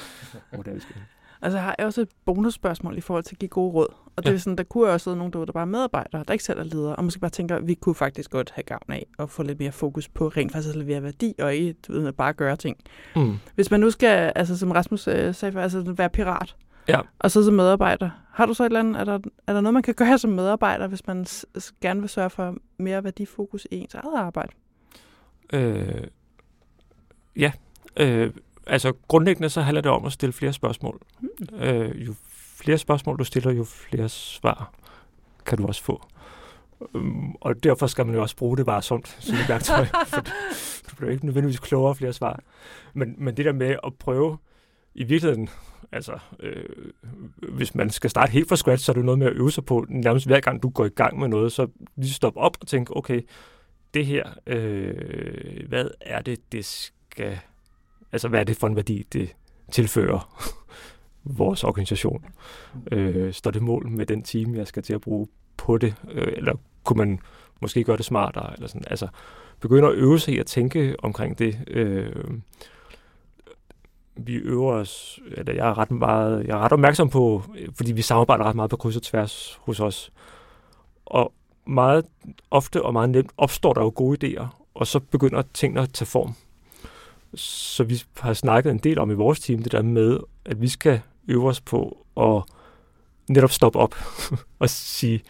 hvor 0.52 0.62
det 0.62 0.70
er, 0.70 0.74
vi 0.74 0.80
skal. 0.80 0.96
Altså, 1.42 1.58
har 1.58 1.74
jeg 1.78 1.86
også 1.86 2.00
et 2.00 2.08
bonusspørgsmål 2.24 2.98
i 2.98 3.00
forhold 3.00 3.24
til 3.24 3.34
at 3.34 3.38
give 3.38 3.48
gode 3.48 3.72
råd. 3.72 3.86
Og 4.16 4.22
det 4.22 4.30
Ja. 4.30 4.34
er 4.34 4.38
sådan, 4.38 4.56
der 4.58 4.64
kunne 4.64 4.88
også 4.90 5.04
sidde 5.04 5.16
nogen 5.16 5.32
derude, 5.32 5.46
der 5.46 5.52
bare 5.52 5.60
er 5.62 5.66
medarbejdere, 5.66 6.24
der 6.28 6.32
ikke 6.32 6.44
selv 6.44 6.58
er 6.58 6.62
ledere, 6.64 6.96
og 6.96 7.04
måske 7.04 7.20
bare 7.20 7.30
tænker, 7.30 7.56
at 7.56 7.66
vi 7.66 7.74
kunne 7.74 7.94
faktisk 7.94 8.30
godt 8.30 8.50
have 8.54 8.62
gavn 8.62 8.82
af 8.92 9.06
at 9.18 9.30
få 9.30 9.42
lidt 9.42 9.58
mere 9.58 9.72
fokus 9.72 10.08
på 10.08 10.28
rent 10.28 10.52
faktisk 10.52 10.74
at 10.74 10.76
levere 10.82 11.02
værdi, 11.02 11.34
og 11.38 11.54
ikke 11.54 11.72
du 11.86 11.92
ved, 11.92 12.06
at 12.08 12.14
bare 12.16 12.32
gøre 12.32 12.56
ting. 12.56 12.76
Mm. 13.16 13.36
Hvis 13.54 13.70
man 13.70 13.80
nu 13.80 13.90
skal, 13.90 14.32
altså 14.36 14.58
som 14.58 14.70
Rasmus 14.70 15.08
øh, 15.08 15.34
sagde 15.34 15.52
før, 15.52 15.62
altså 15.62 15.80
være 15.96 16.10
pirat, 16.10 16.56
Ja. 16.88 17.00
og 17.18 17.30
så 17.30 17.44
som 17.44 17.54
medarbejder, 17.54 18.10
har 18.32 18.46
du 18.46 18.54
så 18.54 18.62
et 18.62 18.66
eller 18.66 18.80
andet, 18.80 19.00
er 19.00 19.04
der, 19.04 19.18
er 19.46 19.52
der 19.52 19.60
noget, 19.60 19.74
man 19.74 19.82
kan 19.82 19.94
gøre 20.04 20.18
som 20.18 20.30
medarbejder, 20.30 20.86
hvis 20.86 21.06
man 21.06 21.26
s- 21.26 21.46
gerne 21.82 22.00
vil 22.00 22.08
sørge 22.08 22.30
for 22.30 22.54
mere 22.78 23.04
værdifokus 23.04 23.66
i 23.70 23.76
ens 23.76 23.94
eget 23.94 24.16
arbejde? 24.16 24.52
Øh, 25.52 26.04
ja, 27.36 27.52
øh, 27.96 28.30
altså 28.66 28.92
grundlæggende 29.08 29.50
så 29.50 29.60
handler 29.60 29.80
det 29.80 29.90
om 29.90 30.04
at 30.04 30.12
stille 30.12 30.32
flere 30.32 30.52
spørgsmål. 30.52 31.00
Hmm. 31.20 31.60
Øh, 31.60 32.06
jo 32.06 32.14
flere 32.56 32.78
spørgsmål 32.78 33.18
du 33.18 33.24
stiller, 33.24 33.52
jo 33.52 33.64
flere 33.64 34.08
svar 34.08 34.72
kan 35.46 35.58
du 35.58 35.66
også 35.66 35.82
få. 35.82 36.02
Øhm, 36.94 37.34
og 37.40 37.64
derfor 37.64 37.86
skal 37.86 38.06
man 38.06 38.14
jo 38.14 38.22
også 38.22 38.36
bruge 38.36 38.56
det 38.56 38.66
varsomt 38.66 39.16
som 39.20 39.36
et 39.36 39.48
værktøj, 39.48 39.86
for 40.12 40.20
du 40.90 40.96
bliver 40.96 41.12
ikke 41.12 41.26
nødvendigvis 41.26 41.60
klogere 41.60 41.94
flere 41.94 42.12
svar. 42.12 42.40
Men, 42.94 43.14
men 43.18 43.36
det 43.36 43.44
der 43.44 43.52
med 43.52 43.76
at 43.86 43.94
prøve, 43.94 44.38
i 44.94 45.04
virkeligheden, 45.04 45.48
altså, 45.92 46.18
øh, 46.40 46.64
hvis 47.48 47.74
man 47.74 47.90
skal 47.90 48.10
starte 48.10 48.32
helt 48.32 48.48
fra 48.48 48.56
scratch, 48.56 48.84
så 48.84 48.92
er 48.92 48.94
det 48.94 49.04
noget 49.04 49.18
med 49.18 49.26
at 49.26 49.32
øve 49.32 49.52
sig 49.52 49.64
på, 49.64 49.86
nærmest 49.88 50.26
hver 50.26 50.40
gang 50.40 50.62
du 50.62 50.68
går 50.68 50.84
i 50.84 50.88
gang 50.88 51.18
med 51.18 51.28
noget, 51.28 51.52
så 51.52 51.66
lige 51.96 52.12
stoppe 52.12 52.40
op 52.40 52.56
og 52.60 52.66
tænke, 52.66 52.96
okay, 52.96 53.22
det 53.94 54.06
her, 54.06 54.24
øh, 54.46 55.68
hvad 55.68 55.88
er 56.00 56.20
det, 56.20 56.52
det 56.52 56.64
skal, 56.64 57.38
altså 58.12 58.28
hvad 58.28 58.40
er 58.40 58.44
det 58.44 58.56
for 58.56 58.66
en 58.66 58.76
værdi, 58.76 59.06
det 59.12 59.34
tilfører 59.72 60.46
vores 61.40 61.64
organisation? 61.64 62.24
Øh, 62.92 63.32
står 63.32 63.50
det 63.50 63.62
mål 63.62 63.88
med 63.88 64.06
den 64.06 64.22
time, 64.22 64.58
jeg 64.58 64.66
skal 64.66 64.82
til 64.82 64.94
at 64.94 65.00
bruge 65.00 65.28
på 65.56 65.78
det? 65.78 65.94
Øh, 66.12 66.32
eller 66.36 66.54
kunne 66.84 66.98
man 66.98 67.18
måske 67.60 67.84
gøre 67.84 67.96
det 67.96 68.04
smartere? 68.04 68.52
Eller 68.54 68.68
sådan. 68.68 68.84
Altså, 68.90 69.08
begynde 69.60 69.88
at 69.88 69.94
øve 69.94 70.18
sig 70.18 70.34
i 70.34 70.38
at 70.38 70.46
tænke 70.46 70.96
omkring 70.98 71.38
det. 71.38 71.58
Øh, 71.66 72.12
vi 74.16 74.34
øver 74.34 74.72
os, 74.72 75.20
eller 75.32 75.52
jeg 75.52 75.68
er 75.68 75.78
ret 75.78 75.90
meget, 75.90 76.46
jeg 76.46 76.54
er 76.56 76.58
ret 76.58 76.72
opmærksom 76.72 77.10
på, 77.10 77.42
fordi 77.74 77.92
vi 77.92 78.02
samarbejder 78.02 78.44
ret 78.44 78.56
meget 78.56 78.70
på 78.70 78.76
kryds 78.76 78.96
og 78.96 79.02
tværs 79.02 79.58
hos 79.62 79.80
os. 79.80 80.12
Og 81.06 81.32
meget 81.66 82.04
ofte 82.50 82.82
og 82.82 82.92
meget 82.92 83.10
nemt 83.10 83.30
opstår 83.36 83.72
der 83.72 83.82
jo 83.82 83.92
gode 83.94 84.26
idéer, 84.26 84.46
og 84.74 84.86
så 84.86 85.00
begynder 85.00 85.42
tingene 85.54 85.80
at 85.80 85.92
tage 85.92 86.06
form. 86.06 86.34
Så 87.36 87.84
vi 87.84 88.02
har 88.16 88.32
snakket 88.32 88.70
en 88.70 88.78
del 88.78 88.98
om 88.98 89.10
i 89.10 89.14
vores 89.14 89.40
team, 89.40 89.62
det 89.62 89.72
der 89.72 89.82
med, 89.82 90.18
at 90.44 90.60
vi 90.60 90.68
skal 90.68 91.00
øve 91.28 91.48
os 91.48 91.60
på 91.60 92.06
at 92.16 92.42
netop 93.28 93.50
stoppe 93.50 93.78
op 93.78 93.94
og 94.58 94.70
sige, 94.70 95.22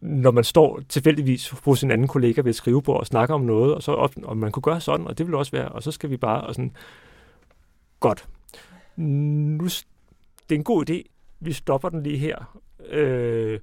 når 0.00 0.30
man 0.30 0.44
står 0.44 0.80
tilfældigvis 0.88 1.48
hos 1.48 1.82
en 1.82 1.90
anden 1.90 2.08
kollega 2.08 2.40
ved 2.40 2.50
et 2.50 2.56
skrivebord 2.56 3.00
og 3.00 3.06
snakker 3.06 3.34
om 3.34 3.40
noget, 3.40 3.74
og 3.74 3.82
så 3.82 3.92
op, 3.92 4.12
og 4.22 4.36
man 4.36 4.52
kunne 4.52 4.62
gøre 4.62 4.80
sådan, 4.80 5.06
og 5.06 5.18
det 5.18 5.26
vil 5.26 5.34
også 5.34 5.52
være, 5.52 5.68
og 5.68 5.82
så 5.82 5.90
skal 5.90 6.10
vi 6.10 6.16
bare, 6.16 6.40
og 6.40 6.54
sådan, 6.54 6.72
godt. 8.00 8.28
Nu, 8.96 9.64
det 10.48 10.54
er 10.54 10.58
en 10.58 10.64
god 10.64 10.90
idé, 10.90 11.02
vi 11.40 11.52
stopper 11.52 11.88
den 11.88 12.02
lige 12.02 12.18
her, 12.18 12.58
øh, 12.90 13.60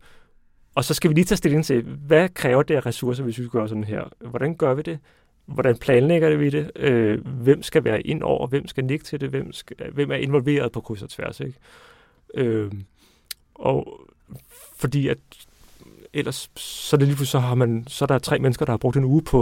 og 0.76 0.84
så 0.84 0.94
skal 0.94 1.10
vi 1.10 1.16
lige 1.16 1.26
tage 1.26 1.38
stilling 1.38 1.66
til, 1.66 1.82
hvad 1.82 2.30
kræver 2.30 2.64
det 2.64 2.76
af 2.76 2.86
ressourcer, 2.86 3.24
hvis 3.24 3.38
vi 3.38 3.44
skal 3.44 3.60
gøre 3.60 3.70
sådan 3.70 3.84
her? 3.84 4.04
Hvordan 4.20 4.56
gør 4.56 4.74
vi 4.74 4.82
det? 4.82 5.00
Hvordan 5.48 5.78
planlægger 5.78 6.38
vi 6.38 6.50
det? 6.50 6.72
Øh, 6.76 7.28
hvem 7.28 7.64
skal 7.64 7.84
være 7.84 8.02
ind 8.02 8.24
over? 8.24 8.48
Hvem 8.48 8.68
skal 8.68 8.86
nikke 8.86 9.06
til 9.06 9.22
det? 9.22 9.30
Hvem, 9.30 9.54
skal, 9.54 9.76
hvem 9.94 10.12
er 10.12 10.16
involveret 10.16 10.72
på 10.72 10.82
kryds 10.82 11.02
og 11.02 11.10
tværs? 11.10 11.40
Ikke? 11.40 11.60
Øh, 12.34 12.72
og 13.56 14.02
fordi 14.76 15.08
at 15.08 15.18
ellers 16.14 16.52
så 16.56 16.96
er 16.96 16.98
det 16.98 17.08
lige 17.08 17.16
pludselig, 17.16 17.32
så 17.32 17.40
har 17.40 17.56
man, 17.56 17.86
så 17.88 18.06
er 18.06 18.08
der 18.08 18.20
tre 18.20 18.40
mennesker, 18.40 18.66
der 18.66 18.74
har 18.74 18.78
brugt 18.78 18.98
en 18.98 19.04
uge 19.04 19.22
på 19.22 19.42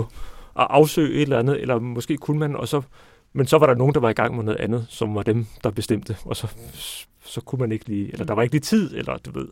at 0.60 0.68
afsøge 0.70 1.14
et 1.16 1.22
eller 1.22 1.40
andet, 1.40 1.62
eller 1.62 1.80
måske 1.80 2.18
kunne 2.18 2.40
man, 2.40 2.56
og 2.56 2.68
så, 2.68 2.82
men 3.34 3.48
så 3.48 3.58
var 3.58 3.66
der 3.66 3.76
nogen, 3.76 3.94
der 3.94 4.00
var 4.00 4.10
i 4.10 4.14
gang 4.14 4.36
med 4.36 4.44
noget 4.44 4.60
andet, 4.60 4.86
som 4.90 5.16
var 5.16 5.24
dem, 5.24 5.46
der 5.64 5.72
bestemte, 5.72 6.18
og 6.26 6.36
så, 6.36 6.48
så 7.24 7.42
kunne 7.42 7.60
man 7.60 7.72
ikke 7.72 7.86
lige, 7.88 8.12
eller 8.12 8.26
der 8.26 8.34
var 8.34 8.42
ikke 8.42 8.54
lige 8.54 8.62
tid, 8.62 8.98
eller 8.98 9.18
du 9.18 9.32
ved, 9.32 9.48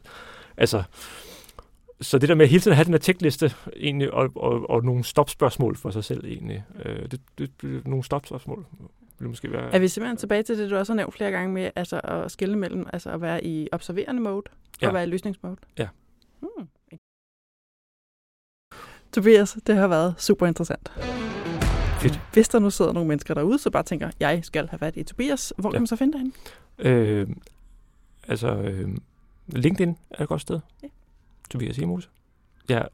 altså, 0.57 0.83
så 2.03 2.17
det 2.17 2.29
der 2.29 2.35
med 2.35 2.47
hele 2.47 2.61
tiden 2.61 2.71
at 2.71 2.75
have 2.75 2.85
den 2.85 2.93
her 2.93 2.99
tjekliste 2.99 3.53
egentlig, 3.75 4.13
og, 4.13 4.29
og, 4.35 4.69
og 4.69 4.83
nogle 4.83 5.03
stopspørgsmål 5.03 5.75
for 5.77 5.91
sig 5.91 6.03
selv 6.03 6.25
egentlig, 6.25 6.63
øh, 6.85 7.11
det, 7.11 7.21
det, 7.37 7.61
det, 7.61 7.87
nogle 7.87 8.03
stopspørgsmål 8.03 8.65
vil 9.19 9.29
måske 9.29 9.51
være... 9.51 9.73
Er 9.75 9.79
vi 9.79 9.87
simpelthen 9.87 10.17
tilbage 10.17 10.43
til 10.43 10.57
det, 10.57 10.69
du 10.71 10.75
også 10.77 10.93
har 10.93 10.95
nævnt 10.97 11.13
flere 11.13 11.31
gange 11.31 11.53
med 11.53 11.71
altså 11.75 11.99
at 12.03 12.31
skille 12.31 12.57
mellem 12.57 12.85
altså 12.93 13.09
at 13.09 13.21
være 13.21 13.43
i 13.45 13.67
observerende 13.71 14.21
mode 14.21 14.35
og 14.37 14.43
Ja. 14.81 14.91
være 14.91 15.03
i 15.03 15.07
løsningsmode? 15.07 15.55
Ja. 15.77 15.87
Hmm. 16.39 16.67
Tobias, 19.13 19.57
det 19.67 19.75
har 19.75 19.87
været 19.87 20.15
super 20.17 20.47
interessant. 20.47 20.91
Fedt. 22.01 22.19
Hvis 22.33 22.49
der 22.49 22.59
nu 22.59 22.69
sidder 22.69 22.93
nogle 22.93 23.07
mennesker 23.07 23.33
derude, 23.33 23.59
så 23.59 23.69
bare 23.69 23.83
tænker, 23.83 24.11
jeg 24.19 24.39
skal 24.43 24.67
have 24.67 24.81
været 24.81 24.97
i 24.97 25.03
Tobias. 25.03 25.53
Hvor 25.57 25.69
Ja. 25.69 25.71
kan 25.71 25.81
man 25.81 25.87
så 25.87 25.95
finde 25.95 26.13
dig 26.13 26.19
henne? 26.19 26.33
Øh, 26.79 27.27
altså, 28.27 28.47
øh, 28.55 28.89
LinkedIn 29.47 29.97
er 30.09 30.23
et 30.23 30.29
godt 30.29 30.41
sted. 30.41 30.59
Ja. 30.83 30.87
Tobias 31.53 31.79
Emose. 31.79 32.07
Jeg 32.69 32.87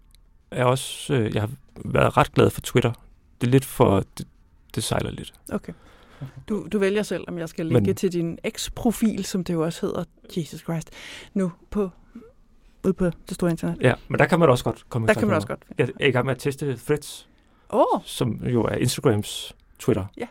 er 0.51 0.63
også, 0.65 1.13
øh, 1.13 1.33
jeg 1.33 1.41
har 1.41 1.49
været 1.85 2.17
ret 2.17 2.31
glad 2.33 2.49
for 2.49 2.61
Twitter. 2.61 2.91
Det 3.41 3.47
er 3.47 3.51
lidt 3.51 3.65
for, 3.65 4.03
det, 4.17 4.27
det 4.75 4.83
sejler 4.83 5.11
lidt. 5.11 5.33
Okay. 5.51 5.73
Du, 6.49 6.67
du 6.71 6.79
vælger 6.79 7.03
selv, 7.03 7.23
om 7.27 7.37
jeg 7.37 7.49
skal 7.49 7.65
linke 7.65 7.81
Men- 7.81 7.95
til 7.95 8.13
din 8.13 8.37
eks-profil, 8.43 9.25
som 9.25 9.43
det 9.43 9.53
jo 9.53 9.63
også 9.63 9.81
hedder, 9.85 10.03
Jesus 10.37 10.59
Christ, 10.61 10.89
nu 11.33 11.51
på, 11.69 11.89
ude 12.83 12.93
på 12.93 13.05
det 13.05 13.33
store 13.35 13.51
internet. 13.51 13.77
Ja, 13.81 13.93
men 14.07 14.19
der 14.19 14.25
kan 14.25 14.39
man 14.39 14.49
også 14.49 14.63
godt 14.63 14.85
komme 14.89 15.07
Der 15.07 15.13
kan 15.13 15.27
man 15.27 15.35
også 15.35 15.47
godt. 15.47 15.59
Jeg 15.77 15.89
er 15.99 16.07
i 16.07 16.11
gang 16.11 16.25
med 16.25 16.35
at 16.35 16.39
teste 16.39 16.77
Threads, 16.77 17.29
oh, 17.69 18.01
som 18.03 18.31
jo 18.47 18.63
er 18.63 18.75
Instagrams 18.75 19.55
Twitter. 19.79 20.05
Ja. 20.17 20.27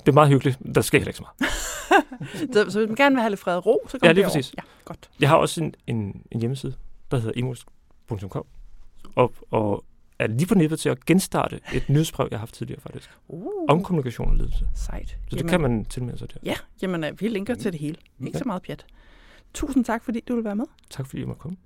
Det 0.00 0.08
er 0.08 0.12
meget 0.12 0.28
hyggeligt. 0.28 0.58
Der 0.74 0.80
sker 0.80 0.98
heller 0.98 1.08
ikke 1.08 1.18
så 1.18 1.24
meget. 1.40 1.52
så, 2.54 2.70
så 2.70 2.78
hvis 2.78 2.88
man 2.88 2.96
gerne 2.96 3.14
vil 3.14 3.20
have 3.20 3.30
lidt 3.30 3.40
fred 3.40 3.56
og 3.56 3.66
ro, 3.66 3.80
så 3.88 3.96
Ja, 3.96 3.98
kommer 3.98 4.12
lige 4.12 4.24
det 4.24 4.32
præcis. 4.32 4.54
Ja, 4.58 4.62
godt. 4.84 5.10
Jeg 5.20 5.28
har 5.28 5.36
også 5.36 5.64
en, 5.64 5.74
en, 5.86 6.22
en 6.30 6.40
hjemmeside, 6.40 6.74
der 7.16 7.22
hedder 7.22 7.40
emos.com, 7.40 8.46
og, 9.14 9.34
og 9.50 9.84
er 10.18 10.26
lige 10.26 10.46
på 10.46 10.54
nippet 10.54 10.80
til 10.80 10.88
at 10.88 11.04
genstarte 11.06 11.60
et 11.74 11.88
nyhedsbrev, 11.90 12.28
jeg 12.30 12.38
har 12.38 12.40
haft 12.40 12.54
tidligere 12.54 12.80
faktisk, 12.80 13.10
Uh, 13.28 13.64
om 13.68 13.82
kommunikation 13.84 14.30
og 14.30 14.36
ledelse. 14.36 14.66
Sejt. 14.74 15.16
Så 15.30 15.36
det 15.36 15.48
kan 15.48 15.60
man 15.60 15.84
tilmelde 15.84 16.18
sig 16.18 16.28
der. 16.34 16.40
Ja, 16.44 16.54
jamen 16.82 17.04
øh, 17.04 17.20
vi 17.20 17.28
linker 17.28 17.54
til 17.54 17.72
det 17.72 17.80
hele. 17.80 17.96
Ikke 18.20 18.30
Ja. 18.34 18.38
så 18.38 18.44
meget 18.46 18.62
pjat. 18.62 18.86
Tusind 19.54 19.84
tak, 19.84 20.04
fordi 20.04 20.20
du 20.28 20.34
vil 20.34 20.44
være 20.44 20.56
med. 20.56 20.64
Tak 20.90 21.06
fordi 21.06 21.22
I 21.22 21.24
måtte 21.24 21.40
komme. 21.40 21.56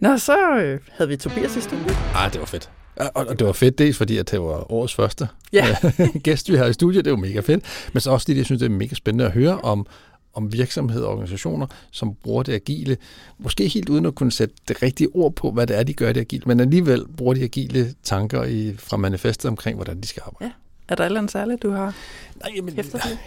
Nå, 0.00 0.16
så 0.18 0.56
øh, 0.58 0.80
havde 0.90 1.08
vi 1.08 1.16
Tobias 1.16 1.56
i 1.56 1.60
studiet. 1.60 1.96
Ah, 2.14 2.32
det 2.32 2.40
var 2.40 2.46
fedt. 2.46 2.70
Og, 2.96 3.10
og 3.28 3.38
det 3.38 3.46
var 3.46 3.52
fedt 3.52 3.78
dels, 3.78 3.96
fordi 3.98 4.18
at 4.18 4.30
det 4.30 4.40
var 4.40 4.72
årets 4.72 4.94
første 4.94 5.28
Ja. 5.52 5.64
gæst, 6.24 6.50
vi 6.50 6.56
har 6.56 6.66
i 6.66 6.72
studiet. 6.72 7.04
Det 7.04 7.10
var 7.10 7.16
mega 7.18 7.40
fedt. 7.40 7.90
Men 7.92 8.00
så 8.00 8.10
også 8.10 8.24
fordi 8.24 8.36
jeg 8.36 8.44
synes, 8.44 8.60
det 8.60 8.66
er 8.66 8.70
mega 8.70 8.94
spændende 8.94 9.24
at 9.24 9.32
høre 9.32 9.60
om, 9.60 9.86
om 10.34 10.52
virksomheder 10.52 11.06
og 11.06 11.12
organisationer, 11.12 11.66
som 11.90 12.14
bruger 12.22 12.42
det 12.42 12.52
agile. 12.52 12.96
Måske 13.38 13.68
helt 13.68 13.88
uden 13.88 14.06
at 14.06 14.14
kunne 14.14 14.32
sætte 14.32 14.54
det 14.68 14.82
rigtige 14.82 15.08
ord 15.14 15.32
på, 15.34 15.50
hvad 15.50 15.66
det 15.66 15.78
er, 15.78 15.82
de 15.82 15.92
gør 15.94 16.12
det 16.12 16.20
agile, 16.20 16.42
men 16.46 16.60
alligevel 16.60 17.04
bruger 17.16 17.34
de 17.34 17.42
agile 17.42 17.94
tanker 18.02 18.44
i, 18.44 18.74
fra 18.78 18.96
manifestet 18.96 19.48
omkring, 19.48 19.76
hvordan 19.76 20.00
de 20.00 20.06
skal 20.06 20.22
arbejde. 20.26 20.52
Er 20.88 20.94
der 20.94 21.02
et 21.02 21.06
eller 21.06 21.20
andet 21.20 21.32
særligt, 21.32 21.62
du 21.62 21.70
har 21.70 21.94
Nej, 22.40 22.50
jamen? 22.56 22.74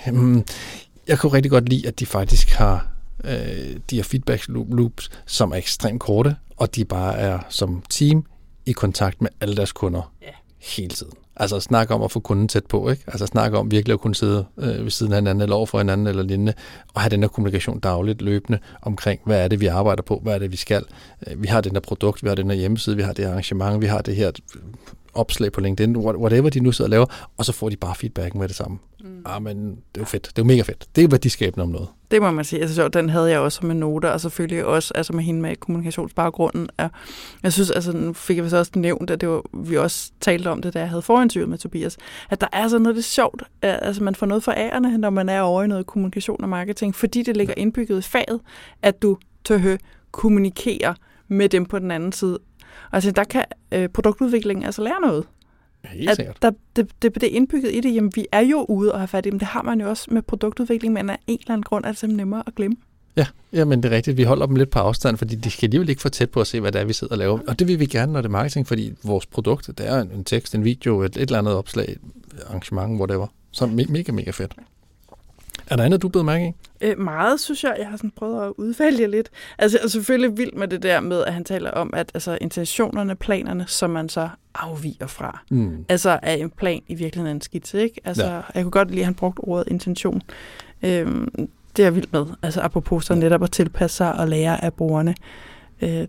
Jamen, 0.08 0.46
jeg 1.08 1.20
kunne 1.20 1.34
rigtig 1.34 1.52
godt 1.52 1.70
lide, 1.70 1.88
at 1.88 2.00
de 2.00 2.06
faktisk 2.06 2.50
har 2.50 2.88
øh, 3.24 3.32
de 3.90 3.96
her 3.96 4.04
feedback 4.04 4.46
loops, 4.48 5.10
som 5.26 5.52
er 5.52 5.56
ekstremt 5.56 6.00
korte, 6.02 6.36
og 6.58 6.76
de 6.76 6.86
bare 6.86 7.18
er 7.18 7.40
som 7.50 7.84
team 7.90 8.24
i 8.66 8.72
kontakt 8.72 9.22
med 9.22 9.30
alle 9.42 9.56
deres 9.56 9.72
kunder 9.72 10.14
Ja. 10.22 10.28
hele 10.60 10.90
tiden. 10.90 11.14
Altså 11.40 11.60
snak 11.60 11.92
om 11.92 12.02
at 12.02 12.12
få 12.12 12.20
kunden 12.20 12.48
tæt 12.48 12.66
på, 12.66 12.90
ikke? 12.90 13.04
Altså 13.08 13.26
snak 13.26 13.54
om 13.54 13.72
virkelig 13.72 13.94
at 13.94 14.00
kunne 14.00 14.16
sidde 14.16 14.46
øh, 14.58 14.84
ved 14.84 14.92
siden 14.92 15.14
af 15.14 15.18
hinanden, 15.18 15.42
eller 15.42 15.56
over 15.56 15.66
for 15.66 15.78
hinanden, 15.78 16.08
eller 16.08 16.24
lignende, 16.24 16.54
og 16.94 17.02
have 17.02 17.10
den 17.10 17.22
her 17.22 17.28
kommunikation 17.28 17.80
dagligt, 17.80 18.22
løbende, 18.22 18.60
omkring, 18.82 19.22
hvad 19.26 19.44
er 19.44 19.48
det, 19.48 19.60
vi 19.60 19.66
arbejder 19.66 20.02
på, 20.02 20.20
hvad 20.24 20.34
er 20.36 20.40
det, 20.40 20.52
vi 20.52 20.58
skal. 20.58 20.84
Øh, 21.28 21.44
vi 21.44 21.48
har 21.48 21.62
den 21.62 21.72
her 21.72 21.80
produkt, 21.80 22.24
vi 22.24 22.28
har 22.28 22.36
den 22.36 22.50
her 22.50 22.58
hjemmeside, 22.58 22.96
vi 22.96 23.02
har 23.02 23.14
det 23.14 23.26
her 23.26 23.32
arrangement, 23.32 23.82
vi 23.82 23.86
har 23.86 24.02
det 24.02 24.16
her 24.16 24.32
opslag 25.18 25.52
på 25.52 25.62
LinkedIn, 25.62 25.96
what- 25.96 26.18
whatever 26.18 26.50
de 26.50 26.60
nu 26.60 26.72
sidder 26.72 26.88
og 26.88 26.92
laver, 26.92 27.30
og 27.38 27.46
så 27.46 27.52
får 27.52 27.70
de 27.70 27.76
bare 27.78 27.96
feedbacken 27.96 28.40
med 28.40 28.48
det 28.48 28.56
samme. 28.56 28.78
Mm. 29.04 29.08
Ah, 29.26 29.44
men 29.44 29.70
det 29.70 29.76
er 29.96 30.02
jo 30.02 30.06
fedt. 30.06 30.24
Det 30.24 30.38
er 30.38 30.42
jo 30.42 30.44
mega 30.48 30.62
fedt. 30.62 30.86
Det 30.96 31.04
er 31.04 31.08
værdiskabende 31.08 31.64
om 31.64 31.70
noget. 31.70 31.88
Det 32.12 32.22
må 32.22 32.32
man 32.32 32.46
sige. 32.46 32.62
Altså, 32.62 32.76
sjovt, 32.76 32.94
den 32.94 33.10
havde 33.10 33.30
jeg 33.32 33.40
også 33.40 33.56
som 33.56 33.72
en 33.72 33.78
note, 33.78 34.12
og 34.14 34.22
selvfølgelig 34.22 34.66
også 34.66 34.92
altså 34.96 35.14
med 35.14 35.24
hende 35.24 35.42
med 35.42 35.56
kommunikationsbaggrunden. 35.56 36.70
Og 36.78 36.90
jeg 37.44 37.54
synes, 37.54 37.72
altså, 37.72 37.92
nu 37.92 38.14
fik 38.14 38.36
jeg 38.38 38.44
vist 38.44 38.56
også 38.56 38.72
nævnt, 38.76 39.10
at 39.12 39.22
det 39.22 39.30
var, 39.30 39.42
vi 39.54 39.78
også 39.78 40.12
talte 40.22 40.48
om 40.48 40.62
det, 40.62 40.74
da 40.74 40.80
jeg 40.80 40.90
havde 40.90 41.02
forinterviewet 41.02 41.50
med 41.50 41.58
Tobias, 41.58 41.98
at 42.30 42.42
der 42.42 42.48
er 42.54 42.68
sådan 42.68 42.82
noget 42.82 42.96
det 42.96 43.02
er 43.02 43.06
sjovt. 43.06 43.44
Altså, 43.62 44.04
man 44.04 44.16
får 44.16 44.26
noget 44.26 44.44
for 44.44 44.52
ærende, 44.52 44.98
når 44.98 45.10
man 45.10 45.30
er 45.30 45.42
over 45.42 45.64
i 45.64 45.68
noget 45.68 45.86
kommunikation 45.86 46.44
og 46.44 46.50
marketing, 46.50 46.96
fordi 46.96 47.24
det 47.24 47.38
ligger 47.38 47.54
indbygget 47.58 48.00
i 48.00 48.02
faget, 48.02 48.40
at 48.82 49.02
du 49.02 49.18
tør 49.44 49.78
kommunikere 50.12 50.96
med 51.28 51.50
dem 51.50 51.66
på 51.66 51.80
den 51.80 51.92
anden 51.92 52.12
side. 52.12 52.40
Altså, 52.92 53.12
der 53.12 53.24
kan 53.24 53.44
øh, 53.72 53.90
produktudviklingen 53.90 54.66
altså 54.66 54.82
lære 54.82 55.02
noget. 55.02 55.26
Helt 55.86 56.10
at 56.10 56.16
sikkert. 56.16 56.38
der, 56.42 56.52
det, 56.76 57.02
det, 57.02 57.16
det 57.16 57.24
er 57.24 57.28
indbygget 57.28 57.76
i 57.76 57.80
det, 57.80 57.96
jamen 57.96 58.12
vi 58.16 58.26
er 58.32 58.40
jo 58.40 58.66
ude 58.70 58.94
og 58.94 59.00
have 59.00 59.08
fat 59.08 59.26
i 59.26 59.30
dem. 59.30 59.40
Det 59.40 59.48
har 59.48 59.62
man 59.62 59.82
jo 59.82 59.90
også 59.90 60.08
med 60.12 60.22
produktudvikling, 60.22 60.94
men 60.94 61.10
af 61.10 61.18
en 61.28 61.40
eller 61.40 61.52
anden 61.52 61.64
grund 61.64 61.86
er 61.86 61.90
det 61.90 61.98
simpelthen 61.98 62.18
nemmere 62.18 62.44
at 62.48 62.56
glemme. 62.56 62.78
Ja, 63.16 63.26
jamen 63.54 63.84
det 63.84 63.92
er 63.92 63.96
rigtigt. 63.96 64.18
Vi 64.18 64.24
holder 64.24 64.46
dem 64.46 64.56
lidt 64.56 64.70
på 64.70 64.80
afstand, 64.80 65.18
fordi 65.18 65.36
de 65.36 65.50
skal 65.50 65.68
alligevel 65.68 65.90
ikke 65.90 66.02
for 66.02 66.10
tæt 66.10 66.30
på 66.30 66.42
at 66.42 66.48
se, 66.48 66.60
hvad 66.60 66.72
det 66.72 66.82
er, 66.82 66.86
vi 66.86 66.94
sidder 66.94 67.14
og 67.14 67.18
laver. 67.18 67.40
Og 67.48 67.60
det 67.60 67.68
vil 67.68 67.80
vi 67.80 67.86
gerne, 67.86 68.14
når 68.14 68.22
det 68.22 68.28
er 68.28 68.32
marketing, 68.32 68.68
fordi 68.68 68.94
vores 69.04 69.26
produkt, 69.26 69.68
det 69.68 69.88
er 69.88 70.02
en 70.02 70.24
tekst, 70.24 70.56
en 70.56 70.64
video, 70.64 71.02
et, 71.02 71.18
et 71.18 71.22
eller 71.22 71.38
andet 71.40 71.54
opslag, 71.54 71.98
arrangement, 72.48 73.00
whatever. 73.00 73.28
Så 73.52 73.66
me- 73.66 73.92
mega, 73.92 74.12
mega 74.12 74.32
fedt. 74.32 74.56
Er 75.70 75.76
der 75.76 75.84
andet, 75.84 76.02
du 76.02 76.10
blevet 76.10 76.26
mærke 76.26 76.48
i? 76.48 76.52
Øh, 76.86 77.00
meget, 77.00 77.40
synes 77.40 77.64
jeg. 77.64 77.76
Jeg 77.80 77.88
har 77.88 77.98
sådan 77.98 78.12
prøvet 78.12 78.46
at 78.46 78.54
udvælge 78.58 79.08
lidt. 79.08 79.30
Altså, 79.58 79.78
jeg 79.78 79.84
er 79.84 79.90
selvfølgelig 79.90 80.38
vild 80.38 80.54
med 80.54 80.68
det 80.68 80.84
der 80.84 81.00
med, 81.00 81.24
at 81.24 81.34
han 81.34 81.44
taler 81.44 81.72
om, 81.72 81.90
at 81.94 82.12
altså, 82.14 82.38
intentionerne, 82.42 83.16
planerne, 83.16 83.66
som 83.68 83.90
man 83.90 84.10
så 84.10 84.30
afviger 84.56 85.08
fra. 85.08 85.44
Mm. 85.50 85.86
Altså, 85.90 86.20
er 86.24 86.34
en 86.34 86.50
plan 86.50 86.82
i 86.88 86.96
virkeligheden 86.96 87.38
en 87.38 87.42
skitse, 87.42 87.82
ikke? 87.82 88.02
Altså, 88.06 88.26
ja. 88.26 88.42
jeg 88.56 88.64
kunne 88.64 88.72
godt 88.72 88.90
lide, 88.90 89.02
at 89.02 89.06
han 89.06 89.16
brugte 89.16 89.40
ordet 89.40 89.68
intention. 89.68 90.22
Øhm, 90.84 91.30
det 91.78 91.84
er 91.84 91.88
jeg 91.88 91.96
vild 91.96 92.08
med. 92.12 92.26
Altså, 92.44 92.62
apropos 92.62 93.06
så 93.06 93.16
netop 93.16 93.44
at 93.44 93.52
tilpasse 93.52 93.98
sig 93.98 94.14
og 94.14 94.28
lære 94.28 94.64
af 94.64 94.74
brugerne. 94.74 95.16
Øh, 95.82 96.08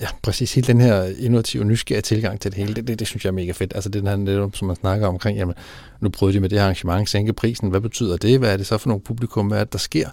Ja, 0.00 0.08
præcis. 0.22 0.54
Hele 0.54 0.66
den 0.66 0.80
her 0.80 1.04
innovative, 1.18 1.64
nysgerrige 1.64 2.02
tilgang 2.02 2.40
til 2.40 2.50
det 2.50 2.58
hele, 2.58 2.74
det, 2.74 2.88
det, 2.88 2.98
det 2.98 3.06
synes 3.06 3.24
jeg 3.24 3.30
er 3.30 3.34
mega 3.34 3.52
fedt. 3.52 3.72
Altså 3.74 3.90
den 3.90 4.06
her, 4.06 4.16
netop, 4.16 4.56
som 4.56 4.66
man 4.66 4.76
snakker 4.76 5.06
omkring, 5.06 5.38
jamen, 5.38 5.54
nu 6.00 6.08
prøvede 6.08 6.36
de 6.36 6.40
med 6.40 6.48
det 6.48 6.58
her 6.58 6.64
arrangement, 6.64 7.10
sænke 7.10 7.32
prisen. 7.32 7.70
Hvad 7.70 7.80
betyder 7.80 8.16
det? 8.16 8.38
Hvad 8.38 8.52
er 8.52 8.56
det 8.56 8.66
så 8.66 8.78
for 8.78 8.88
nogle 8.88 9.02
publikum? 9.02 9.46
Hvad 9.46 9.60
er 9.60 9.64
det, 9.64 9.72
der 9.72 9.78
sker? 9.78 10.08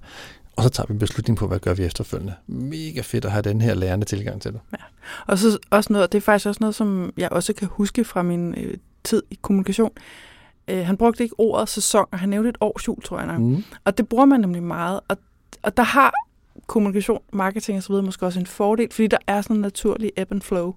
Og 0.56 0.64
så 0.64 0.70
tager 0.70 0.88
vi 0.88 0.94
en 0.94 1.00
beslutning 1.00 1.38
på, 1.38 1.48
hvad 1.48 1.60
gør 1.60 1.74
vi 1.74 1.84
efterfølgende. 1.84 2.34
Mega 2.48 3.02
fedt 3.02 3.26
at 3.26 3.32
have 3.32 3.42
den 3.42 3.62
her 3.62 3.74
lærende 3.74 4.06
tilgang 4.06 4.42
til 4.42 4.52
det. 4.54 4.60
Og 5.28 5.38
så 5.38 5.58
også 5.70 5.94
noget, 5.94 6.12
det 6.12 6.18
er 6.18 6.22
faktisk 6.22 6.46
også 6.48 6.58
noget, 6.62 6.76
som 6.76 7.14
jeg 7.18 7.30
også 7.32 7.54
kan 7.54 7.68
huske 7.72 8.04
fra 8.04 8.22
min 8.22 8.54
øh, 8.58 8.74
tid 9.04 9.24
i 9.32 9.40
kommunikation. 9.42 9.92
Øh, 10.68 10.86
han 10.86 10.98
brugte 10.98 11.24
ikke 11.24 11.36
ordet 11.38 11.70
sæson, 11.70 12.06
og 12.12 12.20
han 12.20 12.30
nævnte 12.30 12.50
et 12.50 12.58
års 12.62 12.88
jul, 12.88 13.02
tror 13.02 13.18
jeg 13.18 13.28
nok. 13.28 13.40
Mm. 13.40 13.64
Og 13.86 13.98
det 13.98 14.08
bruger 14.08 14.26
man 14.26 14.40
nemlig 14.40 14.64
meget. 14.64 15.00
Og, 15.08 15.18
og 15.62 15.78
der 15.78 15.84
har 15.84 16.14
kommunikation, 16.68 17.22
marketing 17.34 17.78
osv. 17.78 17.94
måske 17.94 18.26
også 18.26 18.40
en 18.40 18.46
fordel, 18.46 18.88
fordi 18.92 19.08
der 19.08 19.18
er 19.28 19.42
sådan 19.42 19.56
en 19.56 19.62
naturlig 19.62 20.12
ebb 20.18 20.32
and 20.32 20.42
flow. 20.42 20.74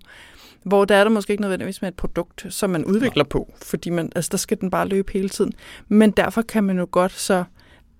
Hvor 0.62 0.84
der 0.84 0.96
er 0.96 1.04
der 1.04 1.10
måske 1.10 1.30
ikke 1.30 1.40
nødvendigvis 1.40 1.82
med 1.82 1.88
et 1.88 1.94
produkt, 1.94 2.46
som 2.50 2.70
man 2.70 2.84
udvikler 2.84 3.24
på, 3.24 3.52
fordi 3.62 3.90
man, 3.90 4.12
altså, 4.16 4.28
der 4.32 4.36
skal 4.36 4.60
den 4.60 4.70
bare 4.70 4.88
løbe 4.88 5.12
hele 5.12 5.28
tiden. 5.28 5.52
Men 5.88 6.10
derfor 6.10 6.42
kan 6.42 6.64
man 6.64 6.78
jo 6.78 6.88
godt 6.90 7.12
så 7.12 7.44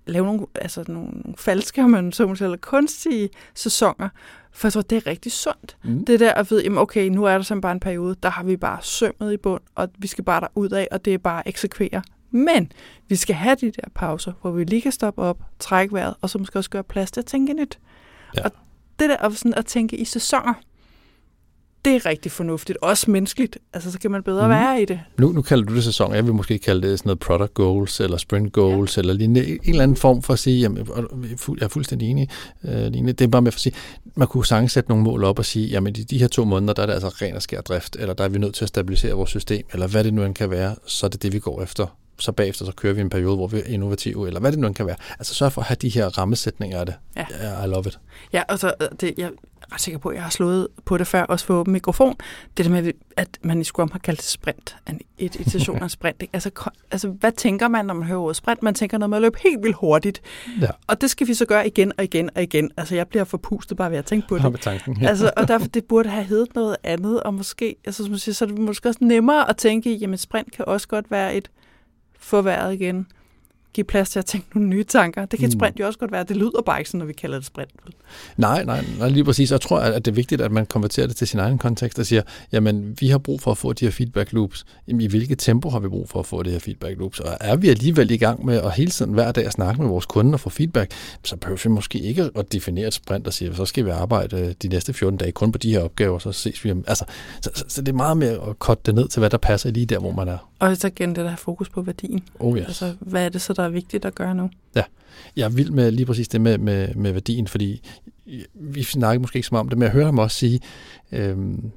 lave 0.05 0.25
nogle, 0.25 0.45
altså 0.55 0.83
nogle 0.87 1.11
falske, 1.37 1.83
om 1.83 1.89
man 1.89 2.11
så 2.11 2.27
må 2.27 2.35
sige, 2.35 2.45
eller 2.45 2.57
kunstige 2.57 3.29
sæsoner, 3.53 4.09
for 4.51 4.67
jeg 4.67 4.73
tror, 4.73 4.81
det 4.81 4.95
er 4.95 5.07
rigtig 5.07 5.31
sundt. 5.31 5.77
Mm. 5.83 6.05
Det 6.05 6.19
der 6.19 6.33
at 6.33 6.51
vide, 6.51 6.63
jamen 6.63 6.77
okay, 6.77 7.09
nu 7.09 7.23
er 7.23 7.31
der 7.31 7.41
simpelthen 7.41 7.61
bare 7.61 7.71
en 7.71 7.79
periode, 7.79 8.15
der 8.23 8.29
har 8.29 8.43
vi 8.43 8.57
bare 8.57 8.77
sømmet 8.81 9.33
i 9.33 9.37
bund, 9.37 9.61
og 9.75 9.89
vi 9.97 10.07
skal 10.07 10.23
bare 10.23 10.41
derud 10.41 10.69
af, 10.69 10.87
og 10.91 11.05
det 11.05 11.13
er 11.13 11.17
bare 11.17 11.39
at 11.39 11.49
eksekvere. 11.49 12.01
Men 12.35 12.71
vi 13.07 13.15
skal 13.15 13.35
have 13.35 13.55
de 13.61 13.65
der 13.65 13.89
pauser, 13.95 14.31
hvor 14.41 14.51
vi 14.51 14.63
lige 14.63 14.81
kan 14.81 14.91
stoppe 14.91 15.21
op, 15.21 15.37
trække 15.59 15.93
vejret, 15.93 16.13
og 16.21 16.29
så 16.29 16.37
måske 16.37 16.59
også 16.59 16.69
gøre 16.69 16.83
plads 16.83 17.11
til 17.11 17.21
at 17.21 17.25
tænke 17.25 17.53
nyt. 17.53 17.79
Ja. 18.37 18.43
Og 18.43 18.51
det 18.99 19.09
der 19.09 19.29
sådan 19.29 19.53
at 19.53 19.65
tænke 19.65 19.97
i 19.97 20.05
sæsoner, 20.05 20.53
det 21.85 21.95
er 21.95 22.05
rigtig 22.05 22.31
fornuftigt. 22.31 22.77
Også 22.81 23.11
menneskeligt. 23.11 23.57
Altså, 23.73 23.91
så 23.91 23.99
kan 23.99 24.11
man 24.11 24.23
bedre 24.23 24.43
mm. 24.43 24.49
være 24.49 24.81
i 24.81 24.85
det. 24.85 24.99
Nu, 25.19 25.31
nu 25.31 25.41
kalder 25.41 25.65
du 25.65 25.75
det 25.75 25.83
sæson. 25.83 26.13
Jeg 26.13 26.25
vil 26.25 26.33
måske 26.33 26.57
kalde 26.57 26.87
det 26.87 26.99
sådan 26.99 27.07
noget 27.07 27.19
product 27.19 27.53
goals, 27.53 27.99
eller 27.99 28.17
sprint 28.17 28.53
goals, 28.53 28.97
ja. 28.97 29.01
eller 29.01 29.13
lignende. 29.13 29.47
En 29.47 29.59
eller 29.65 29.83
anden 29.83 29.97
form 29.97 30.21
for 30.21 30.33
at 30.33 30.39
sige, 30.39 30.59
jamen, 30.59 30.77
er 30.77 30.85
jeg 31.59 31.65
er 31.65 31.67
fuldstændig 31.67 32.09
enig, 32.09 32.29
øh, 32.63 32.85
Line. 32.85 33.11
det 33.11 33.21
er 33.21 33.27
bare 33.27 33.41
med 33.41 33.51
for 33.51 33.57
at 33.57 33.61
sige, 33.61 33.75
man 34.15 34.27
kunne 34.27 34.45
sagtens 34.45 34.71
sætte 34.71 34.89
nogle 34.89 35.03
mål 35.03 35.23
op 35.23 35.39
og 35.39 35.45
sige, 35.45 35.67
jamen 35.67 35.95
i 35.95 36.03
de 36.03 36.17
her 36.17 36.27
to 36.27 36.45
måneder, 36.45 36.73
der 36.73 36.81
er 36.81 36.85
det 36.85 36.93
altså 36.93 37.09
ren 37.09 37.35
og 37.35 37.41
skær 37.41 37.61
drift, 37.61 37.95
eller 37.99 38.13
der 38.13 38.23
er 38.23 38.29
vi 38.29 38.39
nødt 38.39 38.55
til 38.55 38.65
at 38.65 38.69
stabilisere 38.69 39.13
vores 39.13 39.29
system, 39.29 39.65
eller 39.73 39.87
hvad 39.87 40.03
det 40.03 40.13
nu 40.13 40.23
end 40.23 40.35
kan 40.35 40.49
være, 40.49 40.75
så 40.85 41.05
er 41.05 41.09
det 41.09 41.23
det, 41.23 41.33
vi 41.33 41.39
går 41.39 41.63
efter. 41.63 41.97
Så 42.19 42.31
bagefter 42.31 42.65
så 42.65 42.71
kører 42.71 42.93
vi 42.93 43.01
en 43.01 43.09
periode, 43.09 43.35
hvor 43.35 43.47
vi 43.47 43.57
er 43.57 43.63
innovative, 43.65 44.27
eller 44.27 44.39
hvad 44.39 44.51
det 44.51 44.59
nu 44.59 44.73
kan 44.73 44.85
være. 44.87 44.95
Altså 45.19 45.33
sørg 45.33 45.51
for 45.51 45.61
at 45.61 45.67
have 45.67 45.77
de 45.81 45.89
her 45.89 46.07
rammesætninger 46.17 46.79
af 46.79 46.85
det. 46.85 46.95
Ja. 47.15 47.63
I 47.63 47.67
love 47.67 47.83
it. 47.87 47.99
Ja, 48.33 48.43
og 48.49 48.59
så 48.59 48.73
øh, 48.81 48.87
det, 49.01 49.13
jeg 49.17 49.25
er 49.25 49.29
ret 49.73 49.81
sikker 49.81 49.97
på, 49.99 50.09
at 50.09 50.15
jeg 50.15 50.23
har 50.23 50.29
slået 50.29 50.67
på 50.85 50.97
det 50.97 51.07
før, 51.07 51.23
også 51.23 51.45
for 51.45 51.53
åben 51.53 51.73
mikrofon. 51.73 52.15
Det 52.57 52.65
der 52.65 52.71
med, 52.71 52.91
at 53.17 53.27
man 53.41 53.61
i 53.61 53.63
Scrum 53.63 53.89
har 53.91 53.99
kaldt 53.99 54.19
det 54.19 54.27
sprint. 54.27 54.75
En- 54.89 54.99
Et 55.17 55.35
iteration 55.35 55.83
af 55.83 55.91
sprint. 55.91 56.21
Ikke? 56.21 56.31
Altså, 56.33 56.51
altså, 56.91 57.07
hvad 57.09 57.31
tænker 57.31 57.67
man, 57.67 57.85
når 57.85 57.93
man 57.93 58.03
hører 58.07 58.19
ordet 58.19 58.35
sprint? 58.35 58.63
Man 58.63 58.73
tænker 58.73 58.97
noget 58.97 59.09
med 59.09 59.17
at 59.17 59.21
løbe 59.21 59.37
helt 59.43 59.63
vildt 59.63 59.75
hurtigt. 59.75 60.21
Ja. 60.61 60.67
Og 60.87 61.01
det 61.01 61.09
skal 61.09 61.27
vi 61.27 61.33
så 61.33 61.45
gøre 61.45 61.67
igen 61.67 61.91
og 61.97 62.03
igen 62.03 62.29
og 62.35 62.43
igen. 62.43 62.71
Altså, 62.77 62.95
jeg 62.95 63.07
bliver 63.07 63.23
forpustet 63.23 63.77
bare 63.77 63.91
ved 63.91 63.97
at 63.97 64.05
tænke 64.05 64.27
på 64.27 64.37
det. 64.37 64.51
med 64.51 64.59
tanken. 64.59 64.97
Ja. 65.01 65.07
Altså, 65.07 65.31
og 65.37 65.47
derfor, 65.47 65.67
det 65.67 65.85
burde 65.85 66.09
have 66.09 66.23
heddet 66.25 66.55
noget 66.55 66.75
andet, 66.83 67.23
og 67.23 67.33
måske, 67.33 67.75
altså, 67.85 68.03
som 68.05 68.17
siger, 68.17 68.35
så 68.35 68.45
er 68.45 68.49
det 68.49 68.57
måske 68.59 68.89
også 68.89 68.99
nemmere 69.03 69.49
at 69.49 69.57
tænke 69.57 69.93
i, 69.93 69.97
jamen 69.97 70.17
sprint 70.17 70.51
kan 70.51 70.65
også 70.67 70.87
godt 70.87 71.11
være 71.11 71.35
et 71.35 71.49
få 72.25 72.41
vejret 72.41 72.73
igen, 72.73 73.07
give 73.75 73.83
plads 73.85 74.09
til 74.09 74.19
at 74.19 74.25
tænke 74.25 74.47
nogle 74.55 74.69
nye 74.69 74.83
tanker. 74.83 75.25
Det 75.25 75.39
kan 75.39 75.47
et 75.49 75.53
Mm. 75.55 75.59
sprint 75.59 75.79
jo 75.79 75.85
også 75.87 75.99
godt 75.99 76.11
være. 76.11 76.23
Det 76.23 76.37
lyder 76.37 76.61
bare 76.65 76.79
ikke 76.79 76.89
sådan, 76.89 76.99
når 76.99 77.05
vi 77.05 77.13
kalder 77.13 77.37
det 77.37 77.45
sprint. 77.45 77.69
Nej, 78.37 78.63
nej, 78.63 78.85
nej, 78.99 79.09
lige 79.09 79.23
præcis. 79.23 79.51
Jeg 79.51 79.61
tror, 79.61 79.79
at 79.79 80.05
det 80.05 80.11
er 80.11 80.15
vigtigt, 80.15 80.41
at 80.41 80.51
man 80.51 80.65
konverterer 80.65 81.07
det 81.07 81.15
til 81.15 81.27
sin 81.27 81.39
egen 81.39 81.57
kontekst 81.57 81.99
og 81.99 82.05
siger, 82.05 82.21
jamen, 82.51 82.97
vi 82.99 83.07
har 83.09 83.17
brug 83.17 83.41
for 83.41 83.51
at 83.51 83.57
få 83.57 83.73
de 83.73 83.85
her 83.85 83.91
feedback 83.91 84.33
loops. 84.33 84.65
Jamen, 84.87 85.01
i 85.01 85.07
hvilket 85.07 85.39
tempo 85.39 85.69
har 85.69 85.79
vi 85.79 85.87
brug 85.87 86.09
for 86.09 86.19
at 86.19 86.25
få 86.25 86.43
det 86.43 86.51
her 86.51 86.59
feedback 86.59 86.97
loops? 86.99 87.19
Og 87.19 87.37
er 87.41 87.55
vi 87.55 87.69
alligevel 87.69 88.11
i 88.11 88.17
gang 88.17 88.45
med 88.45 88.57
at 88.61 88.71
hele 88.71 88.91
tiden 88.91 89.13
hver 89.13 89.31
dag 89.31 89.45
at 89.45 89.51
snakke 89.51 89.81
med 89.81 89.89
vores 89.89 90.05
kunder 90.05 90.33
og 90.33 90.39
få 90.39 90.49
feedback, 90.49 90.91
så 91.23 91.35
behøver 91.35 91.59
vi 91.63 91.69
måske 91.69 91.99
ikke 91.99 92.29
at 92.35 92.53
definere 92.53 92.87
et 92.87 92.93
sprint 92.93 93.27
og 93.27 93.33
sige, 93.33 93.55
så 93.55 93.65
skal 93.65 93.85
vi 93.85 93.89
arbejde 93.89 94.53
de 94.61 94.67
næste 94.67 94.93
14 94.93 95.17
dage 95.17 95.31
kun 95.31 95.51
på 95.51 95.57
de 95.57 95.71
her 95.71 95.79
opgaver, 95.81 96.19
så 96.19 96.31
ses 96.31 96.65
vi. 96.65 96.71
om- 96.71 96.83
Altså, 96.87 97.05
så, 97.41 97.49
så, 97.53 97.63
så 97.67 97.81
det 97.81 97.87
er 97.91 97.93
meget 97.95 98.17
mere 98.17 98.49
at 98.49 98.59
korte 98.59 98.81
det 98.85 98.95
ned 98.95 99.07
til, 99.07 99.19
hvad 99.19 99.29
der 99.29 99.37
passer 99.37 99.71
lige 99.71 99.85
der, 99.85 99.99
hvor 99.99 100.11
man 100.11 100.27
er. 100.27 100.37
Og 100.59 100.77
så 100.77 100.87
igen 100.87 101.09
det 101.09 101.25
der 101.25 101.35
fokus 101.35 101.69
på 101.69 101.81
værdien. 101.81 102.23
Oh 102.39 102.57
yes. 102.57 102.65
Altså, 102.65 102.93
hvad 102.99 103.25
er 103.25 103.29
det 103.29 103.41
så, 103.41 103.53
der 103.53 103.64
er 103.65 103.69
vigtigt 103.69 104.05
at 104.05 104.15
gøre 104.15 104.35
nu? 104.35 104.49
Ja, 104.75 104.83
Jeg 105.35 105.45
er 105.45 105.49
vild 105.49 105.71
med 105.71 105.91
lige 105.91 106.05
præcis 106.05 106.27
det 106.27 106.41
med, 106.41 106.57
med, 106.57 106.95
med 106.95 107.11
værdien, 107.11 107.47
fordi 107.47 107.81
vi 108.53 108.83
snakker 108.83 109.21
måske 109.21 109.37
ikke 109.37 109.47
så 109.47 109.53
meget 109.55 109.63
om 109.63 109.69
det, 109.69 109.77
men 109.77 109.83
jeg 109.83 109.91
hører 109.91 110.05
ham 110.05 110.19
også 110.19 110.37
sige, 110.37 110.59
øhm, 111.11 111.71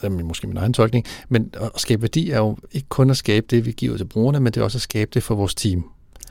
det 0.00 0.06
er 0.06 0.24
måske 0.24 0.46
min 0.46 0.56
egen 0.56 0.72
tolkning, 0.72 1.04
men 1.28 1.50
at 1.60 1.70
skabe 1.76 2.02
værdi 2.02 2.30
er 2.30 2.38
jo 2.38 2.56
ikke 2.72 2.88
kun 2.88 3.10
at 3.10 3.16
skabe 3.16 3.46
det, 3.50 3.66
vi 3.66 3.72
giver 3.72 3.96
til 3.96 4.04
brugerne, 4.04 4.40
men 4.40 4.52
det 4.52 4.60
er 4.60 4.64
også 4.64 4.78
at 4.78 4.82
skabe 4.82 5.10
det 5.14 5.22
for 5.22 5.34
vores 5.34 5.54
team. 5.54 5.84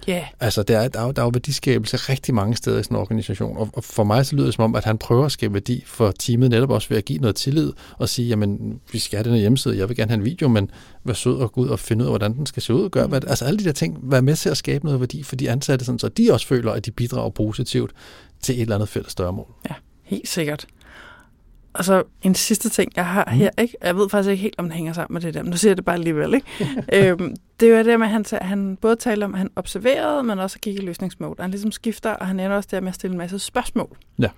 Ja, 0.08 0.14
yeah. 0.14 0.26
Altså, 0.39 0.64
der 0.64 0.80
er, 0.80 0.88
der 0.88 0.99
er, 1.02 1.12
der 1.12 1.22
er 1.22 1.26
jo 1.26 1.30
værdiskabelse 1.34 1.97
rigtig 1.97 2.34
mange 2.34 2.56
steder 2.56 2.80
i 2.80 2.84
sådan 2.84 2.97
en 2.97 3.02
organisation, 3.02 3.58
og, 3.58 3.70
og 3.74 3.84
for 3.84 4.04
mig 4.04 4.26
så 4.26 4.36
lyder 4.36 4.45
det 4.45 4.54
som 4.54 4.64
om, 4.64 4.76
at 4.76 4.84
han 4.84 4.97
prøver 4.97 5.26
at 5.26 5.32
skabe 5.32 5.54
værdi 5.54 5.84
for 5.86 6.12
teamet 6.12 6.49
netop 6.49 6.70
også 6.70 6.89
ved 6.89 6.97
at 6.97 7.06
give 7.06 7.20
noget 7.20 7.36
tillid 7.36 7.74
og 7.97 8.10
sige, 8.10 8.28
jamen, 8.28 8.80
vi 8.91 8.99
skal 8.99 9.18
have 9.18 9.24
den 9.24 9.34
her 9.34 9.39
hjemmeside, 9.39 9.78
jeg 9.78 9.89
vil 9.89 9.97
gerne 9.97 10.12
have 10.12 10.20
en 10.20 10.26
video, 10.26 10.47
men 10.47 10.72
vær 11.04 11.14
sød 11.14 11.36
og 11.38 11.52
gå 11.52 11.62
ud 11.62 11.68
og 11.68 11.80
finde 11.80 12.04
ud 12.04 12.08
af, 12.08 12.12
hvordan 12.12 12.34
den 12.34 12.45
skal 12.45 12.64
se 12.64 12.74
ud 12.74 12.84
og 12.84 12.91
gøre, 12.91 13.08
hvad, 13.08 13.24
altså 13.28 13.45
alle 13.45 13.60
de 13.60 13.64
der 13.64 13.72
ting, 13.72 13.97
vær 14.02 14.22
med 14.22 14.36
til 14.36 14.49
at 14.49 14.58
skabe 14.58 14.86
noget 14.86 14.99
værdi 14.99 15.24
for 15.24 15.36
de 15.36 15.49
ansatte, 15.49 15.86
sådan, 15.86 15.99
så 15.99 16.10
de 16.10 16.34
også 16.34 16.47
føler, 16.47 16.72
at 16.72 16.86
de 16.86 16.91
bidrager 16.91 17.30
positivt 17.30 17.91
til 18.41 18.56
et 18.56 18.62
eller 18.62 18.76
andet 18.76 18.89
fælles 18.89 19.12
større 19.12 19.34
mål. 19.34 19.47
helt 20.04 20.28
sikkert. 20.28 20.66
Og 21.74 21.86
så 21.86 22.03
en 22.22 22.36
sidste 22.36 22.69
ting, 22.69 22.91
jeg 22.95 23.05
har 23.05 23.26
Mm. 23.28 23.38
her, 23.38 23.49
ikke? 23.57 23.76
jeg 23.84 23.95
ved 23.95 24.09
faktisk 24.09 24.32
ikke 24.32 24.41
helt, 24.41 24.55
om 24.57 24.65
den 24.65 24.72
hænger 24.72 24.93
sammen 24.93 25.13
med 25.13 25.22
det 25.22 25.34
der, 25.34 25.43
men 25.43 25.49
nu 25.49 25.57
siger 25.57 25.69
jeg 25.69 25.78
det 25.78 25.86
bare 25.86 25.95
alligevel. 25.95 26.34
Ikke? 26.34 26.47
øhm, 27.09 27.36
det 27.59 27.74
er 27.74 27.78
jo 27.78 27.86
det 27.86 27.99
med, 27.99 28.07
at 28.07 28.13
han, 28.13 28.26
han 28.41 28.78
både 28.82 28.95
taler 28.95 29.26
om, 29.26 29.34
at 29.34 29.38
han 29.38 29.49
observerede, 29.55 30.24
men 30.24 30.39
også 30.39 30.59
gik 30.59 30.76
i 30.76 30.82
løsningsmode. 30.82 31.36
Han 31.39 31.51
ligesom 31.51 31.72
skifter, 31.72 32.11
og 32.11 32.28
han 32.28 32.39
ender 32.39 32.55
også 32.57 32.69
der 32.72 32.80
med 32.82 32.88
at 32.88 32.95
stille 32.95 33.11
en 33.11 33.17
masse 33.17 33.39
spørgsmål. 33.39 33.97
Ja. 34.19 34.30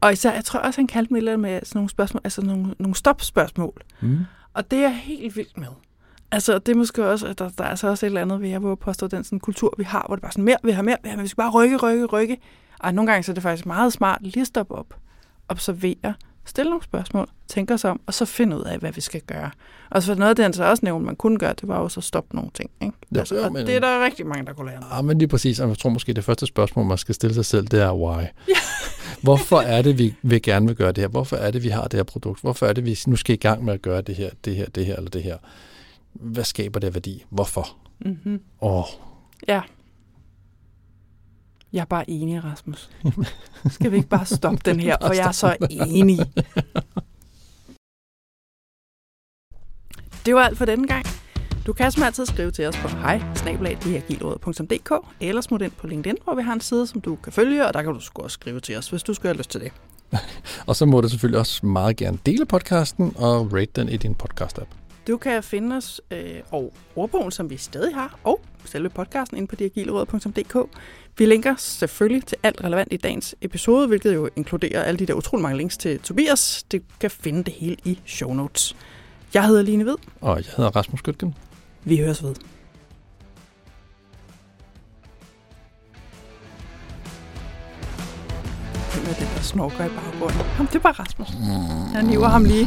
Og 0.00 0.12
især, 0.12 0.32
jeg 0.32 0.44
tror 0.44 0.60
også, 0.60 0.80
han 0.80 0.86
kaldte 0.86 1.12
mig 1.12 1.22
lidt 1.22 1.40
med 1.40 1.60
sådan 1.64 1.78
nogle 1.78 1.90
spørgsmål, 1.90 2.20
altså 2.24 2.42
nogle, 2.42 2.74
nogle 2.78 2.94
stopspørgsmål. 2.94 3.82
Mm. 4.00 4.18
Og 4.54 4.70
det 4.70 4.78
er 4.78 4.82
jeg 4.82 4.96
helt 4.96 5.36
vildt 5.36 5.58
med. 5.58 5.68
Altså, 6.32 6.58
det 6.58 6.72
er 6.72 6.76
måske 6.76 7.08
også, 7.08 7.26
at 7.26 7.38
der, 7.38 7.48
der 7.48 7.64
er 7.64 7.74
så 7.74 7.88
også 7.88 8.06
et 8.06 8.08
eller 8.08 8.20
andet 8.20 8.40
ved, 8.40 8.48
jeg 8.48 8.62
vil 8.62 8.76
påstå, 8.76 9.06
den 9.06 9.24
sådan 9.24 9.40
kultur, 9.40 9.74
vi 9.78 9.84
har, 9.84 10.04
hvor 10.06 10.16
det 10.16 10.22
bare 10.22 10.28
er 10.28 10.32
sådan, 10.32 10.44
mere, 10.44 10.56
vi 10.64 10.70
har 10.70 10.82
mere, 10.82 10.96
vi, 11.02 11.08
har, 11.08 11.16
mere, 11.16 11.22
vi 11.22 11.28
skal 11.28 11.36
bare 11.36 11.50
rykke, 11.50 11.76
rykke, 11.76 12.06
rykke. 12.06 12.36
Og 12.80 12.94
nogle 12.94 13.10
gange 13.10 13.22
så 13.22 13.32
er 13.32 13.34
det 13.34 13.42
faktisk 13.42 13.66
meget 13.66 13.92
smart 13.92 14.18
lige 14.22 14.40
at 14.40 14.46
stoppe 14.46 14.74
op, 14.74 14.94
observere, 15.48 16.14
stille 16.44 16.70
nogle 16.70 16.84
spørgsmål, 16.84 17.28
tænke 17.48 17.74
os 17.74 17.84
om, 17.84 18.00
og 18.06 18.14
så 18.14 18.24
finde 18.24 18.56
ud 18.56 18.62
af, 18.62 18.78
hvad 18.78 18.92
vi 18.92 19.00
skal 19.00 19.20
gøre. 19.20 19.50
Og 19.90 20.02
så 20.02 20.14
noget 20.14 20.30
af 20.30 20.36
det, 20.36 20.42
han 20.44 20.52
så 20.52 20.64
også 20.64 20.80
nævnte, 20.84 21.06
man 21.06 21.16
kunne 21.16 21.38
gøre, 21.38 21.52
det 21.60 21.68
var 21.68 21.76
også 21.78 22.00
at 22.00 22.04
stoppe 22.04 22.36
nogle 22.36 22.50
ting. 22.54 22.70
Ikke? 22.82 22.94
Ja, 23.14 23.18
altså, 23.18 23.34
jo, 23.34 23.42
og 23.44 23.52
men- 23.52 23.66
det 23.66 23.76
er 23.76 23.80
der 23.80 24.04
rigtig 24.04 24.26
mange, 24.26 24.46
der 24.46 24.52
kunne 24.52 24.70
lære. 24.70 24.96
Ja, 24.96 25.02
men 25.02 25.18
lige 25.18 25.28
præcis, 25.28 25.60
og 25.60 25.68
jeg 25.68 25.78
tror 25.78 25.90
måske, 25.90 26.12
det 26.12 26.24
første 26.24 26.46
spørgsmål, 26.46 26.84
man 26.86 26.98
skal 26.98 27.14
stille 27.14 27.34
sig 27.34 27.44
selv, 27.44 27.66
det 27.66 27.80
er 27.82 27.92
why. 27.92 28.24
Hvorfor 29.22 29.60
er 29.60 29.82
det, 29.82 29.98
vi 29.98 30.14
vil 30.22 30.42
gerne 30.42 30.66
vil 30.66 30.76
gøre 30.76 30.92
det 30.92 30.98
her? 30.98 31.08
Hvorfor 31.08 31.36
er 31.36 31.50
det, 31.50 31.62
vi 31.62 31.68
har 31.68 31.82
det 31.82 31.94
her 31.98 32.02
produkt? 32.04 32.40
Hvorfor 32.40 32.66
er 32.66 32.72
det, 32.72 32.84
vi 32.84 32.98
nu 33.06 33.16
skal 33.16 33.32
i 33.34 33.36
gang 33.38 33.64
med 33.64 33.74
at 33.74 33.82
gøre 33.82 34.00
det 34.00 34.14
her, 34.14 34.30
det 34.44 34.56
her, 34.56 34.66
det 34.66 34.86
her 34.86 34.96
eller 34.96 35.10
det 35.10 35.22
her? 35.22 35.36
Hvad 36.12 36.44
skaber 36.44 36.80
det 36.80 36.94
værdi? 36.94 37.24
Hvorfor? 37.30 37.76
Mm-hmm. 38.00 38.40
Åh, 38.62 38.84
Ja. 39.48 39.60
Jeg 41.72 41.80
er 41.80 41.84
bare 41.84 42.10
enig, 42.10 42.44
Rasmus. 42.44 42.90
Skal 43.70 43.90
vi 43.90 43.96
ikke 43.96 44.08
bare 44.08 44.26
stoppe 44.26 44.58
den 44.64 44.80
her, 44.80 44.96
for 45.00 45.12
jeg 45.12 45.26
er 45.26 45.32
så 45.32 45.56
enig. 45.80 46.18
Det 50.26 50.34
var 50.34 50.40
alt 50.42 50.58
for 50.58 50.64
denne 50.64 50.86
gang. 50.86 51.06
Du 51.66 51.72
kan 51.72 51.92
som 51.92 52.02
altid 52.02 52.26
skrive 52.26 52.50
til 52.50 52.66
os 52.66 52.76
på 52.76 52.88
hej 52.88 53.22
eller 55.20 55.40
smut 55.40 55.62
ind 55.62 55.72
på 55.72 55.86
LinkedIn, 55.86 56.16
hvor 56.24 56.34
vi 56.34 56.42
har 56.42 56.52
en 56.52 56.60
side, 56.60 56.86
som 56.86 57.00
du 57.00 57.16
kan 57.16 57.32
følge, 57.32 57.66
og 57.66 57.74
der 57.74 57.82
kan 57.82 57.92
du 57.92 58.00
også 58.14 58.28
skrive 58.28 58.60
til 58.60 58.76
os, 58.76 58.88
hvis 58.88 59.02
du 59.02 59.14
skulle 59.14 59.28
have 59.28 59.38
lyst 59.38 59.50
til 59.50 59.60
det. 59.60 59.72
Og 60.66 60.76
så 60.76 60.86
må 60.86 61.00
du 61.00 61.08
selvfølgelig 61.08 61.38
også 61.38 61.66
meget 61.66 61.96
gerne 61.96 62.18
dele 62.26 62.46
podcasten 62.46 63.12
og 63.16 63.52
rate 63.52 63.70
den 63.76 63.88
i 63.88 63.96
din 63.96 64.16
podcast-app. 64.22 64.89
Du 65.10 65.16
kan 65.16 65.42
finde 65.42 65.76
os 65.76 66.00
øh, 66.10 66.40
og 66.50 66.72
ordbogen, 66.96 67.30
som 67.30 67.50
vi 67.50 67.56
stadig 67.56 67.94
har, 67.94 68.18
og 68.24 68.40
selve 68.64 68.88
podcasten 68.88 69.36
inde 69.36 69.48
på 69.48 69.56
diagileråd.dk. 69.56 70.56
Vi 71.18 71.26
linker 71.26 71.54
selvfølgelig 71.56 72.26
til 72.26 72.38
alt 72.42 72.64
relevant 72.64 72.92
i 72.92 72.96
dagens 72.96 73.34
episode, 73.40 73.86
hvilket 73.88 74.14
jo 74.14 74.28
inkluderer 74.36 74.82
alle 74.82 74.98
de 74.98 75.06
der 75.06 75.14
utrolig 75.14 75.42
mange 75.42 75.58
links 75.58 75.76
til 75.76 75.98
Tobias. 75.98 76.64
Du 76.72 76.78
kan 77.00 77.10
finde 77.10 77.44
det 77.44 77.52
hele 77.52 77.76
i 77.84 78.00
show 78.06 78.32
notes. 78.32 78.76
Jeg 79.34 79.46
hedder 79.46 79.62
Line 79.62 79.86
Ved. 79.86 79.96
Og 80.20 80.36
jeg 80.36 80.44
hedder 80.56 80.70
Rasmus 80.76 81.02
Gøtgen. 81.02 81.34
Vi 81.84 81.96
høres 81.96 82.22
ved. 82.22 82.34
Hvem 88.94 89.04
er 89.04 89.14
det, 89.18 89.28
der 89.36 89.42
snorker 89.42 89.84
i 89.84 89.88
baggrunden? 89.88 90.40
Jamen, 90.56 90.66
det 90.66 90.74
er 90.74 90.78
bare 90.78 90.92
Rasmus. 90.92 91.28
Han 91.94 92.06
hiver 92.06 92.28
ham 92.28 92.44
lige. 92.44 92.66